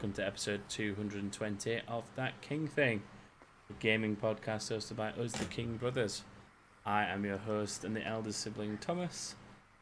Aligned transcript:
welcome 0.00 0.12
to 0.14 0.26
episode 0.26 0.62
220 0.70 1.82
of 1.86 2.04
That 2.16 2.40
King 2.40 2.66
Thing, 2.66 3.02
the 3.68 3.74
gaming 3.80 4.16
podcast 4.16 4.72
hosted 4.72 4.96
by 4.96 5.10
us, 5.10 5.32
the 5.32 5.44
King 5.44 5.76
Brothers. 5.76 6.22
I 6.86 7.04
am 7.04 7.22
your 7.22 7.36
host 7.36 7.84
and 7.84 7.94
the 7.94 8.02
eldest 8.06 8.40
sibling, 8.40 8.78
Thomas, 8.78 9.34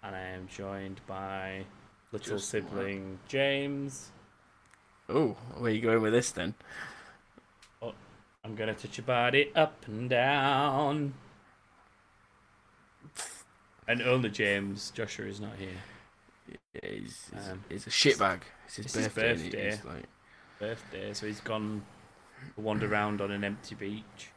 and 0.03 0.17
I 0.17 0.21
am 0.21 0.49
joined 0.49 1.01
by 1.07 1.67
little 2.11 2.39
Just 2.39 2.49
sibling, 2.49 3.21
James. 3.29 4.11
Oh, 5.09 5.37
where 5.57 5.71
are 5.71 5.75
you 5.75 5.81
going 5.81 6.03
with 6.03 6.15
this 6.15 6.33
then? 6.33 6.57
Oh, 7.81 7.95
I'm 8.45 8.57
gonna 8.57 8.75
touch 8.75 8.99
your 8.99 9.07
body 9.07 9.53
up 9.55 9.85
and 9.87 10.11
down. 10.11 11.15
And 13.87 14.03
only 14.03 14.31
James, 14.31 14.91
Joshua 14.91 15.27
is 15.27 15.41
not 15.41 15.55
here. 15.61 15.79
He's, 16.83 17.31
he's, 17.31 17.31
Um, 17.51 17.65
a 17.71 17.75
shitbag. 17.75 18.41
It's 18.67 18.77
his 18.77 18.87
it's 18.87 18.95
his 18.95 19.09
birthday. 19.09 19.31
and 19.31 19.43
birthday. 19.43 19.71
he's 19.71 19.85
like, 19.85 20.05
Birthday, 20.59 21.15
so 21.15 21.27
he's 21.27 21.41
gone 21.41 21.83
to 22.55 22.61
wander 22.61 22.87
around 22.93 23.21
on 23.21 23.31
an 23.31 23.45
empty 23.45 23.75
beach. 23.75 24.31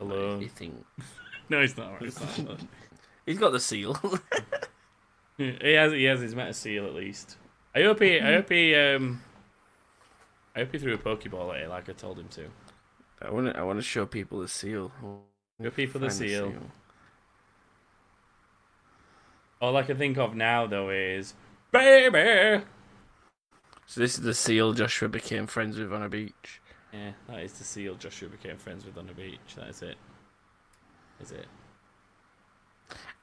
Alone. 0.00 0.40
He 0.40 0.48
think 0.48 0.84
No, 1.48 1.60
he's 1.60 1.76
not. 1.76 2.00
He's 2.00 2.18
not. 2.20 2.60
he's 3.26 3.38
got 3.38 3.50
the 3.52 3.60
seal. 3.60 3.94
he 5.36 5.72
has. 5.74 5.92
He 5.92 6.04
has 6.04 6.20
his 6.20 6.34
meta 6.34 6.54
seal 6.54 6.86
at 6.86 6.94
least. 6.94 7.36
I 7.74 7.82
hope 7.82 8.00
he. 8.00 8.20
I 8.20 8.34
hope 8.34 8.48
he. 8.50 8.74
Um. 8.74 9.22
I 10.54 10.60
hope 10.60 10.72
he 10.72 10.78
threw 10.78 10.94
a 10.94 10.98
pokeball 10.98 11.54
at 11.54 11.62
it 11.62 11.68
like 11.68 11.88
I 11.88 11.92
told 11.92 12.18
him 12.18 12.28
to. 12.28 12.48
I 13.20 13.30
want 13.30 13.52
to. 13.52 13.58
I 13.58 13.62
want 13.62 13.78
to 13.78 13.82
show 13.82 14.06
people 14.06 14.40
the 14.40 14.48
seal. 14.48 14.92
Go 15.60 15.70
people 15.70 16.00
the 16.00 16.08
Find 16.08 16.18
seal. 16.18 16.54
All 19.60 19.76
I 19.76 19.82
can 19.82 19.98
think 19.98 20.16
of 20.18 20.34
now 20.34 20.66
though 20.66 20.90
is 20.90 21.34
baby. 21.72 22.64
So 23.86 24.00
this 24.00 24.14
is 24.14 24.22
the 24.22 24.34
seal 24.34 24.72
Joshua 24.72 25.08
became 25.08 25.46
friends 25.46 25.78
with 25.78 25.92
on 25.92 26.02
a 26.02 26.08
beach. 26.08 26.60
Yeah, 26.92 27.12
that 27.28 27.40
is 27.40 27.52
the 27.54 27.64
seal 27.64 27.94
Joshua 27.96 28.28
became 28.28 28.56
friends 28.56 28.84
with 28.84 28.96
on 28.96 29.06
the 29.06 29.12
beach. 29.12 29.38
That 29.56 29.68
is 29.68 29.82
it. 29.82 29.96
Is 31.20 31.32
it? 31.32 31.46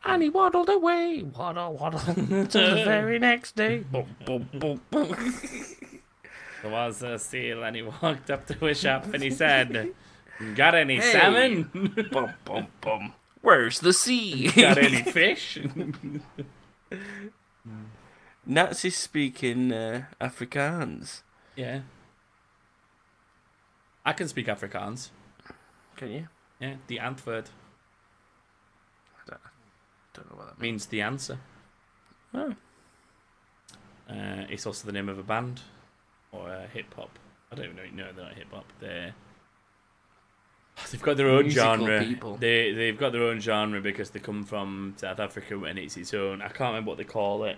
And 0.05 0.21
he 0.21 0.29
waddled 0.29 0.69
away, 0.69 1.23
waddle, 1.23 1.73
waddle, 1.73 1.99
to 2.15 2.45
the 2.47 2.81
very 2.85 3.17
next 3.19 3.55
day. 3.55 3.79
Boom, 3.91 4.15
boom, 4.25 4.47
boom, 4.53 4.81
boom. 4.89 5.15
There 6.61 6.71
was 6.71 7.01
a 7.01 7.17
seal, 7.19 7.63
and 7.63 7.75
he 7.75 7.81
walked 7.81 8.29
up 8.29 8.45
to 8.47 8.67
a 8.67 8.75
shop 8.75 9.05
and 9.13 9.21
he 9.21 9.29
said, 9.31 9.93
"Got 10.55 10.75
any 10.75 10.97
Hey. 10.97 11.11
salmon? 11.11 12.07
bum, 12.11 12.33
bum, 12.45 12.67
bum. 12.81 13.13
Where's 13.41 13.79
the 13.79 13.93
sea? 13.93 14.49
Got 14.51 14.77
any 14.77 15.01
fish?" 15.11 15.57
Nazi 18.45 18.89
speaking 18.89 19.71
uh, 19.73 20.05
Afrikaans. 20.21 21.21
yeah. 21.55 21.81
I 24.05 24.13
can 24.13 24.29
speak 24.29 24.47
Afrikaans. 24.47 25.09
Can 25.97 26.11
you? 26.11 26.27
Yeah, 26.61 26.75
the 26.87 26.97
antwoord 26.99 27.47
Don't 30.13 30.31
know 30.31 30.37
what 30.37 30.47
that 30.47 30.59
means. 30.61 30.61
means 30.61 30.85
the 30.85 31.01
answer. 31.01 31.39
Oh. 32.33 32.55
Uh, 34.09 34.45
it's 34.49 34.65
also 34.65 34.85
the 34.85 34.93
name 34.93 35.09
of 35.09 35.19
a 35.19 35.23
band 35.23 35.59
or 36.31 36.49
a 36.49 36.67
hip 36.67 36.93
hop. 36.95 37.19
I 37.51 37.55
don't 37.55 37.65
even 37.65 37.75
know. 37.75 38.05
No, 38.05 38.13
they're 38.13 38.23
not 38.25 38.33
hip 38.35 38.47
hop. 38.51 38.71
They're 38.79 39.13
they've 40.91 41.01
got 41.01 41.17
their 41.17 41.29
own 41.29 41.43
Musical 41.43 41.77
genre. 41.77 42.03
people. 42.03 42.37
They 42.37 42.71
they've 42.73 42.97
got 42.97 43.11
their 43.11 43.23
own 43.23 43.39
genre 43.39 43.81
because 43.81 44.09
they 44.11 44.19
come 44.19 44.43
from 44.43 44.93
South 44.97 45.19
Africa 45.19 45.61
and 45.63 45.77
it's 45.79 45.97
its 45.97 46.13
own. 46.13 46.41
I 46.41 46.47
can't 46.49 46.69
remember 46.71 46.89
what 46.89 46.97
they 46.97 47.03
call 47.03 47.43
it. 47.43 47.57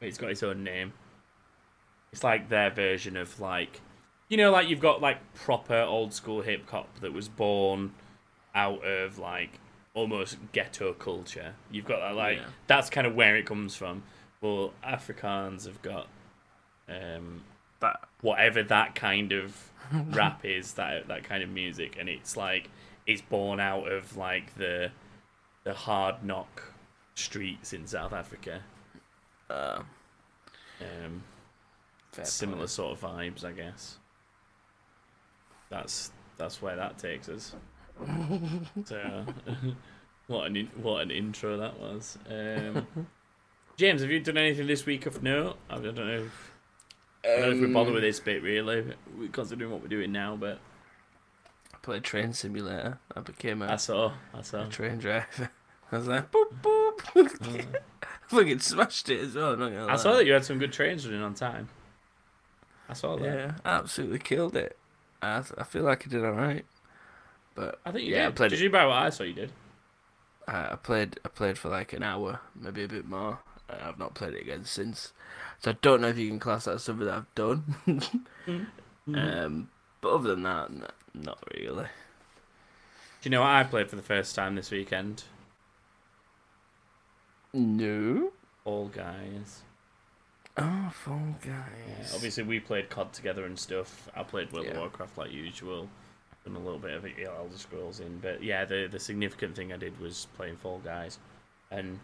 It's 0.00 0.18
got 0.18 0.30
its 0.30 0.42
own 0.42 0.62
name. 0.64 0.92
It's 2.12 2.22
like 2.22 2.48
their 2.48 2.70
version 2.70 3.16
of 3.16 3.40
like, 3.40 3.80
you 4.28 4.36
know, 4.36 4.50
like 4.52 4.68
you've 4.68 4.80
got 4.80 5.00
like 5.00 5.18
proper 5.34 5.80
old 5.80 6.12
school 6.12 6.42
hip 6.42 6.68
hop 6.70 7.00
that 7.00 7.12
was 7.12 7.28
born 7.28 7.92
out 8.54 8.84
of 8.84 9.18
like 9.18 9.58
almost 9.94 10.36
ghetto 10.52 10.92
culture. 10.92 11.54
You've 11.70 11.86
got 11.86 12.00
that 12.00 12.14
like 12.14 12.38
Yeah. 12.38 12.44
that's 12.66 12.90
kind 12.90 13.06
of 13.06 13.14
where 13.14 13.36
it 13.36 13.46
comes 13.46 13.74
from. 13.74 14.02
Well, 14.40 14.72
Afrikaans 14.86 15.64
have 15.66 15.80
got 15.82 16.06
um, 16.88 17.42
That 17.80 18.00
whatever 18.20 18.62
that 18.62 18.94
kind 18.94 19.32
of 19.32 19.70
rap 20.10 20.44
is, 20.44 20.74
that 20.74 21.08
that 21.08 21.24
kind 21.24 21.42
of 21.42 21.50
music, 21.50 21.96
and 21.98 22.08
it's 22.08 22.36
like 22.36 22.70
it's 23.06 23.22
born 23.22 23.60
out 23.60 23.90
of 23.90 24.16
like 24.16 24.54
the 24.56 24.90
the 25.64 25.74
hard 25.74 26.22
knock 26.24 26.62
streets 27.14 27.72
in 27.72 27.86
South 27.86 28.12
Africa. 28.12 28.62
uh, 29.50 29.82
Um, 30.80 31.22
similar 32.22 32.58
point. 32.58 32.70
sort 32.70 32.92
of 32.92 33.00
vibes, 33.00 33.44
I 33.44 33.52
guess. 33.52 33.98
That's 35.70 36.12
that's 36.36 36.60
where 36.62 36.76
that 36.76 36.98
takes 36.98 37.28
us. 37.28 37.54
so, 38.84 39.24
what 40.26 40.46
an 40.46 40.56
in, 40.56 40.66
what 40.76 41.02
an 41.02 41.10
intro 41.10 41.56
that 41.58 41.78
was. 41.78 42.18
Um, 42.28 42.86
James, 43.76 44.02
have 44.02 44.10
you 44.10 44.20
done 44.20 44.36
anything 44.36 44.66
this 44.66 44.86
week 44.86 45.06
of 45.06 45.22
note? 45.22 45.56
I 45.70 45.78
don't 45.78 45.94
know. 45.96 46.24
If, 46.26 46.53
I 47.24 47.40
don't 47.40 47.40
know 47.40 47.50
if 47.56 47.60
we 47.60 47.66
bother 47.72 47.88
Um, 47.88 47.94
with 47.94 48.02
this 48.02 48.20
bit 48.20 48.42
really, 48.42 48.84
we 49.18 49.28
considering 49.28 49.70
what 49.70 49.80
we're 49.80 49.88
doing 49.88 50.12
now. 50.12 50.36
But 50.36 50.58
I 51.72 51.78
played 51.78 52.04
Train 52.04 52.32
Simulator. 52.32 52.98
I 53.16 53.20
became 53.20 53.62
a, 53.62 53.66
I 53.72 53.76
saw, 53.76 54.12
I 54.32 54.42
saw. 54.42 54.64
a 54.66 54.68
train 54.68 54.98
driver. 54.98 55.50
I 55.92 55.98
was 55.98 56.06
like, 56.08 56.30
boop 56.30 56.60
boop. 56.62 57.66
Fucking 58.28 58.58
smashed 58.58 59.08
it 59.10 59.20
as 59.20 59.34
well. 59.34 59.56
Not 59.56 59.70
gonna 59.70 59.86
I 59.92 59.96
saw 59.96 60.14
that 60.14 60.26
you 60.26 60.32
had 60.32 60.44
some 60.44 60.58
good 60.58 60.72
trains 60.72 61.06
running 61.06 61.22
on 61.22 61.34
time. 61.34 61.68
I 62.88 62.94
saw 62.94 63.16
that. 63.16 63.24
Yeah, 63.24 63.52
absolutely 63.64 64.18
killed 64.18 64.56
it. 64.56 64.76
I, 65.22 65.40
th- 65.40 65.52
I 65.56 65.62
feel 65.64 65.84
like 65.84 66.06
I 66.06 66.10
did 66.10 66.24
all 66.24 66.32
right. 66.32 66.64
But 67.54 67.80
I 67.86 67.92
think 67.92 68.04
you 68.06 68.12
yeah, 68.14 68.24
did. 68.24 68.28
I 68.28 68.30
played 68.32 68.50
did 68.50 68.60
it. 68.60 68.64
you 68.64 68.70
buy 68.70 68.84
what 68.86 68.96
I 68.96 69.10
saw 69.10 69.22
you 69.22 69.32
did? 69.34 69.52
I, 70.48 70.72
I 70.72 70.76
played. 70.76 71.20
I 71.24 71.28
played 71.28 71.56
for 71.58 71.68
like 71.68 71.92
an 71.92 72.02
hour, 72.02 72.40
maybe 72.54 72.84
a 72.84 72.88
bit 72.88 73.06
more. 73.06 73.38
Uh, 73.70 73.76
I've 73.82 73.98
not 73.98 74.14
played 74.14 74.34
it 74.34 74.42
again 74.42 74.64
since. 74.64 75.12
So 75.64 75.70
I 75.70 75.76
don't 75.80 76.02
know 76.02 76.08
if 76.08 76.18
you 76.18 76.28
can 76.28 76.38
class 76.38 76.66
that 76.66 76.74
as 76.74 76.82
something 76.82 77.06
that 77.06 77.14
I've 77.16 77.34
done. 77.34 77.74
Mm-hmm. 79.06 79.14
um, 79.14 79.68
but 80.02 80.10
other 80.14 80.30
than 80.34 80.42
that, 80.44 80.70
n- 80.70 80.86
not 81.14 81.38
really. 81.54 81.84
Do 81.84 81.88
you 83.22 83.30
know 83.30 83.40
what 83.42 83.50
I 83.50 83.64
played 83.64 83.88
for 83.90 83.96
the 83.96 84.02
first 84.02 84.34
time 84.34 84.54
this 84.54 84.70
weekend? 84.70 85.24
No. 87.52 88.32
All 88.64 88.88
Guys. 88.88 89.62
Oh, 90.56 90.90
Fall 90.92 91.34
Yeah, 91.44 91.64
Guys. 91.98 92.12
obviously, 92.14 92.44
we 92.44 92.60
played 92.60 92.88
COD 92.90 93.12
together 93.12 93.44
and 93.44 93.58
stuff. 93.58 94.08
I 94.14 94.22
played 94.22 94.52
World 94.52 94.66
of 94.68 94.76
Warcraft 94.76 95.18
like 95.18 95.32
usual. 95.32 95.88
and 96.46 96.56
a 96.56 96.60
little 96.60 96.78
bit 96.78 96.92
of 96.92 97.04
Elder 97.04 97.56
Scrolls 97.56 98.00
in, 98.00 98.18
but 98.18 98.42
yeah, 98.42 98.64
the 98.66 98.86
the 98.90 99.00
significant 99.00 99.56
thing 99.56 99.72
I 99.72 99.76
did 99.78 99.98
was 100.00 100.26
playing 100.36 100.56
Fall 100.56 100.80
Guys, 100.84 101.18
and 101.70 101.98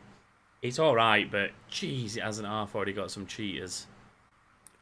it's 0.62 0.78
all 0.78 0.94
right. 0.94 1.30
But 1.30 1.50
jeez, 1.70 2.16
it 2.16 2.22
hasn't 2.22 2.46
half 2.48 2.74
already 2.74 2.92
got 2.92 3.10
some 3.10 3.26
cheaters. 3.26 3.86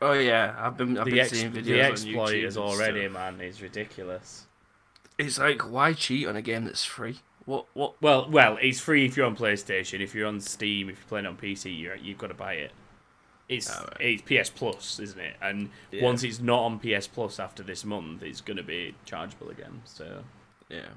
Oh 0.00 0.12
yeah, 0.12 0.54
I've 0.58 0.76
been. 0.76 0.96
I've 0.98 1.04
the 1.06 1.10
been 1.12 1.20
ex- 1.20 1.30
seeing 1.30 1.52
videos 1.52 2.04
the 2.04 2.18
on 2.18 2.28
YouTube 2.28 2.46
and 2.48 2.56
already, 2.56 3.00
stuff. 3.08 3.12
man, 3.12 3.40
It's 3.40 3.60
ridiculous. 3.60 4.46
It's 5.18 5.38
like 5.38 5.62
why 5.70 5.92
cheat 5.94 6.28
on 6.28 6.36
a 6.36 6.42
game 6.42 6.64
that's 6.64 6.84
free? 6.84 7.18
What? 7.44 7.66
What? 7.74 8.00
Well, 8.00 8.28
well, 8.30 8.58
it's 8.60 8.78
free 8.78 9.06
if 9.06 9.16
you're 9.16 9.26
on 9.26 9.34
PlayStation. 9.36 10.00
If 10.00 10.14
you're 10.14 10.28
on 10.28 10.40
Steam, 10.40 10.88
if 10.90 10.98
you're 10.98 11.08
playing 11.08 11.26
on 11.26 11.36
PC, 11.36 11.76
you're, 11.76 11.96
you've 11.96 12.18
got 12.18 12.28
to 12.28 12.34
buy 12.34 12.52
it. 12.54 12.70
It's 13.48 13.70
Oh, 13.74 13.80
right. 13.98 14.20
it's 14.20 14.22
PS 14.22 14.50
Plus, 14.50 15.00
isn't 15.00 15.18
it? 15.18 15.34
And 15.40 15.70
Yeah. 15.90 16.04
once 16.04 16.22
it's 16.22 16.38
not 16.38 16.60
on 16.60 16.78
PS 16.78 17.08
Plus 17.08 17.40
after 17.40 17.62
this 17.62 17.84
month, 17.84 18.22
it's 18.22 18.42
going 18.42 18.58
to 18.58 18.62
be 18.62 18.94
chargeable 19.06 19.48
again. 19.48 19.80
So 19.86 20.22
Yeah. 20.68 20.88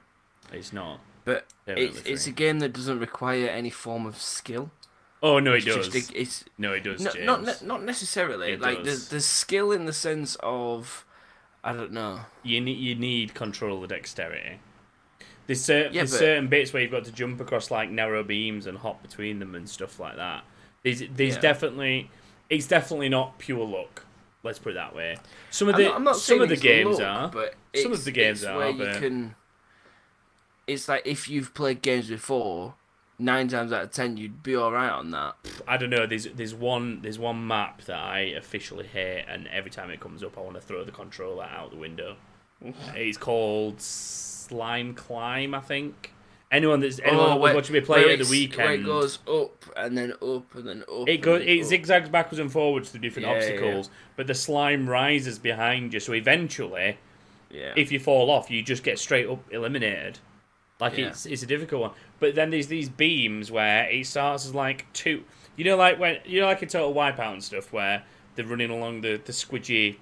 it's 0.51 0.73
not. 0.73 0.99
But 1.23 1.45
It's 1.77 2.01
it's 2.05 2.27
a 2.27 2.31
game 2.31 2.59
that 2.59 2.73
doesn't 2.73 2.99
require 2.99 3.47
any 3.47 3.69
form 3.69 4.05
of 4.05 4.17
skill. 4.17 4.71
Oh 5.23 5.39
no, 5.39 5.53
it 5.53 5.67
It's 5.67 5.89
does. 5.89 6.09
a- 6.11 6.19
it's 6.19 6.45
no, 6.57 6.73
it 6.73 6.83
does. 6.83 7.01
no, 7.01 7.11
James. 7.11 7.25
not 7.25 7.63
not 7.65 7.83
necessarily. 7.83 8.53
It 8.53 8.61
like 8.61 8.77
does. 8.77 8.85
there's 8.85 9.09
there's 9.09 9.25
skill 9.25 9.71
in 9.71 9.85
the 9.85 9.93
sense 9.93 10.35
of 10.41 11.05
I 11.63 11.73
don't 11.73 11.91
know. 11.91 12.21
you 12.43 12.59
need 12.61 12.77
you 12.79 12.95
need 12.95 13.33
control 13.33 13.83
of 13.83 13.89
dexterity. 13.89 14.59
There's, 15.47 15.61
cer- 15.63 15.85
Yeah, 15.91 16.01
there's 16.01 16.11
but- 16.11 16.19
certain 16.19 16.47
bits 16.47 16.71
where 16.73 16.81
you've 16.81 16.91
got 16.91 17.05
to 17.05 17.11
jump 17.11 17.39
across 17.41 17.69
like 17.71 17.89
narrow 17.89 18.23
beams 18.23 18.65
and 18.67 18.77
hop 18.77 19.01
between 19.01 19.39
them 19.39 19.53
and 19.55 19.67
stuff 19.69 19.99
like 19.99 20.15
that. 20.15 20.43
There's 20.83 21.03
there's 21.13 21.35
Yeah. 21.35 21.41
definitely 21.41 22.09
it's 22.49 22.67
definitely 22.67 23.09
not 23.09 23.37
pure 23.37 23.65
luck. 23.65 24.05
Let's 24.43 24.57
put 24.57 24.71
it 24.71 24.75
that 24.75 24.95
way. 24.95 25.17
Some 25.51 25.67
of 25.69 25.75
I'm 25.75 25.81
the 25.81 25.87
not, 25.87 25.95
I'm 25.97 26.03
not 26.03 26.15
some 26.15 26.41
of 26.41 26.49
the 26.49 26.55
games 26.55 26.97
luck, 26.97 27.07
are. 27.07 27.29
but 27.29 27.53
Some 27.79 27.91
of 27.91 28.03
the 28.03 28.11
games 28.11 28.43
are, 28.43 28.57
where 28.57 28.69
you 28.71 28.99
can. 28.99 29.35
It's 30.67 30.87
like 30.87 31.01
if 31.05 31.27
you've 31.29 31.53
played 31.53 31.81
games 31.81 32.07
before, 32.09 32.75
nine 33.19 33.47
times 33.47 33.71
out 33.73 33.83
of 33.83 33.91
ten 33.91 34.17
you'd 34.17 34.41
be 34.43 34.55
all 34.55 34.71
right 34.71 34.89
on 34.91 35.11
that. 35.11 35.35
I 35.67 35.77
don't 35.77 35.89
know. 35.89 36.05
There's 36.05 36.25
there's 36.25 36.53
one 36.55 37.01
there's 37.01 37.19
one 37.19 37.45
map 37.47 37.81
that 37.83 37.97
I 37.99 38.19
officially 38.19 38.87
hate, 38.87 39.25
and 39.27 39.47
every 39.47 39.71
time 39.71 39.89
it 39.89 39.99
comes 39.99 40.23
up, 40.23 40.37
I 40.37 40.41
want 40.41 40.55
to 40.55 40.61
throw 40.61 40.83
the 40.83 40.91
controller 40.91 41.43
out 41.43 41.71
the 41.71 41.77
window. 41.77 42.15
it's 42.95 43.17
called 43.17 43.81
Slime 43.81 44.93
Climb, 44.93 45.55
I 45.55 45.59
think, 45.61 46.13
Anyone 46.51 46.79
that's 46.81 46.99
oh, 46.99 47.03
anyone 47.05 47.29
that 47.29 47.35
was 47.35 47.41
where- 47.41 47.55
watching 47.55 47.73
me 47.73 47.81
play 47.81 48.01
it 48.01 48.03
at 48.03 48.05
the 48.07 48.13
it's- 48.13 48.29
Where 48.29 48.37
it 48.37 48.77
weekend, 48.79 48.85
goes 48.85 49.19
up 49.27 49.65
and 49.75 49.97
then 49.97 50.11
up 50.21 50.53
and 50.55 50.67
then 50.67 50.83
up. 50.83 51.07
it 51.09 51.17
goes 51.21 51.41
it 51.45 51.59
up. 51.61 51.65
zigzags 51.65 52.09
backwards 52.09 52.39
and 52.39 52.51
forwards 52.51 52.89
through 52.89 53.01
different 53.01 53.27
Yeah, 53.27 53.31
yeah, 53.33 53.37
obstacles, 53.39 53.89
but 54.15 54.27
the 54.27 54.35
slime 54.35 54.87
rises 54.89 55.39
behind 55.39 55.93
you. 55.93 55.99
So 56.01 56.13
eventually, 56.13 56.97
Yeah. 57.49 57.73
if 57.75 57.91
you 57.91 57.99
fall 57.99 58.29
off, 58.29 58.51
you 58.51 58.61
just 58.63 58.83
get 58.83 58.99
straight 58.99 59.27
up 59.27 59.39
eliminated. 59.51 60.19
Like 60.81 60.97
Yeah. 60.97 61.07
it's 61.09 61.25
it's 61.25 61.43
a 61.43 61.45
difficult 61.45 61.81
one. 61.81 61.91
But 62.19 62.35
then 62.35 62.49
there's 62.49 62.67
these 62.67 62.89
beams 62.89 63.51
where 63.51 63.87
it 63.89 64.05
starts 64.07 64.45
as 64.45 64.53
like 64.53 64.91
two. 64.93 65.23
You 65.55 65.63
know, 65.65 65.77
like 65.77 65.99
when 65.99 66.17
you 66.25 66.41
know, 66.41 66.47
like 66.47 66.61
a 66.61 66.65
total 66.65 66.93
wipeout 66.93 67.33
and 67.33 67.43
stuff, 67.43 67.71
where 67.71 68.03
they're 68.35 68.45
running 68.45 68.71
along 68.71 69.01
the 69.01 69.21
the 69.23 69.31
squidgy 69.31 69.97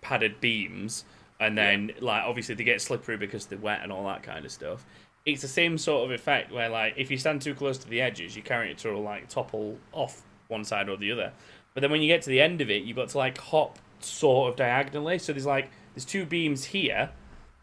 padded 0.00 0.40
beams, 0.40 1.04
and 1.38 1.56
then 1.56 1.92
like 2.00 2.22
obviously 2.24 2.54
they 2.54 2.64
get 2.64 2.80
slippery 2.80 3.16
because 3.16 3.46
they're 3.46 3.58
wet 3.58 3.80
and 3.82 3.92
all 3.92 4.04
that 4.06 4.22
kind 4.22 4.44
of 4.44 4.50
stuff. 4.50 4.84
It's 5.24 5.42
the 5.42 5.48
same 5.48 5.78
sort 5.78 6.04
of 6.04 6.10
effect 6.10 6.50
where 6.50 6.68
like 6.68 6.94
if 6.96 7.10
you 7.10 7.18
stand 7.18 7.42
too 7.42 7.54
close 7.54 7.78
to 7.78 7.88
the 7.88 8.00
edges, 8.00 8.34
you 8.34 8.42
carry 8.42 8.70
it 8.70 8.78
to 8.78 8.96
like 8.98 9.28
topple 9.28 9.78
off 9.92 10.22
one 10.48 10.64
side 10.64 10.88
or 10.88 10.96
the 10.96 11.12
other. 11.12 11.32
But 11.74 11.82
then 11.82 11.90
when 11.90 12.00
you 12.02 12.08
get 12.08 12.22
to 12.22 12.30
the 12.30 12.40
end 12.40 12.60
of 12.60 12.70
it, 12.70 12.82
you've 12.84 12.96
got 12.96 13.08
to 13.10 13.18
like 13.18 13.38
hop 13.38 13.78
sort 14.00 14.50
of 14.50 14.56
diagonally. 14.56 15.18
So 15.18 15.32
there's 15.32 15.46
like 15.46 15.70
there's 15.94 16.04
two 16.04 16.24
beams 16.26 16.64
here, 16.64 17.10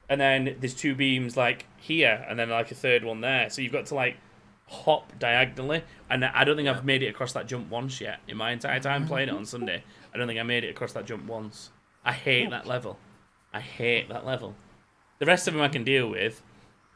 and 0.10 0.20
then 0.20 0.56
there's 0.60 0.74
two 0.74 0.96
beams 0.96 1.38
like 1.38 1.66
here, 1.78 2.26
and 2.28 2.38
then 2.38 2.50
like 2.50 2.72
a 2.72 2.76
third 2.76 3.04
one 3.04 3.22
there. 3.22 3.50
So 3.50 3.62
you've 3.62 3.72
got 3.72 3.86
to 3.88 3.96
like 3.96 4.18
hop 4.68 5.18
diagonally. 5.20 5.84
And 6.10 6.26
I 6.26 6.44
don't 6.44 6.56
think 6.56 6.68
I've 6.68 6.86
made 6.86 7.04
it 7.04 7.08
across 7.08 7.34
that 7.34 7.48
jump 7.48 7.70
once 7.70 8.02
yet 8.02 8.20
in 8.28 8.38
my 8.38 8.52
entire 8.52 8.80
time 8.80 9.08
playing 9.08 9.30
it 9.30 9.36
on 9.36 9.46
Sunday. 9.46 9.84
I 10.14 10.18
don't 10.18 10.28
think 10.28 10.40
I 10.40 10.44
made 10.44 10.64
it 10.64 10.70
across 10.70 10.94
that 10.94 11.06
jump 11.06 11.26
once. 11.26 11.72
I 12.04 12.14
hate 12.14 12.50
that 12.50 12.66
level. 12.66 12.98
I 13.54 13.60
hate 13.60 14.10
that 14.10 14.26
level. 14.26 14.56
The 15.20 15.26
rest 15.26 15.48
of 15.48 15.54
them 15.54 15.64
I 15.64 15.68
can 15.68 15.84
deal 15.84 16.10
with. 16.10 16.42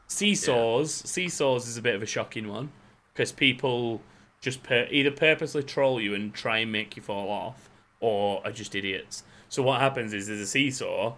Seesaws, 0.06 0.92
seesaws 0.92 1.66
is 1.66 1.76
a 1.76 1.82
bit 1.82 1.94
of 1.94 2.02
a 2.02 2.06
shocking 2.06 2.48
one 2.48 2.70
because 3.12 3.32
people 3.32 4.02
just 4.40 4.62
per- 4.62 4.86
either 4.90 5.10
purposely 5.10 5.62
troll 5.62 6.00
you 6.00 6.14
and 6.14 6.34
try 6.34 6.58
and 6.58 6.70
make 6.70 6.96
you 6.96 7.02
fall 7.02 7.30
off, 7.30 7.70
or 8.00 8.44
are 8.44 8.52
just 8.52 8.74
idiots. 8.74 9.22
So 9.48 9.62
what 9.62 9.80
happens 9.80 10.12
is 10.12 10.26
there's 10.26 10.40
a 10.40 10.46
seesaw 10.46 11.14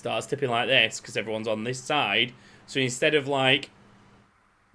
starts 0.00 0.26
tipping 0.26 0.50
like 0.50 0.66
this 0.66 0.98
because 1.00 1.16
everyone's 1.16 1.46
on 1.46 1.64
this 1.64 1.78
side. 1.78 2.32
So 2.66 2.80
instead 2.80 3.14
of 3.14 3.28
like 3.28 3.70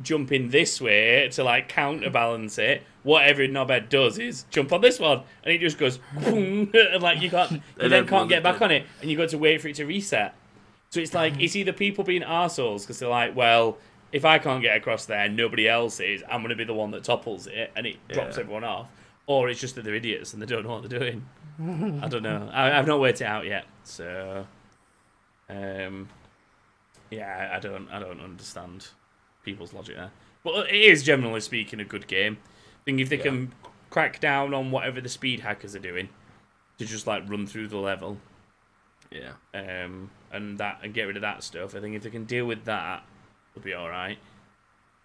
jumping 0.01 0.49
this 0.49 0.79
way 0.81 1.27
to 1.31 1.43
like 1.43 1.67
counterbalance 1.69 2.57
it, 2.57 2.83
what 3.03 3.23
every 3.23 3.47
knobhead 3.49 3.89
does 3.89 4.17
is 4.17 4.45
jump 4.49 4.71
on 4.71 4.81
this 4.81 4.99
one, 4.99 5.21
and 5.43 5.53
it 5.53 5.59
just 5.59 5.77
goes 5.77 5.99
and 6.15 7.01
like 7.01 7.21
you 7.21 7.29
can't, 7.29 7.51
you 7.81 7.89
then 7.89 8.07
can't 8.07 8.29
get 8.29 8.43
back 8.43 8.61
on 8.61 8.71
it, 8.71 8.85
and 9.01 9.09
you 9.09 9.17
got 9.17 9.29
to 9.29 9.37
wait 9.37 9.61
for 9.61 9.67
it 9.67 9.75
to 9.75 9.85
reset. 9.85 10.35
So 10.91 10.99
it's 10.99 11.13
like 11.13 11.39
it's 11.41 11.55
either 11.55 11.73
people 11.73 12.03
being 12.03 12.21
arseholes 12.21 12.81
because 12.81 12.99
they're 12.99 13.09
like, 13.09 13.35
well, 13.35 13.77
if 14.11 14.23
I 14.25 14.37
can't 14.37 14.61
get 14.61 14.77
across 14.77 15.05
there, 15.05 15.27
nobody 15.27 15.67
else 15.67 15.99
is. 15.99 16.23
I'm 16.29 16.41
going 16.41 16.49
to 16.49 16.55
be 16.55 16.63
the 16.63 16.73
one 16.73 16.91
that 16.91 17.03
topples 17.03 17.47
it, 17.47 17.71
and 17.75 17.85
it 17.87 17.97
drops 18.09 18.37
Yeah. 18.37 18.41
everyone 18.43 18.63
off. 18.63 18.87
Or 19.27 19.49
it's 19.49 19.59
just 19.59 19.73
that 19.75 19.83
they're 19.83 19.95
idiots 19.95 20.33
and 20.33 20.41
they 20.41 20.45
don't 20.45 20.61
know 20.63 20.69
what 20.79 20.87
they're 20.87 20.99
doing. 20.99 21.25
I 22.03 22.07
don't 22.07 22.21
know. 22.21 22.47
I, 22.53 22.77
I've 22.77 22.85
not 22.85 22.99
worked 22.99 23.21
it 23.21 23.25
out 23.25 23.45
yet. 23.45 23.65
So, 23.83 24.45
um, 25.49 26.09
yeah, 27.09 27.51
I, 27.53 27.59
don't, 27.59 27.89
I 27.89 27.99
don't 27.99 28.19
understand 28.21 28.87
people's 29.43 29.73
logic 29.73 29.95
there. 29.95 30.11
But 30.43 30.69
it 30.69 30.75
is 30.81 31.03
generally 31.03 31.39
speaking 31.41 31.79
a 31.79 31.85
good 31.85 32.07
game. 32.07 32.37
I 32.43 32.83
think 32.85 32.99
if 32.99 33.09
they 33.09 33.17
Yeah. 33.17 33.23
can 33.23 33.53
crack 33.89 34.19
down 34.19 34.53
on 34.53 34.71
whatever 34.71 35.01
the 35.01 35.09
speed 35.09 35.39
hackers 35.39 35.75
are 35.75 35.79
doing 35.79 36.09
to 36.77 36.85
just 36.85 37.07
like 37.07 37.27
run 37.29 37.47
through 37.47 37.67
the 37.69 37.77
level 37.77 38.17
Yeah. 39.11 39.33
um, 39.53 40.09
and 40.31 40.57
that 40.57 40.79
and 40.83 40.93
get 40.93 41.03
rid 41.05 41.15
of 41.15 41.21
that 41.21 41.43
stuff. 41.43 41.75
I 41.75 41.79
think 41.79 41.95
if 41.95 42.03
they 42.03 42.09
can 42.09 42.25
deal 42.25 42.45
with 42.45 42.65
that, 42.65 43.03
it'll 43.55 43.63
be 43.63 43.73
all 43.73 43.89
right. 43.89 44.17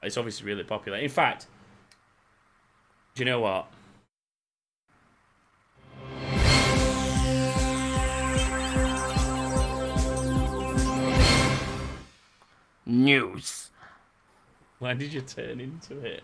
It's 0.02 0.16
obviously 0.16 0.46
really 0.46 0.64
popular. 0.64 0.98
In 0.98 1.10
fact, 1.10 1.46
do 3.14 3.22
you 3.22 3.26
know 3.30 3.40
what? 3.40 3.66
News. 12.90 13.70
Why 14.80 14.94
did 14.94 15.12
you 15.12 15.20
turn 15.20 15.60
into 15.60 16.00
it? 16.00 16.22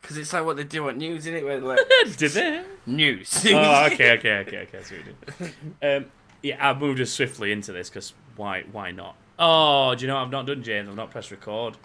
Because 0.00 0.16
it's 0.16 0.32
like 0.32 0.44
what 0.44 0.56
they 0.56 0.64
do 0.64 0.88
on 0.88 0.98
news, 0.98 1.26
isn't 1.26 1.34
it? 1.34 1.44
Where 1.44 1.60
like, 1.60 1.78
did 2.16 2.30
they? 2.30 2.62
news. 2.86 3.44
oh, 3.48 3.86
okay, 3.86 4.12
okay, 4.18 4.34
okay, 4.46 4.58
okay. 4.58 4.82
So 4.82 4.94
we 4.94 5.46
did. 5.80 5.96
Um, 6.04 6.10
yeah, 6.42 6.70
I 6.70 6.78
moved 6.78 7.00
us 7.00 7.10
swiftly 7.10 7.50
into 7.50 7.72
this 7.72 7.88
because 7.88 8.12
why? 8.36 8.64
Why 8.70 8.90
not? 8.90 9.16
Oh, 9.38 9.94
do 9.94 10.02
you 10.02 10.08
know 10.08 10.14
what 10.16 10.22
I've 10.22 10.30
not 10.30 10.46
done, 10.46 10.62
James? 10.62 10.88
I've 10.88 10.94
not 10.94 11.10
pressed 11.10 11.30
record 11.30 11.76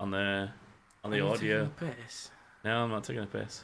on 0.00 0.12
the 0.12 0.48
on 1.04 1.10
the 1.10 1.18
I'm 1.18 1.26
audio. 1.26 1.68
taking 1.78 1.88
a 1.88 1.92
piss. 1.92 2.30
No, 2.64 2.84
I'm 2.84 2.90
not 2.90 3.04
taking 3.04 3.22
a 3.22 3.26
piss. 3.26 3.62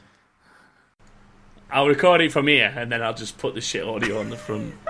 I'll 1.71 1.87
record 1.87 2.21
it 2.21 2.31
from 2.31 2.47
here, 2.47 2.71
and 2.75 2.91
then 2.91 3.01
I'll 3.01 3.13
just 3.15 3.37
put 3.39 3.55
the 3.55 3.61
shit 3.61 3.83
audio 3.85 4.19
on 4.19 4.29
the 4.29 4.37
front. 4.37 4.73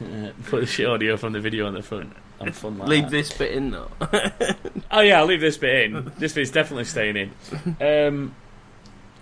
Uh, 0.00 0.30
put 0.46 0.60
the 0.60 0.66
shit 0.66 0.86
audio 0.86 1.16
from 1.16 1.32
the 1.32 1.40
video 1.40 1.66
on 1.66 1.74
the 1.74 1.82
front. 1.82 2.12
I'm 2.40 2.52
fun 2.52 2.78
like 2.78 2.88
Leave 2.88 3.04
that. 3.04 3.10
this 3.10 3.32
bit 3.32 3.52
in 3.52 3.70
though. 3.72 3.90
Oh 4.90 5.00
yeah, 5.00 5.18
I'll 5.18 5.26
leave 5.26 5.40
this 5.42 5.58
bit 5.58 5.84
in. 5.92 6.12
This 6.18 6.32
bit's 6.32 6.50
definitely 6.50 6.84
staying 6.84 7.16
in. 7.16 7.30
Um, 7.80 8.34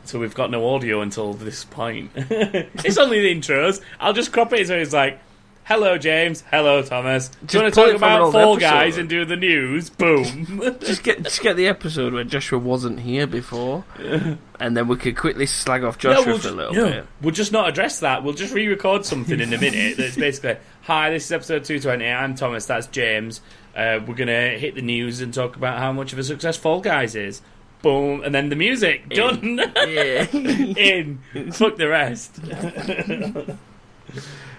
so 0.04 0.20
we've 0.20 0.34
got 0.34 0.50
no 0.50 0.68
audio 0.74 1.00
until 1.00 1.32
this 1.34 1.64
point. 1.64 2.12
it's 2.14 2.98
only 2.98 3.20
the 3.20 3.34
intros. 3.34 3.80
I'll 3.98 4.12
just 4.12 4.32
crop 4.32 4.52
it 4.52 4.68
so 4.68 4.76
it's 4.76 4.92
like, 4.92 5.18
"Hello, 5.66 5.98
James. 5.98 6.44
Hello, 6.48 6.80
Thomas. 6.80 7.28
Do 7.44 7.58
you 7.58 7.64
want 7.64 7.74
to 7.74 7.80
talk 7.80 7.96
about 7.96 8.30
Fall. 8.30 8.56
Guys 8.56 8.98
and 8.98 9.08
do 9.08 9.24
the 9.24 9.34
news?" 9.34 9.90
Boom. 9.90 10.62
just 10.80 11.02
get 11.02 11.24
just 11.24 11.42
get 11.42 11.56
the 11.56 11.66
episode 11.66 12.12
where 12.12 12.22
Joshua 12.22 12.56
wasn't 12.60 13.00
here 13.00 13.26
before, 13.26 13.84
and 14.60 14.76
then 14.76 14.86
we 14.86 14.94
could 14.94 15.16
quickly 15.16 15.44
slag 15.44 15.82
off 15.82 15.98
Joshua 15.98 16.24
we'll 16.24 16.38
for 16.38 16.48
a 16.48 16.52
little 16.52 16.72
no, 16.72 16.84
bit. 16.88 17.06
We'll 17.20 17.34
just 17.34 17.50
not 17.50 17.68
address 17.68 17.98
that. 17.98 18.22
We'll 18.22 18.34
just 18.34 18.54
re-record 18.54 19.04
something 19.04 19.40
in 19.40 19.52
a 19.52 19.58
minute. 19.58 19.96
That's 19.96 20.14
basically, 20.26 20.56
hi, 20.82 21.10
this 21.10 21.24
is 21.24 21.32
episode 21.32 21.64
two 21.64 21.80
twenty. 21.80 22.06
I'm 22.06 22.36
Thomas. 22.36 22.66
That's 22.66 22.86
James. 22.86 23.40
Uh, 23.74 23.98
we're 24.06 24.14
gonna 24.14 24.50
hit 24.50 24.76
the 24.76 24.82
news 24.82 25.20
and 25.20 25.34
talk 25.34 25.56
about 25.56 25.80
how 25.80 25.92
much 25.92 26.12
of 26.12 26.20
a 26.20 26.22
success 26.22 26.56
Fall 26.56 26.80
Guys 26.80 27.16
is. 27.16 27.42
Boom, 27.82 28.22
and 28.22 28.32
then 28.32 28.50
the 28.50 28.56
music 28.56 29.08
done. 29.08 29.58
Yeah. 29.58 30.26
in. 30.32 31.18
Fuck 31.50 31.76
the 31.76 31.88
rest. 31.88 32.38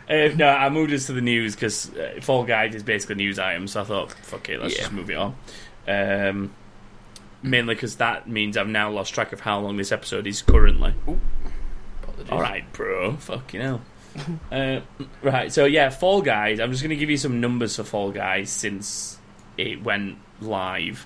Uh, 0.10 0.30
no, 0.36 0.48
I 0.48 0.70
moved 0.70 0.94
us 0.94 1.08
to 1.08 1.14
the 1.14 1.22
news 1.22 1.54
because 1.56 1.94
uh, 1.96 2.20
Fall 2.22 2.44
Guys 2.46 2.74
is 2.76 2.84
basically 2.84 3.16
news 3.16 3.40
items. 3.40 3.72
So 3.74 3.82
I 3.82 3.84
thought, 3.84 4.12
fuck 4.14 4.48
it, 4.50 4.62
let's 4.62 4.76
Yeah. 4.76 4.82
just 4.82 4.94
move 4.94 5.10
it 5.10 5.18
on. 5.18 5.36
Um, 5.88 6.54
mainly 7.44 7.76
because 7.76 7.98
that 7.98 8.28
means 8.28 8.56
I've 8.58 8.68
now 8.68 8.90
lost 8.90 9.14
track 9.14 9.34
of 9.34 9.42
how 9.42 9.60
long 9.60 9.78
this 9.78 9.92
episode 9.92 10.26
is 10.28 10.42
currently. 10.42 10.94
All 12.30 12.42
right, 12.42 12.72
bro. 12.74 13.16
Fucking 13.18 13.62
hell. 13.62 13.82
uh, 14.52 14.80
right, 15.22 15.52
so 15.52 15.66
yeah, 15.66 15.90
Fall 15.90 16.22
Guys. 16.22 16.60
I'm 16.60 16.72
just 16.72 16.82
going 16.84 16.90
to 16.90 16.96
give 16.96 17.10
you 17.10 17.18
some 17.18 17.40
numbers 17.40 17.76
for 17.76 17.84
Fall 17.84 18.12
Guys 18.12 18.50
since 18.50 19.20
it 19.58 19.84
went 19.84 20.18
live. 20.42 21.06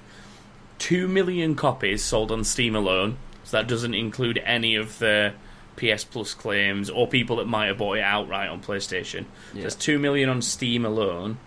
Two 0.77 1.07
million 1.07 1.55
copies 1.55 2.03
sold 2.03 2.31
on 2.31 2.43
Steam 2.43 2.75
alone. 2.75 3.17
So 3.43 3.57
that 3.57 3.67
doesn't 3.67 3.93
include 3.93 4.37
any 4.45 4.75
of 4.75 4.97
the 4.99 5.33
PS 5.77 6.03
Plus 6.03 6.33
claims 6.33 6.89
or 6.89 7.07
people 7.07 7.37
that 7.37 7.47
might 7.47 7.67
have 7.67 7.77
bought 7.77 7.97
it 7.97 8.03
outright 8.03 8.49
on 8.49 8.61
PlayStation. 8.61 9.25
Yeah. 9.53 9.61
There's 9.61 9.75
two 9.75 9.97
million 9.99 10.29
on 10.29 10.41
Steam 10.41 10.85
alone. 10.85 11.37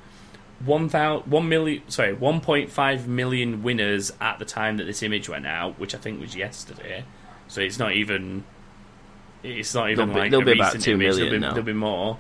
One 0.65 0.89
thousand, 0.89 1.31
one 1.31 1.49
million, 1.49 1.83
sorry, 1.91 2.15
1.5 2.17 3.07
million 3.07 3.63
winners 3.63 4.13
at 4.21 4.39
the 4.39 4.45
time 4.45 4.77
that 4.79 4.85
this 4.85 5.03
image 5.03 5.29
went 5.29 5.47
out, 5.47 5.79
which 5.79 5.95
I 5.95 5.99
think 5.99 6.21
was 6.21 6.35
yesterday. 6.37 7.05
So 7.49 7.61
it's 7.61 7.79
not 7.79 7.93
even, 7.93 8.45
it's 9.43 9.75
not 9.75 9.91
even 9.91 10.09
There'll 10.09 10.15
be- 10.15 10.21
like 10.21 10.31
there'll 10.31 10.45
be 10.47 10.53
about 10.53 10.81
2 10.81 10.93
image. 10.93 10.99
million 11.07 11.17
there'll, 11.17 11.31
be, 11.33 11.39
now. 11.39 11.49
there'll 11.51 11.67
be 11.67 11.73
more. 11.73 12.19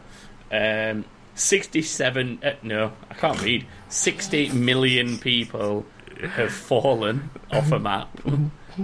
Um, 0.52 1.04
67, 1.36 2.40
uh, 2.44 2.52
no, 2.62 2.92
I 3.10 3.14
can't 3.14 3.40
read. 3.42 3.66
60 3.88 4.50
million 4.50 5.18
people 5.18 5.86
have 6.30 6.52
fallen 6.52 7.30
off 7.50 7.72
a 7.72 7.78
map 7.78 8.08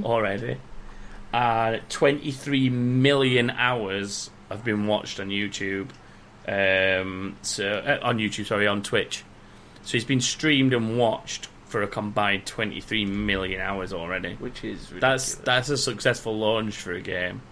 already. 0.02 0.56
Uh, 1.32 1.78
23 1.90 2.70
million 2.70 3.50
hours 3.50 4.30
have 4.49 4.64
been 4.64 4.87
watched 4.87 5.20
on 5.20 5.28
YouTube. 5.28 5.88
Um, 6.49 7.37
so 7.42 7.66
uh, 7.68 7.99
on 8.02 8.18
YouTube, 8.18 8.46
sorry, 8.46 8.66
on 8.66 8.82
Twitch. 8.82 9.25
So 9.82 9.96
it's 9.96 10.04
been 10.04 10.20
streamed 10.20 10.75
and 10.75 10.99
watched 10.99 11.49
for 11.66 11.82
a 11.82 11.87
combined 11.87 12.46
23 12.46 13.04
million 13.06 13.60
hours 13.60 13.92
already. 13.92 14.34
Which 14.34 14.64
is 14.64 14.90
ridiculous. 14.92 15.00
That's 15.00 15.34
that's 15.37 15.68
a 15.68 15.76
successful 15.78 16.37
launch 16.37 16.75
for 16.76 16.92
a 16.92 17.00
game. 17.00 17.42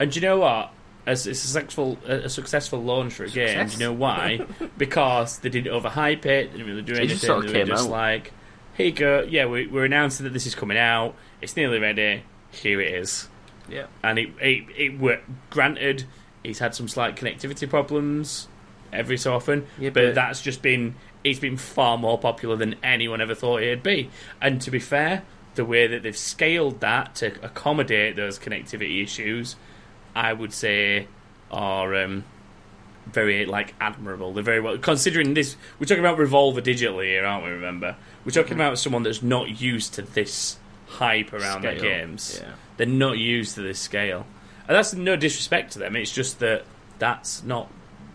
And 0.00 0.10
do 0.10 0.18
you 0.20 0.26
know 0.26 0.38
what? 0.38 0.72
As 1.06 1.26
it's 1.26 1.44
a 1.44 1.46
successful 1.48 1.98
a 2.06 2.28
successful 2.28 2.82
launch 2.82 3.14
for 3.14 3.24
a 3.24 3.30
game. 3.30 3.66
Do 3.68 3.72
you 3.74 3.78
know 3.78 3.92
why? 3.92 4.44
because 4.78 5.38
they 5.38 5.48
didn't 5.48 5.72
overhype 5.72 6.26
it. 6.26 6.50
They 6.52 6.58
didn't 6.58 6.66
really 6.66 6.82
do 6.82 6.92
It 6.92 6.98
anything. 6.98 7.08
just 7.16 7.26
sort 7.26 7.44
of 7.44 7.52
they 7.52 7.60
were 7.60 7.66
just 7.66 7.84
out. 7.86 7.90
like, 7.90 8.32
"Hey, 8.74 8.86
you 8.86 8.92
go. 8.92 9.22
Yeah, 9.28 9.46
we, 9.46 9.66
we're 9.66 9.84
announcing 9.84 10.24
that 10.24 10.32
this 10.32 10.46
is 10.46 10.54
coming 10.54 10.76
out. 10.78 11.14
It's 11.40 11.56
nearly 11.56 11.78
ready. 11.78 12.24
Here 12.50 12.80
it 12.80 12.94
is." 12.94 13.28
yeah. 13.68 13.86
and 14.02 14.18
it 14.18 14.30
it, 14.40 14.64
it 14.76 14.98
worked. 14.98 15.28
Granted, 15.50 16.04
he's 16.42 16.58
had 16.58 16.74
some 16.74 16.88
slight 16.88 17.16
connectivity 17.16 17.68
problems 17.68 18.48
every 18.92 19.16
so 19.16 19.32
often, 19.34 19.66
Yeah, 19.78 19.90
but, 19.90 20.06
but- 20.06 20.14
that's 20.16 20.42
just 20.42 20.62
been 20.62 20.94
he's 21.22 21.38
been 21.38 21.56
far 21.56 21.96
more 21.98 22.18
popular 22.18 22.56
than 22.56 22.74
anyone 22.82 23.20
ever 23.20 23.34
thought 23.34 23.62
he'd 23.62 23.82
be. 23.82 24.10
And 24.40 24.60
to 24.62 24.70
be 24.70 24.78
fair, 24.80 25.22
the 25.54 25.64
way 25.64 25.86
that 25.86 26.02
they've 26.02 26.16
scaled 26.16 26.80
that 26.80 27.14
to 27.16 27.32
accommodate 27.44 28.16
those 28.16 28.38
connectivity 28.38 29.02
issues, 29.02 29.56
I 30.16 30.32
would 30.32 30.52
say, 30.52 31.06
are 31.50 31.94
um, 31.94 32.24
very 33.06 33.44
like 33.46 33.74
admirable. 33.80 34.32
They're 34.32 34.42
very 34.42 34.60
well 34.60 34.78
considering 34.78 35.34
this. 35.34 35.56
We're 35.78 35.86
talking 35.86 36.04
about 36.04 36.18
Devolver 36.18 36.62
Digital 36.62 37.00
here, 37.00 37.24
aren't 37.24 37.44
we? 37.44 37.50
Remember, 37.50 37.96
we're 38.24 38.32
talking 38.32 38.54
about 38.54 38.78
someone 38.78 39.02
that's 39.02 39.22
not 39.22 39.60
used 39.60 39.94
to 39.94 40.02
this 40.02 40.56
hype 40.90 41.32
around 41.32 41.62
their 41.62 41.78
games. 41.78 42.40
yeah. 42.42 42.52
They're 42.76 42.86
not 42.86 43.18
used 43.18 43.54
to 43.56 43.62
this 43.62 43.78
scale, 43.78 44.26
and 44.68 44.76
that's 44.76 44.92
no 44.94 45.16
disrespect 45.16 45.72
to 45.72 45.78
them. 45.78 45.96
It's 45.96 46.12
just 46.12 46.38
that 46.40 46.64
that's 46.98 47.42
not 47.42 47.70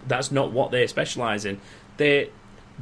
that's 0.08 0.32
not 0.32 0.52
what 0.52 0.72
they 0.72 0.86
specialize 0.88 1.46
in. 1.46 1.60
They 1.98 2.30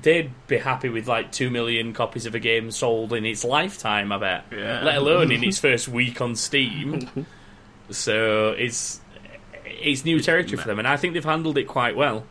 they'd 0.02 0.32
be 0.48 0.58
happy 0.58 0.90
with 0.90 1.08
like 1.08 1.32
two 1.32 1.50
million 1.50 1.94
copies 1.94 2.26
of 2.26 2.34
a 2.36 2.40
game 2.40 2.72
sold 2.72 3.14
in 3.14 3.26
its 3.26 3.44
lifetime. 3.44 4.12
I 4.12 4.18
bet, 4.18 4.46
Yeah. 4.52 4.82
let 4.84 4.96
alone 4.98 5.32
in 5.32 5.44
its 5.44 5.60
first 5.68 5.88
week 5.88 6.20
on 6.22 6.36
Steam. 6.36 7.26
so 7.90 8.50
it's 8.58 9.02
it's 9.66 10.06
new 10.06 10.20
territory 10.20 10.58
for 10.58 10.68
them, 10.68 10.80
and 10.80 10.88
I 10.88 10.98
think 10.98 11.14
they've 11.14 11.24
handled 11.24 11.58
it 11.58 11.66
quite 11.66 11.96
well. 11.96 12.26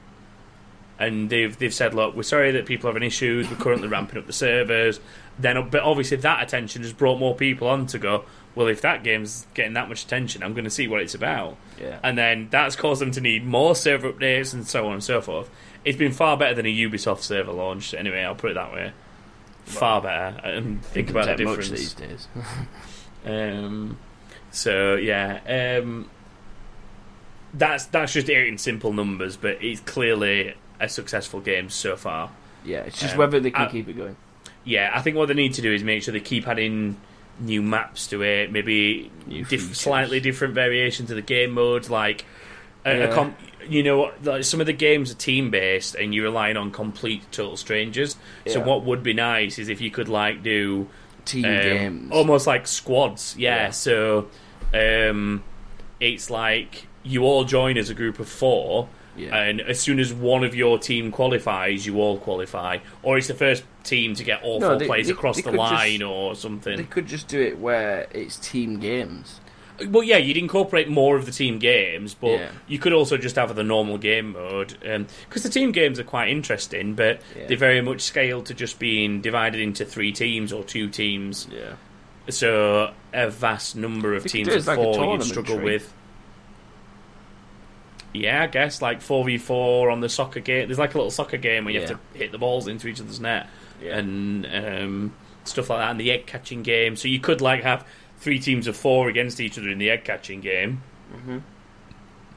And 1.02 1.30
they've 1.30 1.56
they've 1.58 1.74
said, 1.74 1.94
look, 1.94 2.14
we're 2.14 2.22
sorry 2.22 2.52
that 2.52 2.66
people 2.66 2.88
are 2.88 2.92
having 2.92 3.06
issues. 3.06 3.50
We're 3.50 3.56
currently 3.56 3.88
ramping 3.88 4.18
up 4.18 4.26
the 4.26 4.32
servers. 4.32 5.00
Then, 5.38 5.68
but 5.70 5.82
obviously 5.82 6.18
that 6.18 6.42
attention 6.42 6.82
has 6.82 6.92
brought 6.92 7.18
more 7.18 7.34
people 7.34 7.68
on 7.68 7.86
to 7.86 7.98
go. 7.98 8.24
Well, 8.54 8.68
if 8.68 8.82
that 8.82 9.02
game's 9.02 9.46
getting 9.54 9.72
that 9.72 9.88
much 9.88 10.04
attention, 10.04 10.42
I'm 10.42 10.52
going 10.52 10.64
to 10.64 10.70
see 10.70 10.86
what 10.86 11.00
it's 11.00 11.14
about. 11.14 11.56
Yeah. 11.80 11.98
And 12.02 12.18
then 12.18 12.48
that's 12.50 12.76
caused 12.76 13.00
them 13.00 13.10
to 13.12 13.20
need 13.20 13.46
more 13.46 13.74
server 13.74 14.12
updates 14.12 14.52
and 14.52 14.66
so 14.66 14.86
on 14.86 14.92
and 14.92 15.04
so 15.04 15.20
forth. 15.22 15.50
It's 15.84 15.96
been 15.98 16.12
far 16.12 16.36
better 16.36 16.54
than 16.54 16.66
a 16.66 16.74
Ubisoft 16.74 17.20
server 17.20 17.52
launch. 17.52 17.94
Anyway, 17.94 18.22
I'll 18.22 18.34
put 18.34 18.50
it 18.50 18.54
that 18.54 18.72
way. 18.72 18.92
Far 19.64 20.02
better. 20.02 20.38
And 20.46 20.84
think 20.84 21.10
about 21.10 21.26
the 21.26 21.36
difference. 21.36 21.70
these 21.70 21.94
days. 21.94 22.28
Um, 23.24 23.98
so 24.50 24.96
yeah, 24.96 25.78
um, 25.80 26.10
that's 27.54 27.86
that's 27.86 28.12
just 28.12 28.28
it 28.28 28.46
in 28.46 28.58
simple 28.58 28.92
numbers, 28.92 29.36
but 29.36 29.62
it's 29.62 29.80
clearly 29.80 30.54
a 30.82 30.88
successful 30.88 31.40
game 31.40 31.70
so 31.70 31.96
far. 31.96 32.30
yeah, 32.64 32.80
it's 32.80 33.00
just 33.00 33.14
Um, 33.14 33.18
whether 33.18 33.40
they 33.40 33.50
can 33.50 33.62
I- 33.68 33.70
keep 33.70 33.88
it 33.88 33.96
going. 33.96 34.16
Yeah, 34.64 34.90
I 34.94 35.00
think 35.00 35.16
what 35.16 35.26
they 35.28 35.34
need 35.34 35.54
to 35.54 35.62
do 35.62 35.72
is 35.72 35.82
make 35.82 36.02
sure 36.04 36.12
they 36.12 36.20
keep 36.20 36.46
adding 36.46 36.96
new 37.40 37.60
maps 37.62 38.06
to 38.08 38.22
it, 38.22 38.52
maybe 38.52 39.10
diff- 39.48 39.74
slightly 39.74 40.20
different 40.20 40.54
variations 40.54 41.10
of 41.10 41.16
the 41.16 41.22
game 41.22 41.50
modes, 41.52 41.88
like. 41.90 42.24
A, 42.84 43.02
a 43.10 43.14
com- 43.14 43.36
you 43.68 43.82
know, 43.84 44.10
like 44.24 44.42
some 44.42 44.60
of 44.60 44.66
the 44.66 44.72
games 44.72 45.10
are 45.12 45.14
team 45.14 45.50
based, 45.50 45.94
and 45.94 46.12
you're 46.12 46.24
relying 46.24 46.56
on 46.56 46.72
complete 46.72 47.22
total 47.30 47.56
strangers. 47.56 48.16
So 48.46 48.58
what 48.60 48.82
would 48.84 49.04
be 49.04 49.12
nice 49.14 49.58
is 49.60 49.68
if 49.68 49.80
you 49.80 49.90
could 49.92 50.08
like 50.08 50.42
do 50.42 50.88
Team 51.24 51.44
um, 51.44 51.50
games. 51.60 52.10
almost 52.12 52.46
like 52.48 52.66
squads. 52.66 53.36
Yeah, 53.38 53.56
Yeah. 53.66 53.70
so 53.70 54.28
um, 54.74 55.44
it's 56.00 56.28
like 56.30 56.86
you 57.04 57.22
all 57.22 57.44
join 57.44 57.78
as 57.78 57.88
a 57.88 57.94
group 57.94 58.18
of 58.18 58.28
four, 58.28 58.88
Yeah. 59.16 59.36
and 59.36 59.60
as 59.60 59.78
soon 59.78 60.00
as 60.00 60.12
one 60.12 60.42
of 60.42 60.54
your 60.54 60.78
team 60.78 61.10
qualifies, 61.10 61.84
you 61.86 62.00
all 62.00 62.18
qualify, 62.18 62.78
or 63.02 63.18
it's 63.18 63.28
the 63.28 63.34
first 63.34 63.62
team 63.84 64.14
to 64.14 64.24
get 64.24 64.42
all 64.42 64.58
No, 64.60 64.70
four 64.70 64.78
they- 64.78 64.86
players 64.86 65.06
they- 65.08 65.12
across 65.12 65.36
they 65.36 65.42
the 65.42 65.50
could 65.50 65.58
just- 65.60 65.72
line, 65.72 66.02
or 66.02 66.34
something. 66.34 66.76
They 66.76 66.84
could 66.84 67.06
just 67.06 67.28
do 67.28 67.40
it 67.40 67.58
where 67.58 68.06
it's 68.12 68.36
team 68.36 68.78
games. 68.80 69.40
Well, 69.88 70.02
yeah, 70.02 70.18
you'd 70.18 70.36
incorporate 70.36 70.88
more 70.88 71.16
of 71.16 71.26
the 71.26 71.32
team 71.32 71.58
games, 71.58 72.14
but 72.14 72.30
Yeah. 72.38 72.48
you 72.68 72.78
could 72.78 72.92
also 72.92 73.16
just 73.16 73.36
have 73.36 73.54
the 73.56 73.64
normal 73.64 73.98
game 73.98 74.32
mode. 74.32 74.74
Um, 74.88 75.06
because 75.28 75.42
the 75.42 75.48
team 75.48 75.72
games 75.72 75.98
are 75.98 76.04
quite 76.04 76.28
interesting, 76.28 76.94
but 76.94 77.20
Yeah. 77.36 77.46
they're 77.48 77.56
very 77.56 77.80
much 77.80 78.00
scaled 78.02 78.46
to 78.46 78.54
just 78.54 78.78
being 78.78 79.20
divided 79.20 79.60
into 79.60 79.84
three 79.84 80.12
teams 80.12 80.52
or 80.52 80.62
two 80.62 80.88
teams. 80.88 81.48
Yeah. 81.52 81.72
So 82.28 82.92
a 83.12 83.28
vast 83.30 83.74
number 83.74 84.14
of 84.14 84.22
They 84.22 84.28
teams 84.28 84.48
of 84.54 84.66
like 84.66 84.76
four 84.76 85.14
you'd 85.14 85.24
struggle 85.24 85.58
with. 85.58 85.92
Yeah, 88.14 88.42
I 88.42 88.46
guess 88.46 88.82
like 88.82 89.00
four 89.00 89.24
v 89.24 89.38
four 89.38 89.90
on 89.90 90.00
the 90.00 90.08
soccer 90.08 90.40
game. 90.40 90.68
There's 90.68 90.78
like 90.78 90.94
a 90.94 90.98
little 90.98 91.10
soccer 91.10 91.38
game 91.38 91.64
where 91.64 91.72
you 91.74 91.80
Yeah. 91.80 91.88
have 91.88 91.98
to 92.12 92.18
hit 92.18 92.30
the 92.32 92.38
balls 92.38 92.66
into 92.68 92.88
each 92.88 93.00
other's 93.00 93.20
net 93.20 93.48
Yeah. 93.82 93.98
and 93.98 94.46
um, 94.46 95.14
stuff 95.44 95.70
like 95.70 95.78
that. 95.80 95.90
And 95.90 95.98
the 96.00 96.10
egg 96.10 96.26
catching 96.26 96.62
game. 96.62 96.96
So 96.96 97.08
you 97.08 97.20
could 97.20 97.40
like 97.40 97.62
have 97.62 97.86
three 98.18 98.38
teams 98.38 98.66
of 98.66 98.76
four 98.76 99.08
against 99.08 99.40
each 99.40 99.58
other 99.58 99.68
in 99.68 99.78
the 99.78 99.90
egg 99.90 100.04
catching 100.04 100.40
game. 100.40 100.82
hmm 101.12 101.38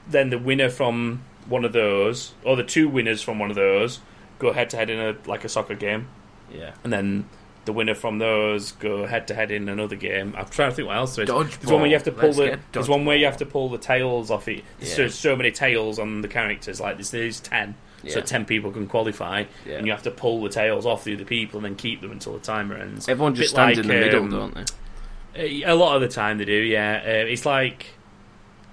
Then 0.07 0.29
the 0.29 0.37
winner 0.39 0.69
from 0.69 1.23
one 1.47 1.65
of 1.65 1.73
those, 1.73 2.33
or 2.43 2.55
the 2.55 2.63
two 2.63 2.87
winners 2.87 3.21
from 3.21 3.37
one 3.39 3.49
of 3.49 3.55
those, 3.55 3.99
go 4.39 4.51
head 4.53 4.69
to 4.71 4.77
head 4.77 4.89
in 4.89 4.99
a 4.99 5.15
like 5.27 5.43
a 5.43 5.49
soccer 5.49 5.75
game 5.75 6.07
Yeah. 6.53 6.71
and 6.83 6.91
then 6.93 7.25
the 7.65 7.73
winner 7.73 7.95
from 7.95 8.19
those 8.19 8.71
go 8.73 9.05
head 9.05 9.27
to 9.27 9.33
head 9.35 9.51
in 9.51 9.67
another 9.69 9.95
game. 9.95 10.33
I'm 10.37 10.45
trying 10.45 10.69
to 10.69 10.75
think 10.75 10.87
what 10.87 10.97
else 10.97 11.15
there 11.15 11.23
is. 11.23 11.29
Dodgeball. 11.29 11.59
There's 11.59 11.71
one 11.71 11.81
where 11.81 11.87
you 11.89 11.95
have 11.95 12.03
to 12.03 12.11
pull 12.11 12.29
Let's 12.31 12.37
the. 12.37 12.59
There's 12.71 12.89
one 12.89 13.05
where 13.05 13.17
you 13.17 13.25
have 13.25 13.37
to 13.37 13.45
pull 13.45 13.69
the 13.69 13.77
tails 13.77 14.31
off 14.31 14.47
it. 14.47 14.63
Yeah. 14.79 14.95
There's 14.95 15.15
so 15.15 15.35
many 15.35 15.51
tails 15.51 15.99
on 15.99 16.21
the 16.21 16.27
characters. 16.27 16.79
Like 16.79 16.97
there's, 16.97 17.11
there's 17.11 17.39
ten, 17.39 17.75
so 18.07 18.21
ten 18.21 18.45
people 18.45 18.71
can 18.71 18.87
qualify, 18.87 19.45
Yeah. 19.65 19.75
and 19.77 19.85
you 19.85 19.91
have 19.91 20.03
to 20.03 20.11
pull 20.11 20.41
the 20.43 20.49
tails 20.49 20.85
off 20.85 21.03
the 21.03 21.15
other 21.15 21.25
people 21.25 21.57
and 21.57 21.65
then 21.65 21.75
keep 21.75 22.01
them 22.01 22.11
until 22.11 22.33
the 22.33 22.39
timer 22.39 22.75
ends. 22.77 23.09
Everyone 23.09 23.35
just 23.35 23.53
Bit 23.53 23.57
like, 23.61 23.73
stands 23.75 23.89
in 23.89 23.95
the 23.95 24.05
middle, 24.05 24.23
um, 24.23 24.29
don't 24.53 24.55
they? 25.33 25.63
Uh, 25.65 25.73
A 25.73 25.75
lot 25.75 25.95
of 25.95 26.01
the 26.01 26.07
time 26.07 26.37
they 26.37 26.45
do. 26.45 26.53
Yeah, 26.53 27.01
uh, 27.03 27.09
it's 27.09 27.45
like 27.45 27.87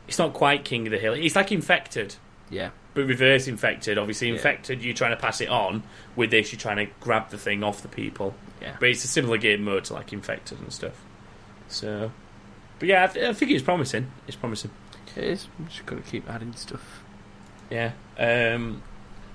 it's 0.07 0.19
not 0.19 0.35
quite 0.35 0.65
King 0.65 0.87
of 0.87 0.91
the 0.91 0.99
Hill. 0.99 1.15
It's 1.15 1.35
like 1.37 1.51
Infected. 1.53 2.17
Yeah. 2.51 2.71
But 2.95 3.07
reverse 3.07 3.49
infected, 3.49 3.97
obviously 3.97 4.29
Yeah. 4.29 4.35
infected, 4.35 4.83
you're 4.85 4.93
trying 4.93 5.13
to 5.13 5.17
pass 5.17 5.41
it 5.41 5.49
on. 5.49 5.83
With 6.15 6.31
this, 6.31 6.53
you're 6.53 6.61
trying 6.61 6.77
to 6.77 6.93
grab 7.01 7.31
the 7.31 7.39
thing 7.39 7.65
off 7.65 7.81
the 7.81 7.89
people. 7.89 8.35
Yeah. 8.63 8.77
But 8.81 8.89
it's 8.91 9.05
a 9.05 9.09
similar 9.09 9.37
game 9.39 9.63
mode 9.65 9.85
to 9.85 9.95
like 9.95 10.13
infected 10.13 10.59
and 10.61 10.73
stuff. 10.73 11.03
So, 11.69 12.11
but 12.79 12.89
yeah, 12.89 13.05
I, 13.05 13.07
th- 13.09 13.27
I 13.27 13.33
think 13.33 13.51
it's 13.51 13.63
promising. 13.63 14.11
It's 14.27 14.37
promising. 14.37 14.71
It 15.17 15.25
is. 15.25 15.49
Just 15.69 15.85
gonna 15.87 16.01
keep 16.03 16.29
adding 16.31 16.53
stuff. 16.55 17.03
Yeah. 17.71 17.93
Um, 18.19 18.83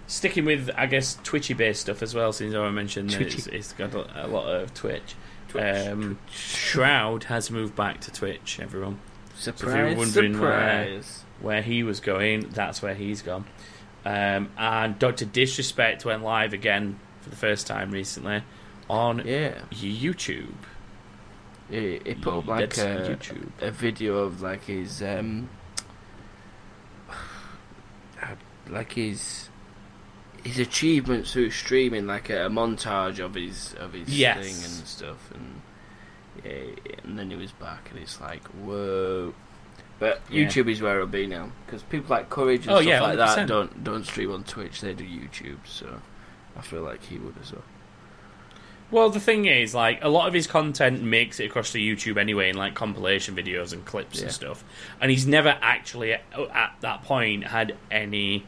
sticking 0.08 0.46
with, 0.46 0.70
I 0.76 0.86
guess, 0.86 1.18
Twitchy 1.24 1.54
based 1.54 1.82
stuff 1.82 2.02
as 2.02 2.14
well, 2.16 2.32
since 2.32 2.54
I 2.56 2.70
mentioned 2.72 3.10
that 3.12 3.22
it's, 3.22 3.48
it's 3.48 3.74
got 3.74 3.94
a, 3.94 4.26
a 4.26 4.28
lot 4.28 4.48
of 4.48 4.74
Twitch. 4.74 5.16
Twitch, 5.50 5.88
Um, 5.88 6.20
Shroud 6.32 7.26
has 7.26 7.50
moved 7.52 7.76
back 7.76 8.02
to 8.02 8.12
Twitch, 8.12 8.60
everyone. 8.62 9.00
Surprise! 9.36 9.98
wondering 9.98 10.40
where- 10.40 10.86
surprise! 11.02 11.24
Where 11.42 11.62
he 11.62 11.84
was 11.84 12.00
going, 12.00 12.50
that's 12.50 12.82
where 12.82 12.96
he's 12.96 13.22
gone. 13.22 13.46
Um, 14.06 14.50
and 14.58 14.98
Dr. 14.98 15.26
Disrespect 15.26 16.04
went 16.06 16.24
live 16.24 16.54
again 16.54 17.00
for 17.22 17.30
the 17.30 17.36
first 17.36 17.68
time 17.68 17.92
recently 17.92 18.42
on 18.90 19.22
Yeah. 19.26 19.62
YouTube. 19.72 20.54
He, 21.70 22.00
he 22.06 22.14
put 22.16 22.34
up 22.38 22.48
like 22.48 22.78
a, 22.78 23.18
YouTube. 23.20 23.50
a 23.62 23.72
video 23.72 24.20
of 24.20 24.42
like 24.42 24.64
his 24.66 25.02
um 25.04 25.50
like 28.70 28.94
his 28.94 29.50
his 30.44 30.60
achievements 30.60 31.34
through 31.34 31.50
streaming, 31.52 32.08
like 32.08 32.30
a, 32.30 32.48
montage 32.50 33.20
of 33.20 33.34
his 33.36 33.74
of 33.80 33.94
his 33.94 34.08
Yes. 34.18 34.38
thing 34.38 34.56
and 34.56 34.88
stuff, 34.88 35.32
and 35.34 35.62
yeah, 36.46 36.94
and 37.04 37.18
then 37.20 37.30
he 37.30 37.36
was 37.36 37.52
back, 37.54 37.90
and 37.92 38.00
it's 38.00 38.22
like 38.22 38.46
whoa. 38.48 39.34
But 40.00 40.22
Yeah. 40.30 40.46
YouTube 40.46 40.70
is 40.70 40.82
where 40.82 40.96
it'll 40.96 41.08
be 41.08 41.26
now 41.28 41.52
because 41.66 41.82
people 41.84 42.16
like 42.16 42.30
Courage 42.30 42.62
and 42.68 42.72
Oh, 42.72 42.76
stuff 42.82 42.86
yeah, 42.88 43.02
like 43.02 43.18
that 43.18 43.48
don't 43.48 43.84
don't 43.84 44.06
stream 44.06 44.32
on 44.32 44.44
Twitch; 44.44 44.80
they 44.82 44.94
do 44.94 45.04
YouTube. 45.04 45.58
So 45.66 46.02
I 46.56 46.62
feel 46.62 46.84
like 46.84 47.04
he 47.04 47.18
would 47.18 47.36
as 47.42 47.52
well. 47.52 47.64
Well, 48.90 49.10
the 49.10 49.20
thing 49.20 49.46
is, 49.46 49.76
like, 49.76 50.04
a 50.04 50.08
lot 50.08 50.28
of 50.28 50.34
his 50.34 50.48
content 50.48 51.04
makes 51.04 51.40
it 51.42 51.46
across 51.46 51.74
to 51.74 51.78
YouTube 51.78 52.18
anyway, 52.18 52.50
in 52.50 52.56
like 52.56 52.74
compilation 52.74 53.36
videos 53.36 53.74
and 53.74 53.84
clips 53.84 54.18
Yeah. 54.18 54.24
and 54.26 54.32
stuff. 54.32 54.64
And 55.02 55.12
he's 55.12 55.28
never 55.28 55.58
actually, 55.62 56.14
at, 56.14 56.22
at 56.54 56.76
that 56.82 57.04
point, 57.04 57.44
had 57.46 57.76
any 57.92 58.46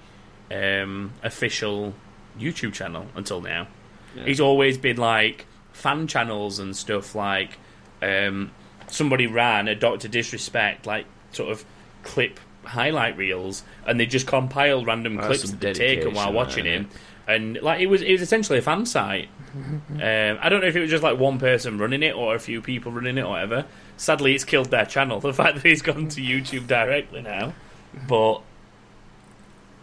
um, 0.50 1.12
official 1.24 1.94
YouTube 2.40 2.74
channel 2.74 3.08
until 3.16 3.42
now. 3.42 3.68
Yeah. 4.16 4.24
He's 4.24 4.40
always 4.40 4.78
been 4.78 4.98
like 4.98 5.46
fan 5.74 6.08
channels 6.08 6.60
and 6.60 6.76
stuff. 6.76 7.16
Like, 7.16 7.58
um, 8.02 8.52
somebody 8.88 9.28
ran 9.28 9.68
a 9.68 9.76
Doctor 9.76 10.08
Disrespect, 10.08 10.86
like, 10.86 11.06
sort 11.34 11.52
of 11.52 11.66
clip 12.04 12.40
highlight 12.64 13.18
reels, 13.18 13.64
and 13.86 14.00
they 14.00 14.06
just 14.06 14.28
compiled 14.28 14.88
random 14.88 15.16
That's 15.16 15.28
clips 15.28 15.52
that 15.52 15.60
they'd 15.60 15.76
taken 15.76 16.14
while 16.14 16.32
watching 16.32 16.64
that, 16.64 16.70
him. 16.72 16.90
And 17.30 17.62
like 17.62 17.80
it 17.80 17.86
was, 17.86 18.02
it 18.02 18.12
was 18.12 18.22
essentially 18.22 18.58
a 18.58 18.62
fan 18.62 18.86
site. 18.86 19.30
um, 19.56 20.00
I 20.00 20.50
don't 20.50 20.62
know 20.62 20.68
if 20.68 20.76
it 20.76 20.82
was 20.82 20.90
just 20.90 21.04
like 21.04 21.20
one 21.20 21.38
person 21.38 21.78
running 21.78 22.02
it 22.02 22.16
or 22.16 22.34
a 22.34 22.40
few 22.40 22.62
people 22.62 22.92
running 22.92 23.18
it 23.18 23.22
or 23.22 23.32
whatever. 23.32 23.66
Sadly, 23.98 24.34
it's 24.34 24.44
killed 24.44 24.72
their 24.72 24.86
channel. 24.86 25.20
The 25.30 25.34
fact 25.34 25.56
that 25.56 25.66
he's 25.66 25.82
gone 25.82 26.08
to 26.10 26.22
YouTube 26.22 26.66
directly 26.66 27.22
now, 27.22 27.54
but 28.08 28.42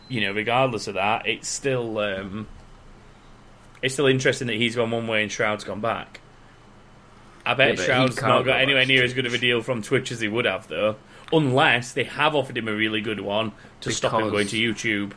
you 0.08 0.20
know, 0.22 0.32
regardless 0.32 0.88
of 0.88 0.94
that, 0.94 1.26
it's 1.26 1.48
still 1.48 1.98
um, 1.98 2.48
it's 3.82 3.94
still 3.94 4.06
interesting 4.06 4.48
that 4.48 4.56
he's 4.56 4.74
gone 4.74 4.90
one 4.90 5.06
way 5.06 5.22
and 5.22 5.30
Shroud's 5.30 5.64
gone 5.64 5.80
back. 5.80 6.20
I 7.44 7.54
bet 7.54 7.78
Yeah, 7.78 7.84
Shroud's 7.84 8.18
can't 8.18 8.44
got 8.44 8.60
anywhere 8.60 8.82
back 8.82 8.88
to 8.88 8.92
near 8.92 9.04
as 9.04 9.14
good 9.14 9.26
of 9.26 9.34
a 9.34 9.38
deal 9.38 9.62
from 9.62 9.82
Twitch 9.82 10.10
as 10.10 10.18
he 10.18 10.26
would 10.26 10.46
have, 10.46 10.66
though. 10.66 10.96
Unless 11.32 11.92
they 11.92 12.04
have 12.04 12.34
offered 12.34 12.56
him 12.56 12.66
a 12.66 12.74
really 12.74 13.00
good 13.00 13.20
one 13.20 13.52
to 13.82 13.92
stop 13.92 14.20
him 14.20 14.30
going 14.30 14.48
to 14.48 14.56
YouTube. 14.56 15.12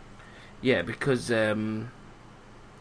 Yeah, 0.62 0.84
because 0.84 1.32
um, 1.32 1.92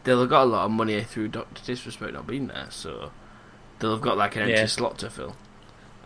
they'll 0.03 0.21
have 0.21 0.29
got 0.29 0.43
a 0.43 0.45
lot 0.45 0.65
of 0.65 0.71
money 0.71 1.01
through 1.03 1.29
Doctor 1.29 1.61
Disrespect 1.65 2.13
not 2.13 2.27
being 2.27 2.47
there, 2.47 2.67
so 2.69 3.11
they'll 3.79 3.91
have 3.91 4.01
got 4.01 4.17
like 4.17 4.35
an 4.35 4.43
empty 4.43 4.53
Yeah. 4.53 4.65
slot 4.65 4.97
to 4.99 5.09
fill. 5.09 5.35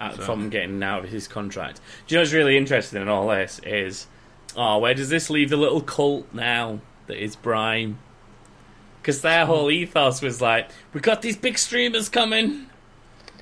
So- 0.02 0.24
from 0.24 0.50
getting 0.50 0.84
out 0.84 1.06
of 1.06 1.10
his 1.12 1.28
contract. 1.30 1.80
Do 2.08 2.16
you 2.16 2.18
know 2.18 2.24
what's 2.24 2.34
really 2.34 2.58
interesting 2.58 3.02
in 3.02 3.08
all 3.08 3.30
this 3.30 3.62
is, 3.66 4.08
oh, 4.58 4.80
where 4.80 4.94
does 4.94 5.08
this 5.10 5.30
leave 5.30 5.50
the 5.50 5.56
little 5.56 5.80
cult 5.82 6.28
now 6.34 6.80
that 7.08 7.24
is 7.24 7.38
Brime? 7.38 8.00
Because 9.02 9.22
their 9.22 9.46
whole 9.46 9.72
ethos 9.72 10.22
was 10.22 10.42
like, 10.42 10.70
we 10.94 11.00
got 11.00 11.22
these 11.22 11.38
big 11.38 11.58
streamers 11.58 12.10
coming. 12.10 12.68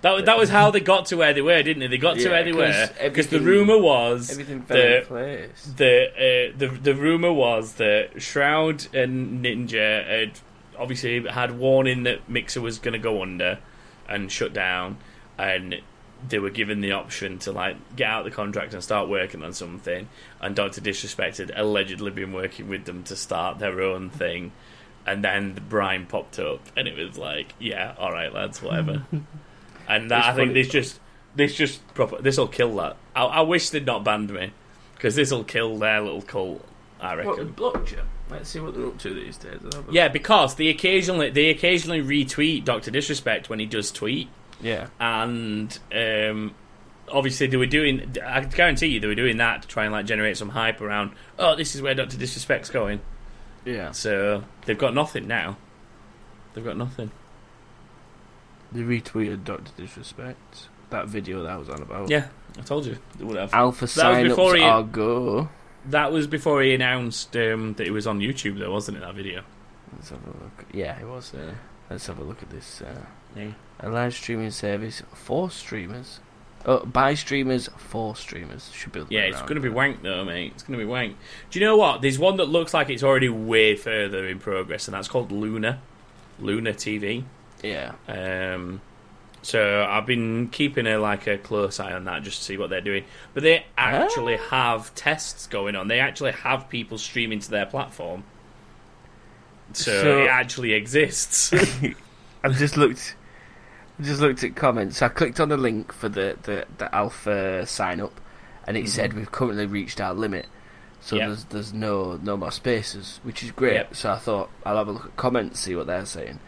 That 0.02 0.12
was, 0.16 0.24
that 0.26 0.38
was 0.38 0.50
how 0.50 0.72
they 0.72 0.80
got 0.80 1.06
to 1.08 1.16
where 1.18 1.32
they 1.34 1.42
were, 1.44 1.62
didn't 1.62 1.80
they? 1.82 1.88
They 1.88 1.98
got 2.00 2.16
to 2.18 2.24
Yeah, 2.24 2.30
where 2.32 2.44
they 2.44 2.52
'cause 2.52 2.90
were 3.00 3.10
because 3.10 3.28
the 3.28 3.40
rumor 3.40 3.78
was 3.78 4.32
Everything 4.32 4.62
fell 4.64 4.78
in 4.78 5.00
the 5.02 5.06
place. 5.08 5.74
the 5.78 6.52
uh, 6.54 6.58
the 6.58 6.68
the 6.68 6.96
rumor 6.96 7.32
was 7.32 7.74
that 7.74 8.20
Shroud 8.22 8.88
and 8.96 9.46
Ninja 9.46 10.04
had 10.08 10.40
obviously 10.78 11.28
had 11.28 11.58
warning 11.60 12.04
that 12.04 12.28
Mixer 12.28 12.62
was 12.62 12.80
going 12.80 12.94
to 12.94 13.00
go 13.00 13.22
under 13.22 13.60
and 14.10 14.32
shut 14.32 14.54
down, 14.54 14.98
and 15.38 15.82
they 16.28 16.40
were 16.40 16.50
given 16.50 16.82
the 16.82 16.92
option 16.92 17.38
to 17.40 17.52
like 17.52 17.76
get 17.96 18.08
out 18.10 18.24
the 18.24 18.32
contract 18.32 18.74
and 18.74 18.84
start 18.84 19.08
working 19.08 19.44
on 19.44 19.54
something. 19.54 20.08
And 20.40 20.56
Doctor 20.56 20.82
Disrespect 20.82 21.38
had 21.38 21.52
allegedly 21.56 22.10
been 22.12 22.34
working 22.34 22.68
with 22.68 22.86
them 22.86 23.04
to 23.04 23.16
start 23.16 23.60
their 23.60 23.82
own 23.82 24.10
thing, 24.10 24.52
and 25.06 25.24
then 25.24 25.54
the 25.54 25.62
Brime 25.62 26.08
popped 26.08 26.40
up, 26.40 26.62
and 26.76 26.88
it 26.88 26.98
was 26.98 27.20
like, 27.20 27.54
yeah, 27.60 27.94
all 28.00 28.12
right, 28.12 28.34
lads, 28.34 28.64
whatever. 28.64 29.06
and 29.96 30.12
that, 30.12 30.20
It's 30.20 30.28
I 30.28 30.34
think 30.34 30.50
funny. 30.52 30.62
this 30.64 30.72
just 30.72 31.00
this 31.36 31.56
just 31.56 31.94
proper 31.94 32.22
this 32.22 32.38
will 32.38 32.48
kill 32.48 32.76
that. 32.78 32.98
I, 33.16 33.24
I 33.26 33.42
wish 33.42 33.70
they'd 33.70 33.86
not 33.86 34.04
banned 34.04 34.32
me 34.32 34.52
because 34.96 35.16
this 35.16 35.32
will 35.32 35.44
kill 35.44 35.78
their 35.78 36.02
little 36.02 36.22
cult. 36.22 36.66
I 37.00 37.16
reckon. 37.16 37.54
blockchain? 37.54 38.04
Let's 38.30 38.50
see 38.50 38.60
what 38.60 38.76
they're 38.76 38.86
up 38.88 38.98
to 39.00 39.14
these 39.14 39.38
days. 39.38 39.60
I'll 39.64 39.82
have 39.82 39.90
a- 39.90 39.94
Yeah, 39.94 40.08
because 40.08 40.56
they 40.56 40.68
occasionally 40.68 41.30
they 41.32 41.50
occasionally 41.50 42.02
retweet 42.02 42.64
Doctor 42.66 42.92
Disrespect 42.92 43.50
when 43.50 43.60
he 43.60 43.66
does 43.66 43.92
tweet, 43.92 44.30
yeah. 44.62 44.88
and 45.00 45.78
um, 45.94 46.54
obviously 47.12 47.48
they 47.48 47.58
were 47.58 47.66
doing. 47.66 48.16
I 48.24 48.42
guarantee 48.42 48.88
you 48.88 49.00
they 49.00 49.08
were 49.08 49.16
doing 49.16 49.38
that 49.38 49.64
to 49.64 49.68
try 49.68 49.84
and 49.86 49.92
like 49.92 50.06
generate 50.06 50.38
some 50.38 50.50
hype 50.50 50.80
around. 50.80 51.12
Oh, 51.40 51.56
this 51.56 51.76
is 51.76 51.82
where 51.82 51.94
Doctor 51.96 52.18
Disrespect's 52.18 52.70
going. 52.70 53.02
Yeah. 53.66 53.92
So 53.92 54.44
they've 54.66 54.78
got 54.78 54.94
nothing 54.94 55.28
now. 55.28 55.58
They've 56.54 56.64
got 56.64 56.78
nothing. 56.78 57.12
They 58.72 58.82
retweeted 58.82 59.44
Doctor 59.44 59.72
Disrespect. 59.78 60.68
That 60.90 61.08
video 61.08 61.44
that 61.44 61.58
was 61.60 61.70
on 61.70 61.82
about. 61.82 62.10
Yeah, 62.10 62.28
I 62.58 62.62
told 62.62 62.86
you 62.86 62.98
they 63.18 63.24
would 63.26 63.38
have. 63.38 63.54
Alpha 63.54 63.88
sign 63.88 64.26
ups 64.26 64.30
before 64.30 64.56
he- 64.56 64.64
are 64.64 64.84
go. 64.84 65.50
That 65.88 66.12
was 66.12 66.28
before 66.28 66.62
he 66.62 66.74
announced 66.76 67.36
um, 67.38 67.74
that 67.76 67.88
it 67.88 67.92
was 67.92 68.06
on 68.06 68.20
YouTube, 68.20 68.60
though, 68.60 68.72
wasn't 68.72 68.98
it? 68.98 69.02
That 69.02 69.16
video. 69.16 69.42
Let's 69.94 70.10
have 70.10 70.24
a 70.26 70.28
look. 70.28 70.66
Yeah, 70.72 71.00
it 71.00 71.08
was. 71.08 71.34
Uh, 71.34 71.54
let's 71.90 72.06
have 72.08 72.20
a 72.20 72.24
look 72.24 72.42
at 72.44 72.50
this. 72.52 72.82
Uh, 72.82 73.06
Yeah. 73.36 73.52
a 73.80 73.90
live 73.90 74.14
streaming 74.14 74.52
service 74.52 75.02
for 75.14 75.50
streamers. 75.50 76.20
Oh, 76.66 76.86
by 76.86 77.16
streamers 77.16 77.68
for 77.78 78.16
streamers. 78.16 78.70
Should 78.74 78.92
be. 78.92 79.04
Yeah, 79.10 79.22
it's 79.22 79.42
going 79.42 79.56
to 79.56 79.62
be 79.62 79.70
wank 79.70 80.04
though, 80.04 80.24
mate. 80.24 80.52
It's 80.54 80.62
going 80.64 80.78
to 80.78 80.86
be 80.86 80.90
wank. 80.90 81.18
Do 81.50 81.60
you 81.60 81.66
know 81.66 81.76
what? 81.78 82.02
There's 82.04 82.20
one 82.20 82.38
that 82.38 82.46
looks 82.50 82.74
like 82.76 82.90
it's 82.92 83.02
already 83.04 83.30
way 83.30 83.76
further 83.76 84.28
in 84.28 84.38
progress, 84.38 84.88
and 84.88 84.94
that's 84.94 85.08
called 85.08 85.32
Luna, 85.32 85.82
Luna 86.40 86.74
TV. 86.74 87.24
Yeah. 87.64 87.94
Um, 88.08 88.82
so 89.44 89.86
I've 89.90 90.06
been 90.06 90.50
keeping 90.50 90.86
a 90.88 90.98
like 90.98 91.28
a 91.28 91.38
close 91.38 91.80
eye 91.80 91.94
on 91.94 92.06
that 92.06 92.24
just 92.24 92.40
to 92.40 92.44
see 92.44 92.58
what 92.58 92.70
they're 92.70 92.82
doing. 92.82 93.06
But 93.34 93.44
they 93.44 93.66
actually 93.78 94.38
have 94.38 94.94
tests 94.96 95.48
going 95.48 95.76
on. 95.76 95.88
They 95.88 96.00
actually 96.00 96.32
have 96.32 96.70
people 96.70 96.98
streaming 96.98 97.40
to 97.40 97.50
their 97.52 97.66
platform. 97.66 98.24
So, 99.74 100.02
So- 100.02 100.24
it 100.24 100.28
actually 100.28 100.74
exists. 100.74 101.54
I've 102.44 102.58
just 102.58 102.78
looked. 102.78 103.16
I 104.00 104.04
just 104.04 104.20
looked 104.22 104.44
at 104.44 104.56
comments. 104.56 104.98
So 104.98 105.06
I 105.06 105.10
clicked 105.10 105.40
on 105.40 105.50
the 105.50 105.58
link 105.58 105.94
for 105.94 106.10
the 106.10 106.38
the, 106.44 106.66
the 106.78 106.94
alpha 106.94 107.66
sign 107.68 108.00
up, 108.02 108.20
and 108.68 108.76
it 108.76 108.90
said 108.90 109.14
we've 109.14 109.32
currently 109.32 109.66
reached 109.68 110.02
our 110.02 110.14
limit. 110.14 110.48
So 111.02 111.16
Mm-hmm. 111.16 111.20
Yep. 111.20 111.28
there's 111.28 111.44
there's 111.46 111.74
no 111.74 112.20
no 112.22 112.38
more 112.38 112.52
spaces, 112.52 113.20
which 113.24 113.44
is 113.44 113.52
great. 113.52 113.74
Yep. 113.74 113.96
So 113.96 114.12
I 114.12 114.18
thought 114.18 114.50
I'll 114.66 114.78
have 114.78 114.88
a 114.88 114.92
look 114.92 115.06
at 115.06 115.18
comments, 115.18 115.60
see 115.60 115.76
what 115.76 115.88
they're 115.88 116.06
saying, 116.06 116.40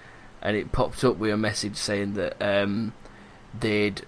and 0.44 0.56
it 0.56 0.72
popped 0.72 1.04
up 1.04 1.18
with 1.18 1.32
a 1.32 1.38
message 1.38 1.76
saying 1.78 2.14
that 2.14 2.36
um, 2.40 2.94
they'd 3.60 4.06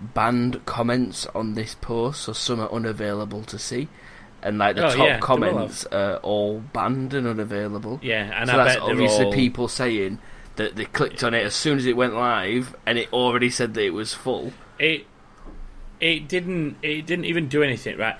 banned 0.00 0.66
comments 0.66 1.26
on 1.34 1.54
this 1.54 1.74
post, 1.76 2.22
so 2.22 2.32
some 2.34 2.60
are 2.60 2.70
unavailable 2.70 3.42
to 3.44 3.58
see, 3.58 3.88
and 4.42 4.58
like 4.58 4.76
the 4.76 4.86
Oh, 4.86 4.90
top 4.90 5.06
yeah, 5.06 5.18
comments 5.20 5.86
are 5.86 6.16
all 6.18 6.60
banned 6.60 7.14
and 7.14 7.26
unavailable. 7.26 8.00
yeah, 8.02 8.30
and 8.38 8.50
so 8.50 8.54
I 8.60 8.64
that's 8.64 8.76
bet 8.76 8.82
obviously 8.82 9.24
all... 9.24 9.32
people 9.32 9.68
saying 9.68 10.18
that 10.56 10.76
they 10.76 10.84
clicked 10.86 11.22
on 11.24 11.32
it 11.34 11.44
as 11.44 11.54
soon 11.54 11.78
as 11.78 11.86
it 11.86 11.96
went 11.96 12.14
live, 12.14 12.74
and 12.84 12.98
it 12.98 13.10
already 13.12 13.48
said 13.48 13.72
that 13.74 13.82
it 13.84 13.94
was 13.94 14.12
full. 14.12 14.52
it 14.78 15.06
it 15.98 16.28
didn't 16.28 16.76
it 16.82 17.06
didn't 17.06 17.24
even 17.24 17.48
do 17.48 17.62
anything 17.62 17.96
right? 17.96 18.16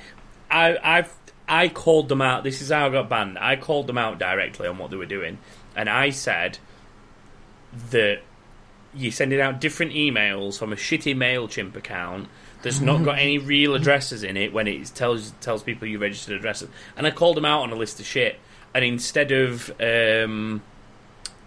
I 0.50 0.78
i've 0.82 1.12
i 1.48 1.68
called 1.68 2.08
them 2.08 2.22
out. 2.22 2.42
This 2.42 2.62
is 2.62 2.70
how 2.70 2.86
i 2.86 2.90
got 2.90 3.08
banned. 3.10 3.38
I 3.38 3.56
called 3.56 3.86
them 3.86 3.98
out 3.98 4.18
directly 4.18 4.66
on 4.66 4.78
what 4.78 4.90
they 4.90 4.96
were 4.96 5.04
doing. 5.04 5.36
And 5.74 5.88
i 5.90 6.08
said 6.10 6.58
that 7.90 8.20
you're 8.94 9.12
sending 9.12 9.40
out 9.40 9.60
different 9.60 9.92
emails 9.92 10.58
from 10.58 10.72
a 10.72 10.76
shitty 10.76 11.14
mailchimp 11.14 11.76
account 11.76 12.28
that's 12.62 12.80
not 12.80 13.04
got 13.04 13.18
any 13.18 13.38
real 13.38 13.74
addresses 13.78 14.22
in 14.22 14.36
it 14.36 14.52
when 14.52 14.66
it 14.66 14.86
tells 14.94 15.32
tells 15.40 15.62
people 15.62 15.86
you 15.86 15.98
registered 15.98 16.36
addresses 16.36 16.68
and 16.96 17.06
i 17.06 17.10
called 17.10 17.36
them 17.36 17.44
out 17.44 17.60
on 17.62 17.70
a 17.70 17.74
list 17.76 18.00
of 18.00 18.06
shit 18.06 18.38
and 18.74 18.84
instead 18.84 19.30
of 19.32 19.70
um 19.80 20.62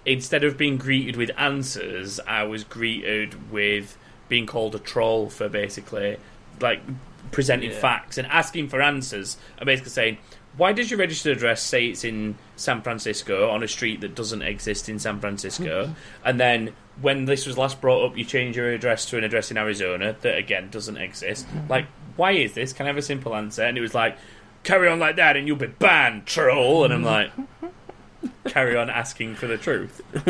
instead 0.05 0.43
of 0.43 0.57
being 0.57 0.77
greeted 0.77 1.15
with 1.17 1.29
answers, 1.37 2.19
I 2.25 2.43
was 2.43 2.63
greeted 2.63 3.51
with 3.51 3.97
being 4.27 4.45
called 4.47 4.73
a 4.73 4.79
troll 4.79 5.29
for 5.29 5.49
basically 5.49 6.17
like 6.61 6.81
presenting 7.31 7.69
Yeah. 7.71 7.79
facts 7.79 8.17
and 8.17 8.25
asking 8.27 8.69
for 8.69 8.81
answers 8.81 9.37
and 9.57 9.65
basically 9.67 9.91
saying, 9.91 10.17
why 10.59 10.73
does 10.73 10.91
your 10.91 10.99
registered 10.99 11.37
address 11.37 11.63
say 11.63 11.85
it's 11.85 12.03
in 12.03 12.35
San 12.57 12.81
Francisco 12.81 13.49
on 13.49 13.63
a 13.63 13.67
street 13.67 14.01
that 14.01 14.13
doesn't 14.13 14.41
exist 14.41 14.89
in 14.89 14.99
San 14.99 15.19
Francisco? 15.19 15.87
Hmm. 15.87 15.93
and 16.25 16.39
then 16.39 16.73
when 17.01 17.23
this 17.23 17.45
was 17.45 17.57
last 17.57 17.79
brought 17.79 18.05
up, 18.05 18.17
you 18.17 18.25
change 18.25 18.57
your 18.57 18.69
address 18.71 19.05
to 19.05 19.17
an 19.17 19.23
address 19.23 19.51
in 19.51 19.57
Arizona 19.57 20.17
that 20.21 20.37
again 20.37 20.69
doesn't 20.69 20.97
exist. 20.97 21.45
Hmm. 21.47 21.69
Like, 21.69 21.85
why 22.17 22.33
is 22.33 22.53
this? 22.53 22.73
Can 22.73 22.85
I 22.85 22.89
have 22.89 22.97
a 22.97 23.01
simple 23.01 23.33
answer? 23.33 23.63
And 23.63 23.77
it 23.77 23.81
was 23.81 23.95
like, 23.95 24.17
carry 24.63 24.89
on 24.89 24.99
like 24.99 25.15
that 25.15 25.37
and 25.37 25.47
you'll 25.47 25.55
be 25.55 25.67
banned, 25.67 26.25
troll. 26.25 26.83
And 26.83 26.93
I'm 26.93 27.03
like, 27.03 27.31
carry 28.45 28.75
on 28.75 28.89
asking 28.89 29.35
for 29.35 29.47
the 29.47 29.57
truth. 29.57 30.01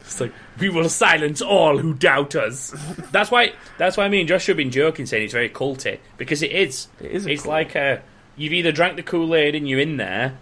it's 0.00 0.20
like 0.20 0.32
we 0.60 0.68
will 0.68 0.88
silence 0.88 1.42
all 1.42 1.78
who 1.78 1.94
doubt 1.94 2.36
us. 2.36 2.72
That's 3.10 3.32
why. 3.32 3.54
That's 3.78 3.96
why 3.96 4.08
me 4.08 4.20
and 4.20 4.28
Josh 4.28 4.46
have 4.46 4.56
been 4.56 4.70
joking, 4.70 5.06
saying 5.06 5.24
it's 5.24 5.32
very 5.32 5.50
culty 5.50 5.98
because 6.16 6.42
it 6.42 6.52
is. 6.52 6.86
It 7.00 7.10
is 7.10 7.26
it's 7.26 7.42
cult. 7.42 7.52
like 7.52 7.74
a 7.74 8.02
you've 8.36 8.52
either 8.52 8.72
drank 8.72 8.96
the 8.96 9.02
Kool 9.02 9.34
Aid 9.34 9.54
and 9.54 9.68
you're 9.68 9.80
in 9.80 9.96
there, 9.96 10.36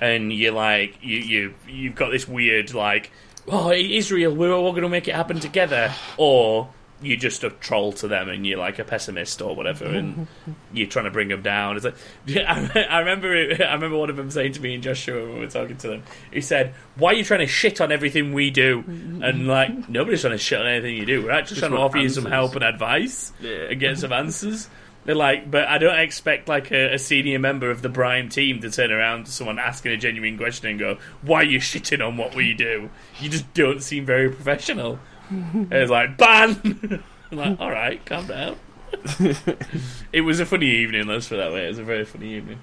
and 0.00 0.32
you're 0.32 0.52
like 0.52 0.98
you 1.02 1.18
you 1.18 1.54
you've 1.68 1.94
got 1.94 2.10
this 2.10 2.28
weird 2.28 2.74
like 2.74 3.10
oh 3.48 3.72
Israel 3.72 4.34
we're 4.34 4.52
all 4.52 4.70
going 4.72 4.82
to 4.82 4.88
make 4.88 5.08
it 5.08 5.14
happen 5.14 5.40
together, 5.40 5.92
or 6.16 6.68
you're 7.00 7.16
just 7.16 7.44
a 7.44 7.50
troll 7.50 7.92
to 7.92 8.08
them 8.08 8.28
and 8.28 8.44
you're 8.44 8.58
like 8.58 8.80
a 8.80 8.84
pessimist 8.84 9.40
or 9.40 9.54
whatever, 9.54 9.84
and 9.84 10.26
you're 10.72 10.88
trying 10.88 11.04
to 11.04 11.12
bring 11.12 11.28
them 11.28 11.40
down. 11.42 11.76
It's 11.76 11.84
like 11.84 11.94
I, 12.28 12.86
I 12.90 12.98
remember 12.98 13.32
it, 13.36 13.60
I 13.60 13.72
remember 13.74 13.96
one 13.96 14.10
of 14.10 14.16
them 14.16 14.30
saying 14.32 14.54
to 14.54 14.60
me 14.60 14.74
and 14.74 14.82
Joshua 14.82 15.22
when 15.24 15.34
we 15.34 15.40
were 15.40 15.46
talking 15.46 15.76
to 15.76 15.88
them. 15.88 16.02
He 16.32 16.40
said, 16.40 16.74
"Why 16.96 17.10
are 17.12 17.14
you 17.14 17.22
trying 17.24 17.40
to 17.40 17.46
shit 17.46 17.80
on 17.80 17.92
everything 17.92 18.32
we 18.32 18.50
do?" 18.50 18.82
Mm-hmm. 18.82 19.22
And 19.22 19.46
like 19.46 19.88
nobody's 19.88 20.22
trying 20.22 20.32
to 20.32 20.38
shit 20.38 20.60
on 20.60 20.66
anything 20.66 20.96
you 20.96 21.06
do. 21.06 21.22
We're 21.22 21.30
actually 21.30 21.54
Just 21.56 21.60
trying 21.60 21.70
to 21.70 21.78
want 21.78 21.90
offer 21.90 21.98
you 21.98 22.08
some 22.08 22.26
help 22.26 22.54
and 22.56 22.64
advice 22.64 23.32
Yeah. 23.40 23.68
and 23.70 23.78
get 23.80 23.96
some 23.98 24.12
answers. 24.12 24.68
They're 25.08 25.14
like, 25.14 25.50
but 25.50 25.66
I 25.66 25.78
don't 25.78 25.98
expect 25.98 26.48
like 26.48 26.70
a, 26.70 26.92
a 26.92 26.98
senior 26.98 27.38
member 27.38 27.70
of 27.70 27.80
the 27.80 27.88
Brime 27.88 28.28
team 28.28 28.60
to 28.60 28.70
turn 28.70 28.92
around 28.92 29.24
to 29.24 29.32
someone 29.32 29.58
asking 29.58 29.92
a 29.92 29.96
genuine 29.96 30.36
question 30.36 30.68
and 30.68 30.78
go, 30.78 30.98
"Why 31.22 31.40
are 31.40 31.44
you 31.44 31.60
shitting 31.60 32.06
on 32.06 32.18
what 32.18 32.34
we 32.34 32.52
do?" 32.52 32.90
You 33.18 33.30
just 33.30 33.54
don't 33.54 33.82
seem 33.82 34.04
very 34.04 34.28
professional. 34.28 35.00
And 35.30 35.72
it's 35.72 35.90
like 35.90 36.18
ban. 36.18 37.02
I'm 37.32 37.38
like, 37.38 37.58
all 37.58 37.70
right, 37.70 38.04
calm 38.04 38.26
down. 38.26 38.56
it 40.12 40.20
was 40.20 40.40
a 40.40 40.46
funny 40.46 40.68
evening. 40.68 41.06
Let's 41.06 41.28
put 41.28 41.38
that 41.38 41.52
way. 41.52 41.64
It 41.64 41.68
was 41.68 41.78
a 41.78 41.84
very 41.84 42.04
funny 42.04 42.34
evening. 42.34 42.58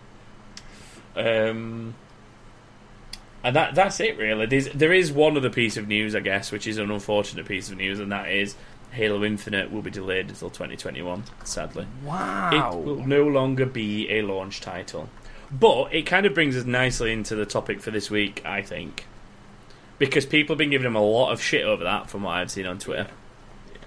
Um, 1.16 1.96
and 3.44 3.56
that 3.56 3.74
that's 3.74 4.00
it 4.00 4.18
really. 4.18 4.46
There's, 4.46 4.70
there 4.70 4.94
is 4.94 5.12
one 5.12 5.36
other 5.36 5.50
piece 5.50 5.78
of 5.78 5.88
news, 5.88 6.16
I 6.16 6.20
guess, 6.20 6.52
which 6.52 6.68
is 6.68 6.78
an 6.78 6.92
unfortunate 6.92 7.48
piece 7.48 7.72
of 7.72 7.78
news, 7.78 8.00
and 8.00 8.12
that 8.12 8.30
is 8.30 8.56
Halo 8.96 9.24
Infinite 9.24 9.72
will 9.72 9.82
be 9.82 9.92
delayed 9.92 10.30
until 10.30 10.50
2021. 10.50 11.24
Sadly, 11.44 11.86
Wow. 12.04 12.50
it 12.52 12.86
will 12.86 13.06
no 13.06 13.24
longer 13.28 13.66
be 13.66 14.10
a 14.10 14.22
launch 14.22 14.62
title. 14.62 15.10
But 15.52 15.94
it 15.94 16.04
kind 16.04 16.26
of 16.26 16.34
brings 16.34 16.56
us 16.58 16.66
nicely 16.66 17.12
into 17.12 17.36
the 17.36 17.46
topic 17.46 17.82
for 17.82 17.92
this 17.92 18.10
week, 18.10 18.42
I 18.46 18.62
think, 18.62 19.06
because 20.00 20.26
people 20.26 20.54
have 20.54 20.58
been 20.60 20.72
giving 20.72 20.88
him 20.88 20.96
a 20.96 21.02
lot 21.04 21.32
of 21.32 21.42
shit 21.42 21.64
over 21.66 21.84
that, 21.84 22.10
from 22.10 22.24
what 22.24 22.38
I've 22.38 22.50
seen 22.52 22.66
on 22.66 22.80
Twitter. 22.80 23.08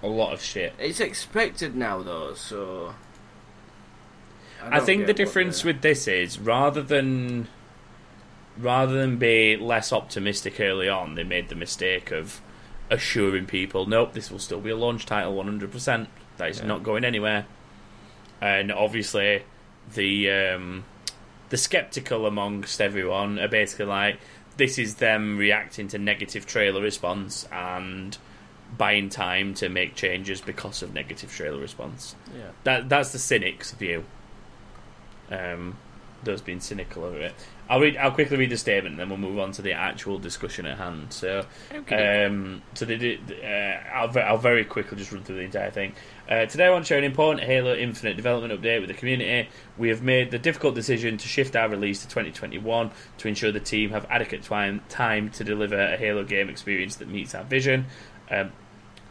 A 0.03 0.07
lot 0.07 0.33
of 0.33 0.41
shit. 0.43 0.75
It's 0.79 1.01
expected 1.01 1.75
now, 1.75 2.03
though, 2.03 2.35
so. 2.35 2.95
I 4.63 4.77
don't 4.77 4.87
think 4.87 5.07
the 5.07 5.15
difference 5.15 5.65
with 5.65 5.81
this 5.83 6.07
is 6.07 6.39
rather 6.39 6.83
than 6.83 7.49
rather 8.59 8.95
than 9.01 9.17
be 9.17 9.57
less 9.57 9.93
optimistic 9.93 10.59
early 10.61 10.89
on, 10.89 11.15
they 11.15 11.23
made 11.25 11.49
the 11.49 11.55
mistake 11.55 12.11
of 12.11 12.41
assuring 12.91 13.47
people, 13.47 13.87
nope, 13.87 14.13
this 14.13 14.31
will 14.31 14.39
still 14.39 14.61
be 14.61 14.71
a 14.71 14.77
launch 14.77 15.07
title 15.07 15.35
100%. 15.35 16.07
That 16.39 16.51
is 16.51 16.61
Yeah. 16.61 16.67
not 16.67 16.83
going 16.83 17.05
anywhere. 17.05 17.47
And 18.41 18.71
obviously, 18.73 19.43
the 19.95 20.31
um, 20.31 20.85
the 21.49 21.57
skeptical 21.57 22.27
amongst 22.27 22.81
everyone 22.81 23.39
are 23.39 23.49
basically 23.49 23.87
like, 23.87 24.21
this 24.57 24.79
is 24.79 24.97
them 24.97 25.37
reacting 25.39 25.89
to 25.89 25.99
negative 25.99 26.47
trailer 26.47 26.81
response 26.83 27.47
and 27.51 28.17
buying 28.77 29.09
time 29.09 29.55
to 29.55 29.69
make 29.69 29.95
changes 29.95 30.41
because 30.41 30.83
of 30.83 30.93
negative 30.93 31.33
trailer 31.33 31.59
response. 31.59 32.15
Yeah. 32.37 32.51
That 32.65 32.89
that's 32.89 33.11
the 33.13 33.19
cynics' 33.19 33.73
view. 33.73 34.05
Um, 35.31 35.77
those 36.23 36.41
being 36.41 36.61
cynical 36.61 37.05
of 37.05 37.15
it. 37.17 37.35
I'll 37.71 37.81
read. 37.81 37.97
I'll 37.99 38.13
quickly 38.13 38.39
read 38.39 38.51
the 38.51 38.57
statement, 38.57 38.95
and 38.95 39.01
then 39.01 39.09
we'll 39.11 39.31
move 39.31 39.39
on 39.39 39.53
to 39.53 39.63
the 39.63 39.73
actual 39.73 40.19
discussion 40.19 40.65
at 40.65 40.79
hand. 40.79 41.13
So, 41.13 41.45
um, 41.91 42.63
so 42.75 42.85
they 42.87 42.97
did. 42.97 43.21
Uh, 43.43 43.95
I'll, 43.95 44.19
I'll 44.19 44.39
very 44.39 44.65
quickly 44.65 44.97
just 44.97 45.13
run 45.13 45.23
through 45.23 45.37
the 45.37 45.43
entire 45.43 45.71
thing. 45.71 45.93
Uh, 46.31 46.47
today, 46.47 46.67
I 46.67 46.71
want 46.71 46.85
to 46.85 46.89
share 46.89 46.99
an 46.99 47.05
important 47.05 47.45
Halo 47.45 47.75
Infinite 47.75 48.17
development 48.17 48.59
update 48.59 48.81
with 48.81 48.89
the 48.89 48.95
community. 48.95 49.51
We 49.77 49.91
have 49.91 50.03
made 50.03 50.31
the 50.31 50.39
difficult 50.39 50.75
decision 50.75 51.19
to 51.19 51.29
shift 51.29 51.57
our 51.57 51.69
release 51.69 52.01
to 52.03 52.09
2021 52.09 52.91
to 53.19 53.29
ensure 53.29 53.53
the 53.53 53.61
team 53.61 53.91
have 53.91 54.07
adequate 54.09 54.43
time 54.43 54.81
time 54.89 55.31
to 55.33 55.45
deliver 55.45 55.79
a 55.79 55.97
Halo 55.99 56.25
game 56.25 56.49
experience 56.49 56.97
that 56.97 57.09
meets 57.09 57.35
our 57.35 57.45
vision. 57.45 57.87
Um, 58.31 58.53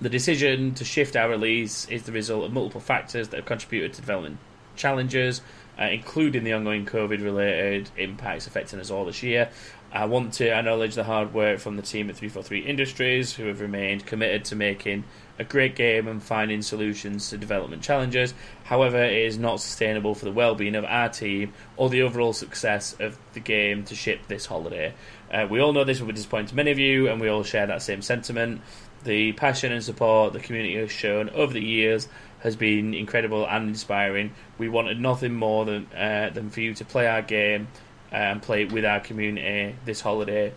the 0.02 0.10
decision 0.10 0.74
to 0.76 0.86
shift 0.86 1.16
our 1.16 1.30
release 1.30 1.88
is 1.90 2.04
the 2.04 2.12
result 2.12 2.46
of 2.46 2.54
multiple 2.54 2.82
factors 2.82 3.30
that 3.30 3.38
have 3.38 3.46
contributed 3.46 3.94
to 3.94 4.02
development 4.02 4.38
challenges, 4.76 5.42
uh, 5.80 5.86
including 5.86 6.44
the 6.44 6.54
ongoing 6.54 6.86
COVID 6.86 7.24
related 7.24 7.90
impacts 7.98 8.48
affecting 8.48 8.80
us 8.80 8.92
all 8.92 9.06
this 9.06 9.24
year. 9.24 9.50
I 9.92 10.06
want 10.06 10.34
to 10.34 10.50
acknowledge 10.50 10.96
the 10.96 11.06
hard 11.06 11.34
work 11.34 11.60
from 11.60 11.78
the 11.78 11.82
team 11.82 12.10
at 12.10 12.18
343 12.18 12.60
Industries, 12.60 13.34
who 13.34 13.46
have 13.46 13.62
remained 13.62 14.06
committed 14.06 14.44
to 14.46 14.56
making 14.56 15.06
a 15.40 15.44
great 15.44 15.76
game 15.76 16.08
and 16.08 16.22
finding 16.22 16.62
solutions 16.62 17.30
to 17.30 17.38
development 17.38 17.84
challenges. 17.84 18.34
However, 18.66 19.02
it 19.02 19.26
is 19.26 19.38
not 19.38 19.62
sustainable 19.62 20.14
for 20.14 20.26
the 20.26 20.32
well 20.32 20.56
being 20.56 20.76
of 20.76 20.84
our 20.84 21.10
team 21.10 21.54
or 21.78 21.90
the 21.90 22.02
overall 22.02 22.34
success 22.34 22.96
of 23.00 23.18
the 23.34 23.40
game 23.40 23.86
to 23.86 23.96
ship 23.96 24.28
this 24.28 24.48
holiday. 24.48 24.94
Uh, 25.32 25.48
we 25.50 25.60
all 25.60 25.74
know 25.74 25.84
this 25.84 26.02
will 26.02 26.12
disappoint 26.12 26.54
many 26.54 26.72
of 26.72 26.80
you, 26.80 27.08
and 27.08 27.22
we 27.22 27.30
all 27.30 27.44
share 27.44 27.68
that 27.68 27.82
same 27.82 28.02
sentiment. 28.02 28.62
The 29.04 29.34
passion 29.34 29.72
and 29.72 29.84
support 29.84 30.34
the 30.34 30.40
community 30.40 30.76
has 30.76 30.92
shown 30.92 31.30
over 31.30 31.54
the 31.54 31.64
years 31.64 32.08
has 32.48 32.56
been 32.56 32.94
incredible 32.94 33.46
and 33.46 33.68
inspiring. 33.68 34.32
We 34.58 34.70
wanted 34.70 35.00
nothing 35.00 35.34
more 35.36 35.66
than 35.66 35.86
uh, 35.94 36.32
than 36.34 36.50
for 36.50 36.62
you 36.62 36.74
to 36.76 36.86
play 36.86 37.06
our 37.08 37.22
game 37.22 37.68
uh, 38.12 38.16
and 38.16 38.42
play 38.42 38.64
it 38.64 38.72
with 38.72 38.86
our 38.86 39.02
community 39.02 39.76
this 39.86 40.00
holiday. 40.02 40.54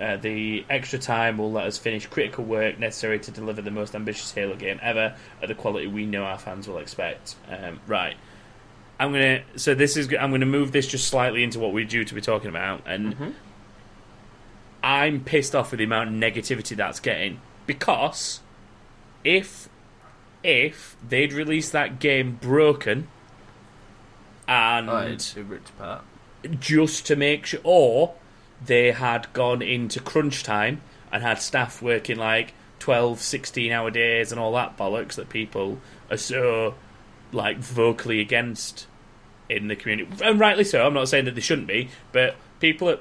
Uh, 0.00 0.16
the 0.16 0.64
extra 0.70 0.98
time 0.98 1.38
will 1.38 1.50
let 1.52 1.66
us 1.66 1.78
finish 1.78 2.06
critical 2.06 2.44
work 2.44 2.78
necessary 2.78 3.18
to 3.18 3.30
deliver 3.30 3.60
the 3.60 3.70
most 3.70 3.94
ambitious 3.94 4.30
Halo 4.32 4.54
game 4.56 4.78
ever 4.82 5.14
at 5.42 5.48
the 5.48 5.54
quality 5.54 5.86
we 5.86 6.06
know 6.06 6.22
our 6.24 6.38
fans 6.38 6.66
will 6.66 6.78
expect. 6.78 7.34
Um, 7.48 7.80
right. 7.86 8.16
I'm 9.00 9.12
gonna. 9.12 9.42
So 9.56 9.74
this 9.74 9.96
is. 9.96 10.08
I'm 10.18 10.30
gonna 10.30 10.46
move 10.46 10.70
this 10.70 10.86
just 10.86 11.08
slightly 11.08 11.42
into 11.42 11.58
what 11.58 11.72
we're 11.72 11.84
due 11.84 12.04
to 12.04 12.14
be 12.14 12.20
talking 12.20 12.48
about, 12.50 12.82
and 12.86 13.16
Mhm. 13.16 13.34
I'm 14.82 15.24
pissed 15.24 15.54
off 15.54 15.70
with 15.72 15.78
the 15.78 15.84
amount 15.84 16.08
of 16.10 16.14
negativity 16.14 16.76
that's 16.76 17.00
getting 17.00 17.40
because 17.66 18.40
if 19.24 19.68
if 20.44 20.96
they'd 21.06 21.32
released 21.32 21.72
that 21.72 21.98
game 21.98 22.38
broken 22.40 23.08
and 24.48 24.90
Oh, 24.90 24.96
it's 24.98 25.36
ripped 25.36 25.70
apart. 25.70 26.02
just 26.58 27.06
to 27.06 27.16
make 27.16 27.46
sure, 27.46 27.60
or 27.64 28.14
they 28.64 28.92
had 28.92 29.32
gone 29.32 29.62
into 29.62 30.00
crunch 30.00 30.42
time 30.42 30.80
and 31.10 31.22
had 31.22 31.40
staff 31.40 31.80
working 31.82 32.16
like 32.16 32.54
12, 32.80 33.20
16 33.20 33.70
hour 33.72 33.90
days 33.90 34.32
and 34.32 34.40
all 34.40 34.52
that 34.52 34.76
bollocks 34.76 35.14
that 35.14 35.28
people 35.28 35.78
are 36.10 36.16
so 36.16 36.74
like 37.32 37.58
vocally 37.58 38.20
against 38.20 38.86
in 39.48 39.68
the 39.68 39.76
community, 39.76 40.10
and 40.24 40.40
rightly 40.40 40.64
so. 40.64 40.86
I'm 40.86 40.94
not 40.94 41.08
saying 41.08 41.26
that 41.26 41.34
they 41.34 41.40
shouldn't 41.40 41.66
be, 41.68 41.90
but 42.10 42.36
people 42.60 42.88
are, 42.90 42.98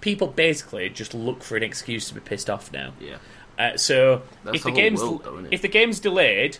people 0.00 0.26
basically 0.28 0.88
just 0.90 1.14
look 1.14 1.42
for 1.42 1.56
an 1.56 1.62
excuse 1.62 2.08
to 2.08 2.14
be 2.14 2.20
pissed 2.20 2.50
off 2.50 2.72
now. 2.72 2.92
Yeah. 3.00 3.16
Uh, 3.58 3.76
so 3.76 4.22
That's 4.44 4.58
if 4.58 4.62
the, 4.64 4.70
the 4.70 4.76
game's 4.76 5.00
world, 5.00 5.24
though, 5.24 5.44
if 5.50 5.62
the 5.62 5.68
game's 5.68 5.98
delayed, 5.98 6.58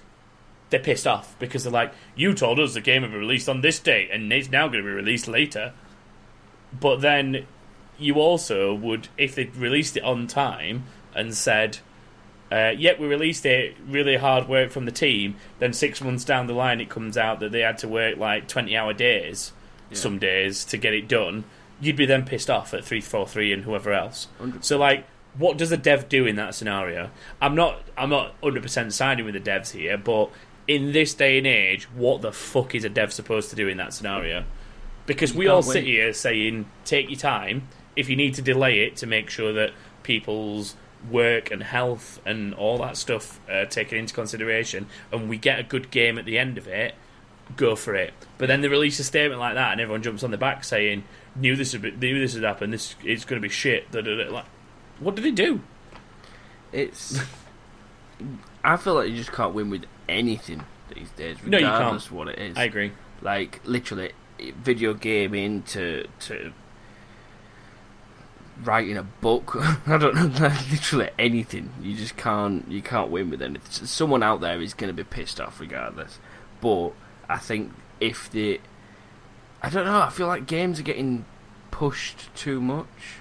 they're 0.70 0.80
pissed 0.80 1.06
off 1.06 1.34
because 1.38 1.64
they're 1.64 1.72
like, 1.72 1.92
"You 2.14 2.34
told 2.34 2.58
us 2.60 2.74
the 2.74 2.80
game 2.80 3.02
would 3.02 3.12
be 3.12 3.18
released 3.18 3.48
on 3.48 3.60
this 3.60 3.78
date, 3.78 4.10
and 4.12 4.32
it's 4.32 4.50
now 4.50 4.68
going 4.68 4.82
to 4.82 4.88
be 4.88 4.94
released 4.94 5.28
later." 5.28 5.72
But 6.78 7.00
then 7.00 7.46
you 7.98 8.14
also 8.16 8.74
would, 8.74 9.08
if 9.16 9.34
they 9.34 9.44
released 9.44 9.96
it 9.96 10.02
on 10.04 10.26
time 10.26 10.84
and 11.14 11.34
said, 11.34 11.78
uh, 12.52 12.72
"Yep, 12.76 12.98
we 13.00 13.06
released 13.06 13.46
it, 13.46 13.76
really 13.86 14.16
hard 14.16 14.48
work 14.48 14.70
from 14.70 14.84
the 14.84 14.92
team," 14.92 15.36
then 15.58 15.72
six 15.72 16.00
months 16.00 16.24
down 16.24 16.46
the 16.46 16.52
line 16.52 16.80
it 16.80 16.88
comes 16.88 17.16
out 17.16 17.40
that 17.40 17.52
they 17.52 17.60
had 17.60 17.78
to 17.78 17.88
work 17.88 18.16
like 18.18 18.46
twenty-hour 18.48 18.92
days, 18.92 19.52
Yeah. 19.90 19.96
some 19.96 20.18
days 20.18 20.64
to 20.66 20.76
get 20.76 20.92
it 20.92 21.08
done. 21.08 21.44
You'd 21.80 21.96
be 21.96 22.06
then 22.06 22.24
pissed 22.24 22.50
off 22.50 22.74
at 22.74 22.84
three 22.84 23.00
four 23.00 23.26
three 23.26 23.52
and 23.52 23.64
whoever 23.64 23.92
else. 23.92 24.26
100. 24.38 24.64
So 24.64 24.76
like, 24.78 25.06
what 25.36 25.56
does 25.56 25.70
a 25.72 25.76
dev 25.76 26.08
do 26.08 26.26
in 26.26 26.36
that 26.36 26.54
scenario? 26.54 27.10
I'm 27.40 27.54
not 27.54 27.80
I'm 27.96 28.10
not 28.10 28.34
hundred 28.42 28.62
percent 28.62 28.92
siding 28.92 29.24
with 29.24 29.34
the 29.34 29.40
devs 29.40 29.70
here, 29.72 29.96
but 29.96 30.30
in 30.68 30.92
this 30.92 31.14
day 31.14 31.38
and 31.38 31.46
age, 31.46 31.84
what 31.94 32.20
the 32.20 32.30
fuck 32.30 32.74
is 32.74 32.84
a 32.84 32.90
dev 32.90 33.12
supposed 33.12 33.50
to 33.50 33.56
do 33.56 33.66
in 33.66 33.78
that 33.78 33.94
scenario? 33.94 34.44
Because 35.06 35.32
we 35.32 35.48
all 35.48 35.62
sit 35.62 35.84
here 35.84 36.12
saying, 36.12 36.66
take 36.84 37.08
your 37.08 37.18
time. 37.18 37.66
If 37.96 38.10
you 38.10 38.16
need 38.16 38.34
to 38.34 38.42
delay 38.42 38.80
it 38.80 38.96
to 38.96 39.06
make 39.06 39.30
sure 39.30 39.54
that 39.54 39.72
people's 40.02 40.76
work 41.10 41.50
and 41.50 41.62
health 41.62 42.20
and 42.26 42.52
all 42.54 42.78
that 42.78 42.96
stuff 42.98 43.40
are 43.48 43.64
taken 43.64 43.96
into 43.96 44.12
consideration, 44.12 44.86
and 45.10 45.28
we 45.30 45.38
get 45.38 45.58
a 45.58 45.62
good 45.62 45.90
game 45.90 46.18
at 46.18 46.26
the 46.26 46.38
end 46.38 46.58
of 46.58 46.68
it, 46.68 46.94
go 47.56 47.74
for 47.74 47.94
it. 47.94 48.12
But 48.36 48.48
then 48.48 48.60
they 48.60 48.68
release 48.68 48.98
a 48.98 49.04
statement 49.04 49.40
like 49.40 49.54
that, 49.54 49.72
and 49.72 49.80
everyone 49.80 50.02
jumps 50.02 50.22
on 50.22 50.30
the 50.30 50.36
back 50.36 50.62
saying, 50.62 51.04
"Knew 51.34 51.56
this 51.56 51.72
would 51.72 51.82
be, 51.82 51.90
knew 51.92 52.20
this 52.20 52.34
would 52.34 52.44
happen. 52.44 52.70
This 52.70 52.94
it's 53.02 53.24
going 53.24 53.40
to 53.40 53.48
be 53.48 53.52
shit." 53.52 53.90
Da, 53.90 54.02
da, 54.02 54.14
da. 54.14 54.30
Like, 54.30 54.44
what 55.00 55.14
did 55.14 55.24
he 55.24 55.32
do? 55.32 55.62
It's. 56.72 57.18
I 58.64 58.76
feel 58.76 58.94
like 58.94 59.08
you 59.08 59.16
just 59.16 59.32
can't 59.32 59.54
win 59.54 59.70
with 59.70 59.84
anything 60.08 60.64
these 60.94 61.10
days, 61.10 61.36
No, 61.44 61.58
regardless 61.58 62.06
of 62.06 62.12
what 62.12 62.28
it 62.28 62.38
is. 62.38 62.56
I 62.56 62.64
agree. 62.64 62.92
Like 63.20 63.60
literally, 63.64 64.12
video 64.38 64.94
gaming 64.94 65.62
to 65.64 66.06
to 66.20 66.52
writing 68.64 68.96
a 68.96 69.02
book. 69.02 69.56
I 69.86 69.96
don't 69.98 70.14
know, 70.14 70.48
literally 70.70 71.10
anything. 71.18 71.70
You 71.82 71.96
just 71.96 72.16
can't 72.16 72.68
you 72.70 72.82
can't 72.82 73.10
win 73.10 73.30
with 73.30 73.42
anything. 73.42 73.86
Someone 73.86 74.22
out 74.22 74.40
there 74.40 74.60
is 74.60 74.74
going 74.74 74.88
to 74.88 74.94
be 74.94 75.04
pissed 75.04 75.40
off 75.40 75.60
regardless. 75.60 76.18
But 76.60 76.90
I 77.28 77.38
think 77.38 77.72
if 78.00 78.30
the, 78.30 78.60
I 79.62 79.70
don't 79.70 79.84
know. 79.84 80.00
I 80.00 80.10
feel 80.10 80.26
like 80.26 80.46
games 80.46 80.80
are 80.80 80.84
getting 80.84 81.24
pushed 81.70 82.34
too 82.34 82.60
much. 82.60 83.17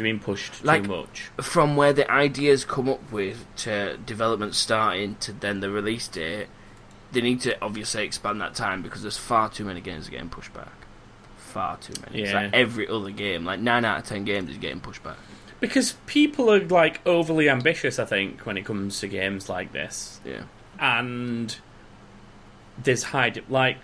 Do 0.00 0.06
you 0.06 0.14
mean 0.14 0.22
pushed 0.22 0.64
Like- 0.64 0.84
too 0.84 0.88
much? 0.88 1.30
from 1.42 1.76
where 1.76 1.92
the 1.92 2.10
ideas 2.10 2.64
come 2.64 2.88
up 2.88 3.12
with 3.12 3.44
to 3.56 3.98
development 3.98 4.54
starting 4.54 5.16
to 5.16 5.30
then 5.32 5.60
the 5.60 5.68
release 5.70 6.08
date, 6.08 6.46
they 7.12 7.20
need 7.20 7.42
to 7.42 7.60
obviously 7.62 8.02
expand 8.04 8.40
that 8.40 8.54
time 8.54 8.80
because 8.80 9.02
there's 9.02 9.18
far 9.18 9.50
too 9.50 9.64
many 9.66 9.82
games 9.82 10.08
getting 10.08 10.30
pushed 10.30 10.54
back. 10.54 10.72
Far 11.36 11.76
too 11.76 11.92
many. 12.06 12.22
It's 12.22 12.30
Yeah. 12.32 12.44
like 12.44 12.54
every 12.54 12.88
other 12.88 13.10
game, 13.10 13.44
like 13.44 13.60
nine 13.60 13.84
out 13.84 13.98
of 13.98 14.06
ten 14.06 14.24
games 14.24 14.48
is 14.50 14.56
getting 14.56 14.80
pushed 14.80 15.02
back. 15.02 15.16
Because 15.60 15.96
people 16.06 16.50
are 16.50 16.60
like 16.60 17.02
overly 17.04 17.50
ambitious. 17.50 17.98
I 17.98 18.06
think 18.06 18.46
when 18.46 18.56
it 18.56 18.64
comes 18.64 19.00
to 19.00 19.06
games 19.08 19.50
like 19.50 19.72
this, 19.72 20.20
Yeah. 20.24 20.44
and 20.78 21.54
there's 22.82 23.02
high 23.02 23.28
de- 23.28 23.42
like 23.50 23.76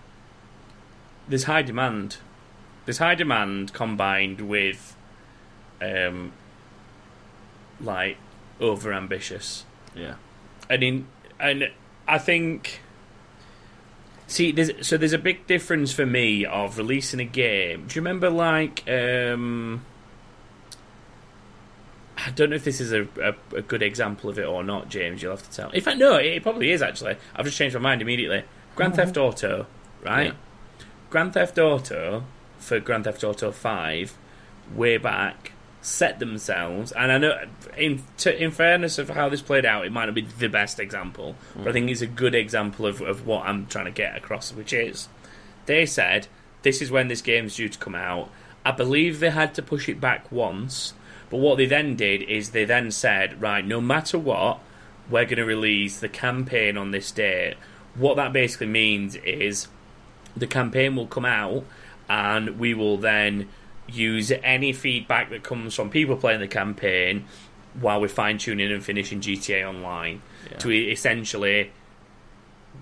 there's 1.28 1.44
high 1.44 1.60
demand. 1.62 2.16
There's 2.86 2.98
high 2.98 3.16
demand 3.16 3.74
combined 3.74 4.40
with 4.40 4.95
um 5.80 6.32
like 7.80 8.16
over 8.60 8.92
ambitious. 8.92 9.64
Yeah. 9.94 10.14
and 10.68 10.82
in 10.82 11.06
and 11.38 11.70
I 12.08 12.18
think 12.18 12.80
see 14.26 14.52
there's 14.52 14.86
so 14.86 14.96
there's 14.96 15.12
a 15.12 15.18
big 15.18 15.46
difference 15.46 15.92
for 15.92 16.06
me 16.06 16.44
of 16.44 16.78
releasing 16.78 17.20
a 17.20 17.24
game. 17.24 17.86
Do 17.86 17.94
you 17.94 18.00
remember 18.00 18.30
like 18.30 18.88
um 18.88 19.84
I 22.18 22.30
don't 22.30 22.50
know 22.50 22.56
if 22.56 22.64
this 22.64 22.80
is 22.80 22.92
a, 22.92 23.02
a, 23.22 23.34
a 23.56 23.62
good 23.62 23.82
example 23.82 24.30
of 24.30 24.38
it 24.38 24.46
or 24.46 24.64
not, 24.64 24.88
James. 24.88 25.22
You'll 25.22 25.36
have 25.36 25.48
to 25.48 25.54
tell. 25.54 25.70
In 25.70 25.80
fact, 25.82 25.98
no, 25.98 26.16
it, 26.16 26.26
it 26.26 26.42
probably 26.42 26.70
is 26.70 26.82
actually. 26.82 27.16
I've 27.34 27.44
just 27.44 27.56
changed 27.58 27.76
my 27.76 27.80
mind 27.82 28.02
immediately. 28.02 28.42
Grand 28.74 28.96
Theft 28.96 29.16
Auto, 29.16 29.66
right? 30.02 30.28
Yeah. 30.28 30.84
Grand 31.10 31.34
Theft 31.34 31.58
Auto 31.58 32.24
for 32.58 32.80
Grand 32.80 33.04
Theft 33.04 33.22
Auto 33.22 33.52
Five, 33.52 34.16
way 34.74 34.96
back, 34.96 35.52
set 35.86 36.18
themselves, 36.18 36.90
and 36.90 37.12
I 37.12 37.18
know, 37.18 37.38
in 37.76 38.02
to, 38.18 38.42
in 38.42 38.50
fairness 38.50 38.98
of 38.98 39.08
how 39.10 39.28
this 39.28 39.40
played 39.40 39.64
out, 39.64 39.86
it 39.86 39.92
might 39.92 40.06
not 40.06 40.16
be 40.16 40.22
the 40.22 40.48
best 40.48 40.80
example, 40.80 41.36
but 41.54 41.68
I 41.68 41.72
think 41.72 41.88
it's 41.88 42.00
a 42.00 42.08
good 42.08 42.34
example 42.34 42.86
of, 42.86 43.00
of 43.00 43.24
what 43.24 43.46
I'm 43.46 43.66
trying 43.66 43.84
to 43.84 43.92
get 43.92 44.16
across, 44.16 44.52
which 44.52 44.72
is 44.72 45.08
they 45.66 45.86
said 45.86 46.26
this 46.62 46.82
is 46.82 46.90
when 46.90 47.06
this 47.06 47.22
game's 47.22 47.54
due 47.54 47.68
to 47.68 47.78
come 47.78 47.94
out, 47.94 48.30
I 48.64 48.72
believe 48.72 49.20
they 49.20 49.30
had 49.30 49.54
to 49.54 49.62
push 49.62 49.88
it 49.88 50.00
back 50.00 50.32
once, 50.32 50.92
but 51.30 51.38
what 51.38 51.56
they 51.56 51.66
then 51.66 51.94
did 51.94 52.22
is 52.22 52.50
they 52.50 52.64
then 52.64 52.90
said, 52.90 53.40
right, 53.40 53.64
no 53.64 53.80
matter 53.80 54.18
what, 54.18 54.58
we're 55.08 55.24
going 55.24 55.36
to 55.36 55.44
release 55.44 56.00
the 56.00 56.08
campaign 56.08 56.76
on 56.76 56.90
this 56.90 57.12
date. 57.12 57.54
What 57.94 58.16
that 58.16 58.32
basically 58.32 58.66
means 58.66 59.14
is 59.14 59.68
the 60.36 60.48
campaign 60.48 60.96
will 60.96 61.06
come 61.06 61.24
out 61.24 61.64
and 62.08 62.58
we 62.58 62.74
will 62.74 62.96
then 62.96 63.48
use 63.88 64.32
any 64.42 64.72
feedback 64.72 65.30
that 65.30 65.42
comes 65.42 65.74
from 65.74 65.90
people 65.90 66.16
playing 66.16 66.40
the 66.40 66.48
campaign 66.48 67.24
while 67.80 68.00
we're 68.00 68.08
fine 68.08 68.38
tuning 68.38 68.72
and 68.72 68.82
finishing 68.82 69.20
GTA 69.20 69.68
Online 69.68 70.22
Yeah. 70.50 70.58
to 70.58 70.70
essentially 70.72 71.70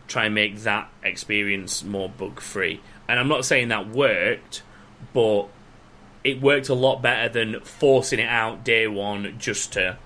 try 0.09 0.27
and 0.27 0.35
make 0.35 0.59
that 0.61 0.89
experience 1.03 1.83
more 1.85 2.09
bug 2.09 2.41
free. 2.41 2.81
And 3.09 3.19
I'm 3.19 3.29
not 3.29 3.45
saying 3.45 3.69
that 3.69 3.89
worked, 3.89 4.63
but 5.13 5.47
it 6.23 6.41
worked 6.41 6.69
a 6.69 6.75
lot 6.75 7.03
better 7.03 7.29
than 7.29 7.61
forcing 7.61 8.19
it 8.19 8.29
out 8.29 8.65
day 8.65 8.87
one 8.87 9.35
just 9.39 9.73
to 9.75 9.99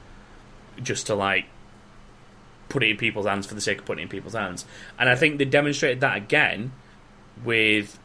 just 0.82 1.06
to 1.06 1.14
like 1.14 1.46
put 2.68 2.82
it 2.82 2.90
in 2.90 2.96
people's 2.96 3.26
hands 3.26 3.46
for 3.46 3.54
the 3.54 3.60
sake 3.60 3.78
of 3.78 3.84
putting 3.84 4.00
it 4.00 4.04
in 4.04 4.08
people's 4.08 4.34
hands. 4.34 4.64
And 4.98 5.08
I 5.08 5.14
think 5.16 5.38
they 5.38 5.44
demonstrated 5.44 6.00
that 6.00 6.16
again 6.16 6.72
with 7.44 7.98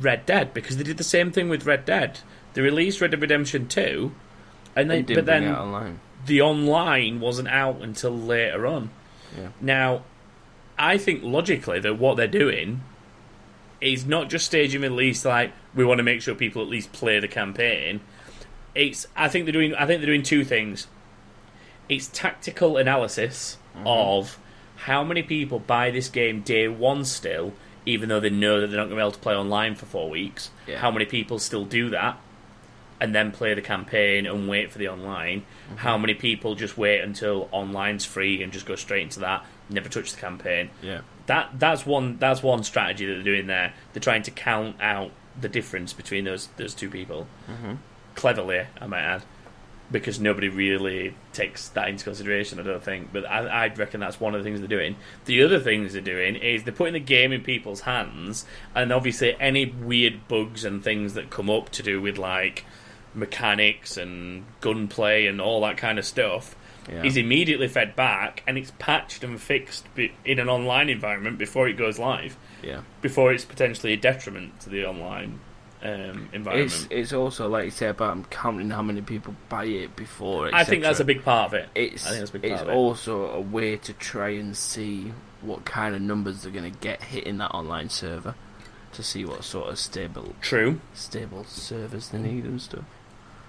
Red 0.00 0.26
Dead 0.26 0.54
because 0.54 0.76
they 0.76 0.84
did 0.84 0.96
the 0.96 1.04
same 1.04 1.30
thing 1.32 1.48
with 1.48 1.66
Red 1.66 1.84
Dead. 1.84 2.20
They 2.54 2.62
released 2.62 3.00
Red 3.00 3.10
Dead 3.10 3.20
Redemption 3.20 3.68
2 3.68 4.12
and 4.76 4.90
they 4.90 5.02
They 5.02 5.14
but 5.14 5.26
then 5.26 5.48
online. 5.48 6.00
the 6.26 6.40
online 6.40 7.20
wasn't 7.20 7.48
out 7.48 7.80
until 7.80 8.16
later 8.16 8.66
on. 8.66 8.90
Yeah. 9.36 9.48
Now, 9.60 10.02
I 10.78 10.98
think 10.98 11.22
logically 11.22 11.80
that 11.80 11.98
what 11.98 12.16
they're 12.16 12.26
doing 12.26 12.82
is 13.80 14.06
not 14.06 14.28
just 14.28 14.46
staging 14.46 14.82
release 14.82 15.24
like 15.24 15.52
we 15.74 15.84
want 15.84 15.98
to 15.98 16.04
make 16.04 16.22
sure 16.22 16.34
people 16.34 16.62
at 16.62 16.68
least 16.68 16.92
play 16.92 17.20
the 17.20 17.28
campaign. 17.28 18.00
It's 18.74 19.06
I 19.16 19.28
think 19.28 19.44
they're 19.44 19.52
doing 19.52 19.74
I 19.74 19.86
think 19.86 20.00
they're 20.00 20.06
doing 20.06 20.22
two 20.22 20.44
things. 20.44 20.86
It's 21.88 22.08
tactical 22.08 22.76
analysis 22.76 23.56
mm-hmm. 23.74 23.86
of 23.86 24.38
how 24.76 25.02
many 25.02 25.22
people 25.22 25.58
buy 25.58 25.90
this 25.90 26.08
game 26.08 26.40
day 26.42 26.68
one 26.68 27.04
still, 27.04 27.52
even 27.88 28.08
though 28.08 28.20
they 28.20 28.30
know 28.30 28.60
that 28.60 28.68
they're 28.68 28.76
not 28.76 28.84
going 28.84 28.90
to 28.90 28.96
be 28.96 29.00
able 29.00 29.12
to 29.12 29.18
play 29.18 29.34
online 29.34 29.74
for 29.74 29.86
four 29.86 30.10
weeks. 30.10 30.50
Yeah. 30.66 30.78
How 30.78 30.90
many 30.90 31.04
people 31.04 31.38
still 31.38 31.64
do 31.64 31.90
that? 31.90 32.18
and 33.00 33.14
then 33.14 33.30
play 33.30 33.54
the 33.54 33.62
campaign 33.62 34.26
and 34.26 34.48
wait 34.48 34.72
for 34.72 34.78
the 34.78 34.88
online. 34.88 35.40
Mm-hmm. 35.40 35.76
How 35.76 35.98
many 35.98 36.14
people 36.14 36.54
just 36.54 36.76
wait 36.76 37.00
until 37.00 37.48
online's 37.52 38.04
free 38.04 38.42
and 38.42 38.52
just 38.52 38.66
go 38.66 38.74
straight 38.74 39.02
into 39.02 39.20
that, 39.20 39.44
never 39.70 39.88
touch 39.88 40.12
the 40.12 40.20
campaign? 40.20 40.70
Yeah. 40.82 41.02
That 41.26 41.50
that's 41.58 41.86
one 41.86 42.16
that's 42.18 42.42
one 42.42 42.64
strategy 42.64 43.06
that 43.06 43.14
they're 43.14 43.22
doing 43.22 43.46
there. 43.46 43.72
They're 43.92 44.00
trying 44.00 44.22
to 44.24 44.30
count 44.30 44.76
out 44.80 45.12
the 45.40 45.48
difference 45.48 45.92
between 45.92 46.24
those 46.24 46.48
those 46.56 46.74
two 46.74 46.90
people 46.90 47.26
mm-hmm. 47.48 47.74
cleverly, 48.14 48.66
I 48.80 48.86
might 48.86 49.02
add, 49.02 49.22
because 49.90 50.20
nobody 50.20 50.48
really 50.48 51.14
takes 51.32 51.68
that 51.70 51.88
into 51.88 52.04
consideration. 52.04 52.60
I 52.60 52.62
don't 52.62 52.82
think, 52.82 53.12
but 53.12 53.24
I, 53.24 53.64
I'd 53.64 53.78
reckon 53.78 54.00
that's 54.00 54.20
one 54.20 54.34
of 54.34 54.40
the 54.40 54.44
things 54.44 54.60
they're 54.60 54.68
doing. 54.68 54.96
The 55.24 55.42
other 55.42 55.58
things 55.58 55.94
they're 55.94 56.02
doing 56.02 56.36
is 56.36 56.64
they're 56.64 56.74
putting 56.74 56.92
the 56.94 57.00
game 57.00 57.32
in 57.32 57.42
people's 57.42 57.80
hands, 57.82 58.44
and 58.74 58.92
obviously 58.92 59.34
any 59.40 59.64
weird 59.66 60.28
bugs 60.28 60.64
and 60.64 60.84
things 60.84 61.14
that 61.14 61.30
come 61.30 61.48
up 61.48 61.70
to 61.70 61.82
do 61.82 62.02
with 62.02 62.18
like 62.18 62.64
mechanics 63.14 63.96
and 63.96 64.44
gunplay 64.60 65.26
and 65.26 65.40
all 65.40 65.60
that 65.62 65.76
kind 65.76 65.98
of 65.98 66.04
stuff. 66.04 66.54
Yeah. 66.90 67.02
Is 67.04 67.18
immediately 67.18 67.68
fed 67.68 67.94
back 67.94 68.42
and 68.46 68.56
it's 68.56 68.72
patched 68.78 69.22
and 69.22 69.38
fixed 69.38 69.84
in 70.24 70.38
an 70.38 70.48
online 70.48 70.88
environment 70.88 71.36
before 71.36 71.68
it 71.68 71.74
goes 71.74 71.98
live 71.98 72.38
Yeah. 72.62 72.80
before 73.02 73.30
it's 73.30 73.44
potentially 73.44 73.92
a 73.92 73.96
detriment 73.98 74.58
to 74.60 74.70
the 74.70 74.86
online 74.86 75.40
um, 75.82 76.28
environment. 76.32 76.72
It's 76.72 76.86
it's 76.90 77.12
also 77.12 77.48
like 77.48 77.66
you 77.66 77.70
say 77.70 77.88
about 77.88 78.30
counting 78.30 78.70
how 78.70 78.82
many 78.82 79.00
people 79.02 79.34
buy 79.48 79.64
it 79.64 79.94
before. 79.96 80.50
I 80.52 80.64
think 80.64 80.82
that's 80.82 81.00
a 81.00 81.04
big 81.04 81.24
part 81.24 81.48
of 81.48 81.54
it. 81.54 81.68
It's 81.74 82.06
I 82.06 82.10
think 82.10 82.20
that's 82.20 82.30
a 82.30 82.38
big 82.38 82.44
it's 82.44 82.58
part 82.58 82.68
of 82.68 82.74
it. 82.74 82.76
also 82.76 83.26
a 83.30 83.40
way 83.40 83.76
to 83.76 83.92
try 83.92 84.30
and 84.30 84.56
see 84.56 85.12
what 85.40 85.64
kind 85.64 85.94
of 85.94 86.02
numbers 86.02 86.42
they're 86.42 86.52
going 86.52 86.70
to 86.70 86.78
get 86.80 87.02
hitting 87.02 87.38
that 87.38 87.52
online 87.52 87.88
server 87.88 88.34
to 88.92 89.02
see 89.02 89.24
what 89.24 89.44
sort 89.44 89.68
of 89.68 89.78
stable 89.78 90.34
True, 90.40 90.80
stable 90.94 91.44
servers 91.44 92.08
they 92.08 92.18
need 92.18 92.44
and 92.44 92.60
stuff. 92.60 92.84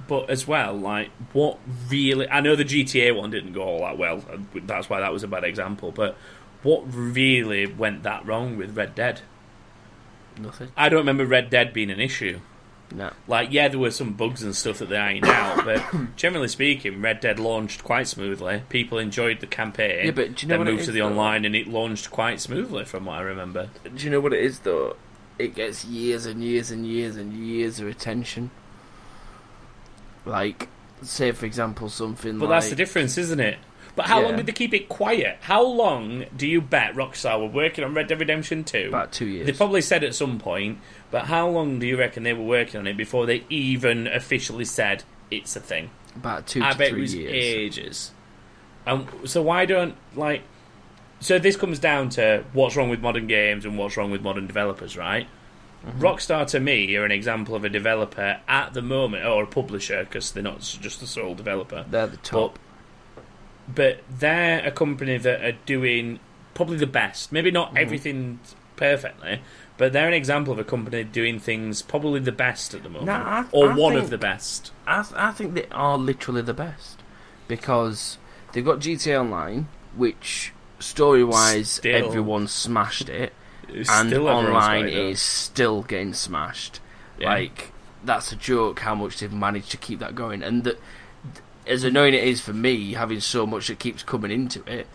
but 0.08 0.30
as 0.30 0.48
well, 0.48 0.74
like 0.76 1.10
what 1.34 1.58
really? 1.89 2.30
I 2.30 2.42
know 2.42 2.56
the 2.56 2.65
GTA 2.65 3.15
one 3.15 3.32
didn't 3.32 3.54
go 3.54 3.63
all 3.63 3.80
that 3.80 3.98
well. 3.98 4.24
That's 4.54 4.89
why 4.89 5.00
that 5.00 5.12
was 5.12 5.24
a 5.24 5.28
bad 5.28 5.44
example. 5.44 5.92
But 5.92 6.15
what 6.62 6.84
really 6.94 7.65
went 7.65 8.04
that 8.04 8.26
wrong 8.26 8.56
with 8.58 8.76
Red 8.78 8.94
Dead? 8.94 9.22
Nothing. 10.39 10.71
I 10.78 10.89
don't 10.89 10.99
remember 10.99 11.25
Red 11.25 11.49
Dead 11.49 11.73
being 11.73 11.91
an 11.91 11.99
issue. 11.99 12.39
No. 12.91 13.12
Like, 13.28 13.52
yeah, 13.52 13.67
there 13.67 13.78
were 13.80 13.91
some 13.91 14.13
bugs 14.13 14.41
and 14.41 14.56
stuff 14.56 14.80
that 14.80 14.89
they 14.89 14.97
ironed 14.97 15.25
out, 15.25 15.63
but 15.63 15.84
generally 16.15 16.47
speaking, 16.47 17.02
Red 17.02 17.19
Dead 17.19 17.39
launched 17.39 17.84
quite 17.84 18.08
smoothly. 18.08 18.63
People 18.69 18.97
enjoyed 18.97 19.41
the 19.41 19.47
campaign. 19.47 20.06
Yeah, 20.08 20.12
but 20.12 20.36
do 20.36 20.45
you 20.45 20.49
know 20.49 20.54
then 20.54 20.60
what 20.60 20.67
it 20.67 20.71
moved 20.71 20.82
is, 20.82 20.86
to 20.88 20.91
the 20.93 20.99
though? 20.99 21.08
online, 21.08 21.45
and 21.45 21.56
it 21.56 21.67
launched 21.67 22.10
quite 22.10 22.39
smoothly, 22.39 22.86
from 22.86 23.06
what 23.06 23.17
I 23.17 23.21
remember. 23.21 23.69
Do 23.84 24.04
you 24.04 24.10
know 24.10 24.19
what 24.19 24.34
it 24.34 24.43
is 24.43 24.60
though? 24.60 24.95
It 25.38 25.54
gets 25.56 25.86
years 25.86 26.25
and 26.25 26.43
years 26.43 26.71
and 26.71 26.86
years 26.86 27.15
and 27.15 27.34
years 27.34 27.80
of 27.80 27.88
attention. 27.88 28.49
Like, 30.25 30.67
say 31.02 31.32
for 31.32 31.45
example, 31.45 31.89
something 31.89 32.39
But 32.39 32.49
like 32.49 32.62
that's 32.62 32.69
the 32.71 32.75
difference, 32.75 33.17
isn't 33.17 33.39
it? 33.39 33.58
But 34.00 34.08
how 34.08 34.22
long 34.22 34.38
did 34.38 34.46
they 34.46 34.54
keep 34.54 34.74
it 34.74 34.88
quiet? 34.88 35.40
How 35.42 35.62
long 35.62 36.26
do 36.36 36.48
you 36.48 36.62
bet 36.62 36.94
Rockstar 36.94 37.38
were 37.38 37.48
working 37.48 37.84
on 37.84 37.94
Red 37.94 38.08
Dead 38.08 38.18
Redemption 38.18 38.64
2? 38.64 38.88
about 38.88 39.12
two 39.12 39.26
years. 39.26 39.46
They 39.46 39.52
probably 39.52 39.82
said 39.82 40.06
at 40.06 40.16
some 40.16 40.40
point, 40.40 40.80
but 41.12 41.26
how 41.26 41.50
long 41.50 41.80
do 41.80 41.86
you 41.86 41.98
reckon 41.98 42.24
they 42.24 42.32
were 42.32 42.46
working 42.46 42.80
on 42.80 42.88
it 42.88 42.96
before 42.96 43.26
they 43.26 43.44
even 43.50 44.08
officially 44.08 44.64
said 44.64 45.04
it's 45.30 45.54
a 45.58 45.60
thing? 45.60 45.90
about 46.16 46.48
two 46.48 46.64
I 46.64 46.72
to 46.72 46.78
bet 46.78 46.92
it 46.94 46.98
was 46.98 47.14
years. 47.14 47.34
ages. 47.34 48.12
Um, 48.88 49.06
so 49.26 49.42
why 49.42 49.66
don't 49.66 49.96
like? 50.16 50.44
So 51.20 51.38
this 51.38 51.58
comes 51.58 51.78
down 51.78 52.08
to 52.12 52.46
what's 52.54 52.78
wrong 52.78 52.90
with 52.90 53.02
modern 53.02 53.28
games 53.28 53.66
and 53.66 53.78
what's 53.78 53.98
wrong 53.98 54.12
with 54.12 54.22
modern 54.22 54.48
developers, 54.48 54.96
right? 54.96 55.28
Mm-hmm. 55.86 56.02
Rockstar 56.02 56.48
to 56.48 56.62
me 56.62 56.96
are 56.96 57.04
an 57.04 57.12
example 57.12 57.54
of 57.54 57.66
a 57.66 57.70
developer 57.70 58.40
at 58.48 58.74
the 58.74 58.82
moment, 58.82 59.26
or 59.26 59.44
a 59.44 59.48
publisher, 59.48 60.06
because 60.06 60.32
they're 60.32 60.42
not 60.44 60.62
just 60.62 61.02
a 61.02 61.08
sole 61.08 61.36
developer. 61.36 61.86
They're 61.90 62.08
the 62.08 62.18
top. 62.18 62.58
But 63.73 64.01
they're 64.10 64.65
a 64.65 64.71
company 64.71 65.17
that 65.17 65.43
are 65.43 65.58
doing 65.65 66.19
probably 66.53 66.77
the 66.77 66.88
best. 66.88 67.32
Maybe 67.32 67.51
not 67.51 67.69
Mm-hmm. 67.69 67.77
everything 67.77 68.39
perfectly, 68.75 69.41
but 69.77 69.91
they're 69.93 70.08
an 70.08 70.13
example 70.13 70.53
of 70.53 70.60
a 70.60 70.63
company 70.63 71.03
doing 71.03 71.39
things 71.39 71.82
probably 71.82 72.19
the 72.21 72.32
best 72.32 72.73
at 72.73 72.84
the 72.84 72.89
moment, 72.89 73.10
I- 73.10 73.45
or 73.51 73.71
I 73.71 73.75
one 73.75 73.95
of 73.95 74.10
the 74.10 74.17
best. 74.17 74.71
I, 74.88 75.05
I 75.15 75.32
think 75.32 75.53
they 75.53 75.65
are 75.71 75.97
literally 75.97 76.41
the 76.41 76.53
best 76.53 76.99
because 77.47 78.17
they've 78.53 78.63
got 78.65 78.79
GTA 78.79 79.19
Online, 79.19 79.67
which 79.95 80.53
story 80.79 81.23
wise 81.23 81.79
everyone 81.84 82.47
smashed 82.47 83.10
it, 83.10 83.34
It's 83.67 83.89
and 83.89 84.13
online 84.13 84.88
is 84.88 85.21
still 85.21 85.84
getting 85.84 86.13
smashed. 86.13 86.79
Yeah. 87.19 87.29
Like 87.34 87.71
that's 88.03 88.32
a 88.32 88.36
joke 88.38 88.79
how 88.79 88.95
much 88.95 89.19
they've 89.19 89.32
managed 89.34 89.71
to 89.71 89.77
keep 89.77 89.99
that 89.99 90.15
going, 90.15 90.41
and 90.41 90.63
that 90.63 90.79
as 91.69 91.84
mm. 91.84 91.88
annoying 91.88 92.13
it 92.13 92.23
is 92.23 92.41
for 92.41 92.53
me 92.53 92.93
having 92.93 93.19
so 93.19 93.45
much 93.45 93.67
that 93.67 93.79
keeps 93.79 94.03
coming 94.03 94.32
into 94.32 94.63
it, 94.71 94.88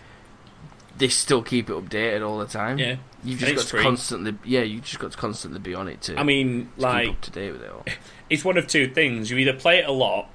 they 0.97 1.09
still 1.09 1.43
keep 1.43 1.71
it 1.71 1.73
updated 1.73 2.27
all 2.27 2.39
the 2.39 2.47
time. 2.47 2.79
yeah. 2.79 2.97
You've 3.23 3.41
just 3.41 3.55
got 3.55 3.63
to 3.63 3.67
free. 3.69 3.83
constantly, 3.83 4.37
yeah, 4.45 4.61
you 4.61 4.81
just 4.81 4.99
got 4.99 5.13
to 5.13 5.17
constantly 5.17 5.59
be 5.59 5.75
on 5.75 5.89
it 5.89 6.03
to, 6.03 6.21
I 6.21 6.25
mean, 6.25 6.71
to 6.77 6.83
like 6.83 7.09
up 7.09 7.21
to 7.23 7.31
date 7.31 7.53
with 7.53 7.63
it 7.63 7.71
all. 7.71 7.85
it's 8.31 8.45
one 8.45 8.59
of 8.59 8.67
two 8.67 8.87
things. 8.87 9.31
You 9.31 9.39
either 9.39 9.55
play 9.55 9.79
it 9.79 9.89
a 9.89 9.93
lot, 9.93 10.29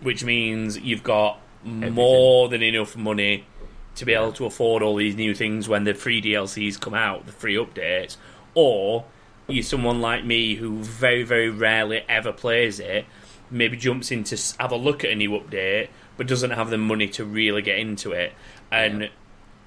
which 0.00 0.24
means 0.24 0.76
you've 0.76 1.04
got 1.04 1.38
more 1.64 2.48
than 2.48 2.62
enough 2.62 2.96
money 2.96 3.46
to 3.94 4.04
be 4.04 4.12
able 4.12 4.32
to 4.32 4.46
afford 4.46 4.82
all 4.82 4.96
these 4.96 5.14
new 5.14 5.34
things 5.34 5.68
when 5.68 5.84
the 5.84 5.94
free 5.94 6.20
DLCs 6.20 6.80
come 6.80 6.94
out, 6.94 7.26
the 7.26 7.32
free 7.32 7.54
updates, 7.54 8.16
or 8.54 9.04
you're 9.46 9.62
someone 9.62 10.00
like 10.00 10.24
me 10.24 10.56
who 10.56 10.78
very, 10.82 11.22
very 11.22 11.50
rarely 11.50 12.04
ever 12.08 12.32
plays 12.32 12.80
it, 12.80 13.04
maybe 13.50 13.76
jumps 13.76 14.10
in 14.10 14.24
to 14.24 14.36
have 14.58 14.72
a 14.72 14.76
look 14.76 15.04
at 15.04 15.10
a 15.10 15.14
new 15.14 15.30
update, 15.30 15.88
but 16.16 16.26
doesn't 16.26 16.50
have 16.50 16.70
the 16.70 16.78
money 16.78 17.08
to 17.08 17.24
really 17.24 17.62
get 17.62 17.78
into 17.78 18.12
it. 18.12 18.32
And 18.70 19.02
Yeah. 19.02 19.08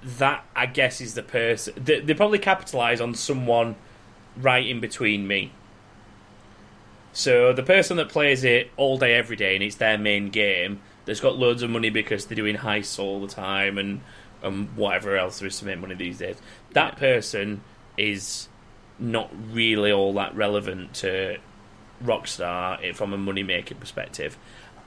that, 0.02 0.44
I 0.54 0.66
guess, 0.66 1.00
is 1.00 1.14
the 1.14 1.22
person. 1.22 1.74
They, 1.76 2.00
they 2.00 2.14
probably 2.14 2.38
capitalise 2.38 3.00
on 3.00 3.14
someone 3.14 3.76
right 4.36 4.66
in 4.66 4.80
between 4.80 5.26
me. 5.26 5.52
So 7.12 7.52
the 7.52 7.62
person 7.62 7.96
that 7.96 8.08
plays 8.08 8.44
it 8.44 8.70
all 8.76 8.98
day, 8.98 9.14
every 9.14 9.36
day, 9.36 9.54
and 9.54 9.64
it's 9.64 9.76
their 9.76 9.98
main 9.98 10.28
game, 10.28 10.80
that's 11.04 11.20
got 11.20 11.36
loads 11.36 11.62
of 11.62 11.70
money 11.70 11.90
because 11.90 12.26
they're 12.26 12.36
doing 12.36 12.56
heists 12.56 12.98
all 12.98 13.20
the 13.20 13.28
time 13.28 13.78
and 13.78 14.00
and 14.40 14.76
whatever 14.76 15.16
else 15.16 15.40
there 15.40 15.48
is 15.48 15.58
to 15.58 15.64
make 15.64 15.80
money 15.80 15.94
these 15.96 16.18
days. 16.18 16.36
That 16.72 16.96
person 16.96 17.62
is 17.96 18.48
not 19.00 19.30
really 19.52 19.90
all 19.90 20.12
that 20.12 20.36
relevant 20.36 20.94
to 20.94 21.38
Rockstar 22.02 22.82
eh, 22.84 22.92
from 22.92 23.12
a 23.12 23.18
money 23.18 23.42
making 23.42 23.78
perspective. 23.78 24.36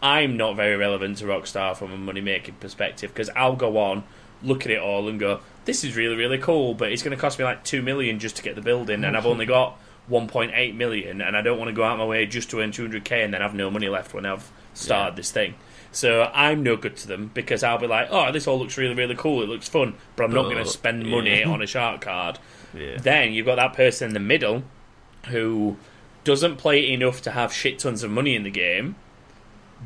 I'm 0.02 0.36
not 0.38 0.56
very 0.56 0.76
relevant 0.76 1.18
to 1.20 1.26
Rockstar 1.26 1.76
from 1.76 1.92
a 1.92 1.98
money 1.98 2.22
making 2.22 2.56
perspective 2.56 3.14
because 3.14 3.30
I'll 3.36 3.56
go 3.56 3.78
on, 3.78 4.04
look 4.42 4.66
at 4.66 4.72
it 4.72 4.80
all, 4.80 5.08
and 5.08 5.20
go, 5.20 5.42
"This 5.66 5.84
is 5.84 5.96
really 5.96 6.16
really 6.16 6.38
cool," 6.38 6.74
but 6.74 6.92
it's 6.92 7.04
going 7.04 7.16
to 7.16 7.22
cost 7.22 7.38
me 7.38 7.46
like 7.46 7.64
two 7.64 7.82
million 7.82 8.20
just 8.20 8.36
to 8.38 8.44
get 8.44 8.56
the 8.56 8.62
building, 8.62 9.04
and 9.04 9.16
I've 9.16 9.26
only 9.28 9.46
got 9.46 9.78
1.8 10.10 10.76
million, 10.76 11.22
and 11.22 11.38
I 11.38 11.42
don't 11.42 11.60
want 11.60 11.70
to 11.70 11.74
go 11.74 11.84
out 11.84 11.98
my 11.98 12.06
way 12.06 12.26
just 12.26 12.50
to 12.52 12.60
earn 12.62 12.72
200k 12.72 13.24
and 13.24 13.34
then 13.34 13.42
have 13.42 13.54
no 13.54 13.70
money 13.70 13.88
left 13.88 14.14
when 14.14 14.26
I've 14.26 14.52
started 14.74 15.12
Yeah. 15.12 15.16
this 15.16 15.32
thing. 15.32 15.56
So 15.92 16.32
I'm 16.34 16.64
no 16.64 16.78
good 16.78 16.96
to 16.98 17.08
them 17.08 17.32
because 17.34 17.64
I'll 17.64 17.78
be 17.78 17.86
like, 17.88 18.08
oh, 18.12 18.32
this 18.32 18.48
all 18.48 18.58
looks 18.58 18.78
really, 18.78 18.96
really 18.96 19.16
cool. 19.16 19.42
It 19.44 19.50
looks 19.50 19.68
fun, 19.68 19.96
but 20.16 20.24
I'm 20.24 20.34
not 20.34 20.44
going 20.44 20.58
to 20.58 20.66
spend 20.66 21.06
money 21.06 21.42
yeah. 21.42 21.50
on 21.50 21.62
a 21.62 21.68
shark 21.68 22.02
card. 22.02 22.40
Yeah. 22.74 22.98
Then 22.98 23.34
you've 23.34 23.46
got 23.46 23.56
that 23.58 23.74
person 23.74 24.08
in 24.08 24.14
the 24.14 24.22
middle 24.22 24.64
who 25.28 25.78
doesn't 26.24 26.58
play 26.58 26.84
it 26.84 26.90
enough 26.94 27.22
to 27.24 27.32
have 27.32 27.54
shit 27.54 27.80
tons 27.80 28.04
of 28.04 28.12
money 28.12 28.36
in 28.36 28.44
the 28.44 28.52
game, 28.52 28.96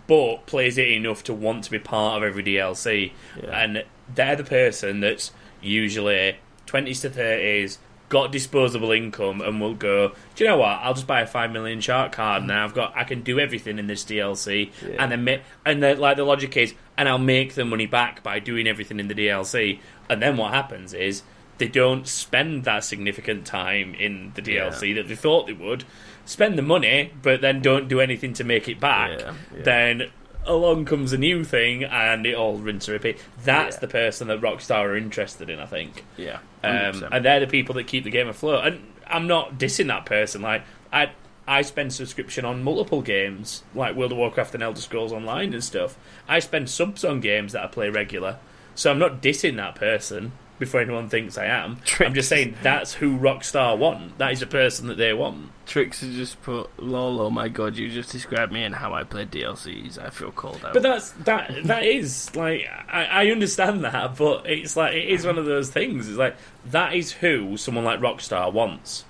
but 0.08 0.46
plays 0.46 0.78
it 0.78 0.88
enough 0.90 1.24
to 1.24 1.34
want 1.34 1.64
to 1.66 1.72
be 1.72 1.80
part 1.80 2.18
of 2.18 2.24
every 2.24 2.44
DLC. 2.44 3.12
Yeah. 3.42 3.50
And 3.50 3.84
they're 4.14 4.36
the 4.36 4.44
person 4.44 5.00
that's 5.00 5.32
usually 5.62 6.38
20s 6.68 7.02
to 7.02 7.10
30s, 7.10 7.78
got 8.10 8.32
disposable 8.32 8.92
income, 8.92 9.42
and 9.42 9.60
will 9.60 9.74
go, 9.74 10.10
do 10.36 10.44
you 10.44 10.50
know 10.50 10.58
what? 10.58 10.80
I'll 10.82 10.94
just 10.94 11.08
buy 11.08 11.22
a 11.22 11.28
5 11.28 11.52
million 11.52 11.82
shark 11.82 12.12
card 12.12 12.44
and 12.44 12.52
I've 12.52 12.74
got, 12.74 12.96
I 12.96 13.04
can 13.04 13.22
do 13.22 13.40
everything 13.40 13.80
in 13.80 13.88
this 13.88 14.04
DLC. 14.04 14.72
Yeah. 14.86 14.96
And 15.00 15.12
then, 15.12 15.24
ma- 15.24 15.44
and 15.66 15.82
the, 15.82 15.96
like 15.96 16.18
the 16.18 16.24
logic 16.24 16.56
is, 16.58 16.74
and 16.98 17.10
I'll 17.10 17.18
make 17.18 17.56
the 17.56 17.66
money 17.66 17.86
back 17.86 18.22
by 18.22 18.40
doing 18.40 18.68
everything 18.68 19.00
in 19.00 19.08
the 19.08 19.16
DLC. 19.16 19.80
And 20.10 20.22
then 20.22 20.38
what 20.38 20.54
happens 20.54 20.94
is, 20.94 21.24
they 21.58 21.68
don't 21.70 22.06
spend 22.06 22.66
that 22.66 22.84
significant 22.84 23.46
time 23.46 23.96
in 23.96 24.34
the 24.36 24.42
DLC 24.42 24.94
that 24.96 25.08
they 25.08 25.16
thought 25.16 25.48
they 25.48 25.54
would. 25.54 25.86
Spend 26.26 26.58
the 26.58 26.62
money, 26.64 27.12
but 27.22 27.42
then 27.42 27.62
don't 27.62 27.88
do 27.88 28.00
anything 28.00 28.34
to 28.34 28.44
make 28.44 28.68
it 28.68 28.80
back. 28.80 29.20
Yeah, 29.20 29.34
yeah. 29.56 29.62
Then 29.64 30.04
along 30.48 30.86
comes 30.86 31.12
a 31.14 31.18
new 31.18 31.44
thing, 31.44 31.84
and 31.84 32.26
it 32.26 32.36
all 32.36 32.58
rinse 32.58 32.88
and 32.88 32.94
repeat. 32.94 33.20
That's 33.44 33.76
Yeah. 33.78 33.80
the 33.82 33.88
person 33.88 34.28
that 34.28 34.42
Rockstar 34.42 34.80
are 34.82 34.96
interested 34.96 35.50
in, 35.50 35.60
I 35.60 35.66
think. 35.66 36.04
Yeah. 36.18 36.40
Um, 36.64 37.06
and 37.12 37.24
they're 37.26 37.40
the 37.40 37.48
people 37.48 37.76
that 37.76 37.86
keep 37.88 38.04
the 38.04 38.10
game 38.10 38.28
afloat. 38.28 38.66
And 38.66 38.82
I'm 39.08 39.28
not 39.28 39.58
dissing 39.58 39.88
that 39.88 40.06
person. 40.06 40.42
Like 40.42 40.64
I, 40.92 41.12
I 41.48 41.62
spend 41.62 41.94
subscription 41.94 42.44
on 42.46 42.64
multiple 42.64 43.02
games, 43.04 43.64
like 43.76 43.96
World 43.96 44.12
of 44.12 44.18
Warcraft 44.18 44.56
and 44.56 44.64
Elder 44.64 44.82
Scrolls 44.82 45.14
Online 45.14 45.54
and 45.54 45.64
stuff. 45.64 45.96
I 46.28 46.40
spend 46.40 46.70
subs 46.70 47.04
on 47.06 47.22
games 47.22 47.54
that 47.54 47.64
I 47.64 47.68
play 47.68 47.90
regular. 47.90 48.38
So 48.74 48.90
I'm 48.92 49.00
not 49.00 49.22
dissing 49.22 49.56
that 49.58 49.76
person 49.76 50.32
before 50.60 50.82
anyone 50.82 51.10
thinks 51.10 51.38
I 51.38 51.46
am. 51.46 51.80
I'm 52.00 52.14
just 52.14 52.30
saying 52.30 52.56
that's 52.64 52.94
who 52.94 53.18
Rockstar 53.18 53.78
want. 53.78 54.18
That 54.18 54.32
is 54.32 54.40
the 54.40 54.46
person 54.48 54.88
that 54.88 54.98
they 54.98 55.14
want. 55.14 55.52
Tricks 55.66 56.02
has 56.02 56.16
just 56.16 56.42
put, 56.44 56.70
lol, 56.82 57.20
oh 57.20 57.30
my 57.30 57.48
god, 57.48 57.76
you 57.76 57.90
just 57.90 58.12
described 58.12 58.52
me 58.52 58.64
and 58.64 58.76
how 58.76 58.94
I 58.94 59.04
play 59.04 59.26
DLCs. 59.26 59.98
I 59.98 60.10
feel 60.12 60.32
called 60.32 60.64
out. 60.64 60.74
But 60.74 60.84
that's 60.84 61.12
that. 61.12 61.52
That 61.66 61.84
is 61.84 62.36
like 62.36 62.68
I, 62.88 63.06
I 63.06 63.28
understand 63.28 63.84
that, 63.84 64.16
but 64.18 64.46
it's 64.50 64.78
like 64.78 64.94
it 64.94 65.10
is 65.10 65.26
one 65.26 65.38
of 65.38 65.46
those 65.46 65.70
things. 65.70 66.08
It's 66.08 66.18
like 66.18 66.36
that 66.68 66.94
is 66.94 67.12
who 67.12 67.58
someone 67.58 67.84
like 67.84 68.00
Rockstar 68.00 68.52
wants, 68.54 69.06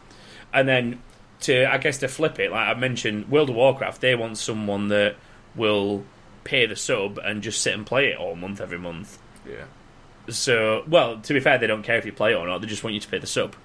and 0.53 0.67
then 0.67 1.01
to 1.41 1.71
I 1.71 1.77
guess 1.77 1.97
to 1.99 2.07
flip 2.07 2.39
it, 2.39 2.51
like 2.51 2.75
I 2.75 2.79
mentioned, 2.79 3.29
World 3.29 3.49
of 3.49 3.55
Warcraft, 3.55 4.01
they 4.01 4.15
want 4.15 4.37
someone 4.37 4.87
that 4.87 5.15
will 5.55 6.05
pay 6.43 6.65
the 6.65 6.75
sub 6.75 7.17
and 7.17 7.41
just 7.41 7.61
sit 7.61 7.73
and 7.73 7.85
play 7.85 8.07
it 8.07 8.17
all 8.17 8.35
month 8.35 8.61
every 8.61 8.77
month. 8.79 9.17
yeah. 9.47 9.65
So, 10.29 10.83
well, 10.87 11.19
to 11.19 11.33
be 11.33 11.39
fair, 11.39 11.57
they 11.57 11.67
don't 11.67 11.83
care 11.83 11.97
if 11.97 12.05
you 12.05 12.11
play 12.11 12.33
it 12.33 12.35
or 12.35 12.47
not. 12.47 12.61
They 12.61 12.67
just 12.67 12.83
want 12.83 12.93
you 12.93 12.99
to 12.99 13.07
pay 13.07 13.19
the 13.19 13.27
sub. 13.27 13.55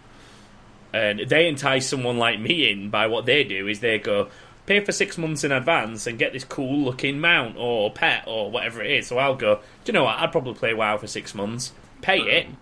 And 0.93 1.21
they 1.21 1.49
entice 1.49 1.89
someone 1.89 2.19
like 2.19 2.41
me 2.41 2.71
in 2.71 2.91
by 2.91 3.07
what 3.07 3.25
they 3.25 3.45
do 3.45 3.69
is 3.69 3.81
they 3.81 3.99
go 3.99 4.29
pay 4.67 4.81
for 4.85 4.93
six 4.93 5.17
months 5.17 5.45
in 5.45 5.53
advance 5.53 6.07
and 6.07 6.19
get 6.19 6.33
this 6.33 6.45
cool 6.45 6.81
looking 6.85 7.21
mount 7.21 7.57
or 7.57 7.91
pet 7.93 8.25
or 8.27 8.51
whatever 8.51 8.83
it 8.83 8.91
is. 8.91 9.07
So 9.07 9.19
I'll 9.19 9.37
go. 9.37 9.57
Do 9.57 9.63
you 9.87 9.93
know 9.93 10.05
what? 10.05 10.19
I'd 10.19 10.33
probably 10.33 10.55
play 10.55 10.75
WoW 10.75 10.97
for 10.99 11.07
six 11.07 11.35
months, 11.35 11.73
pay 12.03 12.19
it. 12.19 12.47
Um, 12.47 12.57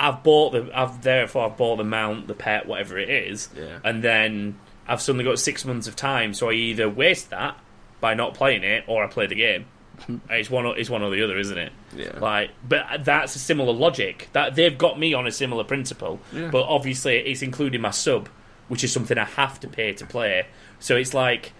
I've 0.00 0.22
bought 0.22 0.50
the. 0.52 0.70
I've 0.74 1.02
therefore 1.02 1.46
I've 1.50 1.56
bought 1.56 1.76
the 1.76 1.84
mount, 1.84 2.26
the 2.28 2.34
pet, 2.34 2.66
whatever 2.66 2.98
it 2.98 3.08
is, 3.10 3.48
Yeah. 3.56 3.78
and 3.84 4.02
then 4.02 4.58
I've 4.88 5.00
suddenly 5.00 5.24
got 5.24 5.38
six 5.38 5.64
months 5.64 5.86
of 5.86 5.94
time. 5.96 6.34
So 6.34 6.50
I 6.50 6.54
either 6.54 6.88
waste 6.88 7.30
that 7.30 7.56
by 8.00 8.14
not 8.14 8.34
playing 8.34 8.64
it, 8.64 8.84
or 8.86 9.04
I 9.04 9.06
play 9.06 9.26
the 9.26 9.34
game. 9.36 9.66
Uh, 10.08 10.14
it's 10.30 10.50
one. 10.50 10.66
or- 10.66 10.76
It's 10.76 10.90
one 10.90 11.02
or 11.02 11.10
the 11.10 11.22
other, 11.22 11.38
isn't 11.38 11.56
it? 11.58 11.72
Yeah. 11.96 12.18
Like, 12.18 12.50
but 12.68 13.04
that's 13.04 13.36
a 13.36 13.38
similar 13.38 13.72
logic. 13.72 14.28
That 14.32 14.54
they've 14.54 14.76
got 14.76 14.98
me 14.98 15.14
on 15.14 15.26
a 15.26 15.32
similar 15.32 15.64
principle. 15.64 16.20
Yeah. 16.32 16.48
But 16.50 16.64
obviously, 16.64 17.16
it's 17.18 17.42
including 17.42 17.80
my 17.80 17.90
sub, 17.90 18.28
which 18.68 18.82
is 18.84 18.92
something 18.92 19.16
I 19.18 19.24
have 19.24 19.60
to 19.60 19.68
pay 19.68 19.92
to 19.94 20.06
play. 20.06 20.46
So 20.80 20.96
it's 20.96 21.14
like, 21.14 21.52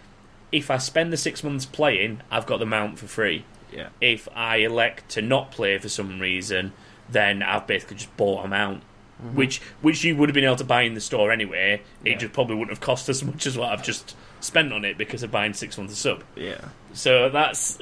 if 0.52 0.70
I 0.70 0.78
spend 0.78 1.12
the 1.12 1.16
six 1.16 1.42
months 1.44 1.66
playing, 1.66 2.20
I've 2.30 2.46
got 2.46 2.58
the 2.58 2.66
mount 2.66 2.98
for 2.98 3.06
free. 3.06 3.44
Yeah. 3.72 3.88
If 4.00 4.28
I 4.34 4.56
elect 4.58 5.08
to 5.10 5.22
not 5.22 5.50
play 5.50 5.76
for 5.78 5.88
some 5.88 6.20
reason, 6.20 6.72
then 7.10 7.42
I've 7.42 7.66
basically 7.66 7.96
just 7.96 8.16
bought 8.16 8.44
a 8.44 8.48
mount. 8.48 8.82
Mm-hmm. 9.22 9.36
Which, 9.36 9.60
which 9.80 10.02
you 10.04 10.16
would 10.16 10.28
have 10.28 10.34
been 10.34 10.44
able 10.44 10.56
to 10.56 10.64
buy 10.64 10.82
in 10.82 10.94
the 10.94 11.00
store 11.00 11.30
anyway. 11.32 11.82
It 12.04 12.10
Yeah. 12.12 12.18
just 12.18 12.32
probably 12.32 12.56
wouldn't 12.56 12.70
have 12.76 12.80
cost 12.80 13.08
as 13.08 13.22
much 13.22 13.46
as 13.46 13.56
what 13.56 13.70
I've 13.70 13.82
just 13.82 14.16
spent 14.40 14.72
on 14.72 14.84
it 14.84 14.98
because 14.98 15.22
of 15.22 15.30
buying 15.30 15.54
six 15.54 15.78
months 15.78 15.92
of 15.94 15.98
sub. 15.98 16.24
Yeah. 16.36 16.58
So 16.94 17.28
that's 17.28 17.78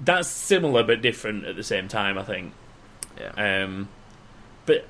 that's 0.00 0.28
similar 0.28 0.82
but 0.82 1.00
different 1.02 1.44
at 1.44 1.54
the 1.56 1.62
same 1.62 1.86
time. 1.88 2.18
I 2.18 2.22
think. 2.24 2.52
Yeah. 3.20 3.62
Um, 3.62 3.88
but 4.66 4.86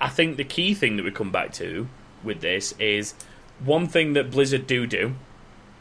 I 0.00 0.08
think 0.08 0.36
the 0.38 0.44
key 0.44 0.72
thing 0.74 0.96
that 0.96 1.04
we 1.04 1.10
come 1.10 1.30
back 1.30 1.52
to 1.54 1.88
with 2.24 2.40
this 2.40 2.72
is 2.78 3.14
one 3.64 3.86
thing 3.86 4.14
that 4.14 4.30
Blizzard 4.30 4.66
do 4.66 4.86
do. 4.86 5.14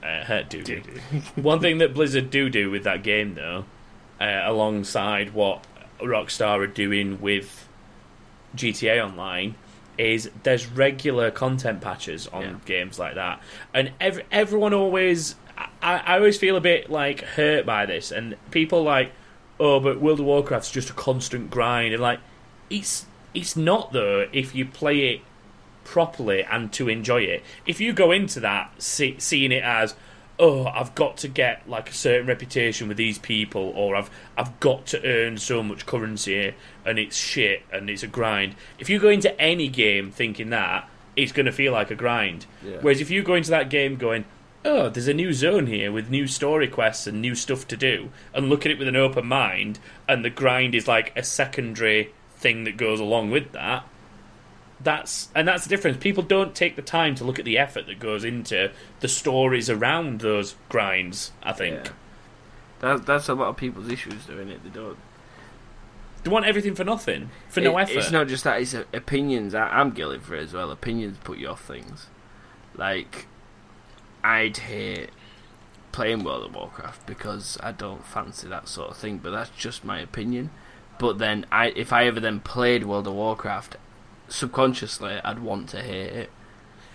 Uh, 0.04 0.42
do 0.44 0.62
do. 0.64 0.82
one 1.36 1.60
thing 1.60 1.78
that 1.80 1.94
Blizzard 1.94 2.30
do 2.30 2.50
do 2.50 2.70
with 2.72 2.84
that 2.84 3.04
game 3.04 3.36
though, 3.36 3.66
uh, 4.22 4.42
alongside 4.46 5.34
what 5.34 5.66
Rockstar 6.00 6.60
are 6.64 6.68
doing 6.68 7.20
with 7.22 7.68
GTA 8.56 9.04
Online, 9.04 9.56
is 9.98 10.30
there's 10.44 10.68
regular 10.68 11.30
content 11.32 11.82
patches 11.82 12.28
on 12.28 12.42
Yeah. 12.44 12.54
games 12.66 12.98
like 13.00 13.16
that, 13.16 13.42
and 13.74 13.92
ev- 14.00 14.22
everyone 14.32 14.74
always. 14.74 15.36
I, 15.82 15.98
I 15.98 16.18
always 16.18 16.38
feel 16.38 16.56
a 16.56 16.62
bit 16.62 16.90
like 16.90 17.22
hurt 17.22 17.66
by 17.66 17.86
this, 17.86 18.12
and 18.12 18.36
people 18.52 18.84
like, 18.84 19.12
oh, 19.60 19.80
but 19.80 20.00
World 20.00 20.20
of 20.20 20.26
Warcraft's 20.26 20.72
just 20.72 20.90
a 20.90 20.94
constant 20.94 21.50
grind, 21.50 21.94
and 21.94 22.02
like, 22.02 22.20
it's 22.70 23.06
it's 23.34 23.56
not 23.56 23.94
though 23.94 24.28
if 24.34 24.56
you 24.56 24.66
play 24.66 25.14
it 25.14 25.22
properly 25.84 26.44
and 26.44 26.72
to 26.74 26.90
enjoy 26.90 27.22
it. 27.22 27.44
If 27.66 27.80
you 27.80 27.94
go 27.94 28.12
into 28.12 28.40
that 28.42 28.82
see, 28.82 29.16
seeing 29.20 29.52
it 29.52 29.64
as 29.64 29.96
oh, 30.40 30.66
I've 30.68 30.96
got 30.96 31.18
to 31.18 31.28
get 31.28 31.68
like 31.70 31.90
a 31.90 31.94
certain 31.94 32.26
reputation 32.26 32.88
with 32.88 32.98
these 32.98 33.20
people, 33.20 33.74
or 33.76 33.96
I've 33.96 34.10
I've 34.38 34.60
got 34.60 34.86
to 34.88 35.06
earn 35.06 35.38
so 35.38 35.62
much 35.62 35.86
currency, 35.86 36.54
and 36.86 36.98
it's 36.98 37.18
shit 37.18 37.64
and 37.72 37.90
it's 37.90 38.04
a 38.04 38.08
grind. 38.08 38.56
If 38.80 38.90
you 38.90 39.00
go 39.00 39.10
into 39.10 39.40
any 39.40 39.68
game 39.68 40.12
thinking 40.12 40.50
that, 40.52 40.90
it's 41.16 41.32
going 41.34 41.46
to 41.46 41.52
feel 41.52 41.74
like 41.74 41.92
a 41.92 41.96
grind. 41.96 42.46
Yeah. 42.64 42.78
Whereas 42.82 43.02
if 43.02 43.12
you 43.12 43.22
go 43.22 43.36
into 43.36 43.50
that 43.52 43.70
game 43.70 43.98
going, 43.98 44.26
oh, 44.70 44.90
there's 44.90 45.08
a 45.08 45.14
new 45.14 45.34
zone 45.34 45.68
here 45.68 45.92
with 45.92 46.10
new 46.10 46.28
story 46.28 46.68
quests 46.68 47.08
and 47.08 47.22
new 47.22 47.36
stuff 47.36 47.68
to 47.70 47.78
do, 47.78 48.12
and 48.34 48.50
look 48.50 48.66
at 48.66 48.72
it 48.72 48.80
with 48.80 48.88
an 48.88 48.96
open 48.96 49.26
mind, 49.26 49.80
and 50.08 50.24
the 50.24 50.30
grind 50.30 50.76
is 50.76 50.88
like 50.88 51.12
a 51.16 51.24
secondary 51.24 52.12
thing 52.38 52.64
that 52.64 52.78
goes 52.78 53.00
along 53.00 53.32
with 53.32 53.52
that. 53.54 53.84
That's 54.82 55.28
and 55.36 55.46
that's 55.48 55.64
the 55.64 55.70
difference. 55.70 55.98
People 55.98 56.24
don't 56.24 56.56
take 56.56 56.76
the 56.78 56.82
time 56.82 57.14
to 57.16 57.26
look 57.26 57.38
at 57.40 57.44
the 57.46 57.58
effort 57.58 57.86
that 57.88 58.00
goes 58.00 58.24
into 58.24 58.72
the 59.02 59.08
stories 59.10 59.70
around 59.70 60.22
those 60.22 60.56
grinds. 60.70 61.32
I 61.44 61.52
think 61.52 61.86
Yeah. 61.86 61.92
That, 62.80 63.06
that's 63.06 63.28
a 63.28 63.34
lot 63.34 63.50
of 63.50 63.58
people's 63.58 63.90
issues 63.92 64.26
doing 64.26 64.48
it. 64.48 64.64
They 64.64 64.70
don't. 64.70 64.98
they 66.24 66.30
want 66.30 66.46
everything 66.46 66.76
for 66.76 66.86
nothing, 66.86 67.30
for 67.50 67.60
no 67.60 67.78
It- 67.78 67.82
effort. 67.82 67.98
It's 67.98 68.12
not 68.12 68.30
just 68.30 68.46
that; 68.46 68.62
it's 68.62 68.74
opinions. 68.94 69.54
I, 69.54 69.68
I'm 69.68 69.92
guilty 69.92 70.20
for 70.20 70.36
it 70.36 70.44
as 70.44 70.54
well. 70.54 70.72
Opinions 70.72 71.18
put 71.26 71.40
you 71.40 71.50
off 71.50 71.62
things. 71.66 72.08
Like, 72.76 73.28
I'd 74.24 74.58
hate 74.58 75.10
playing 75.92 76.24
World 76.24 76.46
of 76.46 76.56
Warcraft 76.56 77.06
because 77.06 77.58
I 77.62 77.72
don't 77.72 78.06
fancy 78.06 78.48
that 78.48 78.68
sort 78.68 78.92
of 78.92 78.98
thing. 78.98 79.18
But 79.20 79.32
that's 79.32 79.50
just 79.52 79.84
my 79.84 80.00
opinion. 80.00 80.52
But 80.98 81.18
then, 81.18 81.46
I 81.52 81.68
if 81.68 81.94
I 81.94 82.06
ever 82.06 82.20
then 82.20 82.40
played 82.42 82.84
World 82.86 83.08
of 83.08 83.14
Warcraft, 83.14 83.78
subconsciously 84.28 85.20
I'd 85.24 85.40
want 85.40 85.70
to 85.70 85.82
hate 85.82 86.12
it, 86.14 86.30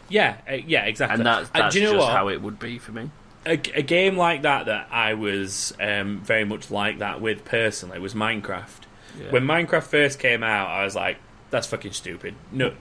yeah, 0.08 0.36
uh, 0.48 0.54
yeah, 0.54 0.84
exactly. 0.84 1.14
and 1.16 1.26
that's 1.26 1.50
Uh, 1.54 1.70
do 1.70 1.78
you 1.80 1.84
know 1.86 1.92
just 1.94 2.06
what? 2.06 2.12
how 2.12 2.28
it 2.28 2.40
would 2.42 2.58
be 2.58 2.78
for 2.78 2.92
me. 2.92 3.10
a, 3.46 3.52
a 3.74 3.82
game 3.82 4.16
like 4.16 4.42
that 4.42 4.66
that 4.66 4.88
I 4.90 5.14
was 5.14 5.74
um, 5.80 6.20
very 6.24 6.44
much 6.44 6.70
like 6.70 6.98
that 6.98 7.20
with 7.20 7.44
personally 7.44 7.98
was 7.98 8.14
Minecraft. 8.14 8.82
Yeah. 9.18 9.30
When 9.30 9.44
Minecraft 9.44 9.84
first 9.84 10.18
came 10.18 10.42
out, 10.42 10.68
I 10.68 10.84
was 10.84 10.94
like, 10.94 11.18
"That's 11.50 11.66
fucking 11.66 11.92
stupid." 11.92 12.34
No, 12.52 12.74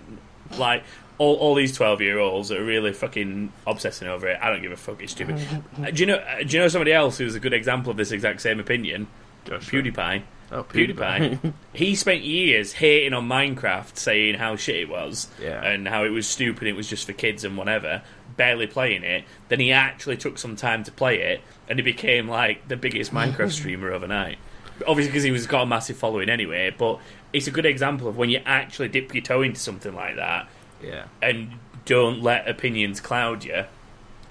like 0.58 0.84
all, 1.18 1.36
all 1.36 1.56
these 1.56 1.76
twelve 1.76 2.02
year 2.02 2.20
olds 2.20 2.52
are 2.52 2.64
really 2.64 2.94
fucking 2.94 3.52
obsessing 3.68 4.08
over 4.08 4.28
it. 4.28 4.40
I 4.42 4.50
don't 4.50 4.62
give 4.62 4.72
a 4.72 4.78
fuck. 4.78 5.02
It's 5.02 5.12
stupid. 5.12 5.40
Uh, 5.82 5.92
do 5.92 6.02
you 6.02 6.06
know? 6.08 6.16
uh, 6.18 6.40
Do 6.44 6.48
you 6.56 6.60
know 6.60 6.68
somebody 6.68 6.94
else 6.94 7.18
who's 7.18 7.36
a 7.36 7.40
good 7.40 7.54
example 7.54 7.92
of 7.92 7.98
this 7.98 8.12
exact 8.12 8.42
same 8.42 8.60
opinion? 8.60 9.08
PewDiePie. 9.46 10.24
Oh, 10.52 10.64
PewDiePie. 10.64 11.54
he 11.74 11.96
spent 11.96 12.22
years 12.24 12.74
hating 12.74 13.14
on 13.14 13.28
Minecraft, 13.28 13.98
saying 13.98 14.36
how 14.36 14.56
shit 14.56 14.76
it 14.78 14.90
was 14.90 15.28
Yeah. 15.42 15.64
and 15.66 15.88
how 15.88 16.04
it 16.06 16.10
was 16.10 16.28
stupid, 16.28 16.68
it 16.68 16.74
was 16.74 16.88
just 16.88 17.06
for 17.06 17.14
kids 17.14 17.44
and 17.44 17.58
whatever, 17.58 18.02
barely 18.38 18.68
playing 18.68 19.04
it. 19.04 19.26
Then 19.50 19.60
he 19.60 19.72
actually 19.72 20.18
took 20.18 20.38
some 20.38 20.56
time 20.56 20.84
to 20.84 20.92
play 20.92 21.20
it, 21.22 21.42
and 21.68 21.80
he 21.80 21.84
became 21.84 22.28
like 22.28 22.68
the 22.68 22.78
biggest 22.78 23.12
Minecraft 23.12 23.52
streamer 23.60 23.92
overnight. 23.92 24.38
Obviously, 24.88 25.12
because 25.12 25.24
he 25.24 25.32
was 25.32 25.46
got 25.48 25.64
a 25.64 25.66
massive 25.66 25.98
following 25.98 26.30
anyway. 26.30 26.74
But 26.76 27.00
it's 27.32 27.48
a 27.48 27.52
good 27.52 27.66
example 27.66 28.08
of 28.08 28.18
when 28.18 28.30
you 28.30 28.40
actually 28.46 28.88
dip 28.90 29.14
your 29.14 29.24
toe 29.24 29.42
into 29.42 29.60
something 29.60 29.94
like 29.94 30.16
that 30.18 30.48
yeah. 30.84 31.06
and 31.22 31.54
don't 31.86 32.22
let 32.22 32.48
opinions 32.48 33.00
cloud 33.00 33.44
you, 33.44 33.66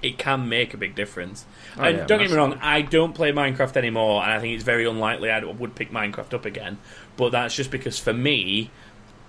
it 0.02 0.18
can 0.18 0.48
make 0.48 0.74
a 0.74 0.76
big 0.76 0.94
difference. 0.94 1.44
Oh, 1.78 1.82
and 1.82 1.98
yeah, 1.98 2.06
don't 2.06 2.20
get 2.20 2.30
me 2.30 2.36
wrong, 2.36 2.58
I 2.60 2.82
don't 2.82 3.14
play 3.14 3.32
Minecraft 3.32 3.76
anymore, 3.76 4.22
and 4.22 4.32
I 4.32 4.40
think 4.40 4.54
it's 4.54 4.64
very 4.64 4.86
unlikely 4.86 5.30
I 5.30 5.44
would 5.44 5.74
pick 5.74 5.90
Minecraft 5.90 6.34
up 6.34 6.44
again. 6.44 6.78
But 7.16 7.30
that's 7.30 7.54
just 7.54 7.70
because 7.70 7.98
for 7.98 8.12
me, 8.12 8.70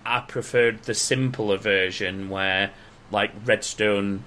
I 0.05 0.21
preferred 0.21 0.83
the 0.83 0.93
simpler 0.93 1.57
version 1.57 2.29
where, 2.29 2.71
like, 3.11 3.31
redstone 3.45 4.25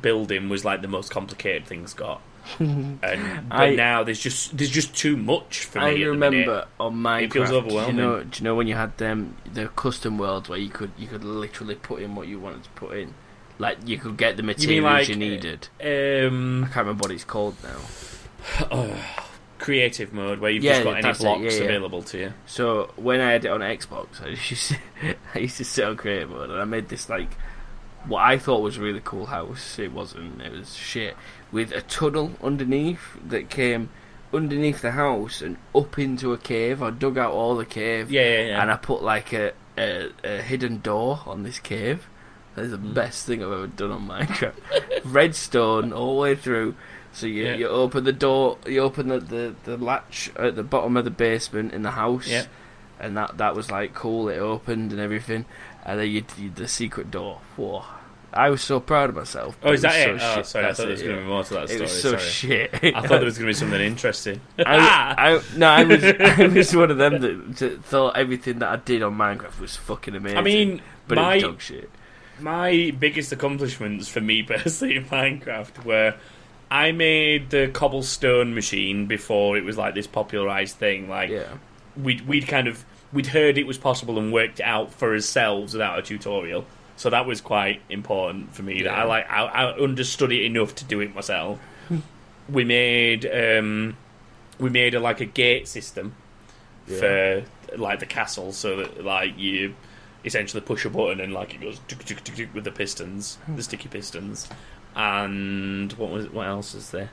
building 0.00 0.48
was 0.48 0.64
like 0.64 0.82
the 0.82 0.88
most 0.88 1.10
complicated 1.10 1.66
things 1.66 1.94
got. 1.94 2.20
and 2.58 3.00
but 3.00 3.10
I- 3.50 3.74
now 3.74 4.02
there's 4.04 4.20
just 4.20 4.56
there's 4.56 4.70
just 4.70 4.94
too 4.94 5.16
much 5.16 5.64
for 5.64 5.80
me. 5.80 5.84
I 6.04 6.06
remember 6.08 6.66
on 6.78 6.94
Minecraft. 6.96 7.22
It 7.22 7.32
feels 7.32 7.48
Do 7.48 7.54
you 7.54 7.60
overwhelming. 7.60 7.96
know? 7.96 8.22
Do 8.24 8.38
you 8.38 8.44
know 8.44 8.54
when 8.54 8.66
you 8.66 8.74
had 8.74 8.96
them 8.98 9.36
the 9.52 9.68
custom 9.68 10.18
worlds 10.18 10.48
where 10.48 10.58
you 10.58 10.68
could 10.68 10.90
you 10.98 11.06
could 11.06 11.24
literally 11.24 11.74
put 11.76 12.02
in 12.02 12.14
what 12.14 12.28
you 12.28 12.38
wanted 12.38 12.64
to 12.64 12.70
put 12.70 12.96
in, 12.98 13.14
like 13.58 13.78
you 13.86 13.98
could 13.98 14.16
get 14.16 14.36
the 14.36 14.42
materials 14.42 14.82
mean 14.84 14.92
like 14.92 15.08
you 15.08 15.16
needed. 15.16 15.68
um, 15.80 16.64
I 16.64 16.66
can't 16.68 16.76
remember 16.86 17.02
what 17.02 17.10
it's 17.12 17.24
called 17.24 17.56
now. 17.62 17.78
creative 19.58 20.12
mode 20.12 20.38
where 20.40 20.50
you've 20.50 20.62
Yeah, 20.64 20.72
just 20.72 20.84
got 20.84 21.04
any 21.04 21.12
blocks 21.14 21.54
yeah, 21.54 21.58
yeah. 21.60 21.64
available 21.64 22.02
to 22.02 22.18
you. 22.18 22.32
So 22.46 22.90
when 22.96 23.20
I 23.20 23.32
had 23.32 23.44
it 23.44 23.48
on 23.48 23.60
Xbox, 23.60 24.22
I 24.22 24.28
used 24.28 24.72
to, 24.72 24.76
I 25.34 25.38
used 25.38 25.56
to 25.58 25.64
sit 25.64 25.84
on 25.84 25.96
creative 25.96 26.30
mode, 26.30 26.50
and 26.50 26.60
I 26.60 26.64
made 26.64 26.88
this 26.88 27.08
like 27.08 27.32
what 28.06 28.20
I 28.22 28.36
thought 28.38 28.60
was 28.60 28.76
a 28.76 28.80
really 28.82 29.00
cool 29.02 29.26
house. 29.26 29.78
It 29.78 29.92
wasn't. 29.92 30.42
It 30.42 30.52
was 30.52 30.74
shit 30.76 31.16
with 31.54 31.70
a 31.72 31.80
tunnel 31.82 32.32
underneath 32.42 33.16
that 33.28 33.48
came 33.48 33.88
underneath 34.32 34.82
the 34.82 34.90
house 34.90 35.40
and 35.40 35.56
up 35.74 35.96
into 35.98 36.32
a 36.32 36.38
cave. 36.38 36.82
I 36.82 36.90
dug 36.90 37.16
out 37.16 37.32
all 37.32 37.54
the 37.56 37.64
cave, 37.64 38.10
Yeah, 38.10 38.22
yeah, 38.22 38.46
yeah. 38.48 38.60
and 38.62 38.70
I 38.70 38.76
put 38.76 39.02
like 39.02 39.32
a, 39.32 39.52
a 39.78 40.10
a 40.24 40.42
hidden 40.42 40.80
door 40.80 41.20
on 41.26 41.44
this 41.44 41.58
cave. 41.60 42.08
That's 42.56 42.70
the 42.70 42.78
Mm. 42.78 42.94
best 42.94 43.26
thing 43.26 43.42
I've 43.42 43.52
ever 43.52 43.66
done 43.68 43.90
on 43.92 44.06
Minecraft. 44.08 44.54
Redstone 45.04 45.92
all 45.92 46.14
the 46.16 46.20
way 46.22 46.34
through. 46.34 46.74
So 47.12 47.26
you 47.26 47.44
Yeah. 47.44 47.54
you 47.54 47.68
open 47.68 48.02
the 48.04 48.12
door, 48.12 48.58
you 48.66 48.80
open 48.80 49.08
the, 49.08 49.20
the, 49.20 49.54
the 49.64 49.76
latch 49.76 50.30
at 50.36 50.56
the 50.56 50.64
bottom 50.64 50.96
of 50.96 51.04
the 51.04 51.10
basement 51.12 51.72
in 51.72 51.82
the 51.82 51.92
house, 51.92 52.26
Yeah. 52.28 52.46
and 52.98 53.16
that 53.16 53.38
that 53.38 53.54
was 53.54 53.70
like 53.70 53.94
cool. 53.94 54.28
It 54.28 54.38
opened 54.38 54.90
and 54.92 55.00
everything, 55.00 55.44
and 55.86 56.00
then 56.00 56.10
you, 56.10 56.24
you 56.36 56.50
the 56.50 56.66
secret 56.66 57.10
door. 57.12 57.40
Whoa! 57.56 57.84
I 58.34 58.50
was 58.50 58.60
so 58.62 58.80
proud 58.80 59.10
of 59.10 59.16
myself. 59.16 59.56
oh, 59.62 59.72
is 59.72 59.82
that 59.82 59.94
it 60.08 60.16
it? 60.16 60.20
so 60.20 60.26
oh, 60.26 60.34
shit. 60.36 60.46
sorry, 60.46 60.64
I 60.64 60.68
That's 60.68 60.78
thought 60.78 60.82
there 60.84 60.92
was 60.92 61.02
going 61.02 61.16
to 61.16 61.22
be 61.22 61.28
more 61.28 61.44
to 61.44 61.54
that 61.54 61.62
It 61.64 61.68
story. 61.68 61.80
was 61.82 62.02
so 62.02 62.10
sorry. 62.16 62.22
shit. 62.22 62.70
I 62.96 63.00
thought 63.00 63.08
there 63.08 63.24
was 63.24 63.38
going 63.38 63.46
to 63.46 63.50
be 63.50 63.52
something 63.54 63.80
interesting. 63.92 64.40
I, 64.58 64.64
I, 65.18 65.42
no, 65.56 65.66
I 65.68 65.84
was 65.84 66.04
I 66.20 66.46
was 66.48 66.74
one 66.76 66.90
of 66.90 66.98
them 66.98 67.20
that, 67.20 67.56
that 67.58 67.84
thought 67.84 68.16
everything 68.16 68.58
that 68.58 68.68
I 68.68 68.76
did 68.76 69.02
on 69.02 69.16
Minecraft 69.16 69.60
was 69.60 69.76
fucking 69.76 70.14
amazing. 70.16 70.38
I 70.38 70.42
mean, 70.42 70.82
but 71.08 71.18
it 71.18 71.20
my 71.20 71.34
was 71.34 71.42
dog 71.44 71.60
shit. 71.60 71.90
my 72.40 72.92
biggest 72.98 73.32
accomplishments 73.32 74.08
for 74.08 74.20
me 74.20 74.42
personally 74.42 74.96
in 74.96 75.04
Minecraft 75.04 75.84
were 75.84 76.14
I 76.70 76.90
made 76.92 77.50
the 77.50 77.68
cobblestone 77.72 78.54
machine 78.54 79.06
before 79.06 79.56
it 79.56 79.64
was 79.64 79.76
like 79.78 79.94
this 79.94 80.06
popularized 80.08 80.76
thing. 80.76 81.08
Like 81.08 81.30
Yeah, 81.30 81.44
we'd 81.96 82.26
we'd 82.26 82.48
kind 82.48 82.66
of 82.66 82.84
we'd 83.12 83.28
heard 83.28 83.58
it 83.58 83.66
was 83.66 83.78
possible 83.78 84.18
and 84.18 84.32
worked 84.32 84.58
it 84.58 84.64
out 84.64 84.92
for 84.92 85.12
ourselves 85.12 85.74
without 85.74 85.98
a 85.98 86.02
tutorial. 86.02 86.64
So 86.96 87.10
that 87.10 87.26
was 87.26 87.40
quite 87.40 87.80
important 87.90 88.54
for 88.54 88.62
me. 88.62 88.82
That 88.82 88.94
I 88.94 89.04
like 89.04 89.30
I, 89.30 89.44
I 89.44 89.72
understood 89.78 90.32
it 90.32 90.42
enough 90.44 90.74
to 90.76 90.84
do 90.84 91.00
it 91.00 91.14
myself. 91.14 91.58
we 92.48 92.64
made 92.64 93.26
um, 93.26 93.96
we 94.58 94.70
made 94.70 94.94
a, 94.94 95.00
like 95.00 95.20
a 95.20 95.24
gate 95.26 95.66
system 95.68 96.14
Yeah. 96.86 96.98
for 96.98 97.76
like 97.76 97.98
the 98.00 98.06
castle, 98.06 98.52
so 98.52 98.76
that 98.76 99.04
like 99.04 99.36
you 99.38 99.74
essentially 100.24 100.60
push 100.60 100.84
a 100.84 100.90
button 100.90 101.20
and 101.20 101.32
like 101.34 101.52
it 101.54 101.60
goes 101.60 101.80
tuk, 101.88 102.04
tuk, 102.04 102.22
tuk, 102.24 102.36
tuk 102.36 102.54
with 102.54 102.64
the 102.64 102.70
pistons, 102.70 103.38
the 103.48 103.62
sticky 103.62 103.88
pistons. 103.88 104.48
And 104.94 105.92
what 105.94 106.10
was 106.10 106.28
what 106.30 106.46
else 106.46 106.74
is 106.74 106.90
there? 106.90 107.10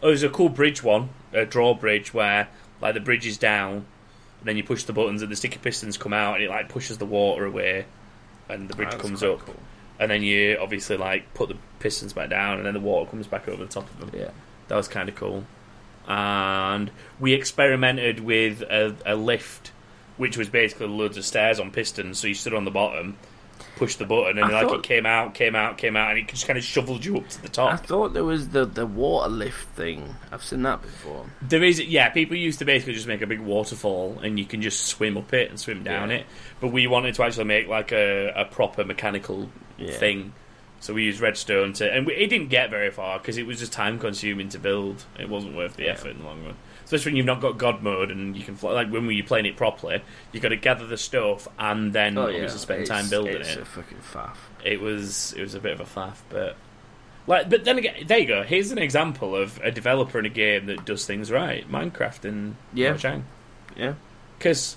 Oh, 0.00 0.06
there's 0.08 0.22
a 0.22 0.28
cool 0.28 0.48
bridge 0.48 0.82
one, 0.84 1.08
a 1.32 1.44
drawbridge 1.44 2.14
where 2.14 2.48
like 2.80 2.94
the 2.94 3.00
bridge 3.00 3.26
is 3.26 3.36
down, 3.36 3.72
and 3.72 4.44
then 4.44 4.56
you 4.56 4.62
push 4.62 4.84
the 4.84 4.92
buttons 4.92 5.20
and 5.22 5.32
the 5.32 5.36
sticky 5.36 5.58
pistons 5.58 5.98
come 5.98 6.12
out 6.12 6.36
and 6.36 6.44
it 6.44 6.48
like 6.50 6.68
pushes 6.68 6.98
the 6.98 7.04
water 7.06 7.44
away, 7.44 7.86
and 8.48 8.68
the 8.68 8.74
bridge 8.74 8.90
That's 8.90 9.02
comes 9.02 9.22
up, 9.22 9.40
cool. 9.40 9.56
and 9.98 10.10
then 10.10 10.22
you 10.22 10.58
obviously 10.60 10.96
like 10.96 11.32
put 11.34 11.48
the 11.48 11.56
pistons 11.80 12.12
back 12.12 12.30
down, 12.30 12.58
and 12.58 12.66
then 12.66 12.74
the 12.74 12.80
water 12.80 13.10
comes 13.10 13.26
back 13.26 13.48
over 13.48 13.64
the 13.64 13.70
top 13.70 13.88
of 13.90 14.00
them. 14.00 14.10
Yeah, 14.18 14.30
That 14.68 14.76
was 14.76 14.88
kind 14.88 15.08
of 15.08 15.14
cool. 15.14 15.44
And 16.06 16.90
we 17.20 17.34
experimented 17.34 18.20
with 18.20 18.62
a, 18.62 18.96
a 19.04 19.14
lift, 19.14 19.72
which 20.16 20.38
was 20.38 20.48
basically 20.48 20.86
loads 20.88 21.16
of 21.18 21.24
stairs 21.24 21.60
on 21.60 21.70
pistons. 21.70 22.18
So 22.18 22.28
you 22.28 22.34
stood 22.34 22.54
on 22.54 22.64
the 22.64 22.70
bottom, 22.70 23.18
pushed 23.78 23.98
the 23.98 24.04
button, 24.04 24.38
and 24.38 24.46
I 24.46 24.50
like 24.60 24.68
thought- 24.68 24.78
it 24.80 24.82
came 24.82 25.06
out, 25.06 25.34
came 25.34 25.54
out, 25.56 25.78
came 25.78 25.96
out, 25.96 26.10
and 26.10 26.18
it 26.18 26.28
just 26.28 26.46
kind 26.46 26.58
of 26.58 26.64
shoveled 26.64 27.04
you 27.04 27.16
up 27.18 27.28
to 27.28 27.42
the 27.42 27.48
top. 27.48 27.72
I 27.72 27.76
thought 27.76 28.12
there 28.12 28.24
was 28.24 28.48
the 28.50 28.64
the 28.66 28.84
water 28.86 29.30
lift 29.30 29.68
thing. 29.70 30.16
I've 30.32 30.44
seen 30.44 30.62
that 30.62 30.82
before. 30.82 31.26
There 31.40 31.62
is, 31.64 31.80
yeah, 31.80 32.08
people 32.10 32.36
used 32.36 32.58
to 32.58 32.64
basically 32.64 32.94
just 32.94 33.06
make 33.06 33.22
a 33.22 33.26
big 33.26 33.40
waterfall, 33.40 34.18
and 34.22 34.38
you 34.38 34.44
can 34.44 34.60
just 34.60 34.86
swim 34.86 35.16
up 35.16 35.32
it 35.32 35.48
and 35.50 35.58
swim 35.58 35.82
down 35.84 36.10
Yeah. 36.10 36.16
it. 36.18 36.26
But 36.60 36.68
we 36.72 36.86
wanted 36.86 37.14
to 37.14 37.22
actually 37.24 37.44
make 37.44 37.68
like 37.68 37.92
a, 37.92 38.32
a 38.36 38.44
proper 38.44 38.84
mechanical 38.84 39.48
Yeah. 39.78 39.92
thing. 39.92 40.32
So 40.80 40.94
we 40.94 41.02
used 41.04 41.20
redstone 41.20 41.72
to, 41.74 41.92
and 41.92 42.06
we, 42.06 42.14
it 42.14 42.28
didn't 42.30 42.50
get 42.50 42.70
very 42.70 42.90
far 42.92 43.18
because 43.18 43.36
it 43.36 43.46
was 43.46 43.58
just 43.58 43.72
time 43.72 43.98
consuming 43.98 44.48
to 44.50 44.58
build. 44.60 45.04
It 45.18 45.28
wasn't 45.28 45.56
worth 45.56 45.74
the 45.76 45.84
Yeah. 45.84 45.90
effort 45.92 46.10
in 46.10 46.18
the 46.18 46.24
long 46.24 46.44
run. 46.44 46.54
Especially 46.88 47.10
when 47.12 47.16
you've 47.16 47.26
not 47.26 47.42
got 47.42 47.58
God 47.58 47.82
mode 47.82 48.10
and 48.10 48.34
you 48.34 48.42
can 48.42 48.56
fly. 48.56 48.72
Like 48.72 48.88
when 48.90 49.06
we 49.06 49.20
were 49.20 49.26
playing 49.28 49.44
it 49.44 49.58
properly, 49.58 50.00
you 50.32 50.40
got 50.40 50.48
to 50.48 50.56
gather 50.56 50.86
the 50.86 50.96
stuff 50.96 51.46
and 51.58 51.92
then 51.92 52.16
Oh 52.16 52.28
yeah, 52.28 52.36
obviously 52.36 52.58
spend 52.60 52.80
it's, 52.80 52.88
time 52.88 53.10
building 53.10 53.36
it's 53.36 53.50
it. 53.50 53.58
a 53.60 53.64
fucking 53.66 53.98
faff. 53.98 54.36
It 54.64 54.80
was 54.80 55.34
it 55.34 55.42
was 55.42 55.52
a 55.54 55.60
bit 55.60 55.72
of 55.78 55.80
a 55.80 55.84
faff, 55.84 56.16
but 56.30 56.56
like, 57.26 57.50
but 57.50 57.64
then 57.66 57.76
again, 57.76 58.04
there 58.06 58.18
you 58.18 58.26
go. 58.26 58.42
Here's 58.42 58.70
an 58.70 58.78
example 58.78 59.36
of 59.36 59.60
a 59.62 59.70
developer 59.70 60.18
in 60.18 60.24
a 60.24 60.30
game 60.30 60.64
that 60.64 60.86
does 60.86 61.04
things 61.04 61.30
right. 61.30 61.70
Minecraft 61.70 62.24
and 62.24 62.56
Yeah. 62.72 62.96
Yeah, 63.76 63.92
Because 64.38 64.76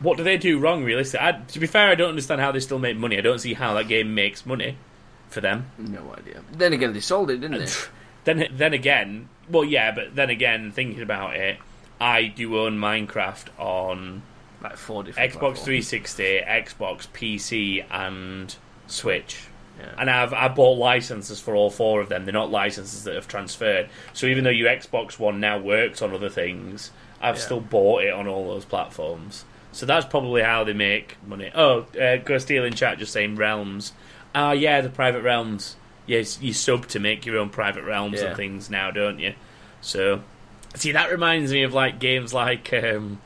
what 0.00 0.16
do 0.18 0.24
they 0.24 0.36
do 0.36 0.58
wrong? 0.58 0.82
Realistically, 0.82 1.24
I, 1.24 1.32
to 1.32 1.60
be 1.60 1.68
fair, 1.68 1.90
I 1.90 1.94
don't 1.94 2.08
understand 2.08 2.40
how 2.40 2.50
they 2.50 2.58
still 2.58 2.80
make 2.80 2.96
money. 2.96 3.16
I 3.18 3.20
don't 3.20 3.38
see 3.38 3.54
how 3.54 3.72
that 3.74 3.86
game 3.86 4.16
makes 4.16 4.44
money 4.44 4.76
for 5.30 5.40
them. 5.40 5.66
no 5.78 6.12
idea. 6.18 6.42
Then 6.52 6.72
again, 6.72 6.92
they 6.92 6.98
sold 7.00 7.30
it, 7.30 7.38
didn't 7.40 7.60
they? 7.64 7.70
Then, 8.24 8.46
then 8.52 8.72
again, 8.72 9.28
well, 9.50 9.64
yeah, 9.64 9.90
but 9.92 10.14
then 10.14 10.30
again, 10.30 10.72
thinking 10.72 11.02
about 11.02 11.36
it, 11.36 11.58
I 12.00 12.24
do 12.24 12.58
own 12.58 12.78
Minecraft 12.78 13.46
on 13.58 14.22
like 14.62 14.76
four 14.76 15.02
different 15.02 15.32
Xbox 15.32 15.38
platforms. 15.38 15.60
360, 15.64 16.40
Xbox, 16.46 17.08
PC, 17.08 17.84
and 17.90 18.54
Switch. 18.86 19.44
Yeah. 19.80 19.94
And 19.98 20.10
I've 20.10 20.32
I 20.32 20.48
bought 20.48 20.78
licenses 20.78 21.40
for 21.40 21.54
all 21.54 21.70
four 21.70 22.00
of 22.00 22.08
them. 22.08 22.24
They're 22.24 22.32
not 22.32 22.50
licenses 22.50 23.04
that 23.04 23.14
have 23.14 23.26
transferred. 23.26 23.88
So 24.12 24.26
even 24.26 24.44
though 24.44 24.50
your 24.50 24.68
Xbox 24.68 25.18
One 25.18 25.40
now 25.40 25.58
works 25.58 26.02
on 26.02 26.12
other 26.12 26.28
things, 26.28 26.90
I've 27.20 27.36
Yeah. 27.36 27.40
still 27.42 27.60
bought 27.60 28.04
it 28.04 28.12
on 28.12 28.26
all 28.28 28.48
those 28.48 28.64
platforms. 28.64 29.44
So 29.72 29.86
that's 29.86 30.04
probably 30.04 30.42
how 30.42 30.64
they 30.64 30.74
make 30.74 31.16
money. 31.26 31.50
Oh, 31.54 31.86
uh, 32.00 32.16
Gus 32.16 32.42
Steele 32.42 32.64
in 32.64 32.74
chat 32.74 32.98
just 32.98 33.12
saying 33.12 33.36
realms. 33.36 33.92
Ah, 34.34 34.52
yeah, 34.52 34.80
the 34.82 34.90
private 34.90 35.22
realms. 35.22 35.76
Yes, 36.06 36.40
you 36.42 36.52
sub 36.52 36.86
to 36.88 36.98
make 36.98 37.24
your 37.26 37.38
own 37.38 37.48
private 37.50 37.84
realms 37.84 38.20
Yeah. 38.20 38.28
and 38.28 38.36
things 38.36 38.68
now, 38.70 38.90
don't 38.90 39.18
you? 39.20 39.34
So, 39.80 40.22
see, 40.74 40.92
that 40.92 41.10
reminds 41.10 41.52
me 41.52 41.62
of 41.62 41.72
like 41.72 41.98
games 41.98 42.34
like 42.34 42.72
um, 42.72 43.20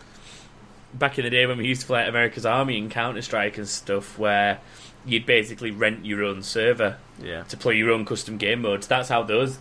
back 0.94 1.18
in 1.18 1.24
the 1.24 1.30
day 1.30 1.46
when 1.46 1.58
we 1.58 1.66
used 1.66 1.82
to 1.82 1.86
play 1.86 2.06
America's 2.06 2.44
Army 2.46 2.78
and 2.78 2.90
Counter 2.90 3.22
Strike 3.22 3.56
and 3.58 3.68
stuff, 3.68 4.18
where 4.18 4.58
you'd 5.04 5.24
basically 5.26 5.70
rent 5.70 6.04
your 6.04 6.22
own 6.24 6.42
server 6.42 6.96
Yeah, 7.22 7.44
to 7.44 7.56
play 7.56 7.76
your 7.76 7.90
own 7.92 8.04
custom 8.04 8.36
game 8.38 8.62
modes. 8.62 8.86
That's 8.86 9.08
how 9.08 9.22
those 9.22 9.58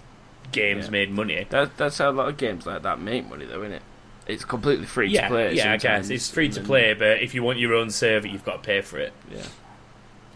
games 0.51 0.85
Yeah. 0.85 0.91
made 0.91 1.11
money. 1.11 1.45
that, 1.49 1.77
that's 1.77 1.97
how 1.99 2.09
a 2.09 2.11
lot 2.11 2.27
of 2.29 2.37
games 2.37 2.65
like 2.65 2.81
that 2.83 2.99
make 2.99 3.29
money, 3.29 3.45
though, 3.45 3.61
isn't 3.61 3.73
it? 3.73 3.81
It's 4.27 4.43
completely 4.43 4.87
free 4.87 5.09
yeah, 5.09 5.21
to 5.23 5.27
play. 5.27 5.53
yeah, 5.53 5.73
I 5.73 5.77
guess 5.77 6.09
it's 6.09 6.29
free 6.31 6.49
to 6.49 6.61
play, 6.61 6.93
but 6.95 7.21
if 7.21 7.35
you 7.35 7.43
want 7.43 7.59
your 7.59 7.75
own 7.75 7.91
server, 7.91 8.27
you've 8.27 8.43
got 8.43 8.63
to 8.63 8.67
pay 8.67 8.81
for 8.81 8.97
it, 8.97 9.13
Yeah, 9.31 9.45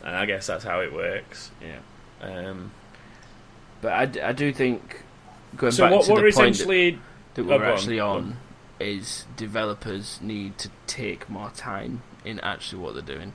and 0.06 0.16
I 0.16 0.26
guess 0.28 0.46
that's 0.48 0.64
how 0.64 0.80
it 0.82 0.94
works. 0.94 1.50
yeah. 1.62 1.80
Um, 2.22 2.72
But 3.82 3.94
I 4.22 4.32
do 4.34 4.52
think 4.54 5.04
going 5.56 5.72
so 5.72 5.84
back 5.84 5.92
what, 5.94 6.06
to 6.06 6.12
what 6.12 6.16
the 6.18 6.22
point 6.24 6.36
that, 6.36 6.42
essentially 6.52 7.00
that 7.36 7.42
Oh, 7.44 7.46
we're 7.46 7.56
on, 7.56 7.72
actually 7.72 8.00
on, 8.00 8.18
on. 8.18 8.38
is 8.80 9.26
developers 9.38 10.20
need 10.22 10.58
to 10.58 10.70
take 10.88 11.30
more 11.30 11.50
time 11.52 12.02
in 12.26 12.40
actually 12.42 12.82
what 12.82 12.94
they're 12.94 13.16
doing, 13.16 13.34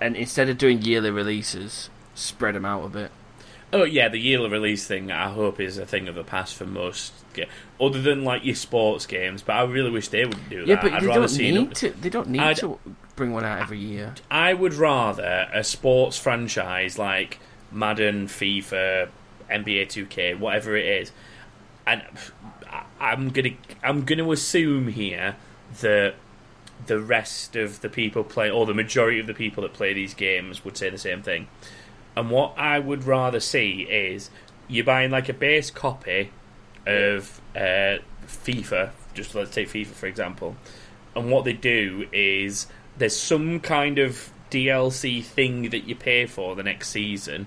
and 0.00 0.16
instead 0.16 0.48
of 0.48 0.56
doing 0.58 0.80
yearly 0.82 1.10
releases, 1.10 1.90
spread 2.14 2.54
them 2.54 2.64
out 2.64 2.84
a 2.84 2.88
bit. 2.88 3.10
Oh 3.72 3.84
yeah, 3.84 4.08
the 4.08 4.18
yearly 4.18 4.48
release 4.48 4.86
thing. 4.86 5.12
I 5.12 5.28
hope 5.28 5.60
is 5.60 5.76
a 5.78 5.84
thing 5.86 6.08
of 6.08 6.14
the 6.16 6.24
past 6.24 6.54
for 6.56 6.64
most, 6.66 7.12
ga- 7.34 7.46
other 7.80 8.00
than 8.02 8.24
like 8.24 8.44
your 8.44 8.56
sports 8.56 9.04
games. 9.06 9.42
But 9.42 9.52
I 9.56 9.62
really 9.64 9.90
wish 9.90 10.08
they 10.08 10.24
would 10.24 10.48
do 10.48 10.60
that. 10.60 10.66
Yeah, 10.68 10.80
but 10.82 10.92
I'd 10.94 11.02
they 11.02 11.06
rather 11.06 11.20
don't 11.20 11.28
see 11.28 11.52
need 11.52 11.74
to. 11.76 11.90
They 11.90 12.08
don't 12.08 12.28
need 12.30 12.40
I'd- 12.40 12.60
to 12.60 12.78
bring 13.14 13.32
one 13.32 13.44
out 13.44 13.60
every 13.60 13.78
year. 13.78 14.14
I 14.30 14.54
would 14.54 14.72
rather 14.74 15.48
a 15.52 15.62
sports 15.62 16.16
franchise 16.16 16.98
like 16.98 17.38
Madden, 17.72 18.26
FIFA, 18.26 19.08
NBA 19.50 19.86
2K, 19.86 20.38
whatever 20.38 20.76
it 20.76 20.86
is, 20.86 21.12
and 21.86 22.02
I'm 23.00 23.30
gonna 23.30 23.50
I'm 23.82 24.04
gonna 24.04 24.30
assume 24.30 24.88
here 24.88 25.36
that 25.80 26.14
the 26.86 27.00
rest 27.00 27.56
of 27.56 27.80
the 27.80 27.88
people 27.88 28.24
play, 28.24 28.50
or 28.50 28.66
the 28.66 28.74
majority 28.74 29.18
of 29.18 29.26
the 29.26 29.34
people 29.34 29.62
that 29.62 29.72
play 29.72 29.92
these 29.92 30.14
games, 30.14 30.64
would 30.64 30.76
say 30.76 30.90
the 30.90 30.98
same 30.98 31.22
thing. 31.22 31.48
And 32.16 32.30
what 32.30 32.54
I 32.58 32.78
would 32.78 33.04
rather 33.04 33.40
see 33.40 33.82
is 33.82 34.30
you're 34.68 34.84
buying 34.84 35.10
like 35.10 35.28
a 35.28 35.34
base 35.34 35.70
copy 35.70 36.30
of 36.86 37.40
uh, 37.56 37.98
FIFA. 38.26 38.90
Just 39.14 39.34
let's 39.34 39.50
take 39.52 39.68
FIFA 39.68 39.86
for 39.86 40.06
example. 40.06 40.56
And 41.14 41.30
what 41.30 41.44
they 41.44 41.52
do 41.52 42.06
is 42.12 42.66
there's 42.96 43.16
some 43.16 43.60
kind 43.60 43.98
of 43.98 44.32
DLC 44.50 45.22
thing 45.22 45.70
that 45.70 45.84
you 45.84 45.94
pay 45.94 46.26
for 46.26 46.54
the 46.54 46.62
next 46.62 46.90
season. 46.90 47.46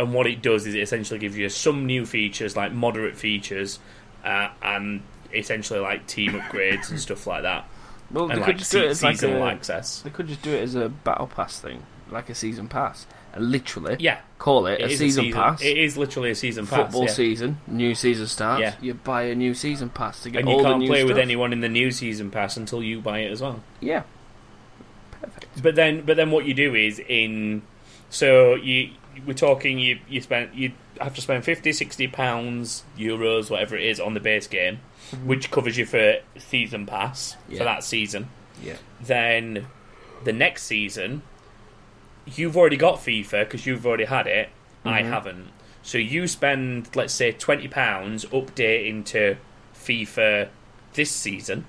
And 0.00 0.14
what 0.14 0.26
it 0.26 0.40
does 0.40 0.66
is 0.66 0.74
it 0.74 0.80
essentially 0.80 1.20
gives 1.20 1.36
you 1.36 1.46
some 1.50 1.84
new 1.84 2.06
features, 2.06 2.56
like 2.56 2.72
moderate 2.72 3.18
features, 3.18 3.78
uh, 4.24 4.48
and 4.62 5.02
essentially 5.34 5.78
like 5.78 6.06
team 6.06 6.32
upgrades 6.32 6.88
and 6.88 6.98
stuff 6.98 7.26
like 7.26 7.42
that. 7.42 7.68
Well, 8.10 8.26
they 8.26 8.34
and 8.34 8.42
could 8.42 8.52
like 8.52 8.58
just 8.58 8.72
do 8.72 8.82
it 8.82 8.88
as 8.88 9.02
like 9.02 9.16
seasonal 9.16 9.44
a, 9.44 9.50
access. 9.50 10.00
They 10.00 10.08
could 10.08 10.26
just 10.26 10.40
do 10.40 10.54
it 10.54 10.62
as 10.62 10.74
a 10.74 10.88
battle 10.88 11.26
pass 11.26 11.60
thing, 11.60 11.82
like 12.10 12.30
a 12.30 12.34
season 12.34 12.66
pass, 12.66 13.06
and 13.34 13.52
literally 13.52 13.96
Yeah, 14.00 14.20
call 14.38 14.66
it, 14.68 14.80
it 14.80 14.84
a 14.84 14.88
is 14.88 14.98
season, 15.00 15.32
pass. 15.32 15.60
It 15.60 15.76
is 15.76 15.98
literally 15.98 16.30
a 16.30 16.34
season 16.34 16.66
pass. 16.66 16.78
Football 16.78 17.04
yeah. 17.04 17.10
season, 17.10 17.58
new 17.66 17.94
season 17.94 18.26
starts. 18.26 18.62
Yeah. 18.62 18.74
You 18.80 18.94
buy 18.94 19.24
a 19.24 19.34
new 19.34 19.52
season 19.52 19.90
pass 19.90 20.22
to 20.22 20.30
get 20.30 20.40
and 20.40 20.48
you 20.48 20.62
can't 20.62 20.86
play 20.86 21.04
with 21.04 21.18
anyone 21.18 21.52
in 21.52 21.60
the 21.60 21.68
new 21.68 21.90
season 21.90 22.30
pass 22.30 22.56
until 22.56 22.82
you 22.82 23.02
buy 23.02 23.18
it 23.18 23.30
as 23.30 23.42
well. 23.42 23.62
Yeah, 23.80 24.04
perfect. 25.20 25.62
But 25.62 25.74
then, 25.74 26.06
but 26.06 26.16
then 26.16 26.30
what 26.30 26.46
you 26.46 26.54
do 26.54 26.74
is 26.74 26.98
in 26.98 27.60
so 28.08 28.54
you 28.54 28.92
we're 29.26 29.34
talking 29.34 29.78
you 29.78 29.98
you 30.08 30.20
spend 30.20 30.50
you 30.54 30.72
have 31.00 31.14
to 31.14 31.20
spend 31.20 31.44
50 31.44 31.72
60 31.72 32.08
pounds 32.08 32.84
euros 32.98 33.50
whatever 33.50 33.76
it 33.76 33.84
is 33.84 33.98
on 34.00 34.14
the 34.14 34.20
base 34.20 34.46
game 34.46 34.80
mhm. 35.12 35.24
which 35.24 35.50
covers 35.50 35.78
you 35.78 35.86
for 35.86 36.16
season 36.38 36.86
pass 36.86 37.36
Yeah. 37.48 37.58
for 37.58 37.64
that 37.64 37.84
season. 37.84 38.28
Yeah, 38.62 38.76
then 39.00 39.66
the 40.24 40.32
next 40.32 40.64
season 40.64 41.22
you've 42.36 42.56
already 42.56 42.76
got 42.76 42.96
FIFA 42.96 43.40
because 43.44 43.66
you've 43.66 43.86
already 43.86 44.04
had 44.04 44.26
it. 44.26 44.50
I 44.84 45.02
mhm. 45.02 45.08
haven't. 45.08 45.48
So 45.82 45.96
you 45.98 46.26
spend 46.28 46.94
let's 46.94 47.14
say 47.14 47.32
20 47.32 47.68
pounds 47.68 48.24
updating 48.26 49.04
to 49.06 49.36
FIFA 49.74 50.48
this 50.92 51.10
season 51.10 51.64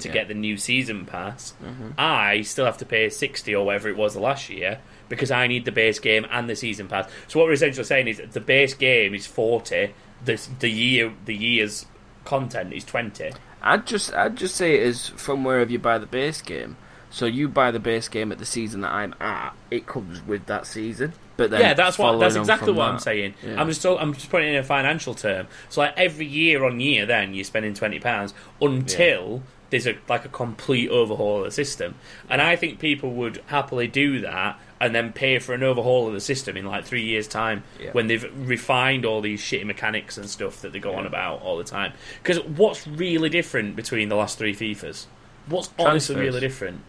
to 0.00 0.08
Yeah. 0.08 0.14
get 0.14 0.28
the 0.28 0.34
new 0.34 0.56
season 0.56 1.06
pass. 1.06 1.54
Mm-hmm. 1.62 1.90
I 1.96 2.42
still 2.42 2.64
have 2.64 2.78
to 2.78 2.84
pay 2.84 3.08
60 3.08 3.54
or 3.54 3.64
whatever 3.66 3.88
it 3.88 3.96
was 3.96 4.16
last 4.16 4.50
year 4.50 4.80
because 5.12 5.30
I 5.30 5.46
need 5.46 5.66
the 5.66 5.72
base 5.72 5.98
game 5.98 6.26
and 6.30 6.48
the 6.48 6.56
season 6.56 6.88
pass. 6.88 7.06
So 7.28 7.38
what 7.38 7.44
we're 7.44 7.52
essentially 7.52 7.84
saying 7.84 8.08
is 8.08 8.22
the 8.32 8.40
base 8.40 8.72
game 8.72 9.14
is 9.14 9.26
40, 9.26 9.92
the 10.24 10.48
the 10.60 10.70
year 10.70 11.12
the 11.26 11.36
year's 11.36 11.84
content 12.24 12.72
is 12.72 12.82
20. 12.84 13.32
I'd 13.60 13.86
just 13.86 14.14
I'd 14.14 14.36
just 14.36 14.56
say 14.56 14.76
it 14.76 14.84
is 14.84 15.08
from 15.08 15.44
wherever 15.44 15.70
you 15.70 15.78
buy 15.78 15.98
the 15.98 16.06
base 16.06 16.40
game. 16.40 16.78
So 17.10 17.26
you 17.26 17.46
buy 17.46 17.72
the 17.72 17.78
base 17.78 18.08
game 18.08 18.32
at 18.32 18.38
the 18.38 18.46
season 18.46 18.80
that 18.80 18.92
I'm 18.92 19.14
at, 19.20 19.54
it 19.70 19.86
comes 19.86 20.22
with 20.22 20.46
that 20.46 20.66
season. 20.66 21.12
But 21.36 21.50
then 21.50 21.60
yeah, 21.60 21.74
that's 21.74 21.98
what 21.98 22.18
that's 22.18 22.36
exactly 22.36 22.72
what 22.72 22.88
I'm 22.88 22.98
saying. 22.98 23.34
Yeah. 23.42 23.60
I'm 23.60 23.68
just 23.68 23.84
I'm 23.84 24.14
just 24.14 24.30
putting 24.30 24.48
it 24.48 24.52
in 24.52 24.60
a 24.60 24.64
financial 24.64 25.12
term. 25.12 25.46
So 25.68 25.82
like 25.82 25.92
every 25.98 26.26
year 26.26 26.64
on 26.64 26.80
year 26.80 27.04
then 27.04 27.34
you're 27.34 27.44
spending 27.44 27.74
20 27.74 28.00
pounds 28.00 28.32
until 28.62 29.42
there's 29.72 29.86
a 29.86 29.96
like 30.08 30.24
a 30.24 30.28
complete 30.28 30.88
overhaul 30.90 31.38
of 31.38 31.44
the 31.46 31.50
system. 31.50 31.96
And 32.28 32.40
I 32.40 32.56
think 32.56 32.78
people 32.78 33.10
would 33.14 33.42
happily 33.46 33.88
do 33.88 34.20
that 34.20 34.58
and 34.82 34.94
then 34.94 35.12
pay 35.12 35.38
for 35.38 35.54
an 35.54 35.62
overhaul 35.62 36.08
of 36.08 36.12
the 36.12 36.20
system 36.20 36.56
in 36.56 36.66
like 36.66 36.84
3 36.84 37.00
years 37.02 37.26
time 37.28 37.62
Yeah. 37.80 37.90
when 37.92 38.08
they've 38.08 38.30
refined 38.36 39.06
all 39.06 39.20
these 39.22 39.40
shitty 39.40 39.64
mechanics 39.64 40.18
and 40.18 40.28
stuff 40.28 40.60
that 40.60 40.72
they 40.72 40.78
go 40.80 40.94
on 40.94 41.06
about 41.06 41.40
all 41.40 41.56
the 41.56 41.64
time. 41.64 41.92
Cuz 42.24 42.38
what's 42.40 42.86
really 42.86 43.28
different 43.30 43.76
between 43.76 44.08
the 44.10 44.16
last 44.16 44.38
3 44.38 44.52
FIFAs? 44.54 45.06
What's 45.46 45.70
honestly 45.78 46.16
really 46.16 46.40
different? 46.40 46.80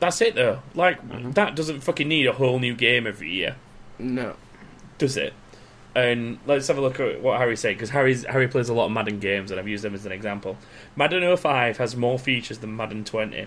That's 0.00 0.20
it 0.20 0.34
though. 0.34 0.60
Like 0.74 1.00
Mm-hmm. 1.08 1.32
that 1.32 1.54
doesn't 1.56 1.80
fucking 1.80 2.06
need 2.08 2.26
a 2.26 2.32
whole 2.32 2.58
new 2.58 2.74
game 2.74 3.06
every 3.06 3.30
year 3.30 3.56
No. 3.98 4.34
does 4.98 5.16
it? 5.16 5.32
And 5.94 6.38
let's 6.46 6.68
have 6.68 6.78
a 6.78 6.80
look 6.80 6.98
at 7.00 7.20
what 7.20 7.38
Harry 7.38 7.56
said 7.56 7.74
because 7.76 7.90
Harry's 7.90 8.24
Harry 8.24 8.48
plays 8.48 8.68
a 8.70 8.74
lot 8.74 8.86
of 8.86 8.92
Madden 8.92 9.18
games, 9.20 9.50
and 9.50 9.60
I've 9.60 9.68
used 9.68 9.84
them 9.84 9.94
as 9.94 10.06
an 10.06 10.12
example. 10.12 10.56
Madden 10.96 11.22
05 11.36 11.76
has 11.76 11.94
more 11.96 12.18
features 12.18 12.58
than 12.58 12.74
Madden 12.74 13.04
20. 13.04 13.46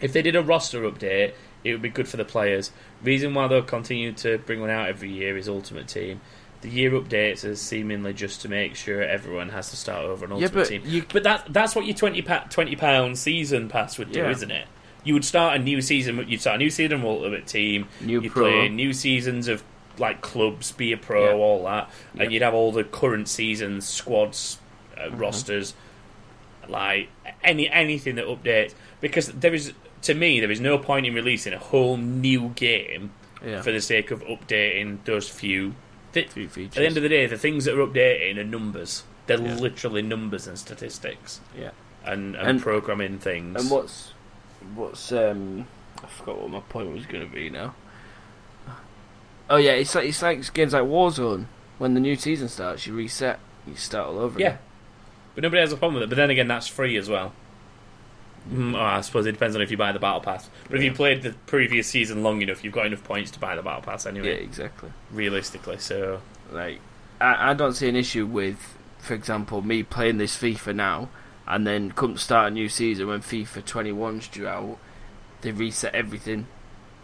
If 0.00 0.12
they 0.12 0.22
did 0.22 0.36
a 0.36 0.42
roster 0.42 0.82
update, 0.82 1.32
it 1.64 1.72
would 1.72 1.82
be 1.82 1.88
good 1.88 2.08
for 2.08 2.16
the 2.16 2.24
players. 2.24 2.70
Reason 3.02 3.32
why 3.34 3.46
they'll 3.48 3.62
continue 3.62 4.12
to 4.12 4.38
bring 4.38 4.60
one 4.60 4.70
out 4.70 4.88
every 4.88 5.10
year 5.10 5.36
is 5.36 5.48
Ultimate 5.48 5.88
Team. 5.88 6.20
The 6.62 6.68
year 6.70 6.92
updates 6.92 7.44
are 7.44 7.56
seemingly 7.56 8.12
just 8.12 8.42
to 8.42 8.48
make 8.48 8.76
sure 8.76 9.02
everyone 9.02 9.48
has 9.48 9.70
to 9.70 9.76
start 9.76 10.04
over 10.04 10.26
Yeah, 10.26 10.32
Ultimate 10.34 10.52
but 10.54 10.66
Team. 10.68 10.82
you- 10.84 11.04
But 11.12 11.24
that 11.24 11.46
that's 11.52 11.74
what 11.74 11.86
your 11.86 11.96
20 11.96 12.22
pa- 12.22 12.46
20 12.50 12.76
pound 12.76 13.18
season 13.18 13.68
pass 13.68 13.98
would 13.98 14.12
do, 14.12 14.20
Yeah. 14.20 14.30
isn't 14.30 14.50
it? 14.50 14.66
You 15.04 15.14
would 15.14 15.24
start 15.24 15.56
a 15.56 15.58
new 15.62 15.80
season. 15.82 16.24
You'd 16.28 16.40
start 16.40 16.56
a 16.56 16.58
new 16.58 16.70
season 16.70 17.00
of 17.00 17.04
Ultimate 17.04 17.46
Team. 17.48 17.88
New 18.00 18.20
you 18.20 18.30
pro. 18.30 18.42
play 18.44 18.68
new 18.68 18.92
seasons 18.92 19.48
of 19.48 19.64
like 19.98 20.20
clubs, 20.20 20.70
be 20.72 20.92
a 20.92 20.96
pro, 20.96 21.26
Yeah. 21.30 21.32
all 21.34 21.64
that, 21.64 21.90
Yeah. 22.14 22.22
and 22.22 22.32
you'd 22.32 22.42
have 22.42 22.54
all 22.54 22.70
the 22.72 22.84
current 22.84 23.28
seasons, 23.28 23.86
squads, 23.86 24.58
uh, 24.96 25.02
Mm-hmm. 25.08 25.18
rosters, 25.18 25.74
like 26.68 27.08
any 27.42 27.68
anything 27.68 28.14
that 28.16 28.26
updates. 28.26 28.74
Because 29.00 29.26
there 29.28 29.52
is, 29.52 29.72
to 30.02 30.14
me, 30.14 30.40
there 30.40 30.50
is 30.50 30.60
no 30.60 30.78
point 30.78 31.06
in 31.06 31.14
releasing 31.14 31.52
a 31.52 31.58
whole 31.58 31.96
new 31.96 32.50
game 32.50 33.10
Yeah. 33.44 33.62
for 33.62 33.72
the 33.72 33.80
sake 33.80 34.10
of 34.10 34.22
updating 34.24 34.98
those 35.04 35.28
few. 35.28 35.74
Th- 36.12 36.28
Few 36.28 36.48
features. 36.48 36.76
At 36.76 36.80
the 36.80 36.86
end 36.86 36.96
of 36.98 37.02
the 37.02 37.08
day, 37.08 37.26
the 37.26 37.38
things 37.38 37.64
that 37.64 37.74
are 37.78 37.86
updating 37.86 38.36
are 38.38 38.44
numbers. 38.44 39.04
They're 39.26 39.40
Yeah. 39.40 39.54
literally 39.56 40.02
numbers 40.02 40.46
and 40.46 40.58
statistics 40.58 41.40
yeah. 41.58 41.70
and, 42.04 42.34
and, 42.36 42.48
And- 42.48 42.62
programming 42.62 43.18
things. 43.18 43.60
And 43.60 43.70
what's 43.70 44.12
what's 44.74 45.10
um 45.12 45.66
I 46.02 46.06
forgot 46.08 46.40
what 46.40 46.50
my 46.50 46.60
point 46.60 46.92
was 46.92 47.06
going 47.06 47.24
to 47.26 47.32
be 47.32 47.48
now. 47.48 47.74
Oh 49.50 49.56
yeah, 49.56 49.72
it's 49.72 49.94
like 49.94 50.08
it's 50.08 50.22
like 50.22 50.52
games 50.54 50.72
like 50.72 50.82
Warzone. 50.84 51.46
When 51.78 51.94
the 51.94 52.00
new 52.00 52.16
season 52.16 52.48
starts, 52.48 52.86
you 52.86 52.94
reset, 52.94 53.38
you 53.66 53.74
start 53.76 54.08
all 54.08 54.18
over. 54.18 54.38
Yeah. 54.38 54.46
again. 54.48 54.58
But 55.34 55.42
nobody 55.44 55.60
has 55.60 55.72
a 55.72 55.76
problem 55.76 55.94
with 55.94 56.04
it. 56.04 56.08
But 56.10 56.16
then 56.16 56.30
again, 56.30 56.48
that's 56.48 56.66
free 56.68 56.96
as 56.96 57.08
well. 57.08 57.32
Mm, 58.50 58.74
oh, 58.74 58.80
I 58.80 59.00
suppose 59.02 59.26
it 59.26 59.32
depends 59.32 59.54
on 59.54 59.62
if 59.62 59.70
you 59.70 59.76
buy 59.76 59.92
the 59.92 59.98
battle 59.98 60.20
pass. 60.20 60.48
But 60.68 60.76
if 60.78 60.82
you 60.84 60.90
Yeah. 60.90 60.96
played 60.96 61.22
the 61.22 61.30
previous 61.46 61.86
season 61.86 62.22
long 62.22 62.42
enough, 62.42 62.64
you've 62.64 62.72
got 62.72 62.86
enough 62.86 63.04
points 63.04 63.30
to 63.32 63.38
buy 63.38 63.54
the 63.56 63.62
battle 63.62 63.82
pass 63.82 64.04
anyway. 64.06 64.28
yeah, 64.28 64.34
exactly. 64.34 64.90
Realistically, 65.12 65.78
so 65.78 66.20
Like 66.50 66.80
I, 67.20 67.50
I 67.50 67.54
don't 67.54 67.72
see 67.74 67.88
an 67.88 67.96
issue 67.96 68.26
with, 68.26 68.76
for 68.98 69.14
example, 69.14 69.62
me 69.62 69.82
playing 69.84 70.18
this 70.18 70.36
FIFA 70.36 70.74
now, 70.74 71.08
and 71.46 71.66
then 71.66 71.92
come 71.92 72.16
start 72.16 72.48
a 72.48 72.50
new 72.50 72.68
season 72.68 73.06
when 73.06 73.20
FIFA 73.20 73.62
21's 73.64 74.28
due 74.28 74.46
out, 74.48 74.78
they 75.42 75.50
reset 75.52 75.94
everything. 75.94 76.46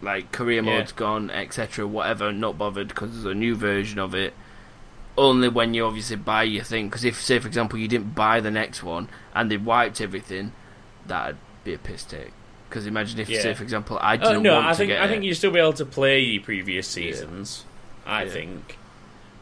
Like 0.01 0.31
career 0.31 0.61
Yeah. 0.63 0.77
mode's 0.77 0.91
gone, 0.91 1.29
etc. 1.31 1.87
Whatever, 1.87 2.31
not 2.33 2.57
bothered 2.57 2.89
because 2.89 3.11
there's 3.11 3.25
a 3.25 3.33
new 3.33 3.55
version 3.55 3.97
of 3.99 4.13
it. 4.13 4.33
Only 5.17 5.49
when 5.49 5.73
you 5.73 5.85
obviously 5.85 6.15
buy 6.15 6.43
your 6.43 6.63
thing. 6.63 6.87
Because 6.87 7.03
if, 7.03 7.21
say, 7.21 7.39
for 7.39 7.47
example, 7.47 7.77
you 7.79 7.87
didn't 7.89 8.15
buy 8.15 8.39
the 8.39 8.51
next 8.51 8.81
one 8.83 9.09
and 9.33 9.51
they 9.51 9.57
wiped 9.57 9.99
everything, 9.99 10.53
that'd 11.09 11.35
be 11.65 11.73
a 11.73 11.77
piss 11.77 12.03
take. 12.05 12.31
Because 12.69 12.85
imagine 12.85 13.19
if, 13.19 13.29
Yeah. 13.29 13.41
say, 13.41 13.53
for 13.53 13.63
example, 13.63 13.97
I 14.01 14.15
Oh 14.15 14.17
didn't 14.29 14.43
no, 14.43 14.53
want 14.53 14.67
I 14.67 14.71
to 14.71 14.77
think 14.77 14.87
get 14.89 15.01
I 15.01 15.07
think 15.07 15.23
you'd 15.23 15.35
still 15.35 15.51
be 15.51 15.59
able 15.59 15.73
to 15.73 15.85
play 15.85 16.19
your 16.21 16.41
previous 16.41 16.87
seasons. 16.87 17.65
I 18.05 18.23
Yeah. 18.23 18.29
think, 18.29 18.77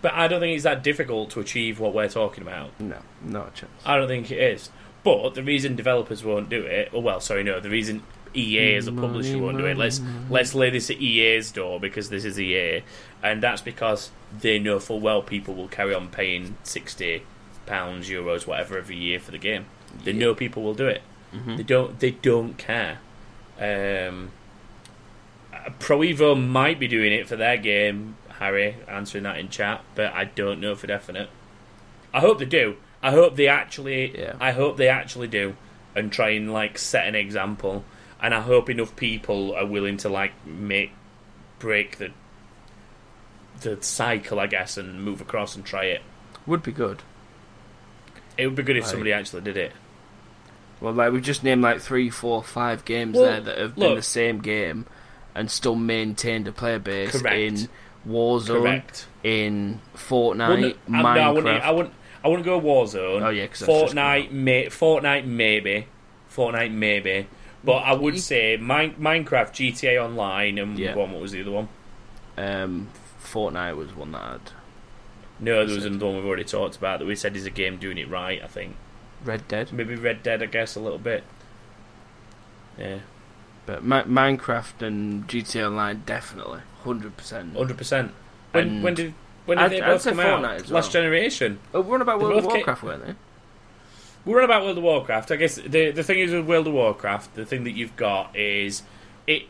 but 0.01 0.13
I 0.13 0.27
don't 0.27 0.39
think 0.39 0.55
it's 0.55 0.63
that 0.63 0.81
difficult 0.83 1.29
to 1.31 1.39
achieve 1.41 1.79
what 1.79 1.93
we're 1.93 2.07
talking 2.09 2.41
about. 2.41 2.71
No, 2.79 2.97
not 3.23 3.49
a 3.49 3.51
chance. 3.51 3.71
I 3.85 3.97
don't 3.97 4.07
think 4.07 4.31
it 4.31 4.39
is. 4.39 4.69
But 5.03 5.35
the 5.35 5.43
reason 5.43 5.75
developers 5.75 6.23
won't 6.23 6.49
do 6.49 6.63
it, 6.63 6.89
or 6.91 7.01
well, 7.01 7.19
sorry, 7.19 7.43
no, 7.43 7.59
the 7.59 7.69
reason 7.69 8.03
EA 8.35 8.75
as 8.75 8.87
a 8.87 8.91
publisher 8.91 9.31
Money, 9.33 9.41
won't 9.41 9.57
do 9.57 9.65
it. 9.65 9.77
Let's 9.77 9.99
money, 9.99 10.13
let's 10.29 10.53
lay 10.53 10.69
this 10.69 10.89
at 10.89 11.01
EA's 11.01 11.51
door 11.51 11.79
because 11.79 12.09
this 12.09 12.25
is 12.25 12.39
EA, 12.39 12.83
and 13.23 13.41
that's 13.41 13.61
because 13.61 14.11
they 14.41 14.59
know 14.59 14.79
full 14.79 14.99
well 14.99 15.21
people 15.21 15.53
will 15.55 15.69
carry 15.69 15.93
on 15.93 16.07
paying 16.09 16.55
sixty 16.63 17.23
pounds, 17.65 18.09
euros, 18.09 18.45
whatever 18.47 18.77
every 18.77 18.95
year 18.97 19.19
for 19.19 19.31
the 19.31 19.37
game. 19.37 19.65
They 20.03 20.11
Yeah. 20.11 20.19
know 20.19 20.35
people 20.35 20.63
will 20.63 20.73
do 20.73 20.87
it. 20.87 21.01
Mhm. 21.33 21.57
They 21.57 21.63
don't. 21.63 21.99
They 21.99 22.11
don't 22.11 22.57
care. 22.57 22.99
Um, 23.59 24.31
uh, 25.53 25.69
Pro 25.79 25.99
Evo 25.99 26.35
might 26.35 26.79
be 26.79 26.87
doing 26.87 27.11
it 27.11 27.27
for 27.27 27.35
their 27.35 27.57
game. 27.57 28.15
Harry 28.39 28.75
answering 28.87 29.23
that 29.23 29.37
in 29.39 29.49
chat, 29.49 29.81
but 29.95 30.13
I 30.13 30.25
don't 30.25 30.59
know 30.61 30.75
for 30.75 30.85
definite. 30.87 31.29
I 32.13 32.19
hope 32.19 32.37
they 32.39 32.45
do. 32.45 32.77
I 33.01 33.11
hope 33.11 33.35
they 33.35 33.47
actually. 33.47 34.17
Yeah. 34.17 34.33
I 34.39 34.51
hope 34.51 34.77
they 34.77 34.87
actually 34.89 35.27
do, 35.27 35.55
and 35.95 36.11
try 36.11 36.29
and 36.29 36.53
like 36.53 36.77
set 36.77 37.07
an 37.07 37.15
example. 37.15 37.83
And 38.21 38.33
I 38.33 38.41
hope 38.41 38.69
enough 38.69 38.95
people 38.95 39.53
are 39.55 39.65
willing 39.65 39.97
to 39.97 40.09
like 40.09 40.33
make 40.45 40.91
break 41.59 41.97
the 41.97 42.11
the 43.61 43.77
cycle, 43.81 44.39
I 44.39 44.45
guess, 44.47 44.77
and 44.77 45.03
move 45.03 45.19
across 45.19 45.55
and 45.55 45.65
try 45.65 45.85
it. 45.85 46.01
Would 46.45 46.61
be 46.63 46.71
good. 46.71 47.01
It 48.37 48.45
would 48.45 48.55
be 48.55 48.61
good 48.63 48.77
if 48.77 48.83
Right. 48.83 48.89
somebody 48.91 49.11
actually 49.13 49.41
did 49.41 49.57
it. 49.57 49.71
Well, 50.79 50.93
like 50.93 51.11
we 51.11 51.21
just 51.21 51.43
named 51.43 51.61
like 51.63 51.79
three, 51.81 52.09
four, 52.09 52.43
five 52.43 52.85
games 52.85 53.15
Well, 53.15 53.25
there 53.25 53.41
that 53.41 53.57
have 53.57 53.75
been 53.75 53.95
the 53.95 54.01
same 54.01 54.39
game 54.39 54.85
and 55.33 55.49
still 55.49 55.75
maintained 55.75 56.47
a 56.47 56.51
player 56.51 56.79
base 56.79 57.19
Correct. 57.19 57.35
in 57.35 57.69
Warzone, 58.07 58.61
Correct. 58.61 59.07
in 59.23 59.81
Fortnite, 59.95 60.49
Wouldn't- 60.49 60.75
um, 60.87 60.93
no, 60.93 60.99
I 60.99 61.03
Minecraft. 61.03 61.33
wouldn't, 61.33 61.63
I 61.65 61.71
wouldn't. 61.71 61.93
I 62.23 62.27
wouldn't 62.29 62.45
go 62.45 62.59
Warzone. 62.59 63.21
Oh, 63.21 63.29
yeah, 63.29 63.47
'cause 63.47 63.59
that's 63.59 63.81
just 63.81 63.95
Fortnite, 63.95 64.31
may, 64.31 64.65
Fortnite 64.65 65.25
maybe, 65.25 65.87
Fortnite 66.35 66.71
maybe, 66.71 67.27
but 67.63 67.77
I 67.77 67.93
would 67.93 68.19
say 68.19 68.57
Min- 68.57 68.95
Minecraft, 68.95 69.53
GTA 69.53 70.03
Online, 70.03 70.57
and 70.57 70.77
Yeah. 70.79 70.93
go 70.93 71.03
on, 71.03 71.11
what 71.11 71.21
was 71.21 71.31
the 71.31 71.41
other 71.41 71.51
one? 71.51 71.69
Um, 72.37 72.87
Fortnite 73.23 73.75
was 73.77 73.95
one 73.95 74.11
that 74.13 74.21
had 74.31 74.41
No, 75.39 75.65
there 75.65 75.75
was 75.75 75.85
another 75.85 76.07
one 76.07 76.15
we've 76.15 76.25
already 76.25 76.43
talked 76.43 76.75
about 76.75 76.99
that 76.99 77.05
we 77.05 77.15
said 77.15 77.35
is 77.35 77.45
a 77.45 77.49
game 77.51 77.77
doing 77.77 77.97
it 77.99 78.09
right. 78.09 78.41
I 78.43 78.47
think 78.47 78.75
Red 79.27 79.47
Dead, 79.47 79.71
maybe 79.73 79.95
Red 79.95 80.23
Dead. 80.23 80.41
I 80.41 80.45
guess 80.47 80.75
a 80.75 80.79
little 80.79 80.97
bit. 80.99 81.23
Yeah, 82.79 82.99
but 83.65 83.83
Mi- 83.83 84.03
Minecraft 84.03 84.81
and 84.81 85.27
GTA 85.27 85.67
Online 85.67 86.03
definitely 86.05 86.61
hundred 86.83 87.17
percent. 87.17 87.55
hundred 87.55 87.77
percent. 87.77 88.11
When 88.51 88.81
when 88.81 88.93
did 88.93 89.13
when 89.45 89.57
did 89.57 89.65
I'd- 89.65 89.75
they 89.75 89.81
both 89.81 90.01
say 90.01 90.11
come 90.11 90.19
out? 90.21 90.41
Fortnite 90.43 90.55
as 90.63 90.71
Last 90.71 90.91
generation. 90.91 91.59
Oh, 91.73 91.81
we're 91.81 91.95
on 91.95 92.01
about 92.01 92.19
World 92.19 92.37
of 92.37 92.43
both 92.43 92.51
ca- 92.51 92.57
Warcraft, 92.57 92.83
weren't 92.83 93.05
they? 93.07 93.15
We're 94.25 94.39
on 94.39 94.45
about 94.45 94.63
World 94.63 94.77
of 94.77 94.83
Warcraft. 94.83 95.31
I 95.31 95.35
guess 95.37 95.55
the 95.55 95.91
the 95.91 96.03
thing 96.03 96.19
is 96.19 96.31
with 96.31 96.45
World 96.45 96.67
of 96.67 96.73
Warcraft, 96.73 97.35
the 97.35 97.45
thing 97.45 97.63
that 97.63 97.71
you've 97.71 97.95
got 97.95 98.35
is 98.35 98.83
it 99.25 99.43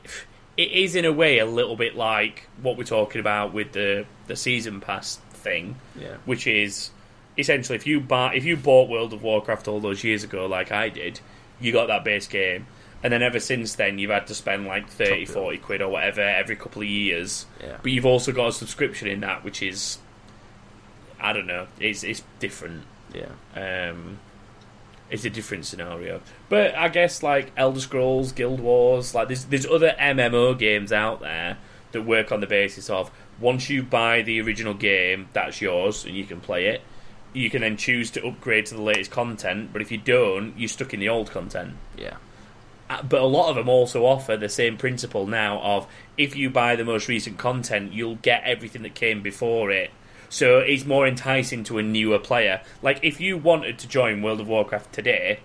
it 0.55 0.71
is 0.71 0.95
in 0.95 1.05
a 1.05 1.11
way 1.11 1.37
a 1.39 1.45
little 1.45 1.75
bit 1.75 1.95
like 1.95 2.47
what 2.61 2.77
we're 2.77 2.83
talking 2.83 3.19
about 3.19 3.53
with 3.53 3.73
the 3.73 4.05
the 4.27 4.35
season 4.35 4.79
pass 4.81 5.17
thing, 5.33 5.75
Yeah. 5.99 6.15
which 6.25 6.47
is 6.47 6.91
essentially 7.37 7.75
if 7.75 7.85
you 7.85 7.99
buy 7.99 8.33
if 8.33 8.45
you 8.45 8.57
bought 8.57 8.89
World 8.89 9.13
of 9.13 9.23
Warcraft 9.23 9.67
all 9.67 9.79
those 9.79 10.03
years 10.03 10.23
ago, 10.23 10.45
like 10.45 10.71
I 10.71 10.89
did, 10.89 11.19
you 11.59 11.71
got 11.71 11.87
that 11.87 12.03
base 12.03 12.27
game. 12.27 12.67
And 13.03 13.13
then 13.13 13.21
ever 13.21 13.39
since 13.39 13.75
then, 13.75 13.99
you've 13.99 14.09
had 14.09 14.25
to 14.27 14.33
spend 14.33 14.65
like 14.65 14.89
30, 14.89 15.25
40 15.25 15.59
quid 15.59 15.81
or 15.83 15.89
whatever 15.89 16.21
every 16.21 16.55
couple 16.55 16.81
of 16.81 16.87
years. 16.87 17.45
Yeah. 17.61 17.77
But 17.81 17.91
you've 17.91 18.07
also 18.07 18.31
got 18.31 18.47
a 18.47 18.51
subscription 18.51 19.07
in 19.07 19.19
that, 19.19 19.43
which 19.43 19.61
is, 19.61 19.99
I 21.19 21.31
don't 21.31 21.45
know, 21.45 21.67
it's 21.79 22.03
it's 22.03 22.23
different. 22.39 22.83
Yeah. 23.13 23.29
Um, 23.55 24.19
it's 25.09 25.25
a 25.25 25.29
different 25.29 25.65
scenario. 25.65 26.21
But 26.49 26.75
I 26.75 26.89
guess 26.89 27.21
like 27.21 27.51
Elder 27.55 27.79
Scrolls, 27.79 28.31
Guild 28.31 28.59
Wars, 28.59 29.13
like 29.13 29.27
there's 29.27 29.45
there's 29.45 29.65
other 29.65 29.95
MMO 29.99 30.57
games 30.57 30.91
out 30.91 31.21
there 31.21 31.57
that 31.91 32.01
work 32.01 32.31
on 32.31 32.41
the 32.41 32.47
basis 32.47 32.89
of 32.89 33.11
once 33.39 33.69
you 33.69 33.83
buy 33.83 34.21
the 34.21 34.41
original 34.41 34.73
game, 34.73 35.29
that's 35.33 35.61
yours 35.61 36.05
and 36.05 36.15
you 36.15 36.25
can 36.25 36.41
play 36.41 36.67
it. 36.67 36.81
You 37.37 37.51
can 37.51 37.61
then 37.61 37.77
choose 37.77 38.09
to 38.11 38.25
upgrade 38.25 38.65
to 38.65 38.73
the 38.73 38.81
latest 38.81 39.11
content, 39.11 39.69
but 39.71 39.79
if 39.79 39.91
you 39.91 39.99
don't, 39.99 40.57
you're 40.57 40.67
stuck 40.67 40.91
in 40.91 40.99
the 40.99 41.07
old 41.07 41.29
content. 41.29 41.75
Yeah. 41.95 42.15
Uh, 42.89 43.03
But 43.03 43.21
a 43.21 43.25
lot 43.25 43.49
of 43.49 43.55
them 43.55 43.69
also 43.69 44.07
offer 44.07 44.35
the 44.35 44.49
same 44.49 44.75
principle 44.75 45.27
now 45.27 45.59
of 45.59 45.85
if 46.17 46.35
you 46.35 46.49
buy 46.49 46.75
the 46.75 46.83
most 46.83 47.07
recent 47.07 47.37
content, 47.37 47.93
you'll 47.93 48.15
get 48.15 48.41
everything 48.43 48.81
that 48.81 48.95
came 48.95 49.21
before 49.21 49.69
it. 49.69 49.91
So 50.29 50.57
it's 50.57 50.83
more 50.83 51.07
enticing 51.07 51.63
to 51.65 51.77
a 51.77 51.83
newer 51.83 52.17
player. 52.17 52.61
Like 52.81 52.99
if 53.03 53.21
you 53.21 53.37
wanted 53.37 53.77
to 53.79 53.87
join 53.87 54.23
World 54.23 54.41
of 54.41 54.47
Warcraft 54.47 54.91
today, 54.91 55.41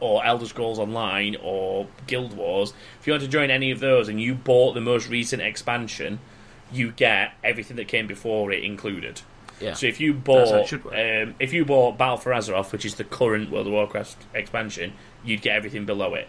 or 0.00 0.24
Elder 0.24 0.46
Scrolls 0.46 0.78
Online, 0.78 1.36
or 1.42 1.86
Guild 2.06 2.34
Wars, 2.34 2.72
if 2.98 3.06
you 3.06 3.12
want 3.12 3.24
to 3.24 3.28
join 3.28 3.50
any 3.50 3.70
of 3.70 3.80
those 3.80 4.08
and 4.08 4.18
you 4.20 4.34
bought 4.34 4.72
the 4.72 4.80
most 4.80 5.10
recent 5.10 5.42
expansion, 5.42 6.18
you 6.72 6.92
get 6.92 7.34
everything 7.44 7.76
that 7.76 7.88
came 7.88 8.06
before 8.06 8.52
it 8.52 8.64
included. 8.64 9.20
Yeah. 9.60 9.74
So 9.74 9.86
if 9.86 10.00
you 10.00 10.12
That's 10.12 10.50
how 10.50 10.56
it 10.56 10.58
bought, 10.60 10.68
should 10.68 10.86
um, 10.86 11.34
if 11.40 11.52
you 11.52 11.64
bought 11.64 11.96
Battle 11.96 12.18
for 12.18 12.32
Azeroth, 12.32 12.72
which 12.72 12.84
is 12.84 12.96
the 12.96 13.04
current 13.04 13.50
World 13.50 13.66
of 13.66 13.72
Warcraft 13.72 14.18
expansion, 14.34 14.92
you'd 15.24 15.42
get 15.42 15.56
everything 15.56 15.86
below 15.86 16.14
it, 16.14 16.28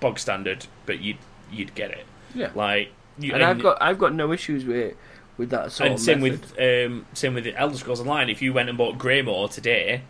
bog 0.00 0.18
standard, 0.18 0.66
but 0.86 1.00
you'd 1.00 1.18
you'd 1.50 1.74
get 1.74 1.90
it. 1.90 2.06
yeah. 2.34 2.50
Like, 2.54 2.92
you, 3.18 3.32
and 3.32 3.42
I've 3.42 3.60
got 3.60 3.78
I've 3.80 3.98
got 3.98 4.14
no 4.14 4.32
issues 4.32 4.64
with 4.64 4.94
with 5.38 5.50
that 5.50 5.72
sort 5.72 5.86
and 5.86 5.94
of 5.94 6.00
same 6.00 6.20
method. 6.20 6.40
with 6.58 6.86
um, 6.86 7.06
same 7.14 7.34
with 7.34 7.44
the 7.44 7.56
Elder 7.56 7.76
Scrolls 7.76 8.00
Online. 8.00 8.28
If 8.28 8.42
you 8.42 8.52
went 8.52 8.68
and 8.68 8.76
bought 8.76 8.98
Greymoor 8.98 9.48
today, 9.48 10.02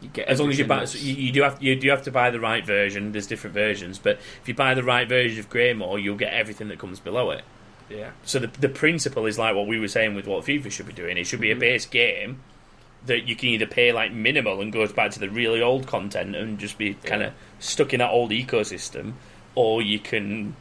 you 0.00 0.08
get 0.08 0.28
as 0.28 0.38
long 0.38 0.50
as 0.50 0.58
you 0.58 0.66
buy, 0.66 0.84
so 0.84 0.98
you, 0.98 1.14
you 1.14 1.32
do 1.32 1.42
have 1.42 1.62
you 1.62 1.74
do 1.74 1.88
have 1.90 2.02
to 2.02 2.10
buy 2.10 2.30
the 2.30 2.40
right 2.40 2.64
version. 2.64 3.12
There's 3.12 3.26
different 3.26 3.54
versions, 3.54 3.98
but 3.98 4.18
if 4.40 4.46
you 4.46 4.54
buy 4.54 4.74
the 4.74 4.84
right 4.84 5.08
version 5.08 5.40
of 5.40 5.50
Greymoor, 5.50 5.98
you'll 5.98 6.16
get 6.16 6.32
everything 6.32 6.68
that 6.68 6.78
comes 6.78 7.00
below 7.00 7.30
it. 7.30 7.42
Yeah. 7.88 8.10
So 8.24 8.38
the 8.38 8.48
the 8.48 8.68
principle 8.68 9.26
is 9.26 9.38
like 9.38 9.54
what 9.54 9.66
we 9.66 9.78
were 9.78 9.88
saying 9.88 10.14
with 10.14 10.26
what 10.26 10.44
FIFA 10.44 10.70
should 10.70 10.86
be 10.86 10.92
doing. 10.92 11.16
It 11.16 11.24
should 11.24 11.40
be 11.40 11.50
a 11.50 11.54
mm-hmm. 11.54 11.60
base 11.60 11.86
game 11.86 12.40
that 13.06 13.28
you 13.28 13.36
can 13.36 13.50
either 13.50 13.66
pay 13.66 13.92
like 13.92 14.12
minimal 14.12 14.60
and 14.60 14.72
goes 14.72 14.92
back 14.92 15.12
to 15.12 15.20
the 15.20 15.30
really 15.30 15.62
old 15.62 15.86
content 15.86 16.34
and 16.34 16.58
just 16.58 16.76
be 16.76 16.94
kind 16.94 17.22
of 17.22 17.32
stuck 17.58 17.92
in 17.94 17.98
that 17.98 18.10
old 18.10 18.30
ecosystem, 18.30 19.12
or 19.54 19.80
you 19.80 19.98
can 19.98 20.56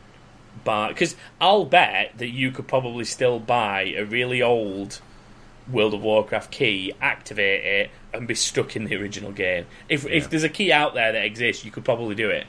buy. 0.63 0.89
Because 0.89 1.15
I'll 1.41 1.65
bet 1.65 2.17
that 2.17 2.29
you 2.29 2.51
could 2.51 2.67
probably 2.67 3.05
still 3.05 3.39
buy 3.39 3.93
a 3.97 4.03
really 4.03 4.41
old 4.41 5.01
World 5.71 5.95
of 5.95 6.03
Warcraft 6.03 6.51
key, 6.51 6.93
activate 7.01 7.65
it, 7.65 7.91
and 8.13 8.27
be 8.27 8.35
stuck 8.35 8.75
in 8.75 8.85
the 8.85 8.95
original 8.95 9.31
game. 9.31 9.65
If 9.89 10.03
Yeah. 10.03 10.11
if 10.11 10.29
there's 10.29 10.43
a 10.43 10.49
key 10.49 10.71
out 10.71 10.93
there 10.93 11.11
that 11.11 11.25
exists, 11.25 11.65
you 11.65 11.71
could 11.71 11.83
probably 11.83 12.15
do 12.15 12.29
it. 12.29 12.45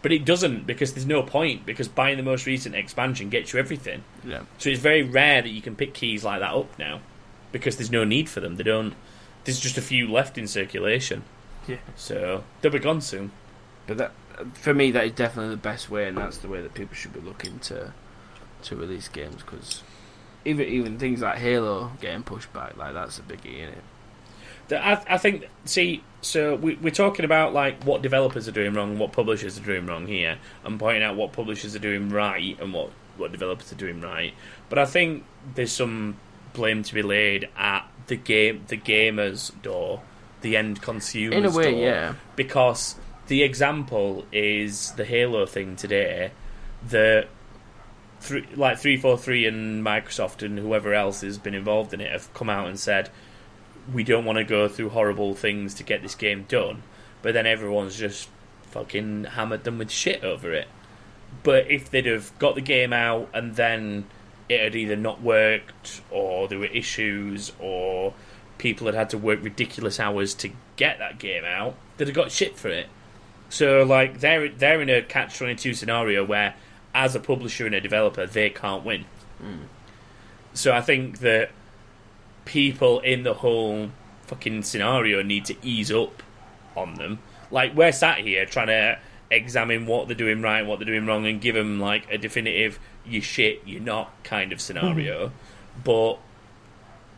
But 0.00 0.12
it 0.12 0.24
doesn't 0.24 0.66
because 0.66 0.92
there's 0.94 1.06
no 1.06 1.22
point 1.22 1.66
because 1.66 1.88
buying 1.88 2.16
the 2.16 2.22
most 2.22 2.46
recent 2.46 2.74
expansion 2.74 3.30
gets 3.30 3.52
you 3.52 3.58
everything. 3.58 4.04
Yeah. 4.24 4.42
So 4.58 4.70
it's 4.70 4.80
very 4.80 5.02
rare 5.02 5.42
that 5.42 5.48
you 5.48 5.60
can 5.60 5.74
pick 5.74 5.92
keys 5.92 6.24
like 6.24 6.40
that 6.40 6.54
up 6.54 6.78
now 6.78 7.00
because 7.50 7.76
there's 7.76 7.90
no 7.90 8.04
need 8.04 8.28
for 8.28 8.40
them. 8.40 8.56
They 8.56 8.62
don't. 8.62 8.94
There's 9.44 9.58
just 9.58 9.76
a 9.78 9.82
few 9.82 10.06
left 10.10 10.36
in 10.38 10.46
circulation, 10.46 11.24
Yeah. 11.66 11.78
so 11.96 12.44
they'll 12.60 12.70
be 12.70 12.78
gone 12.78 13.00
soon. 13.00 13.32
But 13.86 13.96
that 13.98 14.12
for 14.54 14.72
me 14.74 14.90
that 14.92 15.04
is 15.04 15.12
definitely 15.12 15.50
the 15.50 15.60
best 15.60 15.90
way, 15.90 16.06
and 16.06 16.16
that's 16.16 16.38
the 16.38 16.48
way 16.48 16.60
that 16.60 16.74
people 16.74 16.94
should 16.94 17.12
be 17.12 17.20
looking 17.20 17.58
to 17.60 17.92
to 18.62 18.76
release 18.76 19.08
games 19.08 19.36
because 19.42 19.82
even 20.44 20.66
even 20.68 20.98
things 20.98 21.22
like 21.22 21.38
Halo 21.38 21.90
getting 22.00 22.22
pushed 22.22 22.52
back, 22.52 22.76
like 22.76 22.94
that's 22.94 23.18
a 23.18 23.22
biggie 23.22 23.56
in 23.58 23.68
it. 23.70 23.82
I, 24.70 25.02
I 25.08 25.18
think. 25.18 25.48
See, 25.64 26.02
so 26.20 26.56
we, 26.56 26.74
we're 26.76 26.90
talking 26.90 27.24
about 27.24 27.54
like 27.54 27.84
what 27.84 28.02
developers 28.02 28.48
are 28.48 28.52
doing 28.52 28.74
wrong, 28.74 28.98
what 28.98 29.12
publishers 29.12 29.58
are 29.58 29.64
doing 29.64 29.86
wrong 29.86 30.06
here, 30.06 30.38
and 30.64 30.78
pointing 30.78 31.02
out 31.02 31.16
what 31.16 31.32
publishers 31.32 31.74
are 31.74 31.80
doing 31.80 32.08
right 32.08 32.58
and 32.60 32.72
what 32.72 32.90
what 33.16 33.32
developers 33.32 33.72
are 33.72 33.76
doing 33.76 34.00
right. 34.00 34.34
But 34.68 34.78
I 34.78 34.84
think 34.84 35.24
there's 35.54 35.72
some 35.72 36.16
blame 36.52 36.82
to 36.82 36.94
be 36.94 37.02
laid 37.02 37.48
at 37.56 37.88
the 38.06 38.16
game, 38.16 38.64
the 38.68 38.76
gamers' 38.76 39.50
door, 39.62 40.02
the 40.40 40.56
end 40.56 40.82
consumers. 40.82 41.36
In 41.36 41.44
a 41.44 41.50
way, 41.50 41.72
door. 41.72 41.80
yeah. 41.80 42.14
because 42.36 42.96
the 43.28 43.42
example 43.42 44.26
is 44.32 44.92
the 44.92 45.04
Halo 45.04 45.46
thing 45.46 45.76
today. 45.76 46.32
The 46.86 47.26
three, 48.20 48.46
like 48.54 48.78
three 48.78 48.96
four 48.96 49.16
three 49.16 49.46
and 49.46 49.84
Microsoft 49.84 50.44
and 50.44 50.58
whoever 50.58 50.94
else 50.94 51.20
has 51.20 51.38
been 51.38 51.54
involved 51.54 51.94
in 51.94 52.00
it 52.00 52.10
have 52.10 52.32
come 52.34 52.50
out 52.50 52.66
and 52.66 52.78
said 52.78 53.10
we 53.92 54.04
don't 54.04 54.24
want 54.24 54.38
to 54.38 54.44
go 54.44 54.68
through 54.68 54.90
horrible 54.90 55.34
things 55.34 55.74
to 55.74 55.82
get 55.82 56.02
this 56.02 56.14
game 56.14 56.44
done. 56.48 56.82
But 57.22 57.34
then 57.34 57.46
everyone's 57.46 57.96
just 57.96 58.28
fucking 58.62 59.24
hammered 59.24 59.64
them 59.64 59.78
with 59.78 59.90
shit 59.90 60.22
over 60.22 60.52
it. 60.52 60.68
But 61.42 61.70
if 61.70 61.90
they'd 61.90 62.06
have 62.06 62.36
got 62.38 62.54
the 62.54 62.60
game 62.60 62.92
out 62.92 63.28
and 63.32 63.56
then 63.56 64.06
it 64.48 64.60
had 64.60 64.74
either 64.74 64.96
not 64.96 65.20
worked 65.22 66.00
or 66.10 66.48
there 66.48 66.58
were 66.58 66.66
issues 66.66 67.52
or 67.58 68.14
people 68.56 68.86
had 68.86 68.94
had 68.94 69.10
to 69.10 69.18
work 69.18 69.42
ridiculous 69.42 70.00
hours 70.00 70.34
to 70.34 70.50
get 70.76 70.98
that 70.98 71.18
game 71.18 71.44
out, 71.44 71.74
they'd 71.96 72.08
have 72.08 72.14
got 72.14 72.32
shit 72.32 72.56
for 72.56 72.68
it. 72.68 72.88
So 73.50 73.82
like 73.82 74.20
they're 74.20 74.48
they're 74.48 74.80
in 74.82 74.90
a 74.90 75.02
catch 75.02 75.38
twenty 75.38 75.54
two 75.54 75.74
scenario 75.74 76.24
where 76.24 76.54
as 76.94 77.14
a 77.14 77.20
publisher 77.20 77.66
and 77.66 77.74
a 77.74 77.80
developer 77.80 78.26
they 78.26 78.50
can't 78.50 78.84
win. 78.84 79.04
Hmm. 79.38 79.64
So 80.54 80.72
I 80.72 80.80
think 80.80 81.20
that 81.20 81.50
people 82.48 83.00
in 83.00 83.24
the 83.24 83.34
whole 83.34 83.90
fucking 84.22 84.62
scenario 84.62 85.22
need 85.22 85.44
to 85.44 85.54
ease 85.62 85.92
up 85.92 86.22
on 86.74 86.94
them. 86.94 87.18
Like 87.50 87.76
we're 87.76 87.92
sat 87.92 88.18
here 88.18 88.46
trying 88.46 88.68
to 88.68 88.98
examine 89.30 89.86
what 89.86 90.08
they're 90.08 90.16
doing 90.16 90.40
right 90.40 90.64
what 90.64 90.78
they're 90.78 90.86
doing 90.86 91.04
wrong 91.04 91.26
and 91.26 91.38
give 91.38 91.54
them 91.54 91.78
like 91.78 92.10
a 92.10 92.16
definitive 92.16 92.78
you 93.04 93.20
shit, 93.20 93.60
you're 93.66 93.82
not 93.82 94.10
kind 94.24 94.52
of 94.52 94.60
scenario. 94.60 95.28
Hmm. 95.28 95.34
but 95.84 96.18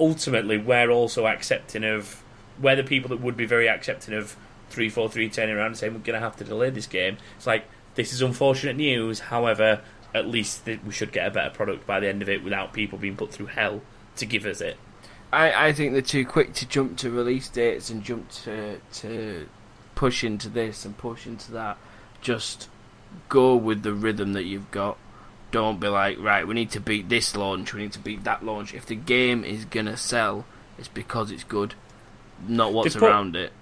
ultimately 0.00 0.58
we're 0.58 0.90
also 0.90 1.26
accepting 1.26 1.84
of 1.84 2.22
we're 2.60 2.74
the 2.74 2.82
people 2.82 3.08
that 3.10 3.20
would 3.20 3.36
be 3.36 3.46
very 3.46 3.68
accepting 3.68 4.14
of 4.14 4.36
three 4.68 4.88
four 4.88 5.08
three 5.08 5.28
turning 5.28 5.54
around 5.54 5.68
and 5.68 5.76
saying 5.76 5.94
we're 5.94 6.00
gonna 6.00 6.18
have 6.18 6.36
to 6.36 6.44
delay 6.44 6.70
this 6.70 6.86
game. 6.88 7.16
It's 7.36 7.46
like 7.46 7.64
this 7.94 8.12
is 8.12 8.20
unfortunate 8.20 8.76
news, 8.76 9.20
however, 9.20 9.80
at 10.12 10.26
least 10.26 10.64
th- 10.64 10.80
we 10.84 10.92
should 10.92 11.12
get 11.12 11.26
a 11.26 11.30
better 11.30 11.50
product 11.50 11.86
by 11.86 12.00
the 12.00 12.08
end 12.08 12.20
of 12.20 12.28
it 12.28 12.42
without 12.42 12.72
people 12.72 12.98
being 12.98 13.16
put 13.16 13.32
through 13.32 13.46
hell 13.46 13.80
to 14.16 14.26
give 14.26 14.44
us 14.44 14.60
it. 14.60 14.76
I, 15.32 15.68
I 15.68 15.72
think 15.72 15.92
they're 15.92 16.02
too 16.02 16.26
quick 16.26 16.54
to 16.54 16.66
jump 16.66 16.96
to 16.98 17.10
release 17.10 17.48
dates 17.48 17.90
and 17.90 18.02
jump 18.02 18.30
to 18.44 18.80
to 18.94 19.48
push 19.94 20.24
into 20.24 20.48
this 20.48 20.84
and 20.84 20.96
push 20.96 21.26
into 21.26 21.52
that. 21.52 21.78
Just 22.20 22.68
go 23.28 23.54
with 23.56 23.82
the 23.82 23.92
rhythm 23.92 24.32
that 24.32 24.44
you've 24.44 24.70
got. 24.70 24.98
Don't 25.50 25.80
be 25.80 25.88
like, 25.88 26.18
right, 26.20 26.46
we 26.46 26.54
need 26.54 26.70
to 26.72 26.80
beat 26.80 27.08
this 27.08 27.34
launch, 27.36 27.74
we 27.74 27.82
need 27.82 27.92
to 27.92 27.98
beat 27.98 28.24
that 28.24 28.44
launch. 28.44 28.72
If 28.72 28.86
the 28.86 28.94
game 28.94 29.44
is 29.44 29.64
gonna 29.64 29.96
sell, 29.96 30.44
it's 30.78 30.88
because 30.88 31.30
it's 31.30 31.44
good, 31.44 31.74
not 32.46 32.72
what's 32.72 32.94
put- 32.94 33.02
around 33.02 33.36
it. 33.36 33.52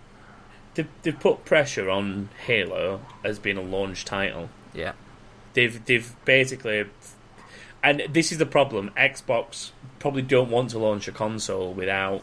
They've, 0.74 0.88
they've 1.02 1.18
put 1.18 1.44
pressure 1.44 1.90
on 1.90 2.28
Halo 2.46 3.00
as 3.24 3.40
being 3.40 3.56
a 3.56 3.62
launch 3.62 4.04
title. 4.04 4.48
Yeah. 4.72 4.92
They've 5.54 5.84
they've 5.84 6.14
basically, 6.24 6.84
and 7.82 8.02
this 8.10 8.32
is 8.32 8.38
the 8.38 8.46
problem. 8.46 8.90
Xbox 8.96 9.70
probably 9.98 10.22
don't 10.22 10.50
want 10.50 10.70
to 10.70 10.78
launch 10.78 11.08
a 11.08 11.12
console 11.12 11.72
without 11.72 12.22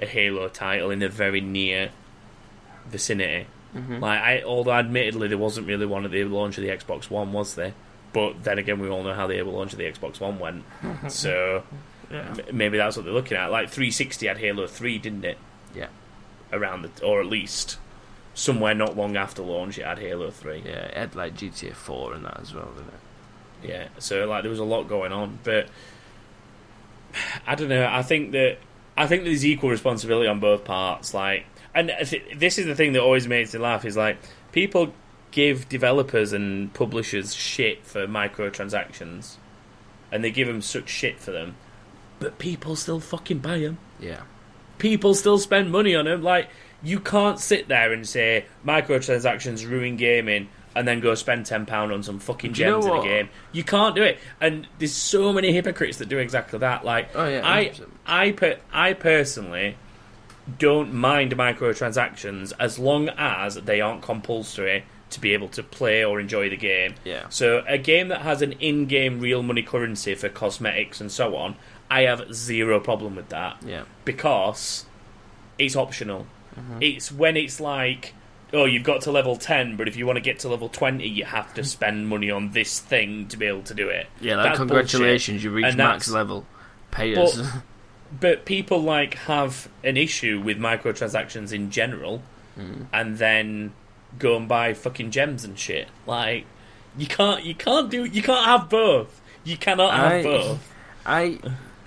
a 0.00 0.06
Halo 0.06 0.48
title 0.48 0.90
in 0.90 0.98
the 1.00 1.08
very 1.08 1.40
near 1.40 1.90
vicinity. 2.86 3.46
Mhm. 3.76 4.00
Like, 4.00 4.20
I, 4.20 4.42
although 4.42 4.72
admittedly 4.72 5.28
there 5.28 5.38
wasn't 5.38 5.66
really 5.66 5.86
one 5.86 6.04
at 6.04 6.10
the 6.10 6.24
launch 6.24 6.58
of 6.58 6.64
the 6.64 6.70
Xbox 6.70 7.10
One, 7.10 7.32
was 7.32 7.54
there? 7.54 7.74
but 8.12 8.42
then 8.42 8.58
again, 8.58 8.80
we 8.80 8.88
all 8.88 9.04
know 9.04 9.14
how 9.14 9.28
the 9.28 9.38
able 9.38 9.52
launch 9.52 9.70
of 9.72 9.78
the 9.78 9.84
Xbox 9.84 10.18
One 10.18 10.40
went. 10.40 10.64
so 11.08 11.62
Yeah. 12.10 12.34
m- 12.48 12.56
maybe 12.56 12.76
that's 12.76 12.96
what 12.96 13.04
they're 13.04 13.14
looking 13.14 13.36
at. 13.36 13.52
Like 13.52 13.68
360 13.68 14.26
had 14.26 14.38
Halo 14.38 14.66
3, 14.66 14.98
didn't 14.98 15.24
it? 15.24 15.38
Yeah. 15.76 15.86
Around 16.52 16.82
the, 16.82 17.04
or 17.04 17.20
at 17.20 17.26
least 17.28 17.78
somewhere 18.34 18.74
not 18.74 18.96
long 18.96 19.16
after 19.16 19.42
launch, 19.42 19.78
it 19.78 19.84
had 19.86 20.00
Halo 20.00 20.32
3. 20.32 20.62
Yeah, 20.66 20.70
it 20.86 20.96
had 20.96 21.14
like 21.14 21.36
GTA 21.36 21.72
4 21.72 22.14
and 22.14 22.24
that 22.24 22.40
as 22.40 22.52
well, 22.52 22.70
didn't 22.74 22.88
it? 22.88 23.00
Yeah, 23.62 23.88
so 23.98 24.26
like 24.26 24.42
there 24.42 24.50
was 24.50 24.58
a 24.58 24.64
lot 24.64 24.88
going 24.88 25.12
on, 25.12 25.38
but 25.44 25.68
I 27.46 27.54
don't 27.54 27.68
know. 27.68 27.86
I 27.86 28.02
think 28.02 28.32
that 28.32 28.58
I 28.96 29.06
think 29.06 29.24
there's 29.24 29.44
equal 29.44 29.70
responsibility 29.70 30.28
on 30.28 30.40
both 30.40 30.64
parts. 30.64 31.14
Like, 31.14 31.46
and 31.74 31.92
th- 32.04 32.22
this 32.36 32.58
is 32.58 32.66
the 32.66 32.74
thing 32.74 32.92
that 32.94 33.00
always 33.00 33.26
makes 33.26 33.54
me 33.54 33.60
laugh 33.60 33.84
is 33.84 33.96
like 33.96 34.18
people 34.52 34.92
give 35.30 35.68
developers 35.68 36.32
and 36.32 36.72
publishers 36.74 37.34
shit 37.34 37.84
for 37.84 38.06
microtransactions, 38.06 39.36
and 40.10 40.24
they 40.24 40.30
give 40.30 40.48
them 40.48 40.60
such 40.60 40.88
shit 40.88 41.20
for 41.20 41.30
them, 41.30 41.56
but 42.18 42.38
people 42.38 42.76
still 42.76 43.00
fucking 43.00 43.38
buy 43.38 43.58
them. 43.58 43.78
Yeah. 43.98 44.22
People 44.78 45.14
still 45.14 45.38
spend 45.38 45.70
money 45.70 45.94
on 45.94 46.06
them. 46.06 46.22
Like, 46.22 46.48
you 46.82 47.00
can't 47.00 47.38
sit 47.38 47.68
there 47.68 47.92
and 47.92 48.08
say 48.08 48.46
microtransactions 48.66 49.68
ruin 49.68 49.96
gaming 49.96 50.48
and 50.80 50.88
then 50.88 50.98
go 51.00 51.14
spend 51.14 51.44
ten 51.44 51.66
pound 51.66 51.92
on 51.92 52.02
some 52.02 52.18
fucking 52.18 52.52
Do 52.52 52.62
you 52.62 52.66
know 52.70 52.80
gems 52.80 52.86
in 52.86 53.00
a 53.00 53.02
game. 53.04 53.28
You 53.52 53.62
can't 53.62 53.94
do 53.94 54.02
it. 54.02 54.18
And 54.40 54.66
there's 54.78 54.94
so 54.94 55.30
many 55.30 55.52
hypocrites 55.52 55.98
that 55.98 56.08
do 56.08 56.16
exactly 56.16 56.58
that. 56.60 56.84
Like, 56.86 57.10
Oh, 57.14 57.28
yeah, 57.28 57.42
I, 57.46 57.72
I, 58.06 58.32
per- 58.32 58.58
I 58.72 58.94
personally 58.94 59.76
don't 60.58 60.94
mind 60.94 61.36
microtransactions 61.36 62.52
as 62.58 62.78
long 62.78 63.10
as 63.10 63.56
they 63.56 63.80
aren't 63.82 64.00
compulsory 64.02 64.84
to 65.10 65.20
be 65.20 65.34
able 65.34 65.48
to 65.48 65.62
play 65.62 66.02
or 66.04 66.18
enjoy 66.20 66.48
the 66.48 66.56
game. 66.56 66.94
Yeah. 67.04 67.28
So 67.28 67.62
a 67.68 67.76
game 67.78 68.08
that 68.08 68.22
has 68.22 68.42
an 68.42 68.52
in-game 68.52 69.20
real 69.20 69.42
money 69.42 69.62
currency 69.62 70.14
for 70.14 70.28
cosmetics 70.28 71.00
and 71.00 71.10
so 71.12 71.36
on, 71.36 71.56
I 71.90 72.02
have 72.02 72.32
zero 72.34 72.80
problem 72.80 73.16
with 73.16 73.28
that 73.30 73.58
Yeah. 73.66 73.82
because 74.04 74.86
it's 75.58 75.76
optional. 75.76 76.26
Mm-hmm. 76.58 76.78
It's 76.80 77.12
when 77.12 77.36
it's 77.36 77.60
like, 77.60 78.14
oh, 78.52 78.64
you've 78.64 78.82
got 78.84 79.02
to 79.02 79.10
level 79.12 79.36
10, 79.36 79.76
but 79.76 79.86
if 79.88 79.96
you 79.96 80.06
want 80.06 80.16
to 80.16 80.20
get 80.20 80.40
to 80.40 80.48
level 80.48 80.68
20, 80.68 81.06
you 81.06 81.24
have 81.24 81.52
to 81.54 81.64
spend 81.64 82.08
money 82.08 82.30
on 82.30 82.50
this 82.52 82.80
thing 82.80 83.28
to 83.28 83.36
be 83.36 83.46
able 83.46 83.62
to 83.62 83.74
do 83.74 83.88
it. 83.88 84.06
Yeah, 84.20 84.36
like 84.36 84.44
That's 84.46 84.58
congratulations, 84.58 85.42
you 85.44 85.50
reached 85.50 85.76
max 85.76 86.08
level. 86.10 86.46
Pay 86.90 87.14
But- 87.14 87.24
us. 87.24 87.48
But 88.20 88.44
people 88.44 88.82
like 88.82 89.14
have 89.14 89.68
an 89.84 89.96
issue 89.96 90.40
with 90.40 90.58
microtransactions 90.58 91.52
in 91.52 91.70
general 91.70 92.22
Hmm. 92.56 92.82
and 92.92 93.18
then 93.18 93.72
go 94.18 94.36
and 94.36 94.48
buy 94.48 94.74
fucking 94.74 95.12
gems 95.12 95.44
and 95.44 95.56
shit. 95.56 95.86
Like 96.08 96.44
you 96.98 97.06
can't 97.06 97.44
you 97.44 97.54
can't 97.54 97.88
do 97.88 98.04
you 98.04 98.20
can't 98.20 98.44
have 98.44 98.68
both. 98.68 99.20
You 99.44 99.56
cannot 99.56 99.94
have 99.94 100.12
I- 100.12 100.22
both. 100.24 100.72
I 101.06 101.38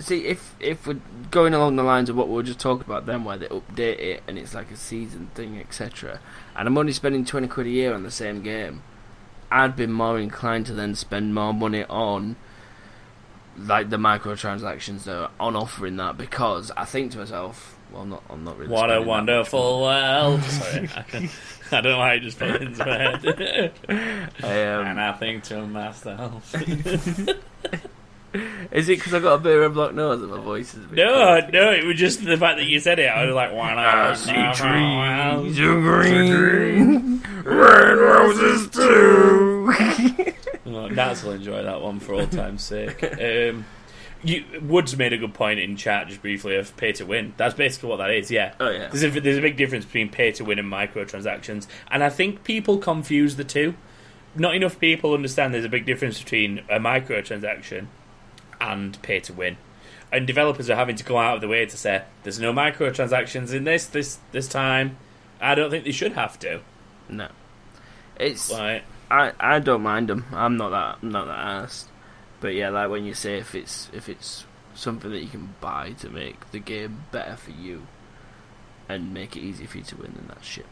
see 0.04 0.26
if 0.26 0.56
if 0.60 0.86
we're 0.88 1.00
going 1.32 1.54
along 1.54 1.76
the 1.76 1.84
lines 1.84 2.10
of 2.10 2.16
what 2.16 2.28
we 2.28 2.36
were 2.36 2.44
just 2.44 2.60
talking 2.60 2.86
about 2.86 3.06
then, 3.06 3.24
where 3.24 3.38
they 3.38 3.48
update 3.48 4.00
it 4.00 4.24
and 4.28 4.38
it's 4.38 4.54
like 4.54 4.72
a 4.72 4.78
season 4.78 5.30
thing, 5.34 5.60
etc. 5.60 6.20
And 6.56 6.68
I'm 6.68 6.78
only 6.78 6.94
spending 6.94 7.26
twenty 7.26 7.48
quid 7.48 7.68
a 7.68 7.72
year 7.72 7.94
on 7.94 8.04
the 8.04 8.12
same 8.12 8.42
game. 8.42 8.84
I'd 9.52 9.76
be 9.76 9.88
more 9.88 10.20
inclined 10.20 10.66
to 10.68 10.74
then 10.74 10.96
spend 10.96 11.36
more 11.36 11.54
money 11.54 11.84
on 11.86 12.36
like 13.58 13.90
the 13.90 13.98
microtransactions 13.98 15.04
that 15.04 15.16
are 15.16 15.32
on 15.40 15.56
offer 15.56 15.86
in 15.86 15.98
that 15.98 16.18
because 16.18 16.72
I 16.76 16.86
think 16.86 17.12
to 17.12 17.20
myself, 17.20 17.78
well, 17.92 18.02
I'm 18.02 18.10
not, 18.10 18.24
I'm 18.30 18.44
not 18.44 18.58
really. 18.58 18.72
What 18.72 18.92
a 18.92 19.02
wonderful 19.02 19.82
world. 19.82 20.44
Sorry, 20.44 20.90
I, 20.96 21.02
can, 21.04 21.30
I 21.72 21.82
don't 21.82 21.92
know 21.92 21.98
why 22.00 22.14
it 22.16 22.22
just 22.22 22.38
fell 22.38 22.56
into 22.56 22.86
my 22.86 22.98
head. 22.98 23.24
money. 23.24 23.72
Um, 24.44 24.88
and 24.88 25.00
I 25.00 25.14
think 25.14 25.44
to 25.46 25.66
myself. 25.68 26.56
is 28.72 28.90
it 28.90 28.98
because 28.98 29.14
I've 29.14 29.22
got 29.22 29.36
a 29.36 29.38
bit 29.38 29.58
of 29.58 29.64
a 29.64 29.70
block 29.70 29.94
nose 29.94 30.22
and 30.22 30.32
my 30.32 30.40
voice 30.40 30.74
is 30.74 30.86
a 30.86 30.88
bit 30.88 30.98
No, 30.98 31.40
no, 31.52 31.72
it 31.72 31.84
was 31.86 31.98
just 31.98 32.24
the 32.24 32.38
fact 32.38 32.58
that 32.58 32.66
you 32.66 32.80
said 32.80 33.00
it. 33.00 33.06
I 33.08 33.26
was 33.26 33.36
like, 33.36 33.54
why 33.54 33.76
not? 33.76 33.86
I 33.86 34.14
see 34.16 34.34
trees 34.34 35.60
of 35.60 35.82
green, 35.82 37.22
red 37.44 37.98
roses 37.98 38.70
too. 38.70 39.74
Oh, 40.66 40.88
Nats 40.88 41.24
will 41.24 41.34
enjoy 41.34 41.62
that 41.62 41.82
one 41.82 42.00
for 42.00 42.16
all 42.16 42.26
time's 42.26 42.64
sake. 42.64 43.04
Um, 43.04 43.66
you, 44.24 44.44
Woods 44.62 44.98
made 44.98 45.14
a 45.14 45.18
good 45.18 45.34
point 45.34 45.60
in 45.60 45.76
chat 45.76 46.08
just 46.08 46.22
briefly 46.22 46.56
of 46.56 46.76
pay 46.78 46.94
to 46.94 47.06
win. 47.06 47.34
That's 47.38 47.54
basically 47.54 47.90
what 47.90 47.98
that 47.98 48.10
is. 48.10 48.32
Yeah. 48.32 48.54
Oh 48.60 48.70
yeah, 48.70 48.88
There's 48.88 49.04
a, 49.04 49.20
there's 49.20 49.38
a 49.38 49.42
big 49.42 49.56
difference 49.56 49.86
between 49.86 50.10
pay 50.10 50.32
to 50.32 50.44
win 50.46 50.58
and 50.60 50.72
microtransactions, 50.72 51.68
and 51.92 52.04
I 52.04 52.10
think 52.10 52.44
people 52.44 52.78
confuse 52.80 53.36
the 53.36 53.44
two. 53.44 53.76
Not 54.36 54.56
enough 54.56 54.80
people 54.80 55.14
understand 55.14 55.54
there's 55.54 55.66
a 55.66 55.70
big 55.70 55.86
difference 55.86 56.18
between 56.20 56.60
a 56.70 56.80
microtransaction 56.80 57.88
and 58.60 59.02
pay 59.02 59.20
to 59.22 59.34
win, 59.34 59.58
and 60.12 60.28
developers 60.28 60.70
are 60.70 60.76
having 60.76 60.96
to 60.96 61.04
go 61.04 61.18
out 61.18 61.36
of 61.36 61.42
the 61.42 61.48
way 61.48 61.66
to 61.66 61.78
say 61.78 62.04
there's 62.24 62.40
no 62.40 62.54
microtransactions 62.54 63.54
in 63.54 63.64
this 63.64 63.86
this 63.86 64.20
this 64.32 64.48
time. 64.48 64.98
I 65.42 65.56
don't 65.56 65.70
think 65.70 65.84
they 65.84 65.92
should 65.92 66.14
have 66.14 66.40
to. 66.40 66.62
no. 67.10 67.28
It's 68.16 68.52
Like, 68.52 68.84
I 69.10 69.32
I 69.40 69.60
don't 69.60 69.82
mind 69.82 70.08
them. 70.08 70.26
I'm 70.32 70.56
not 70.58 70.70
that 70.70 71.00
I'm 71.02 71.12
not 71.12 71.26
that 71.26 71.38
asked. 71.38 71.90
But 72.40 72.56
yeah, 72.56 72.70
like 72.70 72.90
when 72.90 73.06
you 73.06 73.14
say 73.14 73.38
if 73.38 73.56
it's 73.56 73.90
if 73.94 74.08
it's 74.10 74.46
something 74.76 75.12
that 75.12 75.20
you 75.20 75.30
can 75.30 75.56
buy 75.62 75.92
to 76.00 76.10
make 76.10 76.52
the 76.52 76.60
game 76.60 77.06
better 77.12 77.36
for 77.36 77.52
you 77.52 77.88
and 78.90 79.14
make 79.14 79.36
it 79.36 79.42
easy 79.42 79.66
for 79.66 79.78
you 79.78 79.84
to 79.86 79.96
win, 79.98 80.14
then 80.16 80.26
that's 80.28 80.46
shit. 80.48 80.66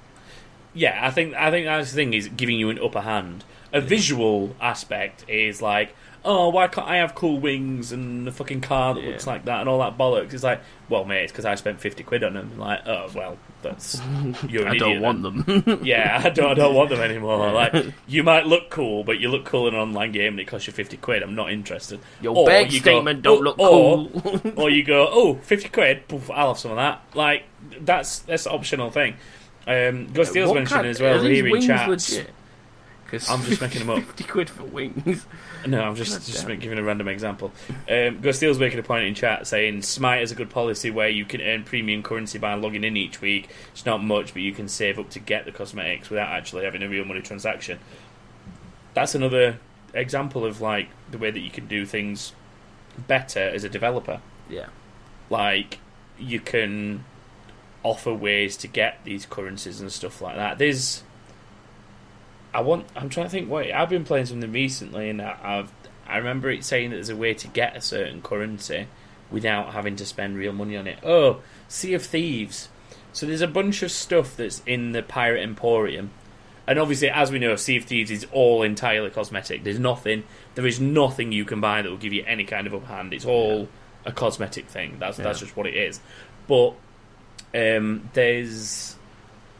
Yeah, 0.74 1.00
I 1.06 1.12
think 1.12 1.34
I 1.36 1.52
think 1.52 1.66
that's 1.66 1.92
the 1.92 1.96
thing 1.96 2.14
is 2.14 2.28
giving 2.30 2.58
you 2.58 2.70
an 2.70 2.80
upper 2.80 3.02
hand. 3.02 3.44
A 3.74 3.80
visual 3.82 4.54
aspect 4.60 5.24
is 5.30 5.62
like, 5.62 5.96
oh, 6.26 6.50
why 6.50 6.68
can't 6.68 6.88
I 6.88 6.98
have 6.98 7.16
cool 7.16 7.40
wings 7.40 7.94
and 7.94 8.28
a 8.28 8.32
fucking 8.32 8.60
car 8.62 8.94
that 8.96 9.02
Yeah. 9.04 9.12
looks 9.12 9.26
like 9.26 9.46
that 9.46 9.62
and 9.62 9.70
all 9.70 9.80
that 9.80 9.98
bollocks? 9.98 10.34
It's 10.34 10.44
like, 10.44 10.62
well, 10.90 11.06
mate, 11.06 11.24
it's 11.24 11.32
because 11.32 11.46
I 11.46 11.56
spent 11.56 11.80
fifty 11.80 12.04
quid 12.04 12.22
on 12.24 12.34
them. 12.34 12.60
Like, 12.60 12.86
oh, 12.86 13.10
well, 13.16 13.38
that's 13.62 14.02
you're 14.50 14.68
I 14.68 14.76
don't 14.78 15.00
want 15.00 15.24
then. 15.24 15.64
them. 15.64 15.80
Yeah, 15.86 16.20
I 16.22 16.30
don't, 16.30 16.52
I 16.52 16.54
don't 16.54 16.76
want 16.76 16.90
them 16.90 17.00
anymore. 17.00 17.52
Like, 17.54 17.74
you 18.08 18.24
might 18.24 18.46
look 18.46 18.70
cool, 18.70 19.06
but 19.06 19.20
you 19.22 19.30
look 19.30 19.46
cool 19.46 19.70
in 19.70 19.74
an 19.74 19.80
online 19.80 20.12
game 20.12 20.34
and 20.34 20.40
it 20.42 20.48
costs 20.48 20.68
you 20.68 20.74
50 20.74 20.98
quid. 20.98 21.24
I'm 21.24 21.34
not 21.36 21.50
interested. 21.52 22.02
Your 22.22 22.36
Or 22.36 22.46
bag 22.46 22.74
you 22.74 22.82
go, 22.82 22.92
statement 22.92 23.22
don't 23.22 23.38
"Oh, 23.38 23.42
look 23.42 23.60
or- 23.60 24.10
cool. 24.10 24.52
or 24.58 24.70
you 24.70 24.84
go, 24.84 25.08
oh, 25.10 25.36
50 25.44 25.70
quid, 25.70 26.08
poof, 26.10 26.30
I'll 26.30 26.50
have 26.50 26.60
some 26.60 26.72
of 26.72 26.78
that. 26.78 27.02
Like, 27.16 27.44
that's 27.80 28.20
that's 28.20 28.46
an 28.48 28.52
optional 28.52 28.92
thing. 28.92 29.16
Um, 29.90 30.08
Gus 30.14 30.30
Steele's 30.30 30.48
What 30.50 30.56
mentioned 30.56 30.76
kind- 30.76 30.88
as 30.88 31.00
well 31.02 31.24
here 31.24 31.60
chat. 31.60 32.28
'Cause 33.10 33.30
I'm 33.30 33.44
just 33.44 33.60
making 33.60 33.80
them 33.86 33.90
up. 33.90 33.98
Fifty 34.06 34.24
quid 34.24 34.50
for 34.50 34.64
wings. 34.64 35.26
No, 35.68 35.82
I'm 35.84 35.96
just 35.96 36.14
God 36.14 36.26
just 36.26 36.48
damn. 36.48 36.60
giving 36.60 36.80
a 36.80 36.84
random 36.84 37.10
example. 37.10 37.52
Um, 37.90 38.22
Gus 38.22 38.38
Steele's 38.38 38.58
making 38.58 38.80
a 38.80 38.84
point 38.84 39.04
in 39.06 39.14
chat 39.16 39.46
saying 39.48 39.82
Smite 39.82 40.22
has 40.22 40.32
a 40.32 40.36
good 40.36 40.50
policy 40.50 40.90
where 40.90 41.10
you 41.10 41.26
can 41.26 41.42
earn 41.42 41.66
premium 41.66 42.04
currency 42.04 42.38
by 42.40 42.54
logging 42.54 42.86
in 42.86 42.96
each 42.96 43.20
week. 43.20 43.50
It's 43.74 43.86
not 43.86 44.02
much, 44.02 44.32
but 44.32 44.42
you 44.44 44.54
can 44.54 44.70
save 44.70 44.98
up 44.98 45.10
to 45.10 45.20
get 45.20 45.44
the 45.44 45.52
cosmetics 45.52 46.10
without 46.10 46.30
actually 46.30 46.64
having 46.64 46.82
a 46.84 46.88
real 46.88 47.04
money 47.04 47.20
transaction. 47.22 47.80
That's 48.94 49.14
another 49.14 49.60
example 49.94 50.46
of 50.46 50.62
like 50.62 50.88
the 51.10 51.18
way 51.18 51.32
that 51.32 51.40
you 51.42 51.52
can 51.52 51.68
do 51.68 51.86
things 51.86 52.32
better 53.10 53.42
as 53.42 53.66
a 53.66 53.70
developer. 53.70 54.22
Yeah. 54.50 54.68
Like 55.30 55.80
you 56.18 56.40
can 56.40 57.04
offer 57.84 58.14
ways 58.14 58.58
to 58.58 58.68
get 58.68 59.00
these 59.04 59.26
currencies 59.26 59.82
and 59.82 59.92
stuff 59.92 60.22
like 60.22 60.36
that. 60.36 60.58
There's 60.58 61.04
I 62.54 62.62
want. 62.62 62.86
I'm 62.96 63.10
trying 63.10 63.28
to 63.28 63.30
think. 63.30 63.50
Wait, 63.50 63.72
I've 63.72 63.90
been 63.90 64.04
playing 64.04 64.26
something 64.26 64.52
recently, 64.52 65.10
and 65.10 65.22
I- 65.22 65.38
I've. 65.42 65.72
I 66.08 66.18
remember 66.18 66.50
it 66.50 66.66
saying 66.66 66.90
that 66.90 66.98
there's 66.98 67.10
a 67.10 67.16
way 67.16 67.34
to 67.34 67.48
get 67.48 67.76
a 67.76 67.82
certain 67.82 68.22
currency 68.22 68.88
without 69.30 69.74
having 69.74 69.96
to 69.96 70.06
spend 70.06 70.36
real 70.36 70.52
money 70.52 70.76
on 70.76 70.86
it. 70.86 71.00
Oh, 71.04 71.40
Sea 71.70 71.94
of 71.94 72.04
Thieves. 72.04 72.68
So 73.14 73.26
there's 73.26 73.42
a 73.42 73.48
bunch 73.48 73.82
of 73.82 73.92
stuff 73.92 74.36
that's 74.36 74.62
in 74.66 74.92
the 74.92 75.04
Pirate 75.04 75.42
Emporium, 75.42 76.12
and 76.68 76.78
obviously, 76.78 77.10
as 77.10 77.32
we 77.32 77.40
know, 77.40 77.56
Sea 77.56 77.78
of 77.78 77.86
Thieves 77.86 78.12
is 78.12 78.26
all 78.34 78.64
entirely 78.64 79.10
cosmetic. 79.10 79.64
There's 79.64 79.80
nothing. 79.80 80.24
There 80.56 80.68
is 80.68 80.82
nothing 80.82 81.32
you 81.32 81.46
can 81.46 81.62
buy 81.62 81.82
that 81.82 81.90
will 81.90 81.98
give 81.98 82.14
you 82.14 82.26
any 82.28 82.44
kind 82.44 82.68
of 82.68 82.74
upper 82.74 83.08
It's 83.14 83.26
all 83.26 83.70
a 84.06 84.12
cosmetic 84.12 84.68
thing. 84.68 84.98
That's 85.00 85.18
that's 85.18 85.40
just 85.40 85.56
what 85.56 85.68
it 85.68 85.76
is. 85.76 86.02
But 86.48 86.74
um, 87.54 88.10
there's 88.14 88.96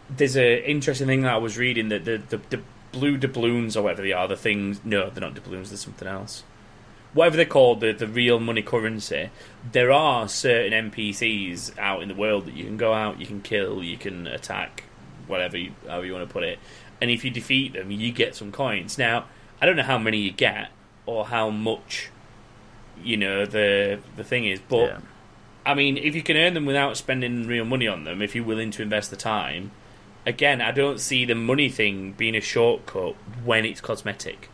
there's 0.10 0.38
a 0.38 0.70
interesting 0.70 1.08
thing 1.08 1.22
that 1.22 1.34
I 1.34 1.38
was 1.38 1.58
reading 1.58 1.90
that 1.90 2.06
the, 2.06 2.18
the, 2.18 2.38
the 2.50 2.62
blue 2.92 3.18
doubloons 3.18 3.78
or 3.78 3.84
whatever 3.84 4.02
they 4.02 4.12
are, 4.12 4.28
the 4.28 4.36
things 4.36 4.82
no, 4.84 5.10
they're 5.10 5.22
not 5.22 5.34
doubloons, 5.34 5.70
there's 5.70 5.82
something 5.82 6.08
else. 6.08 6.44
Whatever 7.14 7.38
they're 7.38 7.46
called, 7.46 7.82
the, 7.82 7.92
the 7.92 8.08
real 8.08 8.40
money 8.40 8.62
currency, 8.62 9.30
there 9.70 9.92
are 9.92 10.28
certain 10.28 10.92
NPCs 10.92 11.78
out 11.78 12.02
in 12.02 12.08
the 12.08 12.16
world 12.16 12.46
that 12.46 12.56
you 12.56 12.64
can 12.64 12.78
go 12.78 12.94
out, 12.94 13.20
you 13.20 13.26
can 13.26 13.42
kill, 13.42 13.84
you 13.84 13.98
can 13.98 14.28
attack, 14.28 14.84
whatever 15.28 15.58
you, 15.58 15.74
however 15.88 16.06
you 16.06 16.14
want 16.14 16.28
to 16.28 16.32
put 16.32 16.44
it. 16.44 16.60
And 17.02 17.10
if 17.10 17.26
you 17.26 17.32
defeat 17.32 17.74
them, 17.74 17.92
you 17.92 18.12
get 18.12 18.36
some 18.36 18.52
coins. 18.52 18.98
Now, 18.98 19.26
I 19.62 19.66
don't 19.66 19.76
know 19.76 19.84
how 19.84 19.98
many 19.98 20.20
you 20.20 20.32
get 20.32 20.70
or 21.06 21.26
how 21.26 21.50
much 21.50 22.10
you 23.04 23.18
know 23.18 23.46
the 23.46 24.00
the 24.16 24.24
thing 24.24 24.46
is, 24.46 24.60
but 24.60 24.88
yeah. 24.88 25.00
I 25.66 25.74
mean, 25.76 25.98
if 25.98 26.16
you 26.16 26.24
can 26.24 26.38
earn 26.38 26.54
them 26.54 26.66
without 26.66 26.98
spending 26.98 27.46
real 27.48 27.66
money 27.66 27.88
on 27.88 28.04
them, 28.04 28.22
if 28.22 28.36
you're 28.36 28.44
willing 28.46 28.72
to 28.72 28.82
invest 28.82 29.10
the 29.12 29.16
time, 29.16 29.72
again, 30.26 30.62
I 30.62 30.72
don't 30.72 31.00
see 31.00 31.24
the 31.26 31.36
money 31.36 31.70
thing 31.70 32.14
being 32.14 32.36
a 32.36 32.42
shortcut 32.42 33.16
when 33.44 33.66
it's 33.66 33.82
cosmetic. 33.82 34.50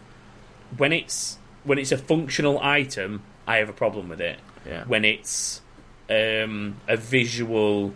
when 0.77 0.91
it's 0.91 1.37
when 1.63 1.77
it's 1.77 1.91
a 1.91 1.97
functional 1.97 2.59
item, 2.61 3.23
I 3.45 3.57
have 3.57 3.69
a 3.69 3.73
problem 3.73 4.09
with 4.09 4.19
it. 4.21 4.39
Yeah. 4.65 4.83
When 4.85 5.03
it's 5.05 5.61
um, 6.09 6.77
a 6.87 6.97
visual 6.97 7.93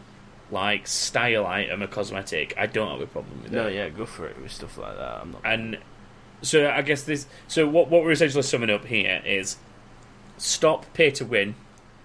like 0.52 0.88
style 0.88 1.46
item, 1.46 1.82
a 1.82 1.88
cosmetic, 1.88 2.54
I 2.58 2.66
don't 2.66 2.90
have 2.92 3.02
a 3.02 3.08
problem 3.08 3.42
with 3.44 3.52
No, 3.52 3.62
it. 3.62 3.64
No, 3.64 3.70
yeah, 3.70 3.90
go 3.90 4.06
for 4.06 4.28
it 4.28 4.42
with 4.42 4.52
stuff 4.52 4.78
like 4.78 4.96
that. 4.98 5.22
I'm 5.22 5.32
not. 5.32 5.42
And 5.46 5.78
so 6.42 6.70
I 6.70 6.82
guess 6.82 7.04
this. 7.04 7.28
So 7.48 7.68
what 7.68 7.90
what 7.90 8.04
we're 8.04 8.12
essentially 8.12 8.42
summing 8.44 8.70
up 8.70 8.86
here 8.86 9.22
is 9.26 9.58
stop 10.38 10.86
pay 10.94 11.12
to 11.12 11.26
win 11.26 11.56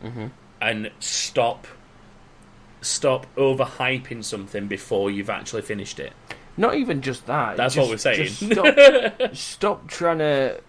Mhm. 0.04 0.30
And 0.60 0.90
stop 1.00 1.66
stop 2.80 3.26
overhyping 3.36 4.22
something 4.22 4.66
before 4.68 5.10
you've 5.10 5.30
actually 5.30 5.62
finished 5.62 5.98
it. 5.98 6.12
Not 6.56 6.76
even 6.76 7.02
just 7.02 7.26
that. 7.26 7.56
That's 7.56 7.74
just- 7.74 7.84
what 7.84 7.90
we're 7.92 7.98
saying. 7.98 8.26
Just 8.26 8.50
stop, 8.52 9.34
stop 9.34 9.88
trying 9.88 10.18
to 10.18 10.60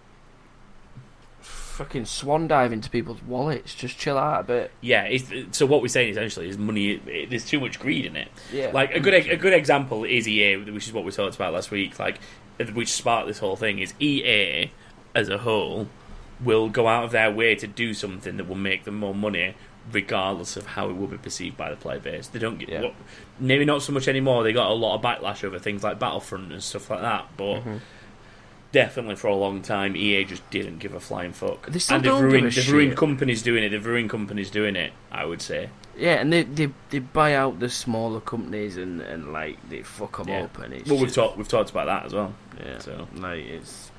fucking 1.40 2.04
swan 2.04 2.48
dive 2.48 2.72
into 2.72 2.90
people's 2.90 3.22
wallets. 3.22 3.74
Just 3.74 3.96
chill 3.98 4.18
out 4.18 4.40
a 4.40 4.42
bit. 4.44 4.70
Yeah. 4.80 5.16
So 5.52 5.64
what 5.64 5.80
we're 5.80 5.88
saying 5.88 6.10
essentially 6.10 6.48
is 6.48 6.58
money. 6.58 7.00
It, 7.06 7.30
there's 7.30 7.46
too 7.46 7.60
much 7.60 7.78
greed 7.78 8.04
in 8.04 8.16
it. 8.16 8.28
Yeah. 8.52 8.70
Like 8.72 8.94
a 8.94 9.00
good 9.00 9.14
a 9.14 9.36
good 9.36 9.52
example 9.54 10.04
is 10.04 10.26
EA, 10.26 10.56
which 10.56 10.88
is 10.88 10.92
what 10.92 11.04
we 11.04 11.12
talked 11.12 11.36
about 11.36 11.52
last 11.54 11.70
week. 11.70 11.98
Like 11.98 12.18
which 12.74 12.88
sparked 12.92 13.28
this 13.28 13.38
whole 13.38 13.56
thing 13.56 13.78
is 13.78 13.94
EA 14.00 14.70
as 15.14 15.28
a 15.28 15.38
whole 15.38 15.88
will 16.44 16.68
go 16.68 16.86
out 16.86 17.04
of 17.04 17.10
their 17.12 17.30
way 17.30 17.54
to 17.54 17.66
do 17.66 17.94
something 17.94 18.36
that 18.36 18.48
will 18.48 18.54
make 18.56 18.84
them 18.84 18.96
more 18.96 19.14
money, 19.14 19.54
regardless 19.92 20.56
of 20.56 20.66
how 20.66 20.88
it 20.90 20.96
will 20.96 21.06
be 21.06 21.16
perceived 21.18 21.56
by 21.56 21.70
the 21.70 21.76
player 21.76 21.98
base. 22.00 22.28
They 22.28 22.38
don't 22.38 22.58
get 22.58 22.68
Yeah. 22.68 22.82
what, 22.82 22.94
maybe 23.40 23.64
not 23.64 23.82
so 23.82 23.92
much 23.92 24.06
anymore. 24.08 24.42
They 24.44 24.52
got 24.52 24.70
a 24.70 24.74
lot 24.74 24.94
of 24.96 25.02
backlash 25.02 25.44
over 25.44 25.58
things 25.58 25.82
like 25.82 25.98
Battlefront 25.98 26.52
and 26.52 26.62
stuff 26.62 26.90
like 26.90 27.00
that, 27.00 27.26
but. 27.36 27.60
Mm-hmm. 27.60 27.76
Definitely, 28.70 29.16
for 29.16 29.28
a 29.28 29.34
long 29.34 29.62
time, 29.62 29.96
EA 29.96 30.24
just 30.26 30.48
didn't 30.50 30.76
give 30.78 30.92
a 30.92 31.00
flying 31.00 31.32
fuck. 31.32 31.70
They 31.70 31.78
still 31.78 31.96
and 31.96 32.04
they've 32.04 32.10
don't 32.12 32.20
give 32.24 32.32
ruined, 32.32 32.46
a 32.48 32.50
they've 32.54 32.70
ruined 32.70 32.90
shit. 32.90 32.98
companies 32.98 33.40
doing 33.42 33.64
it. 33.64 33.70
They've 33.70 33.86
ruined 33.86 34.10
companies 34.10 34.50
doing 34.50 34.76
it. 34.76 34.92
I 35.10 35.24
would 35.24 35.40
say. 35.40 35.70
Yeah, 35.96 36.16
and 36.16 36.30
they, 36.30 36.42
they 36.42 36.68
they 36.90 36.98
buy 36.98 37.32
out 37.34 37.60
the 37.60 37.70
smaller 37.70 38.20
companies 38.20 38.76
and, 38.76 39.00
and 39.00 39.32
like 39.32 39.56
they 39.70 39.80
fuck 39.84 40.18
them 40.18 40.28
Yeah. 40.28 40.42
up 40.42 40.58
and 40.58 40.74
it's 40.74 40.86
Well, 40.90 40.98
we've 40.98 41.06
just- 41.06 41.14
talked 41.14 41.38
we've 41.38 41.48
talked 41.48 41.70
about 41.70 41.86
that 41.86 42.04
as 42.04 42.12
well. 42.12 42.34
yeah 42.62 42.78
so. 42.78 43.08
like 43.14 43.42
it's 43.46 43.90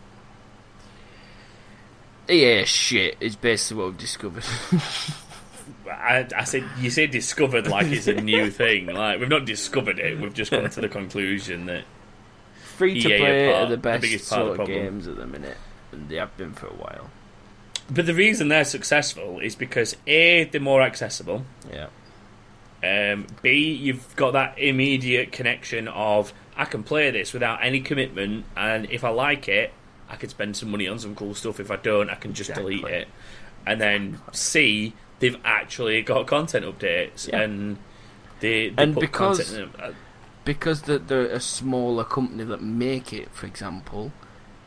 yeah 2.27 2.63
shit 2.63 3.17
is 3.19 3.35
basically 3.35 3.81
what 3.81 3.89
we've 3.89 3.97
discovered. 3.97 4.43
I, 5.89 6.27
I 6.35 6.43
said 6.43 6.63
you 6.79 6.89
say 6.89 7.07
discovered 7.07 7.67
like 7.67 7.87
it's 7.87 8.07
a 8.07 8.13
new 8.13 8.49
thing. 8.61 8.87
Like 8.87 9.19
we've 9.19 9.29
not 9.29 9.45
discovered 9.45 9.99
it. 9.99 10.19
We've 10.19 10.33
just 10.33 10.51
come 10.51 10.69
to 10.69 10.81
the 10.81 10.89
conclusion 10.89 11.65
that 11.67 11.83
Free 12.77 13.01
to 13.01 13.09
EA 13.09 13.13
are 13.13 13.17
play 13.19 13.53
are 13.53 13.65
the 13.65 13.71
the 13.71 13.77
best 13.77 14.13
of 14.13 14.21
sort 14.21 14.59
of 14.59 14.67
games 14.67 15.07
at 15.07 15.17
the 15.17 15.27
minute, 15.27 15.57
and 15.91 16.07
they 16.09 16.15
have 16.15 16.35
been 16.37 16.53
for 16.53 16.67
a 16.67 16.73
while. 16.73 17.09
But 17.89 18.05
the 18.05 18.13
reason 18.13 18.47
they're 18.49 18.63
successful 18.65 19.39
is 19.39 19.55
because 19.55 19.97
A, 20.07 20.43
they're 20.45 20.61
more 20.61 20.81
accessible. 20.81 21.43
Yeah, 21.71 21.87
Um, 22.83 23.25
B, 23.41 23.73
you've 23.73 24.15
got 24.15 24.31
that 24.33 24.59
immediate 24.59 25.31
connection 25.31 25.87
of 25.87 26.31
I 26.55 26.65
can 26.65 26.83
play 26.83 27.09
this 27.11 27.33
without 27.33 27.59
any 27.63 27.81
commitment, 27.81 28.45
and 28.55 28.89
if 28.91 29.03
I 29.03 29.09
like 29.09 29.47
it, 29.49 29.73
I 30.07 30.15
can 30.15 30.29
spend 30.29 30.55
some 30.55 30.71
money 30.71 30.87
on 30.87 30.99
some 30.99 31.15
cool 31.15 31.33
stuff. 31.33 31.59
If 31.59 31.71
I 31.71 31.75
don't, 31.77 32.09
I 32.09 32.15
can 32.15 32.33
just 32.33 32.53
delete 32.53 32.85
it. 32.85 33.07
And 33.65 33.81
then 33.81 34.19
C, 34.31 34.93
they've 35.19 35.37
actually 35.45 36.01
got 36.01 36.27
content 36.27 36.65
updates, 36.65 37.27
Yeah. 37.27 37.41
and 37.41 37.77
they, 38.39 38.69
they 38.69 38.83
And 38.83 38.93
put 38.93 39.01
because- 39.01 39.37
content 39.49 39.75
in, 39.75 39.81
uh, 39.81 39.91
because 40.45 40.83
they're, 40.83 40.97
they're 40.97 41.25
a 41.27 41.39
smaller 41.39 42.03
company 42.03 42.43
that 42.45 42.61
make 42.61 43.13
it, 43.13 43.29
for 43.31 43.45
example, 43.45 44.11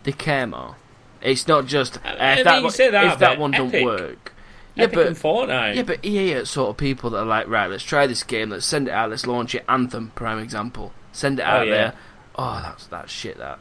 they 0.04 0.12
care 0.12 0.46
more. 0.46 0.76
It's 1.20 1.46
not 1.48 1.66
just 1.66 1.96
uh, 1.98 2.16
if 2.18 2.44
that, 2.44 2.62
one- 2.62 2.72
that, 2.72 3.12
if 3.12 3.18
that 3.18 3.38
one 3.38 3.54
epic. 3.54 3.72
don't 3.72 3.84
work. 3.84 4.34
Yeah, 4.74 4.84
Epic 4.84 4.94
but 4.96 5.06
Fortnite. 5.14 5.74
Yeah, 5.76 5.82
but 5.82 6.02
EA 6.04 6.34
are 6.34 6.44
sort 6.46 6.70
of 6.70 6.76
people 6.78 7.10
that 7.10 7.18
are 7.18 7.26
like, 7.26 7.46
right, 7.46 7.68
let's 7.68 7.82
try 7.84 8.06
this 8.06 8.22
game, 8.22 8.48
let's 8.50 8.64
send 8.64 8.88
it 8.88 8.90
out, 8.92 9.10
let's 9.10 9.26
launch 9.26 9.54
it. 9.54 9.64
Anthem, 9.68 10.12
prime 10.14 10.38
example. 10.38 10.92
Send 11.12 11.38
it 11.40 11.42
Oh, 11.42 11.46
out 11.46 11.66
yeah. 11.66 11.72
there. 11.74 11.92
Oh, 12.36 12.60
that's 12.62 12.86
that 12.86 13.10
shit. 13.10 13.36
That. 13.36 13.58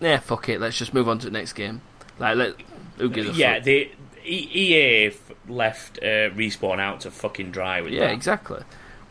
Yeah, 0.00 0.18
fuck 0.18 0.48
it. 0.48 0.60
Let's 0.60 0.76
just 0.76 0.92
move 0.92 1.08
on 1.08 1.20
to 1.20 1.26
the 1.26 1.30
next 1.30 1.52
game. 1.52 1.80
Like, 2.18 2.36
let 2.36 2.54
who 2.98 3.08
gives 3.08 3.28
a 3.30 3.32
yeah, 3.34 3.54
fuck? 3.54 3.64
they 3.64 3.76
E- 3.82 3.92
EA 4.24 5.06
f- 5.08 5.32
left 5.48 5.98
uh, 5.98 6.30
respawn 6.30 6.78
out 6.80 7.00
to 7.00 7.10
fucking 7.10 7.50
dry 7.50 7.80
with 7.80 7.92
yeah, 7.92 8.06
that. 8.06 8.12
exactly. 8.12 8.62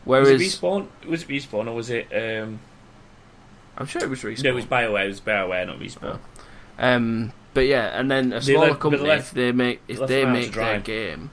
Was 0.04 0.28
it 0.28 0.40
respawn? 0.40 0.86
Was 1.06 1.22
it 1.22 1.28
respawn 1.28 1.68
or 1.68 1.74
was 1.74 1.90
it? 1.90 2.08
Um, 2.12 2.58
I'm 3.76 3.86
sure 3.86 4.02
it 4.02 4.10
was 4.10 4.22
respawn. 4.22 4.44
no, 4.44 4.50
it 4.50 4.54
was 4.54 4.64
Bioware. 4.66 5.04
It 5.04 5.08
was 5.08 5.20
Bioware, 5.20 5.66
not 5.66 5.78
respawn. 5.78 6.18
Um, 6.78 7.32
but 7.54 7.66
yeah, 7.66 7.98
and 7.98 8.10
then 8.10 8.32
a 8.32 8.40
They 8.40 8.52
smaller 8.54 8.68
left- 8.68 8.78
they 8.78 8.80
company, 8.82 9.08
left- 9.08 9.28
if 9.28 9.34
they 9.34 9.52
make 9.52 9.80
if 9.88 10.06
they 10.06 10.24
make 10.24 10.52
their 10.52 10.80
game, 10.80 11.30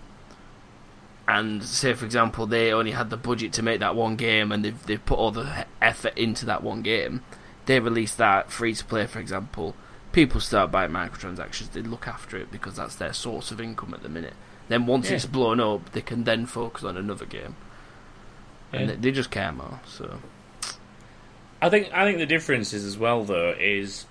and 1.27 1.63
say 1.63 1.93
for 1.93 2.05
example 2.05 2.45
they 2.47 2.71
only 2.73 2.91
had 2.91 3.09
the 3.09 3.17
budget 3.17 3.53
to 3.53 3.63
make 3.63 3.79
that 3.79 3.95
one 3.95 4.15
game, 4.15 4.51
and 4.51 4.63
they've 4.65 4.85
they've 4.85 5.05
put 5.05 5.17
all 5.17 5.31
the 5.31 5.65
effort 5.81 6.17
into 6.17 6.45
that 6.45 6.63
one 6.63 6.81
game, 6.81 7.23
they 7.65 7.79
release 7.79 8.13
that 8.15 8.51
free 8.51 8.73
to 8.73 8.85
play, 8.85 9.05
for 9.07 9.19
example. 9.19 9.75
People 10.11 10.41
start 10.41 10.71
buying 10.71 10.91
microtransactions. 10.91 11.71
They 11.71 11.81
look 11.81 12.07
after 12.07 12.37
it 12.37 12.51
because 12.51 12.77
that's 12.77 12.95
their 12.95 13.13
source 13.13 13.51
of 13.51 13.61
income 13.61 13.93
at 13.93 14.01
the 14.03 14.09
minute. 14.09 14.33
Then 14.67 14.85
once 14.85 15.09
Yeah. 15.09 15.15
it's 15.17 15.25
blown 15.25 15.59
up, 15.59 15.91
they 15.91 16.01
can 16.01 16.23
then 16.23 16.45
focus 16.45 16.83
on 16.83 16.97
another 16.97 17.25
game, 17.25 17.55
Yeah. 18.73 18.79
and 18.79 18.89
they, 18.89 18.95
they 18.95 19.11
just 19.11 19.29
care 19.31 19.51
more. 19.51 19.79
So 19.87 20.19
I 21.61 21.69
think 21.69 21.91
I 21.93 22.05
think 22.05 22.17
the 22.19 22.25
difference 22.25 22.73
is 22.73 22.85
as 22.85 22.97
well 22.97 23.23
though 23.23 23.53
is 23.59 24.05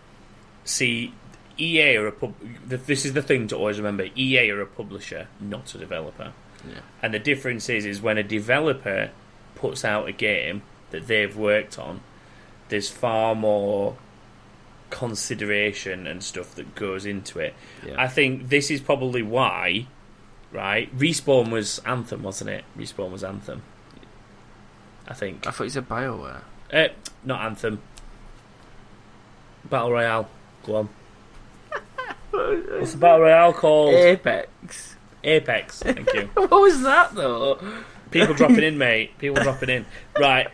see 0.65 1.15
EA 1.59 1.97
are 1.97 2.07
a 2.09 2.13
pub- 2.13 2.35
this 2.67 3.05
is 3.05 3.15
the 3.15 3.23
thing 3.23 3.49
to 3.49 3.57
always 3.57 3.79
remember 3.79 4.07
EA 4.17 4.51
are 4.51 4.61
a 4.61 4.67
publisher 4.67 5.27
not 5.41 5.75
a 5.75 5.79
developer 5.79 6.33
yeah, 6.69 6.81
and 7.03 7.13
the 7.15 7.19
difference 7.19 7.69
is 7.69 7.87
is 7.87 8.01
when 8.03 8.19
a 8.19 8.23
developer 8.23 9.11
puts 9.55 9.85
out 9.85 10.07
a 10.09 10.13
game 10.13 10.63
that 10.91 11.07
they've 11.09 11.37
worked 11.37 11.79
on 11.79 12.01
there's 12.69 12.91
far 12.91 13.35
more 13.35 13.97
consideration 14.91 16.07
and 16.07 16.23
stuff 16.23 16.55
that 16.55 16.75
goes 16.75 17.05
into 17.05 17.39
it 17.39 17.55
yeah. 17.87 17.95
I 17.97 18.09
think 18.09 18.49
this 18.49 18.71
is 18.71 18.81
probably 18.81 19.23
why 19.23 19.87
right 20.51 20.97
respawn 20.99 21.51
was 21.51 21.79
anthem 21.85 22.23
wasn't 22.23 22.51
it 22.51 22.65
respawn 22.77 23.11
was 23.11 23.23
anthem 23.23 23.63
I 25.09 25.15
think 25.15 25.47
I 25.47 25.51
thought 25.51 25.65
you 25.65 25.71
said 25.71 25.89
Bioware. 25.89 26.43
uh, 26.73 26.89
not 27.25 27.43
Anthem. 27.45 27.81
Battle 29.65 29.91
Royale. 29.91 30.29
Go 30.65 30.77
on. 30.77 30.89
What's 32.31 32.93
the 32.93 32.99
Battle 32.99 33.21
Royale 33.21 33.53
called? 33.55 33.95
Apex. 33.95 34.97
Apex. 35.25 35.83
Thank 35.83 36.13
you. 36.13 36.23
what 36.35 36.51
was 36.51 36.83
that 36.83 37.15
though? 37.15 37.59
People 38.11 38.35
dropping 38.35 38.63
in, 38.63 38.77
mate. 38.77 39.17
People 39.19 39.43
dropping 39.43 39.71
in. 39.71 39.87
Right. 40.19 40.49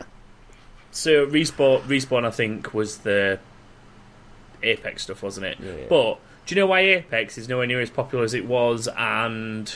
So 0.92 1.26
respawn, 1.26 1.82
respawn, 1.82 2.24
I 2.24 2.30
think, 2.30 2.72
was 2.72 2.98
the 2.98 3.40
Apex 4.64 5.02
stuff, 5.02 5.22
wasn't 5.22 5.46
it? 5.46 5.58
Yeah, 5.60 5.72
yeah. 5.76 5.84
But 5.88 6.18
do 6.46 6.54
you 6.54 6.60
know 6.60 6.66
why 6.66 6.80
Apex 6.80 7.38
is 7.38 7.48
nowhere 7.48 7.66
near 7.66 7.80
as 7.80 7.90
popular 7.90 8.24
as 8.24 8.34
it 8.34 8.46
was, 8.46 8.88
and 8.96 9.74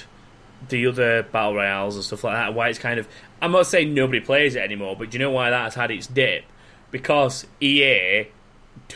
the 0.68 0.86
other 0.86 1.22
battle 1.22 1.54
royales 1.54 1.94
and 1.96 2.04
stuff 2.04 2.24
like 2.24 2.34
that? 2.34 2.54
Why 2.54 2.68
it's 2.68 2.78
kind 2.78 2.98
of 2.98 3.08
I'm 3.40 3.52
not 3.52 3.66
saying 3.66 3.94
nobody 3.94 4.20
plays 4.20 4.56
it 4.56 4.60
anymore, 4.60 4.96
but 4.98 5.10
do 5.10 5.18
you 5.18 5.24
know 5.24 5.30
why 5.30 5.50
that 5.50 5.62
has 5.64 5.74
had 5.74 5.90
its 5.90 6.06
dip? 6.06 6.44
Because 6.90 7.46
EA 7.60 8.26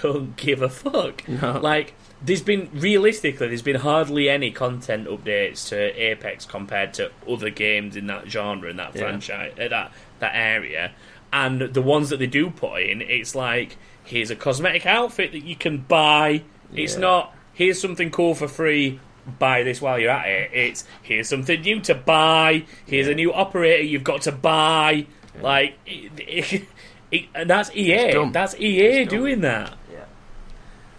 don't 0.01 0.36
give 0.36 0.62
a 0.62 0.68
fuck. 0.68 1.26
No. 1.28 1.59
Like 1.61 1.95
there's 2.24 2.43
been 2.43 2.68
realistically, 2.72 3.49
there's 3.49 3.62
been 3.62 3.76
hardly 3.80 4.28
any 4.28 4.51
content 4.53 5.09
updates 5.09 5.68
to 5.70 5.76
Apex 6.01 6.45
compared 6.47 6.95
to 6.95 7.11
other 7.28 7.51
games 7.51 7.97
in 7.97 8.07
that 8.07 8.28
genre 8.30 8.70
and 8.70 8.78
that 8.78 8.95
Yeah. 8.95 9.01
franchise, 9.03 9.53
uh, 9.61 9.68
that 9.68 9.93
that 10.20 10.32
area. 10.34 10.93
And 11.32 11.61
the 11.62 11.82
ones 11.82 12.11
that 12.11 12.18
they 12.18 12.26
do 12.26 12.51
put 12.51 12.82
in, 12.82 13.01
it's 13.03 13.34
like 13.34 13.76
here's 14.05 14.30
a 14.30 14.36
cosmetic 14.36 14.86
outfit 14.86 15.32
that 15.32 15.44
you 15.44 15.57
can 15.57 15.78
buy. 15.78 16.42
It's 16.74 16.96
not 16.96 17.34
here's 17.53 17.80
something 17.80 18.11
cool 18.11 18.34
for 18.34 18.48
free. 18.48 19.00
Buy 19.38 19.62
this 19.62 19.80
while 19.80 19.98
you're 19.98 20.11
at 20.11 20.26
it. 20.26 20.50
It's 20.53 20.84
here's 21.03 21.28
something 21.28 21.61
new 21.61 21.80
to 21.80 21.94
buy. 21.94 22.64
Here's 22.86 23.09
a 23.09 23.14
new 23.14 23.32
operator 23.32 23.82
you've 23.82 24.05
got 24.05 24.22
to 24.22 24.32
buy. 24.32 25.07
Like, 25.40 25.78
it, 25.86 26.12
it, 26.18 26.68
it, 27.11 27.24
and 27.34 27.48
that's 27.48 27.70
EA. 27.74 28.30
That's 28.30 28.59
EA 28.59 29.05
doing 29.05 29.40
that. 29.42 29.76
Yeah. 29.92 30.05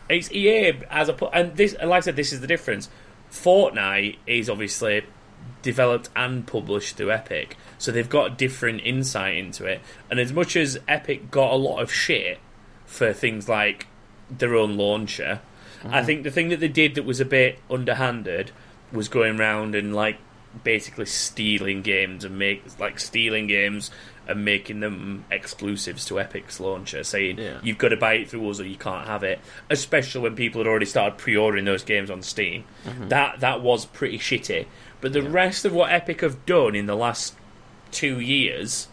It's 0.10 0.32
EA 0.32 0.80
as 0.90 1.10
a 1.10 1.26
and 1.36 1.56
this 1.58 1.74
and 1.74 1.90
like 1.90 1.98
I 1.98 2.02
said, 2.02 2.16
this 2.16 2.32
is 2.32 2.42
the 2.42 2.48
difference. 2.48 2.90
Fortnite 3.32 4.18
is 4.28 4.50
obviously 4.50 5.06
developed 5.62 6.10
and 6.16 6.46
published 6.46 6.98
through 6.98 7.12
Epic, 7.12 7.58
so 7.78 7.92
they've 7.92 8.10
got 8.10 8.38
different 8.38 8.82
insight 8.86 9.36
into 9.36 9.66
it. 9.66 9.82
And 10.10 10.20
as 10.20 10.32
much 10.32 10.56
as 10.56 10.80
Epic 10.88 11.32
got 11.32 11.52
a 11.52 11.56
lot 11.56 11.80
of 11.80 11.92
shit 11.92 12.40
for 12.94 13.12
things 13.12 13.50
like 13.50 13.88
their 14.30 14.56
own 14.56 14.78
launcher, 14.78 15.42
I 15.84 15.88
mm-hmm. 15.88 16.06
think 16.06 16.24
the 16.24 16.32
thing 16.32 16.50
that 16.50 16.60
they 16.60 16.68
did 16.68 16.96
that 16.96 17.04
was 17.04 17.20
a 17.20 17.26
bit 17.26 17.60
underhanded 17.70 18.52
was 18.92 19.08
going 19.08 19.40
around 19.40 19.74
and 19.74 19.96
like 19.96 20.18
basically 20.64 21.08
stealing 21.08 21.82
games 21.82 22.24
and 22.24 22.38
make 22.38 22.64
like 22.80 23.00
stealing 23.00 23.48
games 23.48 23.90
and 24.28 24.46
making 24.46 24.80
them 24.80 25.26
exclusives 25.32 26.06
to 26.06 26.20
Epic's 26.20 26.60
launcher, 26.60 27.04
saying 27.04 27.40
Yeah. 27.40 27.60
you've 27.64 27.80
got 27.80 27.90
to 27.90 27.98
buy 27.98 28.14
it 28.14 28.30
through 28.30 28.48
us 28.50 28.60
or 28.60 28.66
you 28.66 28.78
can't 28.78 29.08
have 29.08 29.24
it. 29.24 29.40
Especially 29.70 30.22
when 30.22 30.36
people 30.36 30.62
had 30.62 30.68
already 30.68 30.86
started 30.86 31.18
pre-ordering 31.18 31.66
those 31.66 31.84
games 31.84 32.12
on 32.12 32.22
Steam. 32.22 32.64
Mm-hmm. 32.86 33.10
That 33.10 33.40
that 33.40 33.62
was 33.62 33.86
pretty 33.86 34.20
shitty. 34.20 34.68
But 35.02 35.12
the 35.14 35.24
rest 35.24 35.66
of 35.66 35.74
what 35.74 35.92
Epic 35.92 36.22
have 36.22 36.46
done 36.46 36.76
in 36.76 36.86
the 36.86 36.96
last 36.96 37.36
two 37.92 38.20
years, 38.20 38.88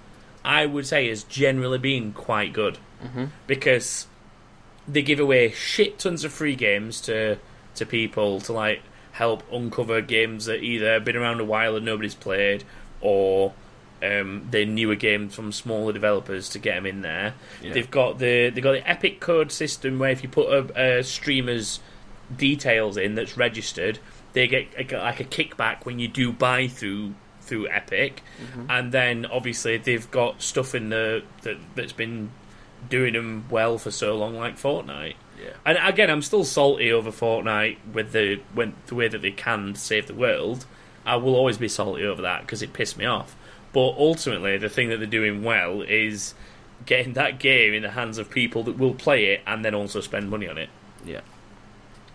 I 0.45 0.67
would 0.67 0.87
say, 0.87 1.09
has 1.09 1.25
generally 1.25 1.79
been 1.79 2.13
quite 2.13 2.53
good 2.53 2.79
because 3.47 4.07
they 4.87 5.03
give 5.03 5.21
away 5.21 5.51
shit 5.53 5.99
tons 5.99 6.25
of 6.25 6.33
free 6.33 6.55
games 6.57 7.01
to 7.03 7.39
to 7.75 7.87
people 7.87 8.41
to 8.41 8.53
like 8.53 8.83
help 9.13 9.43
uncover 9.53 10.01
games 10.01 10.47
that 10.47 10.63
either 10.63 10.95
have 10.95 11.05
been 11.05 11.17
around 11.17 11.41
a 11.41 11.45
while 11.45 11.77
and 11.77 11.85
nobody's 11.85 12.15
played 12.15 12.65
or 13.01 13.53
um, 14.03 14.47
they're 14.51 14.67
newer 14.67 14.95
games 14.95 15.35
from 15.35 15.53
smaller 15.53 15.93
developers 15.93 16.49
to 16.51 16.59
get 16.59 16.77
them 16.77 16.87
in 16.87 17.03
there. 17.03 17.35
Yeah. 17.63 17.75
They've 17.75 17.91
got 17.91 18.19
the 18.19 18.51
they've 18.51 18.63
got 18.63 18.73
the 18.73 18.89
Epic 18.89 19.21
Code 19.21 19.53
system 19.53 19.99
where 19.99 20.11
if 20.11 20.23
you 20.23 20.29
put 20.29 20.49
a, 20.51 20.99
a 20.99 21.05
streamer's 21.05 21.81
details 22.35 22.97
in 22.97 23.15
that's 23.15 23.37
registered, 23.37 23.99
they 24.33 24.47
get 24.47 24.69
a, 24.77 24.97
like 24.97 25.21
a 25.21 25.25
kickback 25.25 25.85
when 25.85 25.99
you 25.99 26.09
do 26.09 26.33
buy 26.33 26.69
through 26.69 27.15
through 27.51 27.69
Epic, 27.69 28.23
mm-hmm. 28.41 28.67
and 28.71 28.93
then 28.93 29.27
obviously 29.27 29.77
they've 29.77 30.11
got 30.11 30.41
stuff 30.41 30.75
in 30.75 30.89
the 30.89 31.23
that 31.43 31.59
that's 31.75 31.93
been 31.93 32.31
doing 32.89 33.13
them 33.13 33.45
well 33.51 33.77
for 33.77 33.91
so 33.91 34.17
long, 34.17 34.37
like 34.37 34.57
Fortnite. 34.57 35.17
Yeah. 35.39 35.51
And 35.67 35.79
again, 35.83 36.11
I'm 36.11 36.23
still 36.23 36.45
salty 36.45 36.93
over 36.93 37.11
Fortnite 37.11 37.77
with 37.93 38.13
the 38.13 38.41
when 38.55 38.75
the 38.87 38.95
way 38.95 39.09
that 39.09 39.21
they 39.21 39.33
can 39.33 39.75
save 39.75 40.07
the 40.07 40.15
world. 40.15 40.65
I 41.05 41.17
will 41.17 41.35
always 41.35 41.59
be 41.59 41.69
salty 41.69 42.05
over 42.05 42.23
that 42.23 42.43
because 42.43 42.63
it 42.63 42.73
pissed 42.73 42.97
me 42.97 43.05
off. 43.05 43.37
But 43.73 43.95
ultimately, 43.99 44.57
the 44.59 44.69
thing 44.69 44.89
that 44.91 44.99
they're 44.99 45.07
doing 45.07 45.43
well 45.43 45.83
is 45.83 46.35
getting 46.87 47.15
that 47.15 47.39
game 47.39 47.75
in 47.75 47.83
the 47.83 47.91
hands 47.91 48.17
of 48.19 48.31
people 48.31 48.63
that 48.65 48.79
will 48.79 48.95
play 48.95 49.27
it 49.27 49.41
and 49.47 49.65
then 49.65 49.75
also 49.75 50.01
spend 50.01 50.31
money 50.31 50.49
on 50.49 50.57
it. 50.57 50.71
Yeah. 51.05 51.21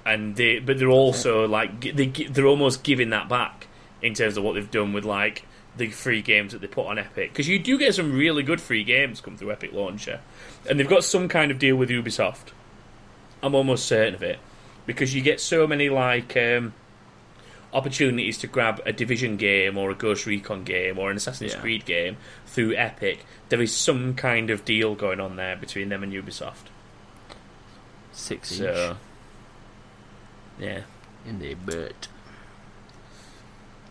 And 0.05 0.35
they, 0.35 0.59
but 0.59 0.79
they're 0.79 0.87
also 0.87 1.47
like 1.47 1.81
they 1.95 2.07
they're 2.07 2.45
almost 2.45 2.83
giving 2.83 3.09
that 3.09 3.27
back 3.27 3.67
in 4.05 4.13
terms 4.13 4.37
of 4.37 4.43
what 4.43 4.53
they've 4.53 4.71
done 4.71 4.93
with 4.93 5.03
like 5.03 5.43
the 5.77 5.89
free 5.89 6.21
games 6.21 6.53
that 6.53 6.61
they 6.61 6.67
put 6.67 6.87
on 6.87 6.97
Epic 6.97 7.31
because 7.31 7.49
you 7.49 7.59
do 7.59 7.77
get 7.77 7.93
some 7.93 8.13
really 8.13 8.43
good 8.43 8.61
free 8.61 8.83
games 8.83 9.19
come 9.19 9.35
through 9.35 9.51
Epic 9.51 9.73
Launcher, 9.73 10.21
and 10.69 10.79
they've 10.79 10.87
got 10.87 11.03
some 11.03 11.27
kind 11.27 11.51
of 11.51 11.59
deal 11.59 11.75
with 11.75 11.89
Ubisoft. 11.89 12.53
I'm 13.43 13.53
almost 13.55 13.85
certain 13.85 14.15
of 14.15 14.23
it 14.23 14.39
because 14.85 15.13
you 15.13 15.21
get 15.21 15.41
so 15.41 15.67
many 15.67 15.89
like 15.89 16.37
um, 16.37 16.73
opportunities 17.73 18.37
to 18.39 18.47
grab 18.47 18.81
a 18.85 18.93
Division 18.93 19.35
game 19.37 19.77
or 19.77 19.91
a 19.91 19.95
Ghost 19.95 20.25
Recon 20.25 20.63
game 20.63 20.97
or 20.97 21.11
an 21.11 21.17
Assassin's 21.17 21.53
Yeah. 21.53 21.59
Creed 21.59 21.85
game 21.85 22.17
through 22.45 22.75
Epic. 22.75 23.25
There 23.49 23.61
is 23.61 23.75
some 23.75 24.13
kind 24.15 24.49
of 24.49 24.63
deal 24.65 24.95
going 24.95 25.19
on 25.19 25.35
there 25.35 25.55
between 25.55 25.89
them 25.89 26.01
and 26.03 26.13
Ubisoft. 26.13 26.69
Six 28.13 28.49
So, 28.49 28.95
yeah. 30.57 30.81
in 31.27 31.39
the 31.39 31.53
butt. 31.55 32.07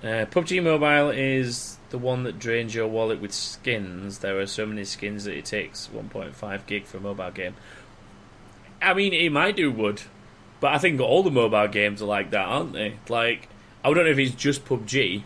Uh, 0.05 0.27
PUBG 0.27 0.63
Mobile 0.63 1.09
is 1.09 1.79
the 1.89 1.97
one 1.97 2.25
that 2.25 2.39
drains 2.39 2.75
your 2.75 2.87
wallet 2.87 3.23
with 3.23 3.33
skins. 3.33 4.19
There 4.19 4.39
are 4.39 4.47
so 4.47 4.67
many 4.67 4.85
skins 4.85 5.25
that 5.25 5.35
it 5.35 5.47
takes 5.47 5.89
1.5 5.95 6.67
gig 6.67 6.85
for 6.85 6.99
a 6.99 7.01
mobile 7.01 7.31
game. 7.31 7.55
I 8.83 8.93
mean, 8.93 9.15
it 9.15 9.31
might 9.31 9.57
do 9.57 9.73
wood, 9.73 10.03
but 10.61 10.75
I 10.75 10.79
think 10.79 11.01
all 11.01 11.23
the 11.23 11.31
mobile 11.31 11.69
games 11.69 12.03
are 12.03 12.07
like 12.07 12.33
that, 12.33 12.47
aren't 12.47 12.75
they? 12.75 12.99
Like, 13.09 13.49
I 13.83 13.95
don't 13.95 14.05
know 14.05 14.11
if 14.11 14.19
it's 14.19 14.35
just 14.35 14.67
PUBG, 14.67 15.23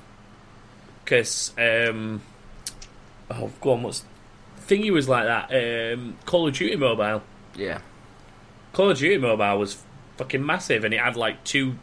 because 1.05 1.53
um, 1.59 2.23
oh, 3.33 3.51
go 3.61 3.73
on, 3.73 3.83
what's 3.83 4.05
thingy 4.69 4.93
was 4.93 5.09
like 5.09 5.25
that? 5.25 5.95
Um, 5.95 6.19
Call 6.25 6.47
of 6.47 6.55
Duty 6.55 6.77
Mobile. 6.77 7.25
Yeah. 7.57 7.81
Call 8.73 8.91
of 8.91 8.99
Duty 8.99 9.19
Mobile 9.19 9.59
was 9.59 9.83
fucking 10.19 10.47
massive, 10.47 10.85
and 10.85 10.95
it 10.95 11.01
had 11.01 11.17
like 11.17 11.43
two 11.43 11.79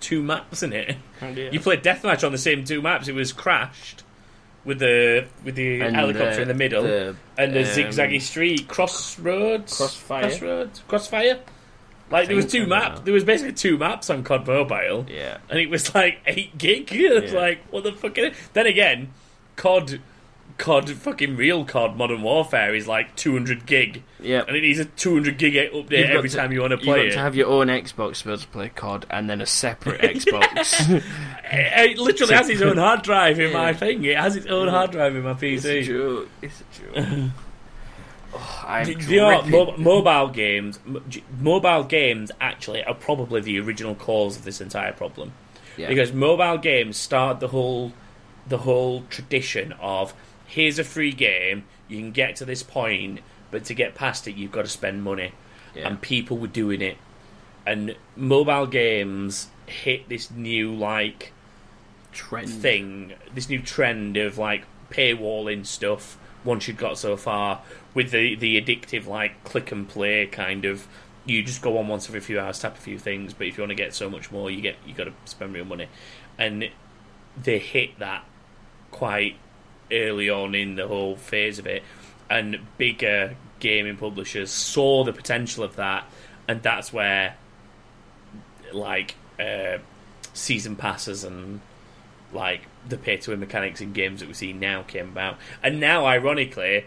two 0.00 0.22
maps 0.22 0.62
in 0.62 0.72
it. 0.72 0.96
You 1.52 1.60
played 1.60 1.82
deathmatch 1.82 2.24
on 2.24 2.32
the 2.32 2.38
same 2.38 2.64
two 2.64 2.82
maps. 2.82 3.08
It 3.08 3.14
was 3.14 3.32
crashed 3.32 4.02
with 4.64 4.78
the 4.80 5.26
with 5.44 5.54
the 5.54 5.80
And, 5.80 5.94
helicopter 5.96 6.38
uh, 6.40 6.42
in 6.42 6.48
the 6.48 6.54
middle 6.54 6.82
the, 6.82 7.16
and 7.38 7.54
the 7.54 7.60
um, 7.60 7.66
zigzaggy 7.66 8.20
street, 8.20 8.68
crossroads, 8.68 9.76
Crossfire. 9.76 10.22
crossroads, 10.22 10.82
crossfire. 10.88 11.38
Like 12.10 12.28
there 12.28 12.36
was 12.36 12.46
two 12.46 12.62
so, 12.62 12.66
maps. 12.68 13.00
There 13.00 13.14
was 13.14 13.24
basically 13.24 13.54
two 13.54 13.78
maps 13.78 14.10
on 14.10 14.22
COD 14.22 14.46
Mobile, 14.46 15.06
Yeah. 15.08 15.38
and 15.50 15.58
it 15.58 15.68
was 15.70 15.92
like 15.94 16.18
eight 16.26 16.56
gig. 16.56 16.88
It's 16.92 17.32
Yeah. 17.32 17.38
like 17.38 17.58
what 17.70 17.82
the 17.84 17.92
fuck? 17.92 18.16
Is 18.18 18.26
it? 18.26 18.34
Then 18.52 18.66
again, 18.66 19.08
COD, 19.56 20.00
COD, 20.58 20.90
fucking 20.90 21.36
real 21.36 21.64
COD 21.66 21.96
Modern 21.96 22.22
Warfare 22.22 22.74
is 22.74 22.88
like 22.88 23.14
two 23.14 23.32
hundred 23.34 23.66
gig, 23.66 24.02
Yeah. 24.20 24.42
and 24.48 24.56
it 24.56 24.62
needs 24.62 24.78
a 24.78 24.86
two 24.86 25.12
hundred 25.14 25.36
gig 25.38 25.54
update 25.54 26.08
every 26.08 26.28
to- 26.30 26.36
time 26.36 26.50
you 26.52 26.60
want 26.62 26.70
to 26.70 26.78
play 26.78 26.86
You've 26.86 26.96
got 26.96 27.06
it. 27.06 27.12
to 27.12 27.18
have 27.18 27.36
your 27.36 27.48
own 27.48 27.66
Xbox 27.68 28.18
to 28.20 28.24
be 28.24 28.30
able 28.32 28.40
to 28.42 28.48
play 28.48 28.68
COD 28.70 29.06
and 29.10 29.28
then 29.28 29.40
a 29.40 29.46
separate 29.46 30.00
Xbox. 30.16 31.02
It, 31.48 31.90
it 31.92 31.98
literally 31.98 32.34
has 32.34 32.48
its 32.48 32.60
own 32.60 32.76
hard 32.76 33.02
drive 33.02 33.38
in 33.38 33.52
my 33.52 33.72
thing. 33.72 34.04
It 34.04 34.16
has 34.16 34.34
its 34.34 34.46
own 34.46 34.66
hard 34.66 34.90
drive 34.90 35.14
in 35.14 35.22
my 35.22 35.30
it's 35.40 35.64
a 35.64 35.80
PC. 35.82 35.84
joke. 35.86 36.28
It's 36.42 36.60
a 36.60 36.64
joke. 37.04 37.06
oh, 38.34 38.64
I'm 38.66 38.84
Do 38.86 38.94
do 38.96 39.14
you 39.14 39.20
know. 39.20 39.42
Mo- 39.42 39.76
mobile 39.76 40.28
games, 40.32 40.80
mo- 40.84 41.02
mobile 41.40 41.84
games 41.84 42.32
actually 42.40 42.82
are 42.82 42.94
probably 42.94 43.40
the 43.40 43.60
original 43.60 43.94
cause 43.94 44.36
of 44.36 44.44
this 44.44 44.60
entire 44.60 44.92
problem 44.92 45.32
Yeah. 45.76 45.86
because 45.88 46.12
mobile 46.12 46.58
games 46.58 46.96
start 46.96 47.38
the 47.38 47.48
whole, 47.48 47.92
the 48.48 48.58
whole 48.58 49.04
tradition 49.08 49.72
of 49.80 50.14
here's 50.56 50.78
a 50.78 50.84
free 50.84 51.12
game, 51.12 51.64
you 51.86 51.98
can 51.98 52.10
get 52.12 52.34
to 52.36 52.44
this 52.46 52.62
point, 52.62 53.20
but 53.50 53.62
to 53.64 53.74
get 53.74 53.94
past 53.94 54.26
it, 54.26 54.34
you've 54.36 54.50
got 54.50 54.62
to 54.62 54.70
spend 54.70 55.02
money, 55.04 55.32
Yeah. 55.74 55.86
and 55.86 56.00
people 56.00 56.38
were 56.38 56.46
doing 56.48 56.80
it, 56.80 56.96
and 57.66 57.94
mobile 58.16 58.66
games 58.66 59.48
hit 59.66 60.08
this 60.08 60.30
new 60.30 60.72
like 60.74 61.32
trend. 62.12 62.48
thing, 62.48 63.12
this 63.34 63.48
new 63.50 63.60
trend 63.60 64.16
of 64.16 64.38
like 64.38 64.64
paywalling 64.90 65.66
stuff 65.66 66.16
once 66.42 66.66
you've 66.68 66.76
got 66.78 66.96
so 66.96 67.16
far 67.16 67.60
with 67.92 68.10
the 68.12 68.34
the 68.36 68.58
addictive 68.60 69.04
like 69.06 69.42
click 69.44 69.70
and 69.72 69.88
play 69.88 70.24
kind 70.26 70.64
of 70.64 70.86
you 71.26 71.42
just 71.42 71.60
go 71.60 71.76
on 71.76 71.88
once 71.88 72.08
every 72.08 72.20
few 72.20 72.38
hours, 72.40 72.60
tap 72.60 72.76
a 72.78 72.80
few 72.80 72.98
things, 72.98 73.34
but 73.34 73.46
if 73.48 73.58
you 73.58 73.62
want 73.62 73.70
to 73.70 73.74
get 73.74 73.92
so 73.92 74.08
much 74.08 74.30
more, 74.30 74.48
you 74.50 74.60
get 74.62 74.76
you 74.86 74.94
got 74.94 75.04
to 75.04 75.12
spend 75.26 75.52
real 75.52 75.64
money, 75.66 75.88
and 76.38 76.70
they 77.42 77.58
hit 77.58 77.98
that 77.98 78.24
quite 78.92 79.36
early 79.90 80.28
on 80.30 80.54
in 80.54 80.76
the 80.76 80.86
whole 80.86 81.16
phase 81.16 81.58
of 81.58 81.66
it, 81.66 81.82
and 82.28 82.58
bigger 82.78 83.36
gaming 83.60 83.96
publishers 83.96 84.50
saw 84.50 85.04
the 85.04 85.12
potential 85.12 85.64
of 85.64 85.76
that, 85.76 86.04
and 86.48 86.62
that's 86.62 86.92
where 86.92 87.36
like 88.72 89.14
uh, 89.38 89.78
season 90.32 90.76
passes 90.76 91.24
and 91.24 91.60
like 92.32 92.62
the 92.88 92.98
pay 92.98 93.16
to 93.16 93.30
win 93.30 93.40
mechanics 93.40 93.80
in 93.80 93.92
games 93.92 94.20
that 94.20 94.28
we 94.28 94.34
see 94.34 94.52
now 94.52 94.82
came 94.82 95.08
about, 95.08 95.36
and 95.62 95.80
now 95.80 96.06
ironically, 96.06 96.84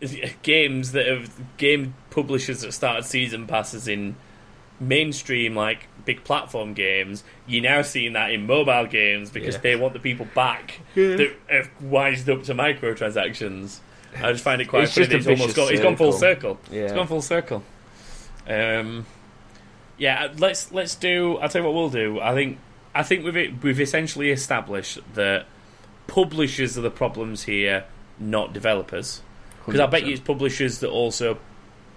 games 0.42 0.92
that 0.92 1.06
have 1.06 1.56
game 1.56 1.94
publishers 2.10 2.62
that 2.62 2.72
started 2.72 3.04
season 3.04 3.46
passes 3.46 3.86
in 3.86 4.16
mainstream 4.80 5.54
like 5.54 5.86
big 6.06 6.24
platform 6.24 6.72
games, 6.74 7.22
you're 7.46 7.62
now 7.62 7.82
seeing 7.82 8.14
that 8.14 8.30
in 8.32 8.46
mobile 8.46 8.86
games 8.86 9.30
because 9.30 9.54
Yeah. 9.56 9.60
they 9.60 9.76
want 9.76 9.92
the 9.92 9.98
people 10.00 10.26
back 10.34 10.80
that 10.94 11.32
have 11.48 11.70
wised 11.80 12.28
up 12.30 12.42
to 12.44 12.54
microtransactions. 12.54 13.78
I 14.16 14.32
just 14.32 14.42
find 14.42 14.60
it 14.60 14.66
quite 14.68 14.84
It's 14.84 14.94
funny. 14.94 15.06
just 15.06 15.10
that 15.10 15.16
It's 15.18 15.26
almost 15.40 15.54
vicious 15.54 15.56
gone. 15.56 15.72
It's 15.74 15.82
gone 15.82 15.96
full 15.96 16.12
circle. 16.12 16.54
circle. 16.64 16.74
Yeah. 16.76 16.82
It's 16.84 16.92
gone 16.94 17.06
full 17.06 17.22
circle. 17.22 17.62
Um, 18.48 19.06
yeah, 19.98 20.28
let's 20.38 20.72
let's 20.72 20.94
do. 20.94 21.36
I'll 21.36 21.48
tell 21.48 21.60
you 21.62 21.66
what 21.68 21.74
we'll 21.74 21.90
do. 21.90 22.20
I 22.20 22.34
think 22.34 22.58
I 22.94 23.02
think 23.02 23.24
we've 23.24 23.62
we've 23.62 23.80
essentially 23.80 24.30
established 24.30 24.98
that 25.14 25.46
publishers 26.06 26.76
are 26.76 26.80
the 26.80 26.90
problems 26.90 27.44
here, 27.44 27.84
not 28.18 28.52
developers. 28.52 29.20
Because 29.66 29.80
I 29.80 29.86
bet 29.86 30.04
you 30.06 30.12
it's 30.12 30.20
publishers 30.20 30.78
that 30.80 30.88
also 30.88 31.38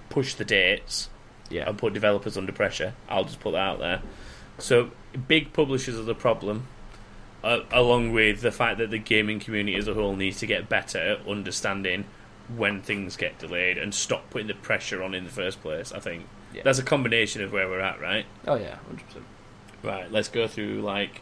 push 0.10 0.36
the 0.36 0.46
dates 0.46 1.10
Yeah. 1.50 1.68
and 1.70 1.78
put 1.78 1.94
developers 1.94 2.38
under 2.38 2.52
pressure. 2.52 2.94
I'll 3.10 3.26
just 3.26 3.40
put 3.40 3.52
that 3.52 3.60
out 3.60 3.80
there. 3.80 4.02
So 4.60 4.92
big 5.28 5.54
publishers 5.54 5.98
are 6.00 6.04
the 6.04 6.16
problem, 6.16 6.68
uh, 7.44 7.60
along 7.72 8.12
with 8.14 8.42
the 8.42 8.52
fact 8.52 8.78
that 8.80 8.90
the 8.92 8.98
gaming 9.00 9.40
community 9.40 9.76
as 9.78 9.88
a 9.88 9.94
whole 9.94 10.16
needs 10.16 10.40
to 10.40 10.48
get 10.48 10.70
better 10.70 11.00
at 11.00 11.28
understanding 11.28 12.06
when 12.56 12.82
things 12.82 13.16
get 13.18 13.40
delayed 13.40 13.78
and 13.78 13.94
stop 13.94 14.30
putting 14.30 14.48
the 14.48 14.54
pressure 14.54 15.02
on 15.02 15.14
in 15.14 15.24
the 15.24 15.30
first 15.30 15.62
place. 15.62 15.92
I 15.92 16.00
think 16.00 16.26
Yeah. 16.54 16.62
that's 16.64 16.80
a 16.80 16.84
combination 16.84 17.42
of 17.44 17.52
where 17.54 17.68
we're 17.70 17.80
at, 17.80 18.00
right? 18.02 18.26
Oh 18.48 18.56
yeah, 18.56 18.76
hundred 18.88 19.06
percent. 19.08 19.26
Right. 19.82 20.12
Let's 20.12 20.28
go 20.30 20.48
through 20.48 20.82
like. 20.82 21.22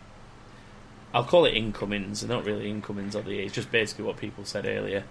I'll 1.14 1.24
call 1.26 1.46
it 1.46 1.54
incomings. 1.56 2.22
They're 2.22 2.30
not 2.36 2.46
really 2.46 2.70
incomings, 2.70 3.16
are 3.18 3.22
they? 3.22 3.40
It's 3.40 3.54
just 3.54 3.70
basically 3.72 4.06
what 4.06 4.18
people 4.18 4.46
said 4.46 4.66
earlier. 4.66 5.04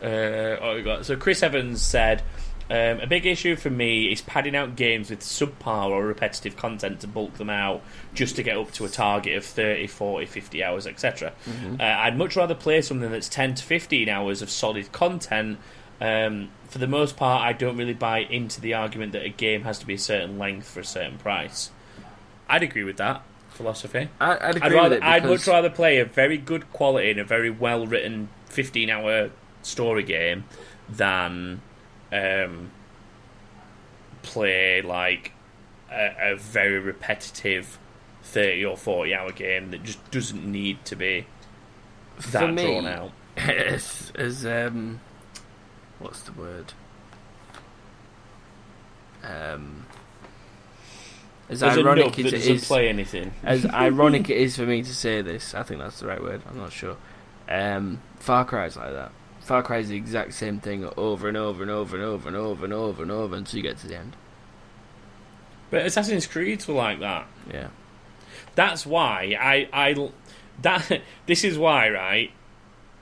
Uh, 0.00 0.56
oh, 0.60 0.74
we 0.76 0.82
got 0.82 1.04
so 1.04 1.16
Chris 1.16 1.42
Evans 1.42 1.82
said, 1.82 2.22
Um, 2.70 3.00
a 3.00 3.06
big 3.06 3.24
issue 3.24 3.56
for 3.56 3.70
me 3.70 4.12
is 4.12 4.20
padding 4.20 4.54
out 4.54 4.76
games 4.76 5.08
with 5.08 5.20
subpar 5.20 5.88
or 5.88 6.04
repetitive 6.04 6.56
content 6.56 7.00
to 7.00 7.06
bulk 7.06 7.34
them 7.34 7.48
out 7.48 7.82
just 8.12 8.36
to 8.36 8.42
get 8.42 8.58
up 8.58 8.72
to 8.72 8.84
a 8.84 8.88
target 8.88 9.36
of 9.36 9.44
30, 9.44 9.86
40, 9.86 10.26
50 10.26 10.62
hours, 10.62 10.86
etc. 10.86 11.32
Uh, 11.80 11.82
I'd 11.82 12.18
much 12.18 12.36
rather 12.36 12.54
play 12.54 12.82
something 12.82 13.10
that's 13.10 13.28
10 13.28 13.54
to 13.54 13.64
15 13.64 14.08
hours 14.08 14.42
of 14.42 14.50
solid 14.50 14.92
content. 14.92 15.58
Um, 16.00 16.50
for 16.68 16.78
the 16.78 16.86
most 16.86 17.16
part, 17.16 17.42
I 17.42 17.54
don't 17.54 17.76
really 17.76 17.94
buy 17.94 18.18
into 18.18 18.60
the 18.60 18.74
argument 18.74 19.12
that 19.12 19.24
a 19.24 19.30
game 19.30 19.62
has 19.62 19.78
to 19.78 19.86
be 19.86 19.94
a 19.94 19.98
certain 19.98 20.38
length 20.38 20.68
for 20.68 20.80
a 20.80 20.84
certain 20.84 21.16
price. 21.18 21.70
I'd 22.48 22.62
agree 22.62 22.84
with 22.84 22.98
that 22.98 23.22
philosophy. 23.48 24.08
I, 24.20 24.48
I'd 24.48 24.56
agree 24.56 24.62
I'd 24.62 24.72
rather, 24.72 24.94
with 24.96 24.98
it 24.98 25.04
I'd 25.04 25.24
much 25.24 25.46
rather 25.46 25.70
play 25.70 25.98
a 25.98 26.04
very 26.04 26.36
good 26.36 26.70
quality 26.72 27.10
and 27.10 27.20
a 27.20 27.24
very 27.24 27.50
well 27.50 27.86
written 27.86 28.28
15 28.46 28.90
hour 28.90 29.30
story 29.62 30.02
game 30.02 30.44
than 30.88 31.60
um, 32.12 32.70
play 34.22 34.82
like 34.82 35.32
a, 35.90 36.32
a 36.32 36.36
very 36.36 36.78
repetitive 36.78 37.78
30 38.22 38.64
or 38.64 38.76
40 38.76 39.14
hour 39.14 39.32
game 39.32 39.70
that 39.70 39.82
just 39.82 40.10
doesn't 40.10 40.44
need 40.44 40.84
to 40.84 40.96
be 40.96 41.26
For 42.18 42.30
that 42.32 42.54
me, 42.54 42.64
drawn 42.64 42.86
out. 42.86 43.10
as, 43.36 44.12
as 44.14 44.44
um, 44.44 45.00
what's 45.98 46.20
the 46.22 46.32
word? 46.32 46.72
Um, 49.22 49.86
as 51.48 51.60
There's 51.60 51.78
ironic 51.78 52.18
as 52.18 52.46
it 52.46 52.62
play 52.62 52.88
anything. 52.88 53.32
as 53.42 53.64
ironic 53.72 54.28
it 54.28 54.36
is 54.36 54.56
for 54.56 54.66
me 54.66 54.82
to 54.82 54.94
say 54.94 55.22
this, 55.22 55.54
I 55.54 55.62
think 55.62 55.80
that's 55.80 56.00
the 56.00 56.06
right 56.06 56.22
word. 56.22 56.42
I'm 56.48 56.58
not 56.58 56.72
sure. 56.72 56.96
Um, 57.48 58.02
Far 58.18 58.44
Cry's 58.44 58.76
like 58.76 58.92
that. 58.92 59.12
Far 59.48 59.62
Cry 59.62 59.78
is 59.78 59.88
the 59.88 59.96
exact 59.96 60.34
same 60.34 60.60
thing 60.60 60.86
over 60.98 61.26
and 61.26 61.34
over 61.34 61.62
and 61.62 61.70
over 61.70 61.96
and 61.96 62.04
over 62.04 62.28
and 62.28 62.36
over 62.36 62.64
and 62.66 62.74
over 62.74 63.02
and 63.02 63.10
over 63.10 63.34
until 63.34 63.56
you 63.56 63.62
get 63.62 63.78
to 63.78 63.86
the 63.86 63.96
end. 63.96 64.14
But 65.70 65.86
Assassin's 65.86 66.26
Creeds 66.26 66.68
were 66.68 66.74
like 66.74 67.00
that. 67.00 67.26
Yeah. 67.50 67.68
That's 68.56 68.84
why 68.84 69.38
I 69.40 69.66
I 69.72 70.10
that 70.60 71.00
this 71.26 71.44
is 71.44 71.56
why 71.56 71.88
right. 71.88 72.30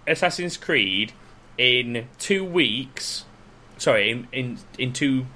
Assassin's 0.07 0.57
Creed 0.57 1.13
in 1.59 2.07
two 2.21 2.45
weeks, 2.45 3.25
sorry, 3.77 4.09
in 4.09 4.29
in, 4.31 4.59
in 4.79 4.93
two 4.93 5.27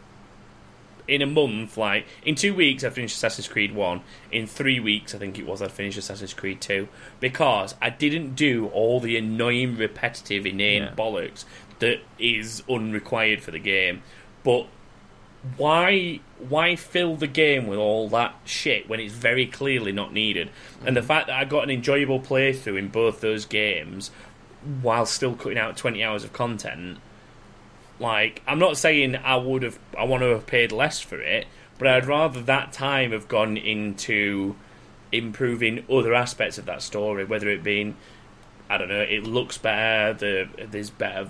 in 1.10 1.22
a 1.22 1.26
month, 1.26 1.76
like 1.76 2.06
in 2.24 2.36
two 2.36 2.54
weeks, 2.54 2.84
I 2.84 2.90
finished 2.90 3.16
Assassin's 3.16 3.48
Creed 3.48 3.74
One. 3.74 4.02
In 4.30 4.46
three 4.46 4.78
weeks, 4.78 5.14
I 5.14 5.18
think 5.18 5.38
it 5.38 5.46
was, 5.46 5.60
I 5.60 5.68
finished 5.68 5.98
Assassin's 5.98 6.32
Creed 6.32 6.60
Two 6.60 6.88
because 7.18 7.74
I 7.82 7.90
didn't 7.90 8.36
do 8.36 8.68
all 8.68 9.00
the 9.00 9.16
annoying, 9.16 9.76
repetitive, 9.76 10.46
inane 10.46 10.82
Yeah. 10.84 10.94
bollocks 10.94 11.44
that 11.80 12.00
is 12.18 12.62
unrequired 12.68 13.42
for 13.42 13.50
the 13.50 13.58
game. 13.58 14.02
But 14.44 14.68
why 15.56 16.20
why 16.38 16.76
fill 16.76 17.16
the 17.16 17.26
game 17.26 17.66
with 17.66 17.78
all 17.78 18.08
that 18.10 18.34
shit 18.44 18.88
when 18.88 19.00
it's 19.00 19.14
very 19.14 19.46
clearly 19.46 19.90
not 19.90 20.12
needed? 20.12 20.50
And 20.84 20.96
the 20.96 21.00
mm-hmm. 21.00 21.08
fact 21.08 21.26
that 21.26 21.36
I 21.36 21.44
got 21.44 21.64
an 21.64 21.70
enjoyable 21.70 22.20
playthrough 22.20 22.78
in 22.78 22.88
both 22.88 23.20
those 23.20 23.46
games 23.46 24.10
while 24.82 25.06
still 25.06 25.34
cutting 25.34 25.58
out 25.58 25.76
twenty 25.76 26.04
hours 26.04 26.22
of 26.22 26.32
content, 26.32 26.98
like 28.00 28.42
I'm 28.46 28.58
not 28.58 28.76
saying 28.76 29.14
I 29.14 29.36
would 29.36 29.62
have 29.62 29.78
I 29.96 30.04
want 30.04 30.22
to 30.22 30.30
have 30.30 30.46
paid 30.46 30.72
less 30.72 31.00
for 31.00 31.20
it, 31.20 31.46
but 31.78 31.86
I'd 31.86 32.06
rather 32.06 32.40
that 32.42 32.72
time 32.72 33.12
have 33.12 33.28
gone 33.28 33.56
into 33.56 34.56
improving 35.12 35.84
other 35.90 36.14
aspects 36.14 36.58
of 36.58 36.66
that 36.66 36.82
story, 36.82 37.24
whether 37.24 37.48
it 37.48 37.62
being 37.62 37.96
I 38.68 38.78
don't 38.78 38.88
know, 38.88 39.00
it 39.00 39.24
looks 39.24 39.58
better, 39.58 40.14
the 40.14 40.66
there's 40.70 40.90
better 40.90 41.28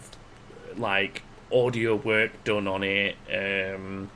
like 0.77 1.23
audio 1.53 1.97
work 1.97 2.45
done 2.45 2.69
on 2.69 2.85
it. 2.85 3.17
Um, 3.33 4.11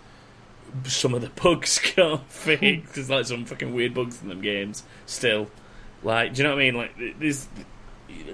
some 0.84 1.14
of 1.14 1.22
the 1.22 1.30
bugs 1.30 1.78
can't 1.82 2.22
fix. 2.30 2.92
There's 2.92 3.10
like 3.10 3.26
some 3.26 3.44
fucking 3.44 3.74
weird 3.74 3.94
bugs 3.94 4.22
in 4.22 4.28
them 4.28 4.40
games 4.40 4.84
still. 5.06 5.50
Like, 6.02 6.34
do 6.34 6.38
you 6.38 6.44
know 6.44 6.54
what 6.54 6.62
I 6.62 6.64
mean? 6.64 6.74
Like, 6.76 7.18
there's 7.18 7.48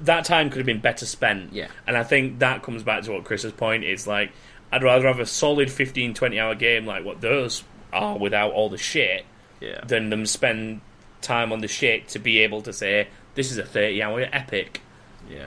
that 0.02 0.24
time 0.24 0.50
could 0.50 0.58
have 0.58 0.66
been 0.66 0.80
better 0.80 1.06
spent. 1.06 1.52
Yeah. 1.52 1.68
And 1.86 1.96
I 1.96 2.02
think 2.04 2.38
that 2.40 2.62
comes 2.62 2.82
back 2.82 3.02
to 3.04 3.12
what 3.12 3.24
Chris's 3.24 3.52
point 3.52 3.84
is. 3.84 4.06
Like, 4.06 4.32
I'd 4.72 4.82
rather 4.82 5.06
have 5.06 5.20
a 5.20 5.26
solid 5.26 5.70
15, 5.70 6.14
20 6.14 6.38
hour 6.40 6.54
game 6.54 6.86
like 6.86 7.04
what 7.04 7.20
those 7.20 7.64
are 7.92 8.16
without 8.16 8.52
all 8.52 8.68
the 8.68 8.78
shit 8.78 9.24
Yeah. 9.60 9.80
than 9.84 10.10
them 10.10 10.26
spend 10.26 10.80
time 11.22 11.52
on 11.52 11.60
the 11.60 11.68
shit 11.68 12.08
to 12.08 12.18
be 12.18 12.38
able 12.38 12.62
to 12.62 12.72
say 12.72 13.08
this 13.34 13.50
is 13.50 13.58
a 13.58 13.64
30 13.64 14.02
hour 14.02 14.20
epic. 14.32 14.80
Yeah. 15.28 15.46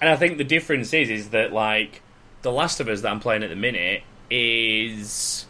And 0.00 0.10
I 0.10 0.16
think 0.16 0.38
the 0.38 0.44
difference 0.44 0.92
is 0.92 1.08
is 1.10 1.30
that 1.30 1.52
like 1.52 2.02
the 2.42 2.52
Last 2.52 2.80
of 2.80 2.88
Us 2.88 3.00
that 3.00 3.10
I'm 3.10 3.20
playing 3.20 3.42
at 3.42 3.48
the 3.50 3.56
minute 3.56 4.02
is 4.30 5.46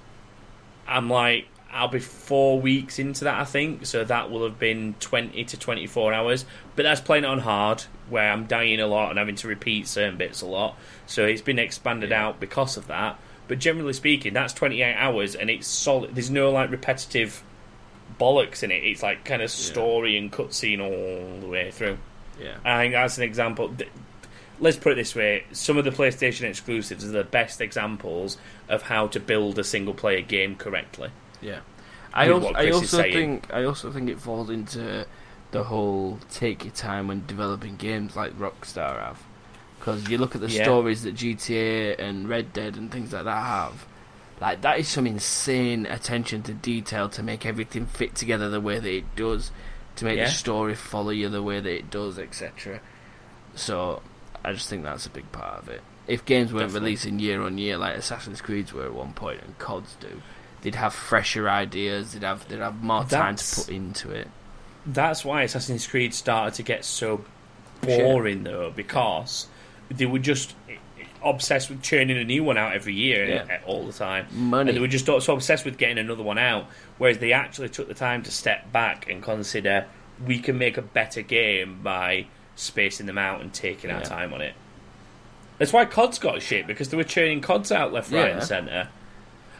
I'm 0.86 1.10
like 1.10 1.48
I'll 1.72 1.88
be 1.88 1.98
four 1.98 2.60
weeks 2.60 3.00
into 3.00 3.24
that 3.24 3.40
I 3.40 3.44
think, 3.44 3.84
so 3.86 4.04
that 4.04 4.30
will 4.30 4.44
have 4.44 4.60
been 4.60 4.94
twenty 5.00 5.44
to 5.44 5.58
twenty 5.58 5.88
four 5.88 6.12
hours. 6.14 6.44
But 6.76 6.82
that's 6.82 7.00
playing 7.00 7.24
it 7.24 7.28
on 7.28 7.40
hard, 7.40 7.82
where 8.08 8.30
I'm 8.30 8.46
dying 8.46 8.80
a 8.80 8.86
lot 8.86 9.10
and 9.10 9.18
having 9.18 9.36
to 9.36 9.48
repeat 9.48 9.86
certain 9.86 10.16
bits 10.16 10.42
a 10.42 10.46
lot. 10.46 10.76
So 11.06 11.24
it's 11.24 11.42
been 11.42 11.58
expanded 11.58 12.12
out 12.12 12.40
because 12.40 12.76
of 12.76 12.88
that. 12.88 13.18
But 13.46 13.58
generally 13.58 13.92
speaking, 13.92 14.32
that's 14.32 14.52
twenty 14.52 14.82
eight 14.82 14.94
hours 14.94 15.34
and 15.34 15.50
it's 15.50 15.66
solid 15.66 16.14
there's 16.14 16.30
no 16.30 16.50
like 16.50 16.70
repetitive 16.70 17.42
bollocks 18.18 18.62
in 18.62 18.70
it. 18.70 18.84
It's 18.84 19.02
like 19.02 19.24
kind 19.24 19.42
of 19.42 19.50
story 19.50 20.16
and 20.16 20.32
cutscene 20.32 20.80
all 20.80 21.40
the 21.40 21.46
way 21.46 21.70
through. 21.70 21.98
Yeah. 22.40 22.56
I 22.64 22.82
think 22.82 22.94
that's 22.94 23.18
an 23.18 23.24
example. 23.24 23.74
Let's 24.60 24.76
put 24.76 24.92
it 24.92 24.94
this 24.96 25.14
way: 25.14 25.44
some 25.52 25.76
of 25.76 25.84
the 25.84 25.90
PlayStation 25.90 26.48
exclusives 26.48 27.04
are 27.04 27.08
the 27.08 27.24
best 27.24 27.60
examples 27.60 28.38
of 28.68 28.82
how 28.82 29.08
to 29.08 29.20
build 29.20 29.58
a 29.58 29.64
single-player 29.64 30.22
game 30.22 30.56
correctly. 30.56 31.10
Yeah, 31.40 31.60
I 32.12 32.30
also, 32.30 32.52
I 32.54 32.70
also 32.70 33.02
think 33.02 33.52
I 33.52 33.64
also 33.64 33.90
think 33.90 34.08
it 34.08 34.20
falls 34.20 34.50
into 34.50 35.06
the 35.54 35.64
whole 35.64 36.18
take 36.30 36.64
your 36.64 36.72
time 36.74 37.06
when 37.08 37.24
developing 37.26 37.76
games 37.76 38.16
like 38.16 38.36
Rockstar 38.38 39.00
have, 39.00 39.22
because 39.78 40.08
you 40.08 40.18
look 40.18 40.34
at 40.34 40.40
the 40.40 40.48
Yeah. 40.50 40.64
stories 40.64 41.02
that 41.04 41.14
GTA 41.14 41.94
and 41.98 42.28
Red 42.28 42.52
Dead 42.52 42.76
and 42.76 42.90
things 42.90 43.12
like 43.12 43.24
that 43.24 43.44
have. 43.44 43.86
Like 44.40 44.62
that 44.62 44.80
is 44.80 44.88
some 44.88 45.06
insane 45.06 45.86
attention 45.86 46.42
to 46.42 46.52
detail 46.52 47.08
to 47.10 47.22
make 47.22 47.46
everything 47.46 47.86
fit 47.86 48.16
together 48.16 48.50
the 48.50 48.60
way 48.60 48.80
that 48.80 48.92
it 48.92 49.14
does, 49.16 49.52
to 49.96 50.04
make 50.04 50.16
Yeah. 50.18 50.24
the 50.24 50.30
story 50.32 50.74
follow 50.74 51.10
you 51.10 51.28
the 51.28 51.40
way 51.42 51.60
that 51.60 51.72
it 51.72 51.88
does, 51.88 52.18
etc. 52.18 52.80
So 53.54 54.02
I 54.44 54.52
just 54.52 54.68
think 54.68 54.82
that's 54.82 55.06
a 55.06 55.10
big 55.10 55.30
part 55.30 55.60
of 55.62 55.68
it. 55.68 55.82
If 56.08 56.24
games 56.24 56.52
weren't 56.52 56.66
Definitely. 56.66 56.88
releasing 56.90 57.18
year 57.20 57.42
on 57.42 57.58
year 57.58 57.78
like 57.78 57.96
Assassin's 57.96 58.40
Creeds 58.42 58.72
were 58.72 58.84
at 58.86 58.92
one 58.92 59.12
point 59.14 59.40
and 59.44 59.56
CODs 59.58 59.96
do, 60.00 60.20
they'd 60.62 60.74
have 60.74 60.92
fresher 60.92 61.48
ideas. 61.48 62.12
They'd 62.12 62.24
have 62.24 62.46
they'd 62.48 62.58
have 62.58 62.82
more 62.82 63.04
time 63.04 63.36
to 63.36 63.54
put 63.54 63.68
into 63.68 64.10
it. 64.10 64.28
That's 64.86 65.24
why 65.24 65.42
Assassin's 65.42 65.86
Creed 65.86 66.14
started 66.14 66.54
to 66.54 66.62
get 66.62 66.84
so 66.84 67.24
Sure. 67.84 67.98
boring, 67.98 68.44
though, 68.44 68.72
because 68.74 69.46
they 69.90 70.06
were 70.06 70.18
just 70.18 70.54
obsessed 71.22 71.70
with 71.70 71.82
churning 71.82 72.18
a 72.18 72.24
new 72.24 72.44
one 72.44 72.56
out 72.58 72.74
every 72.74 72.92
year 72.94 73.26
Yeah. 73.26 73.44
eh, 73.48 73.58
all 73.66 73.86
the 73.86 73.92
time. 73.92 74.26
Money. 74.32 74.70
And 74.70 74.76
they 74.76 74.80
were 74.80 74.86
just 74.88 75.06
so 75.06 75.16
obsessed 75.34 75.64
with 75.64 75.78
getting 75.78 75.98
another 75.98 76.22
one 76.22 76.38
out, 76.38 76.66
whereas 76.98 77.18
they 77.18 77.32
actually 77.32 77.70
took 77.70 77.88
the 77.88 77.94
time 77.94 78.22
to 78.24 78.30
step 78.30 78.70
back 78.72 79.08
and 79.10 79.22
consider 79.22 79.86
we 80.24 80.38
can 80.38 80.56
make 80.58 80.76
a 80.76 80.82
better 80.82 81.22
game 81.22 81.80
by 81.82 82.26
spacing 82.56 83.06
them 83.06 83.18
out 83.18 83.40
and 83.40 83.52
taking 83.52 83.90
our 83.90 84.02
time 84.02 84.32
on 84.32 84.40
it. 84.40 84.54
That's 85.58 85.72
why 85.72 85.84
COD's 85.86 86.18
got 86.18 86.40
shit 86.42 86.66
because 86.66 86.88
they 86.90 86.96
were 86.96 87.04
churning 87.04 87.40
CODs 87.40 87.72
out 87.72 87.92
left, 87.92 88.12
right, 88.12 88.30
and 88.32 88.42
centre. 88.42 88.88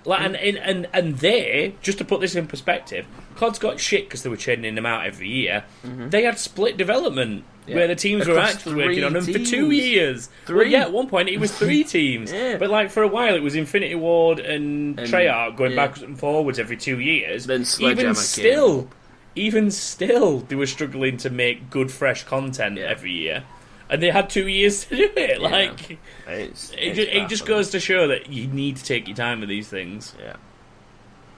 Like, 0.06 0.20
and, 0.20 0.36
and 0.36 0.58
and 0.58 0.88
and 0.92 1.16
they 1.18 1.74
just 1.80 1.98
to 1.98 2.04
put 2.04 2.20
this 2.20 2.34
in 2.34 2.46
perspective, 2.46 3.06
COD's 3.36 3.58
got 3.58 3.80
shit 3.80 4.04
because 4.04 4.22
they 4.22 4.28
were 4.28 4.36
churning 4.36 4.74
them 4.74 4.84
out 4.86 5.06
every 5.06 5.28
year. 5.28 5.64
They 5.82 6.22
had 6.24 6.38
split 6.38 6.76
development 6.76 7.44
Mm-hmm. 7.64 7.70
Yeah. 7.70 7.76
where 7.78 7.88
the 7.88 7.94
teams 7.94 8.26
were 8.28 8.38
actually 8.38 8.74
working 8.74 9.04
on 9.04 9.14
them 9.14 9.24
for 9.24 9.38
two 9.38 9.70
years. 9.70 10.28
Well, 10.46 10.58
Three. 10.58 10.70
yeah, 10.72 10.82
at 10.82 10.92
one 10.92 11.08
point 11.08 11.30
it 11.30 11.40
was 11.40 11.50
three 11.58 11.82
teams, 11.82 12.30
Yeah. 12.30 12.58
but 12.58 12.68
like 12.68 12.90
for 12.90 13.02
a 13.02 13.08
while 13.08 13.34
it 13.34 13.42
was 13.42 13.54
Infinity 13.54 13.94
Ward 13.94 14.38
and, 14.38 15.00
And- 15.00 15.08
Treyarch 15.10 15.56
going 15.56 15.70
yeah. 15.70 15.76
backwards 15.86 16.02
and 16.02 16.18
forwards 16.18 16.58
every 16.58 16.76
two 16.76 17.00
years. 17.00 17.46
Then 17.46 17.64
even 17.80 18.04
came. 18.04 18.14
still, 18.16 18.88
even 19.34 19.70
still, 19.70 20.40
they 20.40 20.56
were 20.56 20.66
struggling 20.66 21.16
to 21.16 21.30
make 21.30 21.70
good, 21.70 21.90
fresh 21.90 22.24
content 22.24 22.76
every 22.78 23.12
year, 23.12 23.44
and 23.90 24.02
they 24.02 24.10
had 24.10 24.30
two 24.30 24.48
years 24.48 24.84
to 24.86 24.96
do 24.96 25.10
it. 25.16 25.40
Yeah. 25.40 25.48
Like 25.48 25.98
It's, 26.26 26.70
it, 26.72 26.78
it's 26.78 26.96
just, 26.96 27.08
it 27.10 27.28
just 27.28 27.46
goes 27.46 27.70
to 27.70 27.80
show 27.80 28.08
that 28.08 28.30
you 28.30 28.46
need 28.46 28.76
to 28.76 28.84
take 28.84 29.06
your 29.08 29.16
time 29.16 29.40
with 29.40 29.48
these 29.48 29.68
things. 29.68 30.14
Yeah, 30.20 30.36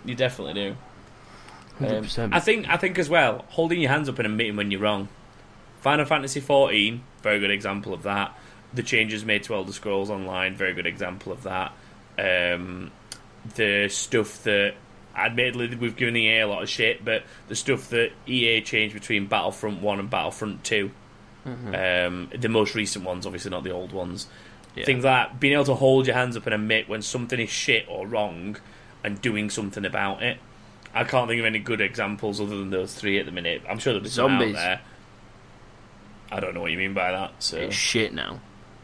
You 0.04 0.14
definitely 0.14 0.54
do. 0.54 0.76
hundred 1.78 1.96
Um, 1.98 2.02
percent. 2.04 2.34
I 2.34 2.40
think 2.40 2.68
I 2.68 2.76
think 2.76 2.98
as 2.98 3.08
well, 3.08 3.44
holding 3.48 3.80
your 3.80 3.90
hands 3.90 4.08
up 4.08 4.18
and 4.18 4.26
admitting 4.26 4.56
when 4.56 4.70
you're 4.70 4.80
wrong. 4.80 5.08
Final 5.80 6.04
Fantasy 6.04 6.40
XIV, 6.40 7.00
very 7.22 7.38
good 7.38 7.50
example 7.50 7.92
of 7.94 8.02
that. 8.04 8.36
The 8.74 8.82
changes 8.82 9.24
made 9.24 9.44
to 9.44 9.54
Elder 9.54 9.72
Scrolls 9.72 10.10
Online, 10.10 10.54
very 10.54 10.72
good 10.74 10.86
example 10.86 11.32
of 11.32 11.44
that. 11.44 11.72
Um, 12.18 12.90
the 13.54 13.88
stuff 13.88 14.42
that, 14.44 14.74
admittedly, 15.14 15.76
we've 15.76 15.94
given 15.94 16.16
EA 16.16 16.40
a 16.40 16.46
lot 16.48 16.62
of 16.62 16.68
shit, 16.68 17.04
but 17.04 17.22
the 17.48 17.54
stuff 17.54 17.90
that 17.90 18.10
EA 18.26 18.62
changed 18.62 18.94
between 18.94 19.26
Battlefront 19.26 19.80
1 19.80 20.00
and 20.00 20.10
Battlefront 20.10 20.64
2, 20.64 20.90
Mm-hmm. 21.46 21.74
um, 21.74 22.30
the 22.38 22.48
most 22.48 22.74
recent 22.74 23.04
ones, 23.04 23.24
obviously 23.24 23.50
not 23.52 23.62
the 23.62 23.70
old 23.70 23.92
ones, 23.92 24.26
Yeah. 24.74 24.84
Things 24.84 25.04
like 25.04 25.38
being 25.38 25.52
able 25.54 25.64
to 25.66 25.74
hold 25.74 26.06
your 26.06 26.16
hands 26.16 26.36
up 26.36 26.44
and 26.46 26.54
admit 26.54 26.88
when 26.88 27.02
something 27.02 27.38
is 27.38 27.48
shit 27.50 27.86
or 27.88 28.06
wrong 28.06 28.56
and 29.04 29.20
doing 29.22 29.48
something 29.48 29.84
about 29.84 30.22
it. 30.22 30.38
I 30.92 31.04
can't 31.04 31.28
think 31.28 31.38
of 31.40 31.46
any 31.46 31.58
good 31.60 31.80
examples 31.80 32.40
other 32.40 32.56
than 32.56 32.70
those 32.70 32.94
three 32.94 33.18
at 33.18 33.26
the 33.26 33.32
minute. 33.32 33.62
I'm 33.68 33.78
sure 33.78 33.92
there'll 33.92 34.02
be 34.04 34.10
some 34.10 34.32
out 34.32 34.40
Zombies. 34.40 34.54
there. 34.56 34.80
I 36.32 36.40
don't 36.40 36.54
know 36.54 36.60
what 36.62 36.72
you 36.72 36.78
mean 36.78 36.94
by 36.94 37.12
that. 37.12 37.32
So, 37.38 37.58
It's 37.58 37.74
shit 37.76 38.12
now. 38.12 38.40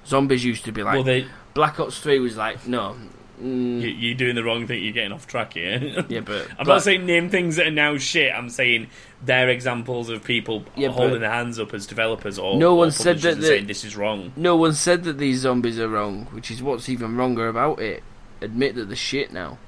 Zombies 0.07 0.45
used 0.45 0.65
to 0.67 0.73
be 0.73 0.83
like 0.83 0.95
well, 0.95 1.03
they, 1.03 1.27
Black 1.55 1.81
Ops 1.81 1.99
Three 2.01 2.19
was 2.21 2.37
like 2.37 2.67
no. 2.67 2.97
Mm, 3.41 3.81
you, 3.81 3.89
you're 3.89 4.15
doing 4.15 4.35
the 4.37 4.45
wrong 4.45 4.67
thing. 4.67 4.83
You're 4.85 4.93
getting 4.93 5.13
off 5.13 5.27
track 5.27 5.55
here. 5.55 6.05
yeah, 6.09 6.21
but 6.21 6.43
I'm 6.51 6.57
Black- 6.65 6.67
not 6.67 6.83
saying 6.83 7.07
name 7.07 7.29
things 7.31 7.57
that 7.57 7.67
are 7.67 7.71
now 7.73 7.97
shit. 7.97 8.33
I'm 8.33 8.51
saying 8.51 8.89
they're 9.25 9.49
examples 9.49 10.11
of 10.11 10.23
people 10.23 10.65
Yeah, 10.77 10.89
but- 10.89 10.95
holding 10.95 11.21
their 11.21 11.31
hands 11.31 11.59
up 11.59 11.73
as 11.75 11.87
developers 11.87 12.39
or 12.39 12.57
No 12.59 12.73
or 12.75 12.79
one 12.79 12.91
said 12.91 13.19
that 13.21 13.41
the- 13.41 13.47
saying 13.47 13.67
this 13.67 13.85
is 13.85 13.97
wrong. 13.97 14.33
no 14.37 14.57
one 14.57 14.75
said 14.75 15.05
that 15.05 15.19
these 15.19 15.41
zombies 15.41 15.79
are 15.81 15.89
wrong, 15.89 16.27
which 16.33 16.51
is 16.51 16.63
what's 16.63 16.89
even 16.89 17.17
wronger 17.17 17.49
about 17.49 17.81
it. 17.81 18.03
Admit 18.41 18.75
that 18.75 18.87
they're 18.87 18.97
shit 18.97 19.33
now, 19.33 19.59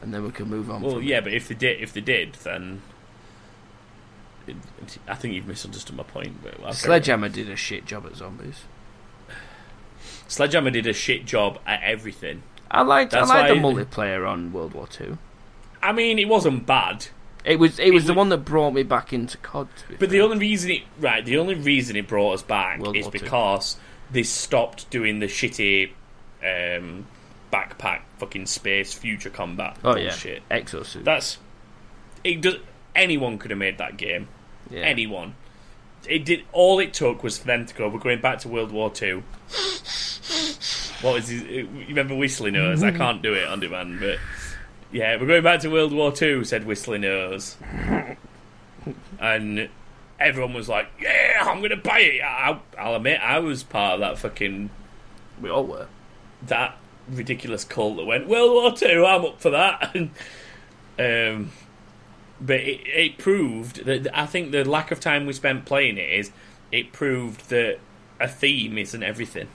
and 0.00 0.12
then 0.14 0.22
we 0.22 0.30
can 0.30 0.48
move 0.48 0.70
on. 0.70 0.82
Well, 0.82 1.00
yeah, 1.02 1.18
it. 1.18 1.24
but 1.24 1.32
if 1.32 1.48
they 1.48 1.54
did, 1.54 1.80
if 1.82 1.92
they 1.92 2.00
did, 2.02 2.34
then 2.44 2.82
it, 4.46 4.56
it- 4.82 4.98
I 5.08 5.14
think 5.14 5.34
you've 5.34 5.46
misunderstood 5.48 5.96
my 5.96 6.02
point. 6.02 6.42
But 6.42 6.52
I'll 6.54 6.58
carry 6.58 6.68
on. 6.68 6.74
Sledgehammer 6.74 7.28
did 7.30 7.48
a 7.50 7.56
shit 7.56 7.84
job 7.86 8.06
at 8.06 8.16
zombies. 8.16 8.62
Sledgehammer 10.32 10.70
did 10.70 10.86
a 10.86 10.92
shit 10.92 11.24
job 11.26 11.58
at 11.66 11.82
everything. 11.82 12.42
I 12.70 12.82
liked 12.82 13.12
That's 13.12 13.30
I 13.30 13.42
liked 13.42 13.54
the 13.54 13.60
why- 13.60 13.72
multiplayer 13.74 14.28
on 14.28 14.52
World 14.52 14.72
War 14.74 14.86
Two. 14.86 15.18
I 15.82 15.92
mean, 15.92 16.18
it 16.18 16.28
wasn't 16.28 16.64
bad, 16.64 17.06
It 17.44 17.58
was 17.58 17.78
it 17.78 17.92
was 17.92 18.06
the 18.06 18.14
one 18.14 18.28
that 18.30 18.38
brought 18.38 18.72
me 18.72 18.82
back 18.84 19.12
into 19.12 19.36
COD. 19.38 19.68
to 19.76 19.88
be 19.88 19.94
but 19.96 20.10
the 20.10 20.18
fair. 20.18 20.22
only 20.24 20.38
reason 20.38 20.70
it 20.70 20.82
right, 21.00 21.24
the 21.24 21.36
only 21.38 21.54
reason 21.56 21.96
it 21.96 22.06
brought 22.06 22.32
us 22.34 22.42
back 22.42 22.78
World 22.80 22.96
is 22.96 23.04
War 23.06 23.12
Two. 23.12 23.18
because 23.18 23.76
they 24.10 24.22
stopped 24.22 24.88
doing 24.90 25.18
the 25.18 25.26
shitty 25.26 25.90
um, 26.42 27.06
backpack 27.52 28.00
fucking 28.18 28.46
space 28.46 28.94
future 28.94 29.30
combat 29.30 29.76
oh 29.84 29.96
yeah, 29.96 30.08
bullshit. 30.10 30.48
exosuit. 30.50 31.04
That's 31.04 31.38
it. 32.24 32.40
Does 32.40 32.56
anyone 32.94 33.38
could 33.38 33.50
have 33.50 33.58
made 33.58 33.76
that 33.78 33.96
game? 33.96 34.28
yeah. 34.70 34.80
anyone. 34.80 35.34
It 36.08 36.24
did. 36.24 36.44
All 36.52 36.78
it 36.78 36.92
took 36.92 37.22
was 37.22 37.38
for 37.38 37.46
them 37.46 37.66
to 37.66 37.74
go. 37.74 37.88
We're 37.88 37.98
going 38.00 38.20
back 38.20 38.40
to 38.40 38.48
World 38.48 38.72
War 38.72 38.90
Two. 38.90 39.22
what 41.02 41.14
was 41.14 41.28
his? 41.28 41.42
You 41.42 41.68
remember 41.88 42.14
Whistling 42.14 42.54
Nose? 42.54 42.82
I 42.82 42.90
can't 42.90 43.22
do 43.22 43.34
it 43.34 43.46
on 43.46 43.60
demand, 43.60 44.00
but 44.00 44.18
yeah, 44.90 45.16
we're 45.20 45.26
going 45.26 45.42
back 45.42 45.60
to 45.60 45.68
World 45.68 45.92
War 45.92 46.12
Two. 46.12 46.44
Said 46.44 46.66
Whistling 46.66 47.02
Nose, 47.02 47.56
and 49.20 49.68
everyone 50.18 50.54
was 50.54 50.68
like, 50.68 50.88
"Yeah, 51.00 51.42
I'm 51.42 51.58
going 51.58 51.70
to 51.70 51.76
buy 51.76 51.98
it." 52.00 52.22
I, 52.22 52.58
I'll 52.78 52.96
admit, 52.96 53.20
I 53.22 53.38
was 53.38 53.62
part 53.62 53.94
of 53.94 54.00
that 54.00 54.18
fucking 54.18 54.70
we 55.40 55.50
all 55.50 55.64
were. 55.66 55.86
that 56.46 56.76
ridiculous 57.08 57.64
cult 57.64 57.96
that 57.96 58.04
went 58.04 58.28
World 58.28 58.52
War 58.52 58.72
Two. 58.72 59.04
I'm 59.06 59.24
up 59.24 59.40
for 59.40 59.50
that. 59.50 59.94
um, 60.98 61.50
but 62.44 62.60
it, 62.60 62.80
it 62.86 63.18
proved 63.18 63.84
that 63.84 64.08
I 64.16 64.26
think 64.26 64.50
the 64.50 64.64
lack 64.64 64.90
of 64.90 65.00
time 65.00 65.26
we 65.26 65.32
spent 65.32 65.64
playing 65.64 65.96
it 65.96 66.10
is 66.10 66.30
it 66.70 66.92
proved 66.92 67.48
that 67.50 67.78
a 68.20 68.28
theme 68.28 68.78
isn't 68.78 69.02
everything. 69.02 69.48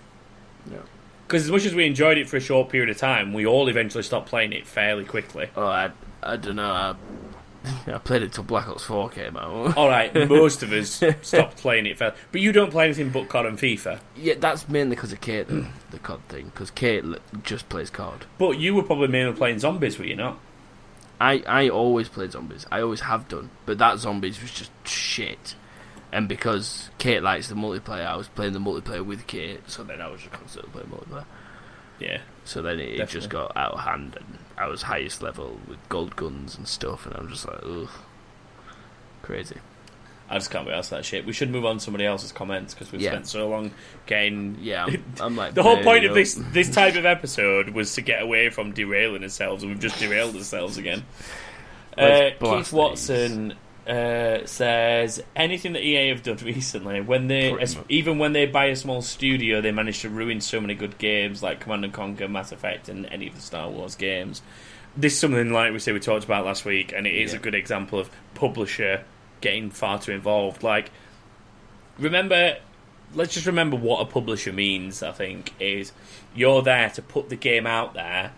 Yeah. 0.71 0.79
Because 1.27 1.43
as 1.43 1.51
much 1.51 1.65
as 1.65 1.75
we 1.75 1.85
enjoyed 1.85 2.17
it 2.17 2.29
for 2.29 2.37
a 2.37 2.41
short 2.41 2.69
period 2.69 2.89
of 2.89 2.97
time, 2.97 3.33
we 3.33 3.45
all 3.45 3.67
eventually 3.67 4.03
stopped 4.03 4.29
playing 4.29 4.53
it 4.53 4.65
fairly 4.65 5.03
quickly. 5.03 5.49
Oh, 5.55 5.65
I 5.67 5.91
I 6.23 6.37
don't 6.37 6.55
know. 6.55 6.71
I, 6.71 6.95
I 7.93 7.97
played 7.97 8.21
it 8.21 8.31
till 8.31 8.43
Black 8.45 8.67
Ops 8.69 8.83
Four 8.83 9.09
came 9.09 9.35
out. 9.35 9.75
All 9.77 9.89
right, 9.89 10.13
most 10.29 10.63
of 10.63 10.71
us 10.71 11.03
stopped 11.21 11.57
playing 11.57 11.85
it, 11.85 11.97
fair, 11.97 12.15
but 12.31 12.39
you 12.39 12.53
don't 12.53 12.71
play 12.71 12.85
anything 12.85 13.09
but 13.09 13.27
COD 13.27 13.45
and 13.45 13.57
FIFA. 13.57 13.99
yeah, 14.15 14.35
that's 14.39 14.69
mainly 14.69 14.95
because 14.95 15.11
of 15.11 15.19
Kate, 15.19 15.47
the 15.47 15.99
COD 16.01 16.21
thing. 16.29 16.45
Because 16.45 16.71
Kate 16.71 17.03
just 17.43 17.67
plays 17.67 17.89
COD. 17.89 18.25
But 18.37 18.51
you 18.57 18.73
were 18.73 18.83
probably 18.83 19.09
mainly 19.09 19.33
playing 19.33 19.59
zombies, 19.59 19.99
were 19.99 20.05
you 20.05 20.15
not? 20.15 20.39
I, 21.19 21.43
I 21.47 21.69
always 21.69 22.09
played 22.09 22.31
zombies. 22.31 22.65
I 22.71 22.81
always 22.81 23.01
have 23.01 23.27
done. 23.27 23.49
But 23.65 23.77
that 23.79 23.99
zombies 23.99 24.41
was 24.41 24.51
just 24.51 24.71
shit. 24.85 25.55
And 26.11 26.29
because 26.29 26.89
Kate 26.97 27.21
likes 27.21 27.49
the 27.49 27.55
multiplayer, 27.55 28.05
I 28.05 28.15
was 28.15 28.27
playing 28.27 28.53
the 28.53 28.59
multiplayer 28.59 29.05
with 29.05 29.27
Kate. 29.27 29.69
So 29.69 29.83
then 29.83 30.01
I 30.01 30.09
was 30.09 30.21
just 30.21 30.33
constantly 30.33 30.71
playing 30.71 30.89
multiplayer. 30.89 31.25
Yeah. 31.99 32.21
So 32.45 32.61
then 32.61 32.79
it, 32.79 32.99
it 32.99 33.09
just 33.09 33.29
got 33.29 33.55
out 33.57 33.73
of 33.73 33.79
hand, 33.79 34.15
and 34.17 34.37
I 34.57 34.67
was 34.67 34.83
highest 34.83 35.21
level 35.21 35.59
with 35.67 35.77
gold 35.89 36.15
guns 36.15 36.57
and 36.57 36.67
stuff, 36.67 37.05
and 37.05 37.15
I'm 37.15 37.27
just 37.27 37.45
like, 37.47 37.59
ugh, 37.63 37.89
crazy. 39.21 39.57
I 40.29 40.35
just 40.35 40.51
can't 40.51 40.65
wait 40.65 40.73
to 40.73 40.77
ask 40.77 40.89
that 40.89 41.05
shit. 41.05 41.25
We 41.25 41.31
should 41.33 41.49
move 41.49 41.65
on 41.65 41.77
to 41.77 41.83
somebody 41.83 42.05
else's 42.05 42.31
comments 42.31 42.73
because 42.73 42.91
we've 42.91 43.01
Yeah. 43.01 43.11
spent 43.11 43.27
so 43.27 43.47
long 43.47 43.71
getting. 44.07 44.57
Yeah, 44.61 44.85
I'm, 44.85 45.03
I'm 45.21 45.35
like 45.37 45.53
The 45.53 45.63
whole 45.63 45.81
point 45.83 46.05
of 46.05 46.13
this 46.13 46.39
this 46.51 46.69
type 46.69 46.95
of 46.95 47.05
episode 47.05 47.69
was 47.69 47.93
to 47.95 48.01
get 48.01 48.21
away 48.21 48.49
from 48.49 48.73
derailing 48.73 49.23
ourselves, 49.23 49.63
and 49.63 49.71
we've 49.71 49.81
just 49.81 49.99
derailed 49.99 50.35
ourselves 50.35 50.77
again. 50.77 51.03
Uh, 51.97 52.29
Keith 52.39 52.71
Watson 52.71 53.55
uh, 53.87 54.45
says 54.45 55.23
anything 55.35 55.73
that 55.73 55.81
EA 55.83 56.09
have 56.09 56.21
done 56.21 56.37
recently, 56.43 57.01
when 57.01 57.25
they 57.25 57.51
as, 57.59 57.75
even 57.89 58.19
when 58.19 58.33
they 58.33 58.45
buy 58.45 58.65
a 58.65 58.75
small 58.75 59.01
studio, 59.01 59.61
they 59.61 59.71
manage 59.71 60.01
to 60.01 60.09
ruin 60.09 60.39
so 60.39 60.61
many 60.61 60.75
good 60.75 60.99
games 60.99 61.41
like 61.41 61.59
Command 61.59 61.85
and 61.85 61.91
Conquer, 61.93 62.27
Mass 62.27 62.51
Effect, 62.51 62.87
and 62.87 63.07
any 63.07 63.27
of 63.27 63.33
the 63.33 63.41
Star 63.41 63.67
Wars 63.67 63.95
games. 63.95 64.43
This 64.95 65.13
is 65.13 65.19
something 65.19 65.51
like 65.51 65.73
we 65.73 65.79
say 65.79 65.91
we 65.91 65.99
talked 65.99 66.23
about 66.23 66.45
last 66.45 66.65
week, 66.65 66.93
and 66.95 67.07
it 67.07 67.15
is 67.15 67.33
Yeah. 67.33 67.39
a 67.39 67.41
good 67.41 67.55
example 67.55 67.97
of 67.97 68.11
publisher 68.35 69.03
getting 69.41 69.69
far 69.69 69.99
too 69.99 70.11
involved. 70.11 70.63
Like, 70.63 70.91
remember, 71.97 72.57
let's 73.13 73.33
just 73.33 73.45
remember 73.45 73.75
what 73.77 74.01
a 74.01 74.05
publisher 74.05 74.51
means. 74.53 75.01
I 75.03 75.11
think 75.11 75.53
is 75.59 75.91
you're 76.35 76.61
there 76.61 76.89
to 76.91 77.01
put 77.01 77.29
the 77.29 77.35
game 77.35 77.65
out 77.67 77.93
there 77.93 78.33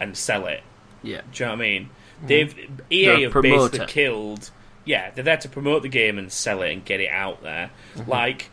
and 0.00 0.16
sell 0.16 0.46
it. 0.46 0.62
Yeah, 1.02 1.20
Do 1.32 1.44
you 1.44 1.46
know 1.48 1.52
what 1.52 1.58
I 1.58 1.62
mean? 1.62 1.90
They've 2.26 2.54
Mm-hmm. 2.54 2.74
They're 2.88 3.16
EA 3.18 3.22
have 3.24 3.32
promoter. 3.32 3.70
basically 3.70 3.86
killed. 3.92 4.50
Yeah, 4.86 5.10
they're 5.10 5.24
there 5.24 5.36
to 5.38 5.48
promote 5.48 5.82
the 5.82 5.88
game 5.88 6.18
and 6.18 6.30
sell 6.32 6.62
it 6.62 6.72
and 6.72 6.84
get 6.84 7.00
it 7.00 7.10
out 7.10 7.42
there. 7.42 7.70
Mm-hmm. 7.96 8.10
Like, 8.10 8.50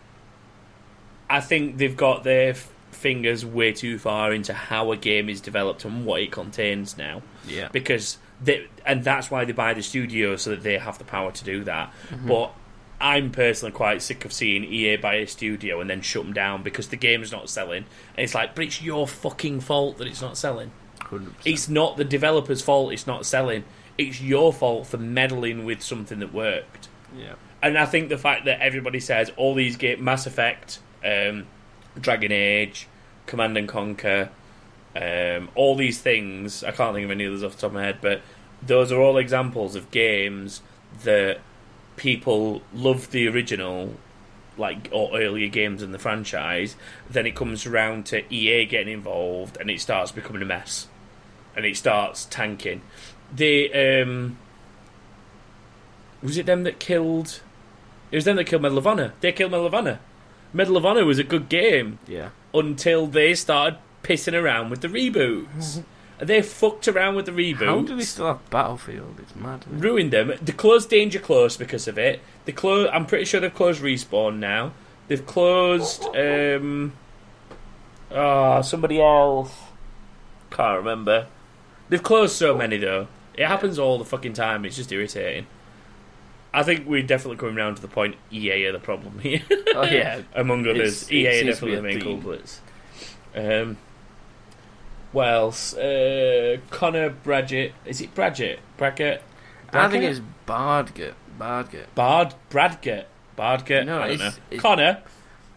I 1.29 1.39
think 1.41 1.77
they've 1.77 1.95
got 1.95 2.23
their 2.23 2.53
fingers 2.91 3.45
way 3.45 3.71
too 3.71 3.97
far 3.97 4.33
into 4.33 4.53
how 4.53 4.91
a 4.91 4.97
game 4.97 5.29
is 5.29 5.41
developed 5.41 5.85
and 5.85 6.05
what 6.05 6.21
it 6.21 6.31
contains 6.31 6.97
now. 6.97 7.21
yeah, 7.47 7.69
Because 7.71 8.17
they, 8.43 8.67
and 8.85 9.03
that's 9.03 9.29
why 9.29 9.45
they 9.45 9.51
buy 9.51 9.73
the 9.73 9.83
studio 9.83 10.35
so 10.35 10.51
that 10.51 10.63
they 10.63 10.77
have 10.77 10.97
the 10.97 11.03
power 11.03 11.31
to 11.31 11.43
do 11.43 11.63
that. 11.63 11.93
Mm-hmm. 12.09 12.27
But 12.27 12.53
I'm 12.99 13.31
personally 13.31 13.71
quite 13.71 14.01
sick 14.01 14.25
of 14.25 14.33
seeing 14.33 14.63
EA 14.63 14.97
buy 14.97 15.15
a 15.15 15.27
studio 15.27 15.81
and 15.81 15.89
then 15.89 16.01
shut 16.01 16.23
them 16.23 16.33
down 16.33 16.63
because 16.63 16.89
the 16.89 16.95
game's 16.95 17.31
not 17.31 17.49
selling. 17.49 17.85
And 18.15 18.23
it's 18.23 18.35
like, 18.35 18.55
but 18.55 18.65
it's 18.65 18.81
your 18.81 19.07
fucking 19.07 19.61
fault 19.61 19.97
that 19.97 20.07
it's 20.07 20.21
not 20.21 20.37
selling. 20.37 20.71
hundred 20.99 21.35
percent. 21.37 21.47
It's 21.53 21.69
not 21.69 21.97
the 21.97 22.03
developer's 22.03 22.61
fault 22.61 22.93
it's 22.93 23.07
not 23.07 23.25
selling. 23.25 23.63
It's 23.97 24.21
your 24.21 24.53
fault 24.53 24.87
for 24.87 24.97
meddling 24.97 25.65
with 25.65 25.81
something 25.81 26.19
that 26.19 26.33
worked. 26.33 26.89
Yeah, 27.15 27.33
And 27.61 27.77
I 27.77 27.85
think 27.85 28.09
the 28.09 28.17
fact 28.17 28.45
that 28.45 28.61
everybody 28.61 28.99
says 29.01 29.31
all 29.35 29.53
these 29.53 29.75
games, 29.75 30.01
Mass 30.01 30.25
Effect, 30.25 30.79
um, 31.03 31.45
Dragon 31.99 32.31
Age, 32.31 32.87
Command 33.25 33.57
and 33.57 33.67
Conquer, 33.67 34.29
um, 34.95 35.49
all 35.55 35.75
these 35.75 36.01
things, 36.01 36.63
I 36.63 36.71
can't 36.71 36.93
think 36.93 37.05
of 37.05 37.11
any 37.11 37.25
others 37.25 37.43
off 37.43 37.55
the 37.55 37.61
top 37.61 37.69
of 37.69 37.75
my 37.75 37.83
head, 37.83 37.99
but 38.01 38.21
those 38.61 38.91
are 38.91 38.99
all 38.99 39.17
examples 39.17 39.75
of 39.75 39.89
games 39.91 40.61
that 41.03 41.39
people 41.95 42.61
love 42.73 43.11
the 43.11 43.27
original, 43.27 43.95
like 44.57 44.89
or 44.91 45.17
earlier 45.17 45.47
games 45.47 45.81
in 45.81 45.91
the 45.91 45.99
franchise. 45.99 46.75
Then 47.09 47.25
it 47.25 47.35
comes 47.35 47.65
around 47.65 48.05
to 48.07 48.23
EA 48.33 48.65
getting 48.65 48.93
involved, 48.93 49.57
and 49.57 49.69
it 49.69 49.79
starts 49.79 50.11
becoming 50.11 50.41
a 50.41 50.45
mess, 50.45 50.87
and 51.55 51.65
it 51.65 51.77
starts 51.77 52.25
tanking. 52.25 52.81
They 53.33 54.01
um, 54.01 54.37
was 56.21 56.37
it 56.37 56.45
them 56.45 56.63
that 56.63 56.79
killed? 56.79 57.41
It 58.11 58.17
was 58.17 58.25
them 58.25 58.35
that 58.35 58.43
killed 58.43 58.61
Medal 58.61 58.77
of 58.77 58.87
Honor. 58.87 59.13
They 59.21 59.31
killed 59.31 59.51
Medal 59.51 59.67
of 59.67 59.73
Honor. 59.73 59.99
Medal 60.53 60.75
of 60.75 60.85
Honor 60.85 61.05
was 61.05 61.17
a 61.17 61.23
good 61.23 61.47
game 61.47 61.99
yeah. 62.07 62.29
until 62.53 63.07
they 63.07 63.33
started 63.33 63.79
pissing 64.03 64.39
around 64.39 64.69
with 64.69 64.81
the 64.81 64.87
reboots. 64.87 65.83
they 66.19 66.41
fucked 66.41 66.87
around 66.87 67.15
with 67.15 67.25
the 67.25 67.31
reboots. 67.31 67.65
How 67.65 67.81
do 67.81 67.95
they 67.95 68.03
still 68.03 68.27
have 68.27 68.49
Battlefield? 68.49 69.19
It's 69.19 69.35
mad. 69.35 69.65
ruined 69.69 70.11
them. 70.11 70.33
They 70.41 70.53
closed 70.53 70.89
Danger 70.89 71.19
Close 71.19 71.57
because 71.57 71.87
of 71.87 71.97
it. 71.97 72.19
They 72.45 72.51
close. 72.51 72.89
I'm 72.93 73.05
pretty 73.05 73.25
sure 73.25 73.39
they've 73.39 73.53
closed 73.53 73.81
Respawn 73.81 74.37
now. 74.39 74.73
They've 75.07 75.25
closed. 75.25 76.03
Um, 76.15 76.93
oh, 78.11 78.61
somebody 78.61 79.01
else. 79.01 79.53
Can't 80.51 80.77
remember. 80.77 81.27
They've 81.89 82.03
closed 82.03 82.35
so 82.35 82.55
many 82.57 82.77
though. 82.77 83.07
It 83.33 83.47
happens 83.47 83.79
all 83.79 83.97
the 83.97 84.05
fucking 84.05 84.33
time. 84.33 84.65
It's 84.65 84.75
just 84.75 84.91
irritating. 84.91 85.47
I 86.53 86.63
think 86.63 86.85
we're 86.85 87.01
definitely 87.03 87.37
coming 87.37 87.55
round 87.55 87.77
to 87.77 87.81
the 87.81 87.87
point 87.87 88.15
EA 88.31 88.65
are 88.65 88.71
the 88.73 88.79
problem 88.79 89.19
here. 89.19 89.41
Oh 89.73 89.83
yeah, 89.83 90.21
Among 90.35 90.67
others, 90.67 91.03
It's- 91.03 91.09
it 91.09 91.13
EA 91.15 91.27
are 91.27 91.31
seems 91.31 91.59
to 91.59 91.65
be 91.65 91.71
definitely 91.71 91.75
the 91.75 91.81
main 92.05 92.21
culprits. 92.21 92.61
Um, 93.33 93.77
what 95.11 95.27
else? 95.27 95.73
Uh, 95.75 96.57
Connor 96.69 97.09
Bradgett. 97.09 97.73
Is 97.85 98.01
it 98.01 98.13
Bradgett? 98.15 98.59
Braggett? 98.77 99.21
I 99.73 99.87
think 99.89 100.03
it's 100.03 100.21
Bardgett. 100.45 101.13
Bardgett. 101.39 101.85
Bard 101.95 102.33
Bradgett. 102.49 103.05
Bardgett. 103.37 103.85
No, 103.85 104.01
I 104.01 104.07
don't 104.09 104.19
know. 104.19 104.31
it's- 104.49 104.61
Connor. 104.61 105.01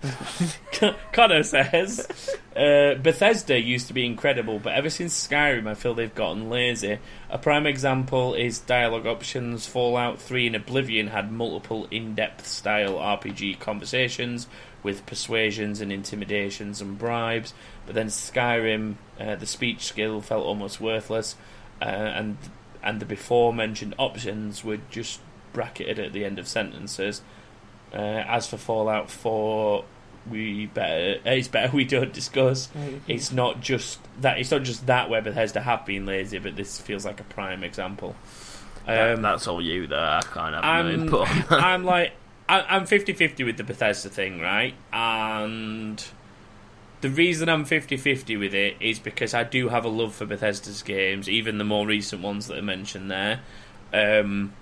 Connor 1.12 1.42
says 1.42 2.33
uh, 2.56 2.94
Bethesda 2.94 3.58
used 3.58 3.88
to 3.88 3.94
be 3.94 4.06
incredible, 4.06 4.60
but 4.60 4.74
ever 4.74 4.88
since 4.88 5.26
Skyrim, 5.26 5.66
I 5.66 5.74
feel 5.74 5.94
they've 5.94 6.14
gotten 6.14 6.48
lazy. 6.48 6.98
A 7.28 7.36
prime 7.36 7.66
example 7.66 8.34
is 8.34 8.60
dialogue 8.60 9.06
options. 9.06 9.66
Fallout 9.66 10.20
3 10.20 10.48
and 10.48 10.56
Oblivion 10.56 11.08
had 11.08 11.32
multiple 11.32 11.88
in 11.90 12.14
depth 12.14 12.46
style 12.46 12.94
RPG 12.94 13.58
conversations 13.58 14.46
with 14.84 15.04
persuasions 15.06 15.80
and 15.80 15.90
intimidations 15.92 16.80
and 16.80 16.96
bribes, 16.96 17.54
but 17.86 17.94
then 17.94 18.06
Skyrim, 18.06 18.96
uh, 19.18 19.34
the 19.34 19.46
speech 19.46 19.80
skill 19.80 20.20
felt 20.20 20.44
almost 20.44 20.80
worthless, 20.80 21.36
uh, 21.80 21.86
and 21.86 22.36
and 22.82 23.00
the 23.00 23.06
before 23.06 23.52
mentioned 23.52 23.94
options 23.98 24.62
were 24.62 24.78
just 24.90 25.20
bracketed 25.54 25.98
at 25.98 26.12
the 26.12 26.24
end 26.24 26.38
of 26.38 26.46
sentences. 26.46 27.22
Uh, 27.92 28.22
as 28.26 28.46
for 28.46 28.58
Fallout 28.58 29.10
4, 29.10 29.84
we 30.30 30.66
better 30.66 31.20
it's 31.24 31.48
better 31.48 31.74
we 31.76 31.84
don't 31.84 32.12
discuss. 32.12 32.68
It's 33.08 33.30
not 33.32 33.60
just 33.60 33.98
that 34.20 34.38
it's 34.38 34.50
not 34.50 34.62
just 34.62 34.86
that 34.86 35.10
where 35.10 35.20
Bethesda 35.22 35.60
have 35.60 35.84
been 35.84 36.06
lazy, 36.06 36.38
but 36.38 36.56
this 36.56 36.80
feels 36.80 37.04
like 37.04 37.20
a 37.20 37.24
prime 37.24 37.62
example. 37.64 38.16
That- 38.86 39.14
Um, 39.16 39.22
that's 39.22 39.46
all 39.46 39.62
you 39.62 39.86
there. 39.86 39.98
I 39.98 40.20
can't 40.22 40.54
have 40.54 40.62
no 40.64 40.68
I'm, 40.70 40.88
input. 40.90 41.28
I'm 41.52 41.84
like 41.84 42.12
I, 42.48 42.60
I'm 42.60 42.84
50-50 42.84 43.44
with 43.46 43.56
the 43.56 43.64
Bethesda 43.64 44.10
thing, 44.10 44.38
right? 44.40 44.74
And 44.92 46.04
the 47.00 47.08
reason 47.08 47.48
I'm 47.48 47.64
50-50 47.64 48.38
with 48.38 48.54
it 48.54 48.76
is 48.80 48.98
because 48.98 49.32
I 49.32 49.44
do 49.44 49.68
have 49.70 49.84
a 49.84 49.88
love 49.88 50.14
for 50.14 50.26
Bethesda's 50.26 50.82
games, 50.82 51.26
even 51.28 51.56
the 51.58 51.64
more 51.64 51.86
recent 51.86 52.20
ones 52.22 52.46
that 52.48 52.58
are 52.58 52.62
mentioned 52.62 53.10
there. 53.10 53.40
Um, 53.94 54.52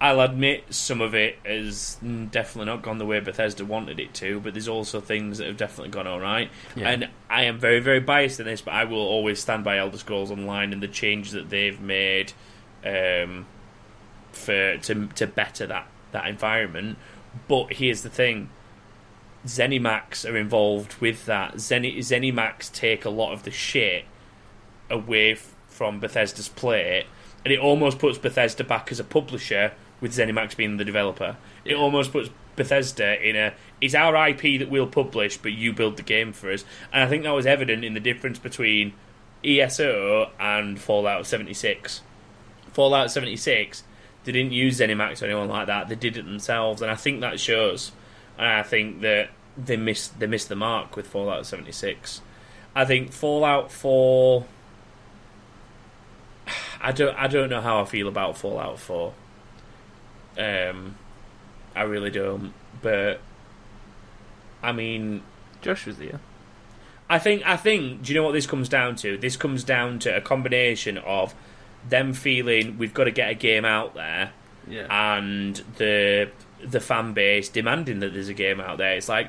I'll 0.00 0.20
admit 0.20 0.64
some 0.74 1.00
of 1.00 1.14
it 1.14 1.38
has 1.44 1.96
definitely 2.02 2.66
not 2.66 2.82
gone 2.82 2.98
the 2.98 3.06
way 3.06 3.20
Bethesda 3.20 3.64
wanted 3.64 4.00
it 4.00 4.12
to, 4.14 4.40
but 4.40 4.52
there's 4.52 4.68
also 4.68 5.00
things 5.00 5.38
that 5.38 5.46
have 5.46 5.56
definitely 5.56 5.90
gone 5.90 6.06
all 6.06 6.20
right. 6.20 6.50
Yeah. 6.74 6.90
And 6.90 7.08
I 7.30 7.44
am 7.44 7.58
very, 7.58 7.80
very 7.80 8.00
biased 8.00 8.40
in 8.40 8.46
this, 8.46 8.60
but 8.60 8.74
I 8.74 8.84
will 8.84 8.98
always 8.98 9.40
stand 9.40 9.64
by 9.64 9.78
Elder 9.78 9.96
Scrolls 9.96 10.30
Online 10.30 10.72
and 10.72 10.82
the 10.82 10.88
changes 10.88 11.32
that 11.32 11.48
they've 11.48 11.80
made 11.80 12.32
um, 12.84 13.46
for 14.32 14.76
to 14.78 15.06
to 15.06 15.26
better 15.26 15.66
that 15.66 15.86
that 16.12 16.26
environment. 16.26 16.98
But 17.48 17.74
here's 17.74 18.02
the 18.02 18.10
thing: 18.10 18.50
ZeniMax 19.46 20.28
are 20.28 20.36
involved 20.36 20.96
with 21.00 21.24
that. 21.26 21.54
Zeni, 21.54 21.98
ZeniMax 21.98 22.72
take 22.72 23.04
a 23.04 23.10
lot 23.10 23.32
of 23.32 23.44
the 23.44 23.50
shit 23.50 24.04
away 24.90 25.32
f- 25.32 25.54
from 25.68 26.00
Bethesda's 26.00 26.48
plate, 26.48 27.06
and 27.44 27.52
it 27.52 27.58
almost 27.58 27.98
puts 27.98 28.18
Bethesda 28.18 28.64
back 28.64 28.90
as 28.90 29.00
a 29.00 29.04
publisher 29.04 29.72
with 30.04 30.12
ZeniMax 30.12 30.54
being 30.54 30.76
the 30.76 30.84
developer. 30.84 31.38
It 31.64 31.76
almost 31.76 32.12
puts 32.12 32.28
Bethesda 32.56 33.26
in 33.26 33.36
a 33.36 33.54
it's 33.80 33.94
our 33.94 34.28
IP 34.28 34.60
that 34.60 34.68
we'll 34.68 34.86
publish, 34.86 35.38
but 35.38 35.52
you 35.52 35.72
build 35.72 35.96
the 35.96 36.02
game 36.02 36.34
for 36.34 36.52
us. 36.52 36.62
And 36.92 37.02
I 37.02 37.08
think 37.08 37.22
that 37.22 37.30
was 37.30 37.46
evident 37.46 37.86
in 37.86 37.94
the 37.94 38.00
difference 38.00 38.38
between 38.38 38.92
ESO 39.42 40.30
and 40.38 40.78
Fallout 40.78 41.26
76. 41.26 42.02
Fallout 42.74 43.12
76, 43.12 43.82
they 44.24 44.32
didn't 44.32 44.52
use 44.52 44.78
ZeniMax 44.78 45.22
or 45.22 45.24
anyone 45.24 45.48
like 45.48 45.68
that. 45.68 45.88
They 45.88 45.94
did 45.94 46.18
it 46.18 46.26
themselves, 46.26 46.82
and 46.82 46.90
I 46.90 46.96
think 46.96 47.22
that 47.22 47.40
shows. 47.40 47.92
And 48.36 48.46
I 48.46 48.62
think 48.62 49.00
that 49.00 49.30
they 49.56 49.78
missed 49.78 50.20
they 50.20 50.26
missed 50.26 50.50
the 50.50 50.56
mark 50.56 50.96
with 50.96 51.06
Fallout 51.06 51.46
76. 51.46 52.20
I 52.76 52.84
think 52.84 53.10
Fallout 53.10 53.72
4. 53.72 54.44
I 56.82 56.92
don't 56.92 57.16
I 57.16 57.26
don't 57.26 57.48
know 57.48 57.62
how 57.62 57.80
I 57.80 57.86
feel 57.86 58.06
about 58.06 58.36
Fallout 58.36 58.78
4. 58.78 59.14
Um, 60.38 60.96
I 61.74 61.82
really 61.82 62.10
don't. 62.10 62.52
But 62.82 63.20
I 64.62 64.72
mean, 64.72 65.22
Josh 65.62 65.86
was 65.86 65.98
here. 65.98 66.20
I 67.08 67.18
think 67.18 67.46
I 67.46 67.56
think 67.56 68.02
do 68.02 68.12
you 68.12 68.18
know 68.18 68.24
what 68.24 68.32
this 68.32 68.46
comes 68.46 68.68
down 68.68 68.96
to? 68.96 69.16
This 69.18 69.36
comes 69.36 69.62
down 69.64 69.98
to 70.00 70.16
a 70.16 70.20
combination 70.20 70.98
of 70.98 71.34
them 71.88 72.14
feeling 72.14 72.78
we've 72.78 72.94
got 72.94 73.04
to 73.04 73.10
get 73.10 73.28
a 73.30 73.34
game 73.34 73.64
out 73.66 73.94
there 73.94 74.32
Yeah. 74.66 74.86
and 75.18 75.56
the 75.76 76.30
the 76.64 76.80
fan 76.80 77.12
base 77.12 77.50
demanding 77.50 78.00
that 78.00 78.14
there's 78.14 78.28
a 78.30 78.34
game 78.34 78.58
out 78.58 78.78
there. 78.78 78.94
It's 78.94 79.08
like 79.08 79.28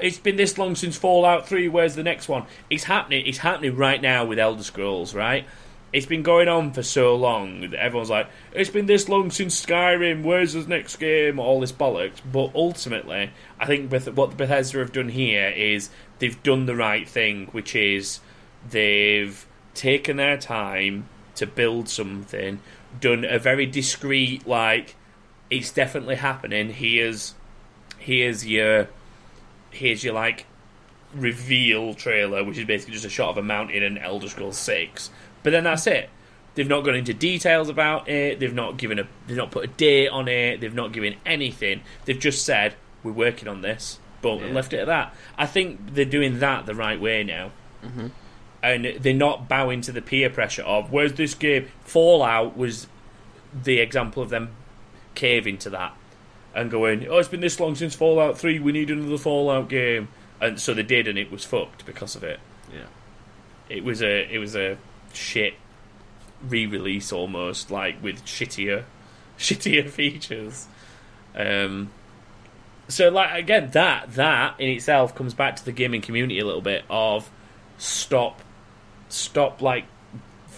it's 0.00 0.18
been 0.18 0.34
this 0.34 0.58
long 0.58 0.74
since 0.74 0.96
Fallout 0.96 1.46
3, 1.48 1.68
where's 1.68 1.94
the 1.94 2.02
next 2.02 2.28
one? 2.28 2.46
It's 2.68 2.82
happening 2.84 3.24
it's 3.26 3.38
happening 3.38 3.76
right 3.76 4.02
now 4.02 4.24
with 4.24 4.40
Elder 4.40 4.64
Scrolls, 4.64 5.14
right? 5.14 5.46
It's 5.92 6.06
been 6.06 6.22
going 6.22 6.48
on 6.48 6.72
for 6.72 6.82
so 6.82 7.14
long 7.16 7.62
that 7.62 7.74
everyone's 7.74 8.10
like, 8.10 8.28
it's 8.52 8.70
been 8.70 8.86
this 8.86 9.08
long 9.08 9.30
since 9.30 9.64
Skyrim, 9.64 10.22
where's 10.22 10.52
the 10.52 10.66
next 10.66 10.96
game? 10.96 11.38
All 11.38 11.60
this 11.60 11.72
bollocks. 11.72 12.20
But 12.30 12.50
ultimately, 12.54 13.30
I 13.58 13.66
think 13.66 13.88
Beth- 13.88 14.12
what 14.12 14.36
Bethesda 14.36 14.78
have 14.78 14.92
done 14.92 15.08
here 15.08 15.48
is 15.48 15.88
they've 16.18 16.42
done 16.42 16.66
the 16.66 16.76
right 16.76 17.08
thing, 17.08 17.46
which 17.52 17.74
is 17.74 18.20
they've 18.68 19.46
taken 19.74 20.18
their 20.18 20.36
time 20.36 21.08
to 21.36 21.46
build 21.46 21.88
something, 21.88 22.60
done 23.00 23.24
a 23.24 23.38
very 23.38 23.64
discreet, 23.64 24.46
like, 24.46 24.94
it's 25.50 25.72
definitely 25.72 26.16
happening. 26.16 26.70
Here's 26.70 27.34
here's 27.98 28.46
your 28.46 28.88
here's 29.70 30.04
your 30.04 30.14
like 30.14 30.46
reveal 31.14 31.94
trailer, 31.94 32.44
which 32.44 32.58
is 32.58 32.64
basically 32.64 32.94
just 32.94 33.04
a 33.06 33.10
shot 33.10 33.30
of 33.30 33.38
a 33.38 33.42
mountain 33.42 33.82
in 33.82 33.98
Elder 33.98 34.28
Scrolls 34.28 34.58
Six. 34.58 35.10
But 35.42 35.50
then 35.50 35.64
that's 35.64 35.86
it. 35.86 36.10
They've 36.54 36.68
not 36.68 36.80
gone 36.84 36.96
into 36.96 37.14
details 37.14 37.68
about 37.68 38.08
it. 38.08 38.40
They've 38.40 38.54
not 38.54 38.76
given 38.78 38.98
a. 38.98 39.06
They've 39.26 39.36
not 39.36 39.50
put 39.50 39.64
a 39.64 39.68
date 39.68 40.08
on 40.08 40.28
it. 40.28 40.60
They've 40.60 40.74
not 40.74 40.92
given 40.92 41.14
anything. 41.24 41.82
They've 42.04 42.18
just 42.18 42.44
said 42.44 42.74
we're 43.02 43.12
working 43.12 43.48
on 43.48 43.62
this. 43.62 44.00
but 44.20 44.40
Yeah. 44.40 44.48
left 44.48 44.72
it 44.72 44.80
at 44.80 44.86
that. 44.88 45.14
I 45.36 45.46
think 45.46 45.94
they're 45.94 46.04
doing 46.04 46.40
that 46.40 46.66
the 46.66 46.74
right 46.74 47.00
way 47.00 47.22
now. 47.22 47.52
Mm-hmm. 47.84 48.08
And 48.60 48.84
they're 48.98 49.14
not 49.14 49.48
bowing 49.48 49.80
to 49.82 49.92
the 49.92 50.02
peer 50.02 50.28
pressure 50.28 50.62
of 50.62 50.90
where's 50.90 51.12
this 51.12 51.34
game. 51.34 51.68
Fallout 51.84 52.56
was 52.56 52.88
the 53.54 53.78
example 53.78 54.20
of 54.20 54.30
them 54.30 54.50
caving 55.14 55.58
to 55.58 55.70
that 55.70 55.94
and 56.52 56.68
going, 56.72 57.06
oh, 57.08 57.18
it's 57.18 57.28
been 57.28 57.40
this 57.40 57.60
long 57.60 57.76
since 57.76 57.94
Fallout 57.94 58.36
3, 58.36 58.58
we 58.58 58.72
need 58.72 58.90
another 58.90 59.16
Fallout 59.18 59.68
game. 59.68 60.08
And 60.40 60.60
so 60.60 60.74
they 60.74 60.82
did, 60.82 61.08
and 61.08 61.18
it 61.18 61.30
was 61.30 61.44
fucked 61.44 61.84
because 61.84 62.14
of 62.14 62.22
it. 62.22 62.40
Yeah. 62.72 62.86
It 63.68 63.84
was 63.84 64.02
a 64.02 64.32
it 64.32 64.38
was 64.38 64.56
a 64.56 64.78
shit 65.12 65.54
re-release 66.42 67.12
almost, 67.12 67.70
like 67.70 68.02
with 68.02 68.24
shittier 68.24 68.84
shittier 69.38 69.88
features. 69.88 70.66
Um, 71.34 71.90
so 72.88 73.10
like 73.10 73.38
again, 73.38 73.70
that 73.72 74.12
that 74.14 74.58
in 74.58 74.70
itself 74.70 75.14
comes 75.14 75.34
back 75.34 75.56
to 75.56 75.64
the 75.64 75.72
gaming 75.72 76.00
community 76.00 76.38
a 76.38 76.46
little 76.46 76.62
bit 76.62 76.84
of 76.88 77.30
stop, 77.76 78.40
stop 79.08 79.60
like 79.60 79.84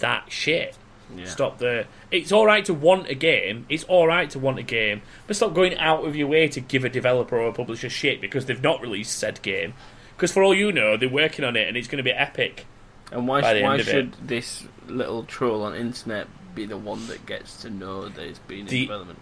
that 0.00 0.30
shit. 0.30 0.76
Yeah. 1.16 1.26
Stop 1.26 1.58
the. 1.58 1.86
It's 2.10 2.32
all 2.32 2.46
right 2.46 2.64
to 2.66 2.74
want 2.74 3.08
a 3.08 3.14
game. 3.14 3.66
It's 3.68 3.84
all 3.84 4.06
right 4.06 4.28
to 4.30 4.38
want 4.38 4.58
a 4.58 4.62
game, 4.62 5.02
but 5.26 5.36
stop 5.36 5.54
going 5.54 5.76
out 5.78 6.04
of 6.06 6.16
your 6.16 6.28
way 6.28 6.48
to 6.48 6.60
give 6.60 6.84
a 6.84 6.88
developer 6.88 7.38
or 7.38 7.48
a 7.48 7.52
publisher 7.52 7.90
shit 7.90 8.20
because 8.20 8.46
they've 8.46 8.62
not 8.62 8.80
released 8.80 9.18
said 9.18 9.42
game. 9.42 9.74
Because 10.16 10.32
for 10.32 10.42
all 10.42 10.54
you 10.54 10.72
know, 10.72 10.96
they're 10.96 11.08
working 11.08 11.44
on 11.44 11.56
it 11.56 11.66
and 11.66 11.76
it's 11.76 11.88
going 11.88 11.98
to 11.98 12.02
be 12.02 12.12
epic. 12.12 12.66
And 13.10 13.26
why, 13.26 13.40
why 13.62 13.74
of 13.76 13.80
it. 13.80 13.86
should 13.86 14.14
this 14.22 14.64
little 14.86 15.24
troll 15.24 15.64
on 15.64 15.74
internet 15.74 16.28
be 16.54 16.66
the 16.66 16.76
one 16.76 17.06
that 17.08 17.26
gets 17.26 17.62
to 17.62 17.70
know 17.70 18.08
that 18.08 18.22
it's 18.22 18.38
been 18.40 18.60
in 18.60 18.66
The- 18.66 18.86
development? 18.86 19.18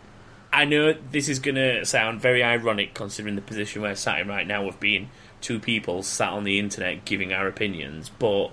I 0.51 0.65
know 0.65 0.95
this 0.95 1.29
is 1.29 1.41
going 1.41 1.57
to 1.57 1.85
sound 1.85 2.23
very 2.23 2.43
ironic 2.43 2.95
considering 2.95 3.37
the 3.37 3.43
position 3.43 3.83
we're 3.83 3.95
sat 3.95 4.21
in 4.21 4.29
right 4.29 4.47
now 4.47 4.67
of 4.67 4.81
being 4.81 5.11
two 5.43 5.61
people 5.61 6.03
sat 6.03 6.31
on 6.31 6.45
the 6.45 6.59
internet 6.59 7.05
giving 7.05 7.35
our 7.35 7.47
opinions, 7.47 8.11
but 8.19 8.51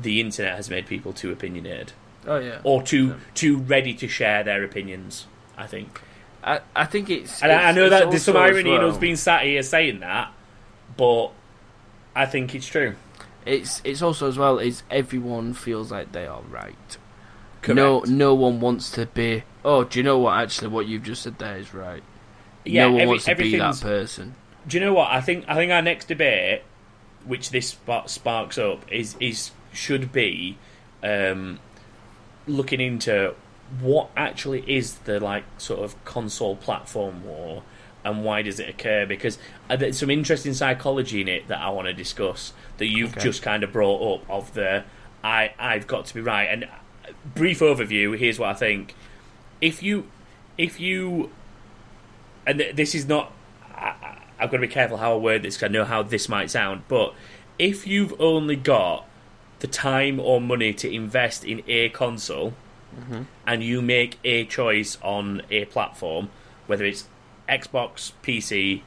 the 0.00 0.20
internet 0.20 0.56
has 0.56 0.68
made 0.68 0.86
people 0.86 1.12
too 1.14 1.32
opinionated 1.32 1.92
Oh 2.28 2.38
yeah. 2.38 2.60
or 2.62 2.82
too 2.82 3.16
too 3.34 3.58
ready 3.58 3.94
to 3.94 4.06
share 4.06 4.44
their 4.44 4.62
opinions. 4.62 5.26
I 5.56 5.66
think, 5.66 6.00
I, 6.44 6.60
I 6.76 6.84
think 6.84 7.10
it's. 7.10 7.42
and 7.42 7.50
I, 7.50 7.70
I 7.70 7.72
know 7.72 7.88
that 7.88 8.10
there's 8.10 8.22
some 8.22 8.36
also 8.36 8.48
as 8.48 8.54
irony 8.54 8.74
in 8.74 8.84
us 8.84 8.96
being 8.96 9.16
sat 9.16 9.42
here 9.42 9.62
saying 9.62 10.00
that, 10.00 10.32
but 10.96 11.30
I 12.14 12.26
think 12.26 12.54
it's 12.54 12.66
true. 12.66 12.94
It's 13.44 13.80
it's 13.82 14.02
also 14.02 14.28
as 14.28 14.38
well 14.38 14.58
is 14.58 14.82
everyone 14.90 15.54
feels 15.54 15.90
like 15.90 16.12
they 16.12 16.26
are 16.26 16.42
right. 16.42 16.96
Correct. 17.62 17.76
No, 17.76 18.00
no 18.06 18.34
one 18.34 18.60
wants 18.60 18.90
to 18.92 19.06
be. 19.06 19.42
Oh, 19.64 19.84
do 19.84 19.98
you 19.98 20.02
know 20.02 20.18
what? 20.18 20.38
Actually, 20.38 20.68
what 20.68 20.86
you've 20.86 21.02
just 21.02 21.22
said 21.22 21.38
there 21.38 21.56
is 21.56 21.74
right. 21.74 22.02
Yeah, 22.64 22.84
no 22.84 22.92
one 22.92 23.00
every- 23.00 23.08
wants 23.08 23.24
to 23.24 23.34
be 23.34 23.56
that 23.56 23.80
person. 23.80 24.34
Do 24.66 24.76
you 24.76 24.84
know 24.84 24.92
what? 24.92 25.10
I 25.10 25.20
think 25.20 25.44
I 25.48 25.54
think 25.54 25.72
our 25.72 25.82
next 25.82 26.08
debate, 26.08 26.62
which 27.24 27.50
this 27.50 27.76
sparks 28.06 28.58
up, 28.58 28.84
is 28.92 29.16
is 29.18 29.50
should 29.72 30.12
be 30.12 30.58
um, 31.02 31.58
looking 32.48 32.80
into 32.80 33.34
what 33.80 34.10
actually 34.16 34.64
is 34.66 34.94
the 35.00 35.20
like 35.20 35.44
sort 35.58 35.80
of 35.80 36.02
console 36.04 36.56
platform 36.56 37.24
war 37.24 37.62
and 38.04 38.24
why 38.24 38.42
does 38.42 38.58
it 38.60 38.68
occur? 38.68 39.04
Because 39.04 39.38
uh, 39.68 39.76
there's 39.76 39.98
some 39.98 40.10
interesting 40.10 40.54
psychology 40.54 41.20
in 41.20 41.28
it 41.28 41.48
that 41.48 41.60
I 41.60 41.68
want 41.70 41.88
to 41.88 41.92
discuss 41.92 42.52
that 42.78 42.86
you've 42.86 43.10
Okay. 43.12 43.20
just 43.20 43.42
kind 43.42 43.62
of 43.62 43.72
brought 43.72 44.20
up 44.20 44.30
of 44.30 44.54
the 44.54 44.84
I 45.22 45.52
I've 45.58 45.86
got 45.86 46.06
to 46.06 46.14
be 46.14 46.20
right 46.20 46.44
and 46.44 46.64
uh, 46.64 46.68
brief 47.34 47.60
overview. 47.60 48.16
Here's 48.16 48.38
what 48.38 48.48
I 48.50 48.54
think: 48.54 48.94
if 49.60 49.82
you 49.82 50.08
if 50.56 50.80
you 50.80 51.30
and 52.46 52.60
this 52.74 52.94
is 52.94 53.06
not. 53.06 53.32
I, 53.74 54.16
I've 54.40 54.50
got 54.50 54.58
to 54.58 54.60
be 54.60 54.68
careful 54.68 54.98
how 54.98 55.14
I 55.14 55.16
word 55.16 55.42
this 55.42 55.56
because 55.56 55.68
I 55.68 55.72
know 55.72 55.84
how 55.84 56.02
this 56.04 56.28
might 56.28 56.48
sound. 56.50 56.82
But 56.86 57.12
if 57.58 57.86
you've 57.88 58.18
only 58.20 58.54
got 58.54 59.04
the 59.60 59.66
time 59.66 60.20
or 60.20 60.40
money 60.40 60.72
to 60.74 60.90
invest 60.92 61.44
in 61.44 61.62
a 61.66 61.88
console, 61.90 62.54
and 63.46 63.62
you 63.62 63.80
make 63.80 64.18
a 64.24 64.44
choice 64.44 64.98
on 65.02 65.42
a 65.50 65.64
platform, 65.66 66.30
whether 66.66 66.84
it's 66.84 67.06
Xbox, 67.48 68.12
PC, 68.22 68.82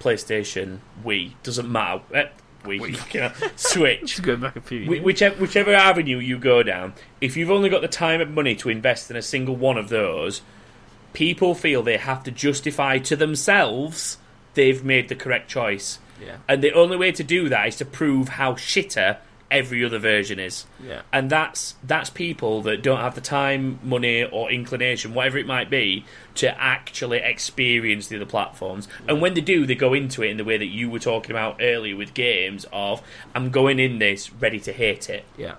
PlayStation, 0.00 0.78
Wii, 1.04 1.32
doesn't 1.42 1.70
matter. 1.70 2.02
Eh, 2.12 2.26
Wii, 2.64 2.96
fucking 2.96 3.20
hell, 3.22 3.50
Switch. 3.56 4.22
Back 4.40 4.56
a 4.56 4.60
few 4.60 4.84
Wh- 4.84 5.04
whichever, 5.04 5.36
whichever 5.36 5.72
avenue 5.72 6.18
you 6.18 6.38
go 6.38 6.62
down, 6.62 6.94
if 7.20 7.36
you've 7.36 7.50
only 7.50 7.68
got 7.68 7.80
the 7.80 7.88
time 7.88 8.20
and 8.20 8.34
money 8.34 8.54
to 8.56 8.68
invest 8.68 9.10
in 9.10 9.16
a 9.16 9.22
single 9.22 9.56
one 9.56 9.78
of 9.78 9.88
those, 9.88 10.42
people 11.12 11.54
feel 11.54 11.82
they 11.82 11.96
have 11.96 12.22
to 12.24 12.30
justify 12.30 12.98
to 12.98 13.16
themselves 13.16 14.18
they've 14.54 14.84
made 14.84 15.08
the 15.08 15.14
correct 15.14 15.48
choice. 15.48 15.98
Yeah. 16.20 16.36
And 16.48 16.62
the 16.62 16.72
only 16.72 16.96
way 16.96 17.12
to 17.12 17.22
do 17.22 17.48
that 17.48 17.68
is 17.68 17.76
to 17.76 17.84
prove 17.84 18.30
how 18.30 18.54
shitter 18.54 19.18
every 19.50 19.84
other 19.84 19.98
version 19.98 20.38
is. 20.38 20.66
Yeah. 20.84 21.02
And 21.12 21.30
that's 21.30 21.76
that's 21.84 22.10
people 22.10 22.62
that 22.62 22.82
don't 22.82 22.98
have 23.00 23.14
the 23.14 23.20
time, 23.20 23.78
money, 23.82 24.24
or 24.24 24.50
inclination, 24.50 25.14
whatever 25.14 25.38
it 25.38 25.46
might 25.46 25.70
be, 25.70 26.04
to 26.36 26.60
actually 26.60 27.18
experience 27.18 28.08
the 28.08 28.16
other 28.16 28.26
platforms. 28.26 28.88
And 29.08 29.20
when 29.20 29.34
they 29.34 29.40
do, 29.40 29.64
they 29.66 29.74
go 29.74 29.94
into 29.94 30.22
it 30.22 30.30
in 30.30 30.36
the 30.36 30.44
way 30.44 30.56
that 30.58 30.66
you 30.66 30.90
were 30.90 30.98
talking 30.98 31.30
about 31.30 31.58
earlier 31.60 31.96
with 31.96 32.12
games 32.14 32.66
of 32.72 33.02
I'm 33.34 33.50
going 33.50 33.78
in 33.78 33.98
this 33.98 34.32
ready 34.32 34.58
to 34.60 34.72
hate 34.72 35.08
it, 35.08 35.24
Yeah. 35.36 35.54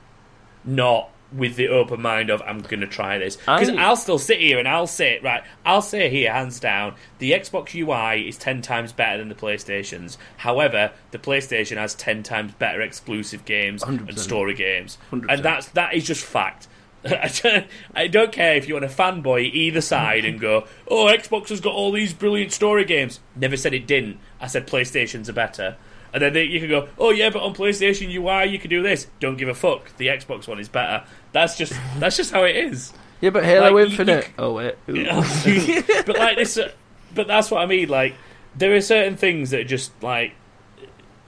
not 0.65 1.09
with 1.35 1.55
the 1.55 1.67
open 1.67 2.01
mind 2.01 2.29
of 2.29 2.41
I'm 2.45 2.59
going 2.61 2.79
to 2.79 2.87
try 2.87 3.17
this. 3.17 3.35
Because 3.37 3.69
I- 3.69 3.75
I'll 3.75 3.95
still 3.97 4.19
sit 4.19 4.39
here 4.39 4.59
and 4.59 4.67
I'll 4.67 4.87
say 4.87 5.19
right, 5.23 5.43
I'll 5.65 5.81
say 5.81 6.09
here 6.09 6.31
hands 6.31 6.59
down, 6.59 6.95
the 7.19 7.31
Xbox 7.31 7.73
UI 7.75 8.27
is 8.27 8.37
ten 8.37 8.61
times 8.61 8.93
better 8.93 9.17
than 9.17 9.29
the 9.29 9.35
PlayStation's. 9.35 10.17
However, 10.37 10.91
the 11.11 11.19
PlayStation 11.19 11.77
has 11.77 11.95
ten 11.95 12.23
times 12.23 12.53
better 12.53 12.81
exclusive 12.81 13.45
games 13.45 13.83
and 13.83 14.07
100%. 14.07 14.19
story 14.19 14.53
games, 14.53 14.97
100%. 15.11 15.25
and 15.29 15.43
that's 15.43 15.67
that 15.69 15.93
is 15.93 16.05
just 16.05 16.23
fact. 16.23 16.67
I 17.05 17.29
don't, 17.43 17.67
I 17.93 18.07
don't 18.07 18.31
care 18.31 18.55
if 18.55 18.67
you 18.67 18.73
want 18.73 18.89
to 18.89 18.93
fanboy 18.95 19.51
either 19.53 19.81
side 19.81 20.25
and 20.25 20.39
go, 20.39 20.65
"Oh, 20.87 21.05
Xbox 21.05 21.49
has 21.49 21.61
got 21.61 21.73
all 21.73 21.91
these 21.91 22.11
brilliant 22.11 22.51
story 22.51 22.85
games." 22.85 23.19
Never 23.35 23.55
said 23.55 23.73
it 23.73 23.85
didn't. 23.85 24.17
I 24.41 24.47
said 24.47 24.65
PlayStation's 24.67 25.29
are 25.29 25.33
better. 25.33 25.77
And 26.13 26.21
then 26.23 26.33
they, 26.33 26.43
you 26.43 26.59
can 26.59 26.69
go, 26.69 26.87
"Oh 26.97 27.11
yeah, 27.11 27.29
but 27.29 27.41
on 27.43 27.53
PlayStation 27.53 28.13
UI 28.13 28.49
you 28.51 28.59
can 28.59 28.69
do 28.69 28.81
this." 28.81 29.07
Don't 29.19 29.37
give 29.37 29.49
a 29.49 29.53
fuck. 29.53 29.95
The 29.97 30.07
Xbox 30.07 30.47
one 30.47 30.59
is 30.59 30.69
better. 30.69 31.03
That's 31.33 31.57
just 31.57 31.73
that's 31.99 32.17
just 32.17 32.31
how 32.31 32.43
it 32.43 32.55
is. 32.55 32.93
Yeah, 33.21 33.31
but 33.31 33.43
Halo 33.43 33.71
Like, 33.73 33.89
Infinite. 33.89 34.25
you- 34.27 34.33
Oh 34.37 34.53
wait. 34.53 34.75
but 36.05 36.17
like 36.17 36.37
this, 36.37 36.57
uh, 36.57 36.71
but 37.15 37.27
that's 37.27 37.49
what 37.51 37.61
I 37.61 37.65
mean. 37.65 37.89
Like 37.89 38.15
there 38.55 38.73
are 38.75 38.81
certain 38.81 39.17
things 39.17 39.49
that 39.51 39.61
are 39.61 39.65
just 39.65 39.91
like 40.01 40.33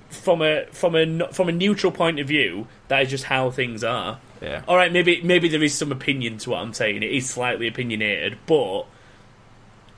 from 0.09 0.41
a 0.41 0.65
from 0.71 0.95
a 0.95 1.27
from 1.33 1.49
a 1.49 1.51
neutral 1.51 1.91
point 1.91 2.19
of 2.19 2.27
view, 2.27 2.67
that 2.87 3.03
is 3.03 3.09
just 3.09 3.25
how 3.25 3.51
things 3.51 3.83
are. 3.83 4.19
yeah. 4.41 4.63
All 4.67 4.75
right, 4.77 4.91
maybe 4.91 5.21
maybe 5.21 5.49
there 5.49 5.61
is 5.61 5.73
some 5.77 5.91
opinion 5.91 6.37
to 6.39 6.51
what 6.51 6.59
I'm 6.61 6.73
saying. 6.73 7.03
It 7.03 7.11
is 7.11 7.29
slightly 7.29 7.67
opinionated, 7.67 8.37
but 8.47 8.83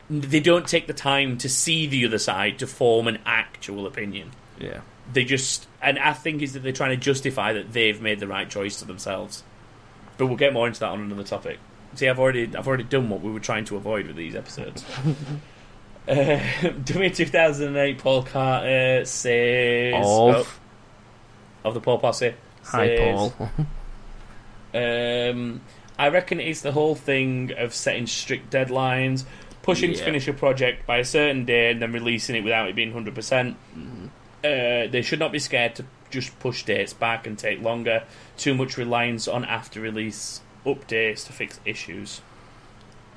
they 0.10 0.42
don't 0.42 0.68
take 0.68 0.88
the 0.88 0.94
time 0.94 1.38
to 1.38 1.48
see 1.48 1.88
the 1.88 2.06
other 2.06 2.18
side 2.18 2.60
to 2.60 2.68
form 2.68 3.08
an 3.08 3.20
actual 3.26 3.86
opinion. 3.86 4.32
Yeah. 4.62 4.82
They 5.12 5.26
just, 5.26 5.68
and 5.82 6.00
I 6.00 6.14
think 6.14 6.42
is 6.42 6.54
that 6.54 6.64
they're 6.64 6.72
trying 6.72 6.92
to 6.92 6.98
justify 6.98 7.54
that 7.54 7.74
they've 7.74 8.02
made 8.02 8.20
the 8.20 8.28
right 8.28 8.50
choice 8.50 8.80
to 8.80 8.86
themselves. 8.86 9.44
But 10.18 10.28
we'll 10.28 10.38
get 10.38 10.54
more 10.54 10.68
into 10.68 10.80
that 10.82 10.90
on 10.90 11.02
another 11.02 11.24
topic. 11.24 11.60
See, 11.96 12.08
I've 12.08 12.20
already 12.20 12.56
I've 12.56 12.68
already 12.68 12.84
done 12.84 13.10
what 13.10 13.22
we 13.22 13.32
were 13.32 13.40
trying 13.40 13.66
to 13.66 13.76
avoid 13.76 14.08
with 14.08 14.16
these 14.16 14.36
episodes. 14.36 14.86
uh, 16.08 16.40
Dummy 16.86 17.10
2008 17.10 17.98
Paul 17.98 18.24
Carter 18.24 19.04
says 19.06 19.94
Of. 19.96 20.02
oh, 20.06 20.48
of 21.68 21.74
the 21.74 21.82
Paul 21.82 22.00
Posse. 22.00 22.34
Hi, 22.66 22.98
Paul. 22.98 23.34
Um, 24.74 25.60
I 26.00 26.08
reckon 26.08 26.40
it's 26.40 26.62
the 26.62 26.72
whole 26.72 26.96
thing 26.96 27.52
of 27.58 27.74
setting 27.74 28.08
strict 28.08 28.54
deadlines, 28.54 29.26
pushing 29.64 29.92
to 29.92 30.02
finish 30.02 30.30
a 30.30 30.34
project 30.34 30.88
by 30.88 31.00
a 31.00 31.04
certain 31.04 31.44
day, 31.44 31.72
and 31.72 31.82
then 31.82 31.92
releasing 31.92 32.38
it 32.38 32.44
without 32.46 32.70
it 32.70 32.76
being 32.76 32.94
100%. 32.94 33.14
Mm-hmm. 33.14 34.06
Uh, 34.44 34.88
they 34.88 35.02
should 35.04 35.20
not 35.20 35.32
be 35.32 35.40
scared 35.40 35.76
to 35.76 35.86
just 36.10 36.38
push 36.40 36.64
dates 36.64 36.94
back 36.94 37.28
and 37.28 37.38
take 37.38 37.62
longer. 37.62 38.04
Too 38.38 38.54
much 38.56 38.78
reliance 38.78 39.28
on 39.28 39.46
after 39.46 39.80
release 39.80 40.42
updates 40.66 41.26
to 41.28 41.34
fix 41.34 41.60
issues. 41.66 42.22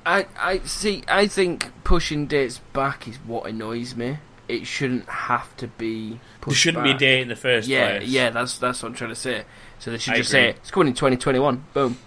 I, 0.05 0.27
I 0.39 0.59
see. 0.59 1.03
I 1.07 1.25
think 1.27 1.71
pushing 1.83 2.27
dates 2.27 2.59
back 2.73 3.07
is 3.07 3.15
what 3.17 3.47
annoys 3.47 3.95
me. 3.95 4.17
It 4.47 4.67
shouldn't 4.67 5.09
have 5.09 5.57
to 5.57 5.67
be. 5.67 6.19
Pushed 6.41 6.65
there 6.65 6.73
shouldn't 6.73 6.83
back. 6.85 6.99
be 6.99 7.05
a 7.05 7.07
date 7.09 7.21
in 7.21 7.27
the 7.29 7.35
first 7.35 7.67
Yeah, 7.67 7.97
place. 7.97 8.09
yeah. 8.09 8.29
That's 8.29 8.59
that's 8.59 8.83
what 8.83 8.89
I'm 8.89 8.95
trying 8.95 9.09
to 9.09 9.15
say. 9.15 9.45
So 9.79 9.89
they 9.89 9.97
should 9.97 10.13
I 10.13 10.17
just 10.17 10.29
agree. 10.29 10.41
say 10.41 10.49
it's 10.51 10.69
coming 10.69 10.89
in 10.89 10.93
2021. 10.93 11.65
Boom. 11.73 11.97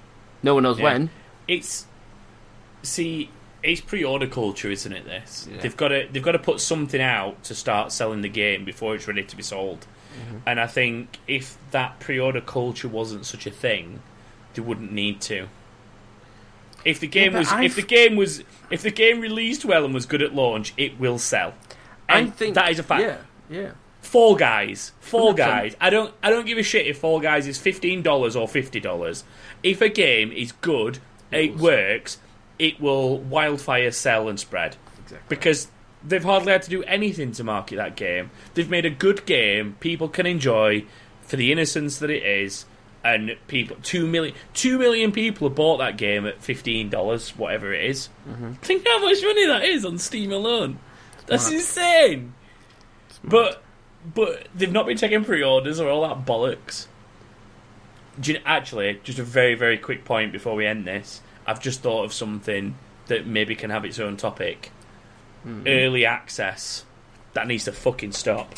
No 0.44 0.54
one 0.54 0.62
knows 0.62 0.78
Yeah. 0.78 0.84
when. 0.84 1.10
It's 1.48 1.86
see, 2.82 3.30
it's 3.62 3.80
pre-order 3.80 4.26
culture, 4.26 4.70
isn't 4.70 4.92
it? 4.92 5.04
This 5.04 5.48
Yeah. 5.50 5.60
they've 5.60 5.76
got 5.76 5.88
to 5.88 6.08
they've 6.12 6.22
got 6.22 6.32
to 6.32 6.38
put 6.38 6.60
something 6.60 7.00
out 7.00 7.42
to 7.44 7.54
start 7.54 7.92
selling 7.92 8.22
the 8.22 8.28
game 8.28 8.64
before 8.64 8.94
it's 8.94 9.06
ready 9.08 9.24
to 9.24 9.36
be 9.36 9.42
sold. 9.42 9.86
Mm-hmm. 10.18 10.36
And 10.46 10.60
I 10.60 10.66
think 10.66 11.18
if 11.26 11.56
that 11.70 12.00
pre-order 12.00 12.40
culture 12.40 12.88
wasn't 12.88 13.26
such 13.26 13.46
a 13.46 13.50
thing, 13.50 14.00
they 14.54 14.62
wouldn't 14.62 14.92
need 14.92 15.20
to. 15.22 15.48
If 16.84 17.00
the 17.00 17.06
game 17.08 17.32
but 17.32 17.40
was, 17.40 17.52
I've- 17.52 17.66
if 17.66 17.74
the 17.76 17.82
game 17.82 18.16
was, 18.16 18.42
if 18.70 18.82
the 18.82 18.90
game 18.90 19.20
released 19.20 19.64
well 19.64 19.84
and 19.84 19.92
was 19.92 20.06
good 20.06 20.22
at 20.22 20.34
launch, 20.34 20.72
it 20.76 20.98
will 20.98 21.18
sell. 21.18 21.54
I 22.08 22.24
think 22.26 22.54
that 22.54 22.70
is 22.70 22.78
a 22.78 22.82
fact. 22.82 23.02
Yeah, 23.02 23.16
yeah. 23.50 23.70
Fall 24.00 24.36
Guys, 24.36 24.92
Fall 25.00 25.34
100%. 25.34 25.36
Guys. 25.36 25.76
I 25.80 25.90
don't, 25.90 26.14
I 26.22 26.30
don't 26.30 26.46
give 26.46 26.56
a 26.56 26.62
shit 26.62 26.86
if 26.86 26.98
Fall 26.98 27.20
Guys 27.20 27.46
is 27.46 27.58
fifteen 27.58 28.00
dollars 28.00 28.34
or 28.36 28.48
fifty 28.48 28.80
dollars. 28.80 29.24
If 29.62 29.82
a 29.82 29.88
game 29.90 30.32
is 30.32 30.52
good, 30.52 31.00
it, 31.30 31.50
sell. 31.52 31.60
works, 31.60 32.18
it 32.58 32.80
will 32.80 33.18
wildfire 33.18 33.90
sell 33.90 34.28
and 34.28 34.38
spread 34.38 34.76
Exactly. 35.04 35.26
because 35.28 35.68
they've 36.04 36.24
hardly 36.24 36.52
had 36.52 36.62
to 36.62 36.70
do 36.70 36.82
anything 36.84 37.32
to 37.32 37.44
market 37.44 37.76
that 37.76 37.96
game. 37.96 38.30
They've 38.54 38.68
made 38.70 38.84
a 38.84 38.90
good 38.90 39.26
game 39.26 39.76
people 39.80 40.08
can 40.08 40.26
enjoy 40.26 40.84
for 41.22 41.36
the 41.36 41.52
innocence 41.52 41.98
that 41.98 42.10
it 42.10 42.22
is, 42.22 42.64
and 43.04 43.36
people 43.48 43.76
two 43.82 44.06
million 44.06 44.34
two 44.54 44.78
million 44.78 45.12
people 45.12 45.48
have 45.48 45.54
bought 45.56 45.76
that 45.78 45.96
game 45.96 46.26
at 46.26 46.42
fifteen 46.42 46.88
dollars, 46.90 47.30
whatever 47.36 47.72
it 47.72 47.84
is. 47.84 48.08
Think 48.62 48.86
how 48.86 49.00
much 49.00 49.22
money 49.22 49.46
that 49.46 49.62
is 49.64 49.84
on 49.84 49.98
Steam 49.98 50.32
alone. 50.32 50.78
That's 51.26 51.50
insane. 51.50 52.32
But 53.22 53.62
but 54.14 54.48
they've 54.54 54.72
not 54.72 54.86
been 54.86 54.96
taking 54.96 55.24
pre-orders 55.24 55.80
or 55.80 55.88
all 55.90 56.08
that 56.08 56.24
bollocks. 56.24 56.86
You, 58.22 58.38
actually, 58.44 59.00
just 59.04 59.18
a 59.18 59.22
very 59.22 59.54
very 59.54 59.78
quick 59.78 60.04
point 60.04 60.32
before 60.32 60.54
we 60.54 60.66
end 60.66 60.84
this. 60.86 61.20
I've 61.48 61.60
just 61.60 61.80
thought 61.80 62.04
of 62.04 62.12
something 62.12 62.76
that 63.06 63.26
maybe 63.26 63.56
can 63.56 63.70
have 63.70 63.84
its 63.84 63.98
own 63.98 64.16
topic. 64.16 64.70
Hmm. 65.42 65.66
Early 65.66 66.04
access 66.04 66.84
that 67.32 67.46
needs 67.46 67.64
to 67.64 67.72
fucking 67.72 68.12
stop. 68.12 68.54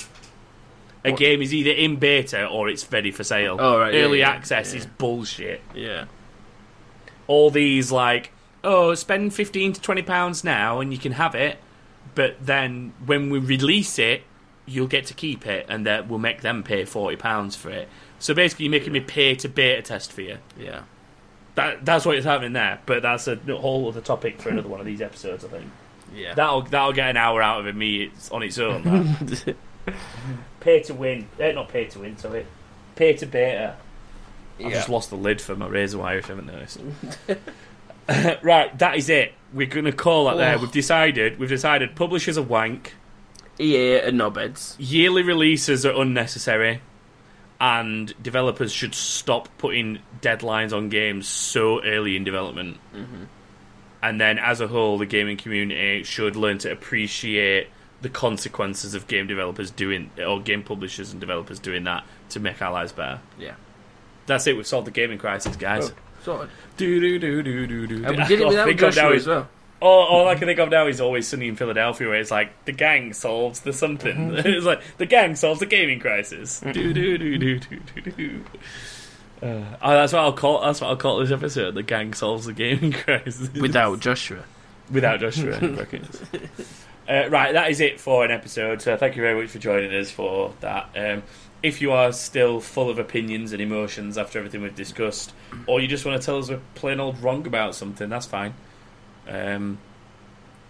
A 1.04 1.10
What? 1.12 1.18
game 1.20 1.40
is 1.40 1.54
either 1.54 1.70
in 1.70 1.96
beta 1.96 2.46
or 2.46 2.68
it's 2.68 2.90
ready 2.92 3.10
for 3.10 3.24
sale. 3.24 3.56
Oh, 3.58 3.78
right, 3.78 3.94
yeah, 3.94 4.00
Early 4.00 4.18
yeah, 4.18 4.30
access 4.30 4.72
yeah. 4.72 4.80
is 4.80 4.86
bullshit. 4.86 5.62
Yeah. 5.74 6.04
All 7.26 7.50
these 7.50 7.92
like, 7.92 8.32
oh, 8.64 8.94
spend 8.94 9.32
fifteen 9.34 9.72
to 9.72 9.80
twenty 9.80 10.02
pounds 10.02 10.42
now 10.44 10.80
and 10.80 10.92
you 10.92 10.98
can 10.98 11.12
have 11.12 11.34
it, 11.34 11.58
but 12.14 12.36
then 12.44 12.92
when 13.06 13.30
we 13.30 13.38
release 13.38 13.98
it, 13.98 14.24
you'll 14.66 14.86
get 14.88 15.06
to 15.06 15.14
keep 15.14 15.46
it, 15.46 15.64
and 15.68 15.86
that 15.86 16.08
we'll 16.08 16.18
make 16.18 16.40
them 16.42 16.62
pay 16.62 16.84
forty 16.84 17.16
pounds 17.16 17.54
for 17.56 17.70
it. 17.70 17.88
So 18.18 18.34
basically, 18.34 18.66
you're 18.66 18.72
making 18.72 18.92
me 18.92 19.00
pay 19.00 19.34
to 19.36 19.48
beta 19.48 19.80
test 19.82 20.12
for 20.12 20.22
you. 20.22 20.38
Yeah. 20.58 20.82
That 21.56 21.84
that's 21.84 22.04
what 22.06 22.16
is 22.16 22.24
happening 22.24 22.52
there. 22.52 22.80
But 22.86 23.02
that's 23.02 23.26
a 23.28 23.36
whole 23.36 23.88
other 23.88 24.00
topic 24.00 24.40
for 24.40 24.48
another 24.50 24.68
one 24.68 24.80
of 24.80 24.86
these 24.86 25.00
episodes. 25.00 25.44
I 25.44 25.48
think 25.48 25.64
Yeah. 26.14 26.34
that'll 26.34 26.62
that'll 26.62 26.92
get 26.92 27.10
an 27.10 27.16
hour 27.16 27.42
out 27.42 27.60
of 27.60 27.66
it, 27.66 27.74
me 27.76 28.04
it's 28.04 28.30
on 28.30 28.42
its 28.42 28.58
own. 28.58 29.16
pay 30.60 30.80
to 30.82 30.94
win, 30.94 31.26
eh, 31.38 31.52
not 31.52 31.68
pay 31.68 31.86
to 31.86 31.98
win. 32.00 32.16
Sorry, 32.16 32.46
pay 32.96 33.14
to 33.14 33.26
beta. 33.26 33.76
I've 34.62 34.72
just 34.72 34.88
lost 34.90 35.08
the 35.10 35.16
lid 35.16 35.40
for 35.40 35.56
my 35.56 35.66
razor 35.66 35.98
wire. 35.98 36.18
If 36.18 36.28
you 36.28 36.36
haven't 36.36 36.52
noticed. 36.52 36.80
right, 38.42 38.76
that 38.78 38.96
is 38.96 39.08
it. 39.08 39.32
We're 39.52 39.66
gonna 39.66 39.92
call 39.92 40.26
that 40.26 40.36
there. 40.36 40.56
Oh. 40.56 40.60
We've 40.60 40.72
decided. 40.72 41.38
We've 41.38 41.48
decided. 41.48 41.96
Publishers 41.96 42.36
are 42.38 42.42
wank. 42.42 42.94
EA 43.58 44.00
are 44.00 44.10
knobheads. 44.10 44.74
Yearly 44.78 45.22
releases 45.22 45.84
are 45.84 45.94
unnecessary. 46.00 46.80
And 47.60 48.14
developers 48.22 48.72
should 48.72 48.94
stop 48.94 49.48
putting 49.58 49.98
deadlines 50.22 50.74
on 50.74 50.88
games 50.88 51.28
so 51.28 51.82
early 51.84 52.16
in 52.16 52.24
development. 52.24 52.78
Mm-hmm. 52.94 53.24
And 54.02 54.18
then, 54.18 54.38
as 54.38 54.62
a 54.62 54.66
whole, 54.66 54.96
the 54.96 55.04
gaming 55.04 55.36
community 55.36 56.02
should 56.04 56.36
learn 56.36 56.56
to 56.58 56.72
appreciate 56.72 57.68
the 58.00 58.08
consequences 58.08 58.94
of 58.94 59.06
game 59.06 59.26
developers 59.26 59.70
doing, 59.70 60.10
or 60.18 60.40
game 60.40 60.62
publishers 60.62 61.12
and 61.12 61.20
developers 61.20 61.58
doing 61.58 61.84
that 61.84 62.04
to 62.30 62.40
make 62.40 62.62
our 62.62 62.72
lives 62.72 62.92
better. 62.92 63.20
Yeah. 63.38 63.56
That's 64.26 64.46
it. 64.46 64.56
We've 64.56 64.66
solved 64.66 64.86
the 64.86 64.92
gaming 64.92 65.18
crisis, 65.18 65.56
guys. 65.56 65.90
Oh, 65.90 65.94
sorted. 66.24 66.50
Do 66.78 67.00
do 67.00 67.18
do 67.18 67.42
do 67.42 67.66
do 67.66 67.86
do. 67.86 68.04
And 68.06 68.16
we 68.16 68.24
did 68.24 68.40
it 68.40 68.46
without 68.48 68.76
Joshua 68.76 69.14
as 69.14 69.26
well. 69.26 69.48
All, 69.80 70.02
all 70.04 70.28
I 70.28 70.34
can 70.34 70.46
think 70.46 70.58
of 70.60 70.68
now 70.68 70.86
is 70.86 71.00
always 71.00 71.26
sunny 71.26 71.48
in 71.48 71.56
Philadelphia, 71.56 72.08
where 72.08 72.18
it's 72.20 72.30
like 72.30 72.66
the 72.66 72.72
gang 72.72 73.12
solves 73.14 73.60
the 73.60 73.72
something. 73.72 74.34
it's 74.36 74.66
like 74.66 74.82
the 74.98 75.06
gang 75.06 75.34
solves 75.36 75.60
the 75.60 75.66
gaming 75.66 76.00
crisis. 76.00 76.60
do 76.60 76.72
do 76.92 77.16
do 77.18 77.38
do 77.38 77.58
do 77.58 77.80
do 78.02 78.10
do. 78.10 78.44
Uh, 79.42 79.64
oh, 79.80 79.90
that's 79.92 80.12
what 80.12 80.20
I'll 80.20 80.32
call. 80.34 80.60
That's 80.60 80.82
what 80.82 80.88
I'll 80.88 80.96
call 80.96 81.18
this 81.18 81.30
episode. 81.30 81.74
The 81.74 81.82
gang 81.82 82.12
solves 82.12 82.44
the 82.44 82.52
gaming 82.52 82.92
crisis 83.04 83.50
Without 83.54 84.00
Joshua. 84.00 84.44
without 84.90 85.20
Joshua. 85.20 85.58
Uh, 87.08 87.28
right, 87.28 87.54
that 87.54 87.68
is 87.72 87.80
it 87.80 87.98
for 87.98 88.24
an 88.24 88.30
episode. 88.30 88.80
So 88.80 88.96
thank 88.96 89.16
you 89.16 89.22
very 89.22 89.34
much 89.40 89.50
for 89.50 89.58
joining 89.58 89.92
us 89.92 90.12
for 90.12 90.54
that. 90.60 90.90
Um, 90.94 91.24
if 91.60 91.80
you 91.80 91.90
are 91.90 92.12
still 92.12 92.60
full 92.60 92.88
of 92.88 93.00
opinions 93.00 93.52
and 93.52 93.60
emotions 93.60 94.16
after 94.16 94.38
everything 94.38 94.62
we've 94.62 94.76
discussed, 94.76 95.32
or 95.66 95.80
you 95.80 95.88
just 95.88 96.04
want 96.06 96.20
to 96.22 96.24
tell 96.24 96.38
us 96.38 96.48
we're 96.50 96.60
plain 96.76 97.00
old 97.00 97.20
wrong 97.20 97.44
about 97.48 97.74
something, 97.74 98.08
that's 98.08 98.26
fine. 98.26 98.54
Um, 99.28 99.78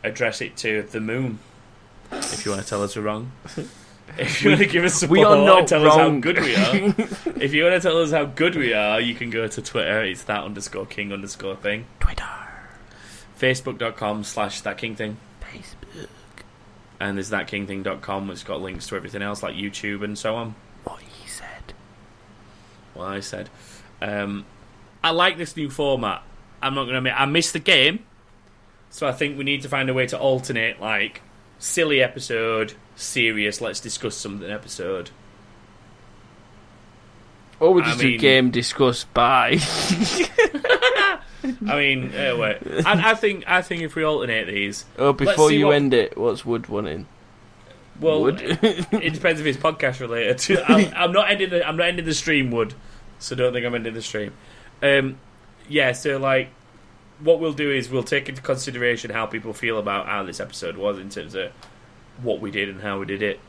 address 0.02 0.40
it 0.40 0.56
to 0.58 0.82
the 0.82 1.00
moon 1.00 1.38
if 2.12 2.44
you 2.44 2.50
want 2.52 2.62
to 2.62 2.68
tell 2.68 2.82
us 2.82 2.96
we're 2.96 3.02
wrong. 3.02 3.32
If 4.18 4.42
you 4.42 4.50
want 4.50 4.60
to 4.62 4.66
give 4.66 4.82
us 4.82 4.94
support 4.94 5.18
We 5.20 5.24
are 5.24 5.36
not 5.36 5.68
tell 5.68 5.86
us 5.86 5.94
how 5.94 6.00
wrong. 6.00 6.20
good 6.20 6.40
we 6.40 6.56
are, 6.56 6.74
if 7.40 7.52
you 7.54 7.62
want 7.62 7.80
to 7.80 7.80
tell 7.80 7.96
us 8.02 8.10
how 8.10 8.24
good 8.24 8.56
we 8.56 8.72
are, 8.72 9.00
you 9.00 9.14
can 9.14 9.30
go 9.30 9.46
to 9.46 9.62
Twitter. 9.62 10.02
It's 10.02 10.24
that 10.24 10.42
underscore 10.42 10.84
king 10.84 11.12
underscore 11.12 11.54
thing. 11.54 11.86
Twitter. 12.00 12.24
Facebook.com 13.38 14.24
slash 14.24 14.62
that 14.62 14.78
king 14.78 14.96
thing. 14.96 15.16
Facebook. 15.40 16.08
And 16.98 17.16
there's 17.16 17.30
thatkingthing.com, 17.30 18.26
which 18.26 18.38
has 18.40 18.44
got 18.44 18.60
links 18.60 18.88
to 18.88 18.96
everything 18.96 19.22
else 19.22 19.44
like 19.44 19.54
YouTube 19.54 20.02
and 20.02 20.18
so 20.18 20.34
on. 20.34 20.56
What 20.82 21.00
he 21.02 21.28
said. 21.28 21.72
Well, 22.96 23.06
I 23.06 23.20
said. 23.20 23.48
Um, 24.02 24.44
I 25.04 25.10
like 25.12 25.38
this 25.38 25.56
new 25.56 25.70
format. 25.70 26.24
I'm 26.60 26.74
not 26.74 26.82
going 26.82 26.94
to 26.94 26.98
admit, 26.98 27.14
I 27.16 27.26
missed 27.26 27.52
the 27.52 27.60
game. 27.60 28.04
So 28.90 29.06
I 29.06 29.12
think 29.12 29.38
we 29.38 29.44
need 29.44 29.62
to 29.62 29.68
find 29.68 29.88
a 29.88 29.94
way 29.94 30.06
to 30.08 30.18
alternate, 30.18 30.80
like, 30.80 31.22
silly 31.58 32.02
episode, 32.02 32.74
serious, 32.96 33.60
let's 33.60 33.80
discuss 33.80 34.16
something 34.16 34.50
episode. 34.50 35.10
Or 37.60 37.72
we 37.74 37.82
I 37.82 37.86
just 37.86 37.98
mean- 38.02 38.12
do 38.12 38.18
game 38.18 38.50
discuss 38.50 39.04
by. 39.04 39.58
I 41.66 41.76
mean, 41.76 42.12
wait. 42.12 42.58
I, 42.86 43.10
I 43.10 43.14
think 43.14 43.44
I 43.46 43.62
think 43.62 43.82
if 43.82 43.94
we 43.94 44.04
alternate 44.04 44.44
these, 44.46 44.84
oh, 44.98 45.12
before 45.12 45.50
you 45.50 45.66
what- 45.66 45.76
end 45.76 45.94
it, 45.94 46.16
what's 46.18 46.44
Wood 46.44 46.68
wanting? 46.68 47.06
well, 48.00 48.22
Wood. 48.22 48.40
it 48.42 49.12
depends 49.14 49.40
if 49.40 49.46
it's 49.46 49.58
podcast 49.58 50.00
related. 50.00 50.62
I'm, 50.68 50.92
I'm 50.94 51.12
not 51.12 51.30
ending 51.30 51.50
the 51.50 51.66
I'm 51.66 51.76
not 51.76 51.86
ending 51.88 52.04
the 52.06 52.14
stream, 52.14 52.50
Wood. 52.50 52.74
So 53.18 53.36
don't 53.36 53.52
think 53.52 53.64
I'm 53.66 53.74
ending 53.74 53.92
the 53.94 54.02
stream. 54.02 54.32
Um, 54.82 55.18
yeah. 55.68 55.92
So 55.92 56.18
like, 56.18 56.48
what 57.22 57.40
we'll 57.40 57.52
do 57.52 57.70
is 57.70 57.90
we'll 57.90 58.02
take 58.02 58.28
into 58.28 58.42
consideration 58.42 59.10
how 59.10 59.26
people 59.26 59.52
feel 59.52 59.78
about 59.78 60.06
how 60.06 60.22
this 60.22 60.40
episode 60.40 60.76
was 60.76 60.98
in 60.98 61.08
terms 61.08 61.34
of 61.34 61.52
what 62.22 62.40
we 62.40 62.50
did 62.50 62.68
and 62.68 62.80
how 62.80 62.98
we 62.98 63.06
did 63.06 63.22
it, 63.22 63.40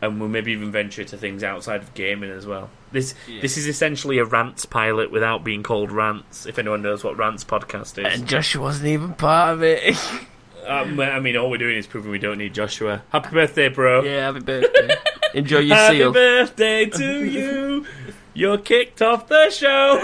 and 0.00 0.20
we'll 0.20 0.28
maybe 0.28 0.52
even 0.52 0.70
venture 0.70 1.04
to 1.04 1.16
things 1.16 1.42
outside 1.42 1.82
of 1.82 1.94
gaming 1.94 2.30
as 2.30 2.46
well. 2.46 2.70
This 2.90 3.14
this 3.40 3.56
is 3.56 3.66
essentially 3.66 4.18
a 4.18 4.24
rants 4.24 4.66
pilot 4.66 5.10
without 5.10 5.44
being 5.44 5.62
called 5.62 5.90
rants. 5.90 6.46
If 6.46 6.58
anyone 6.58 6.82
knows 6.82 7.02
what 7.02 7.16
rants 7.16 7.44
podcast 7.44 7.98
is, 7.98 8.18
and 8.18 8.28
Joshua 8.28 8.62
wasn't 8.62 8.88
even 8.88 9.14
part 9.14 9.54
of 9.54 9.62
it. 9.62 9.96
um, 10.66 11.00
I 11.00 11.20
mean, 11.20 11.36
all 11.36 11.50
we're 11.50 11.58
doing 11.58 11.76
is 11.76 11.86
proving 11.86 12.10
we 12.10 12.18
don't 12.18 12.38
need 12.38 12.54
Joshua. 12.54 13.02
Happy 13.10 13.30
birthday, 13.30 13.68
bro! 13.68 14.02
yeah, 14.02 14.32
happy 14.32 14.40
birthday. 14.40 14.94
Enjoy 15.34 15.58
your 15.60 15.76
seal. 15.76 15.84
Happy 15.84 15.98
seal. 15.98 16.12
birthday 16.12 16.86
to 16.86 17.24
you. 17.24 17.86
You're 18.34 18.58
kicked 18.58 19.02
off 19.02 19.28
the 19.28 19.50
show. 19.50 20.00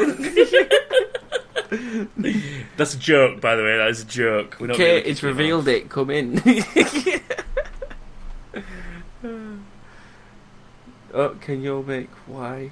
That's 2.77 2.95
a 2.95 2.99
joke, 2.99 3.41
by 3.41 3.57
the 3.57 3.63
way. 3.63 3.77
That 3.77 3.89
is 3.89 4.03
a 4.03 4.07
joke. 4.07 4.57
We're 4.61 4.69
really 4.69 5.01
it's 5.01 5.23
revealed 5.23 5.69
it. 5.69 5.89
Come 5.91 6.11
in. 6.11 6.43
oh, 11.13 11.37
can 11.41 11.63
you 11.63 11.83
make 11.83 12.11
why 12.27 12.71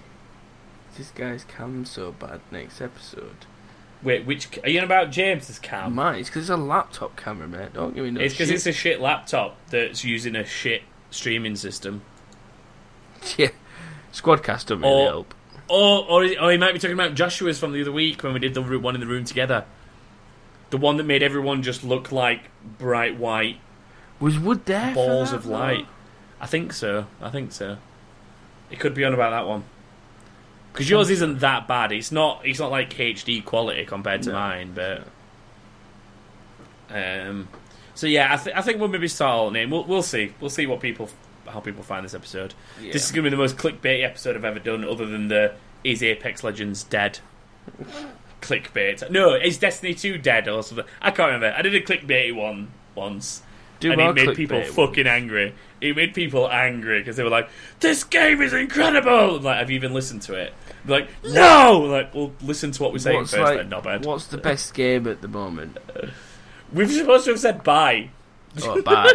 this 0.97 1.11
guy's 1.11 1.45
cam 1.45 1.85
so 1.85 2.13
bad 2.13 2.41
next 2.51 2.81
episode? 2.81 3.47
Wait, 4.03 4.25
which 4.27 4.49
are 4.63 4.69
you 4.69 4.79
on 4.79 4.85
about? 4.85 5.11
James's 5.11 5.59
cam? 5.59 5.95
Mine, 5.95 6.21
it's 6.21 6.29
because 6.29 6.43
it's 6.43 6.51
a 6.51 6.57
laptop 6.57 7.17
camera, 7.17 7.49
mate. 7.49 7.73
Don't 7.73 7.95
give 7.95 8.05
me 8.05 8.11
no 8.13 8.21
it's 8.21 8.35
because 8.35 8.51
it's 8.51 8.67
a 8.67 8.73
shit 8.73 9.01
laptop 9.01 9.57
that's 9.71 10.05
using 10.05 10.37
a 10.37 10.45
shit 10.45 10.83
streaming 11.11 11.57
system. 11.57 12.03
yeah. 13.37 13.49
Squadcast 14.13 14.67
don't 14.67 14.81
really 14.81 14.93
Or- 14.93 15.09
help. 15.09 15.35
Or, 15.69 16.05
or, 16.09 16.25
or 16.41 16.53
he 16.53 16.59
might 16.59 16.73
be 16.73 16.79
talking 16.79 16.95
about 16.95 17.15
Joshua's 17.15 17.59
from 17.59 17.73
the 17.73 17.81
other 17.81 17.91
week 17.93 18.23
when 18.23 18.33
we 18.33 18.39
did 18.39 18.55
the 18.55 18.63
one 18.63 18.95
in 18.95 19.01
the 19.01 19.07
room 19.07 19.25
together. 19.25 19.65
The 20.71 20.77
one 20.77 20.97
that 20.97 21.05
made 21.05 21.23
everyone 21.23 21.63
just 21.63 21.83
look 21.85 22.13
like 22.13 22.43
bright 22.79 23.17
white 23.19 23.59
Was 24.21 24.39
Wood 24.39 24.65
there? 24.67 24.95
balls 24.95 25.33
of 25.33 25.47
light. 25.47 25.87
I 26.41 26.47
think 26.47 26.73
so. 26.73 27.07
I 27.21 27.31
think 27.31 27.53
so. 27.53 27.79
It 28.71 28.79
could 28.81 28.95
be 28.95 29.05
on 29.05 29.15
about 29.15 29.31
that 29.31 29.47
one. 29.49 29.65
Because 30.73 30.91
yours 30.91 31.09
isn't 31.11 31.39
that 31.39 31.67
bad. 31.67 31.91
It's 31.93 32.13
not. 32.13 32.43
It's 32.45 32.59
not 32.61 32.71
like 32.71 32.91
HD 32.91 33.43
quality 33.45 33.87
compared 33.87 34.23
to 34.23 34.31
No. 34.31 34.35
mine, 34.35 34.73
but. 34.75 35.07
Um. 36.91 37.49
So 37.95 38.07
yeah, 38.07 38.35
I, 38.35 38.37
th- 38.37 38.55
I 38.55 38.61
think 38.61 38.79
we'll 38.79 38.89
maybe 38.89 39.09
start 39.09 39.35
alternating. 39.37 39.71
We'll 39.71 39.85
we'll 39.85 40.03
see. 40.03 40.35
We'll 40.41 40.51
see 40.51 40.67
what 40.67 40.81
people 40.81 41.09
how 41.57 41.61
people 41.61 41.83
find 41.83 42.05
this 42.05 42.13
episode. 42.15 42.53
Yeah. 42.81 42.93
This 42.93 43.07
is 43.07 43.11
going 43.13 43.25
to 43.25 43.31
be 43.31 43.35
the 43.35 43.41
most 43.41 43.57
clickbait 43.57 44.05
episode 44.05 44.37
I've 44.37 44.45
ever 44.45 44.59
done, 44.59 44.85
other 44.85 45.07
than 45.07 45.29
the 45.29 45.55
is 45.83 46.03
Apex 46.03 46.45
Legends 46.45 46.85
dead? 46.85 47.19
clickbait. 48.43 49.11
No, 49.11 49.35
is 49.35 49.59
Destiny 49.59 49.95
Two 49.95 50.19
dead 50.19 50.49
or 50.49 50.63
something? 50.63 50.85
I 51.01 51.11
can't 51.11 51.33
remember. 51.33 51.55
I 51.57 51.63
did 51.63 51.75
a 51.75 51.81
clickbaity 51.81 52.35
one 52.35 52.69
once 52.95 53.43
Do 53.81 53.91
and 53.93 54.01
it 54.01 54.15
made 54.15 54.37
people 54.37 54.61
ones. 54.61 54.75
fucking 54.75 55.07
angry. 55.07 55.55
It 55.81 55.97
made 55.97 56.15
people 56.15 56.51
angry 56.51 57.01
because 57.01 57.17
they 57.17 57.23
were 57.25 57.31
like, 57.31 57.49
"This 57.81 58.05
game 58.05 58.41
is 58.43 58.53
incredible!" 58.53 59.41
Like, 59.41 59.59
have 59.59 59.71
you 59.71 59.77
even 59.77 59.95
listened 59.95 60.23
to 60.23 60.35
it? 60.35 60.53
They're 60.85 61.01
like, 61.01 61.09
no. 61.25 61.81
Like, 61.91 62.15
well, 62.15 62.33
listen 62.43 62.71
to 62.73 62.83
what 62.83 62.93
we're 62.93 62.99
saying 62.99 63.17
What's 63.19 63.31
first. 63.33 63.43
like- 63.43 63.59
then, 63.59 63.69
not 63.71 63.83
bad. 63.85 64.05
What's 64.05 64.27
the 64.27 64.39
best 64.39 64.75
game 64.75 65.07
at 65.07 65.21
the 65.23 65.29
moment? 65.29 65.79
We're 66.73 66.89
supposed 66.89 67.25
to 67.27 67.31
have 67.31 67.41
said 67.41 67.63
bye. 67.65 68.11
Oh, 68.63 68.81
bye. 68.83 69.13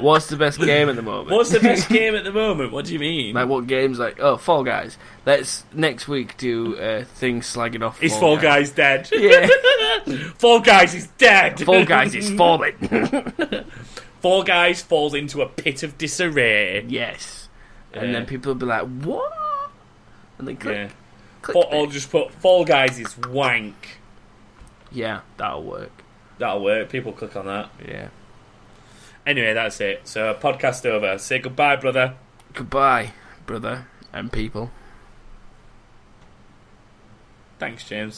What's 0.00 0.26
the 0.26 0.36
best 0.36 0.58
game 0.60 0.88
at 0.88 0.96
the 0.96 1.02
moment? 1.02 1.30
What's 1.30 1.50
the 1.50 1.60
best 1.60 1.88
game 1.88 2.14
at 2.14 2.24
the 2.24 2.32
moment? 2.32 2.72
What 2.72 2.84
do 2.84 2.92
you 2.92 2.98
mean? 2.98 3.34
Like 3.34 3.48
what 3.48 3.66
games? 3.66 3.98
Like 3.98 4.18
oh, 4.20 4.36
Fall 4.36 4.64
Guys. 4.64 4.98
Let's 5.24 5.64
next 5.72 6.08
week 6.08 6.36
do 6.36 6.76
uh, 6.76 7.04
things 7.04 7.46
slagging 7.46 7.82
off. 7.86 8.02
is 8.02 8.16
Fall 8.16 8.36
Guys 8.36 8.70
dead? 8.72 9.08
Yeah, 9.12 9.46
Fall 10.38 10.60
Guys 10.60 10.94
is 10.94 11.06
dead. 11.18 11.60
Fall 11.60 11.84
Guys 11.84 12.14
is 12.14 12.30
falling. 12.32 12.74
Fall 14.20 14.42
Guys 14.42 14.82
falls 14.82 15.14
into 15.14 15.42
a 15.42 15.48
pit 15.48 15.82
of 15.82 15.96
disarray. 15.98 16.84
yes, 16.88 17.48
and 17.92 18.06
Yeah. 18.06 18.12
then 18.12 18.26
people 18.26 18.50
will 18.52 18.58
be 18.60 18.66
like, 18.66 18.82
"What?" 19.02 19.32
And 20.38 20.48
then 20.48 20.56
click, 20.56 20.74
Yeah. 20.76 20.88
click. 21.42 21.56
Or, 21.56 21.72
or 21.74 21.86
just 21.86 22.10
put 22.10 22.32
Fall 22.32 22.64
Guys 22.64 22.98
is 22.98 23.16
wank. 23.18 23.98
Yeah, 24.90 25.20
that'll 25.36 25.62
work. 25.62 25.90
That'll 26.38 26.62
work. 26.64 26.88
People 26.90 27.12
click 27.12 27.36
on 27.36 27.46
that. 27.46 27.70
Yeah. 27.86 28.08
Anyway, 29.26 29.54
that's 29.54 29.80
it. 29.80 30.06
So, 30.06 30.34
podcast 30.34 30.84
over. 30.84 31.18
Say 31.18 31.38
goodbye, 31.38 31.76
brother. 31.76 32.14
Goodbye, 32.52 33.12
brother 33.46 33.86
and 34.12 34.30
people. 34.30 34.70
Thanks, 37.58 37.84
James. 37.88 38.12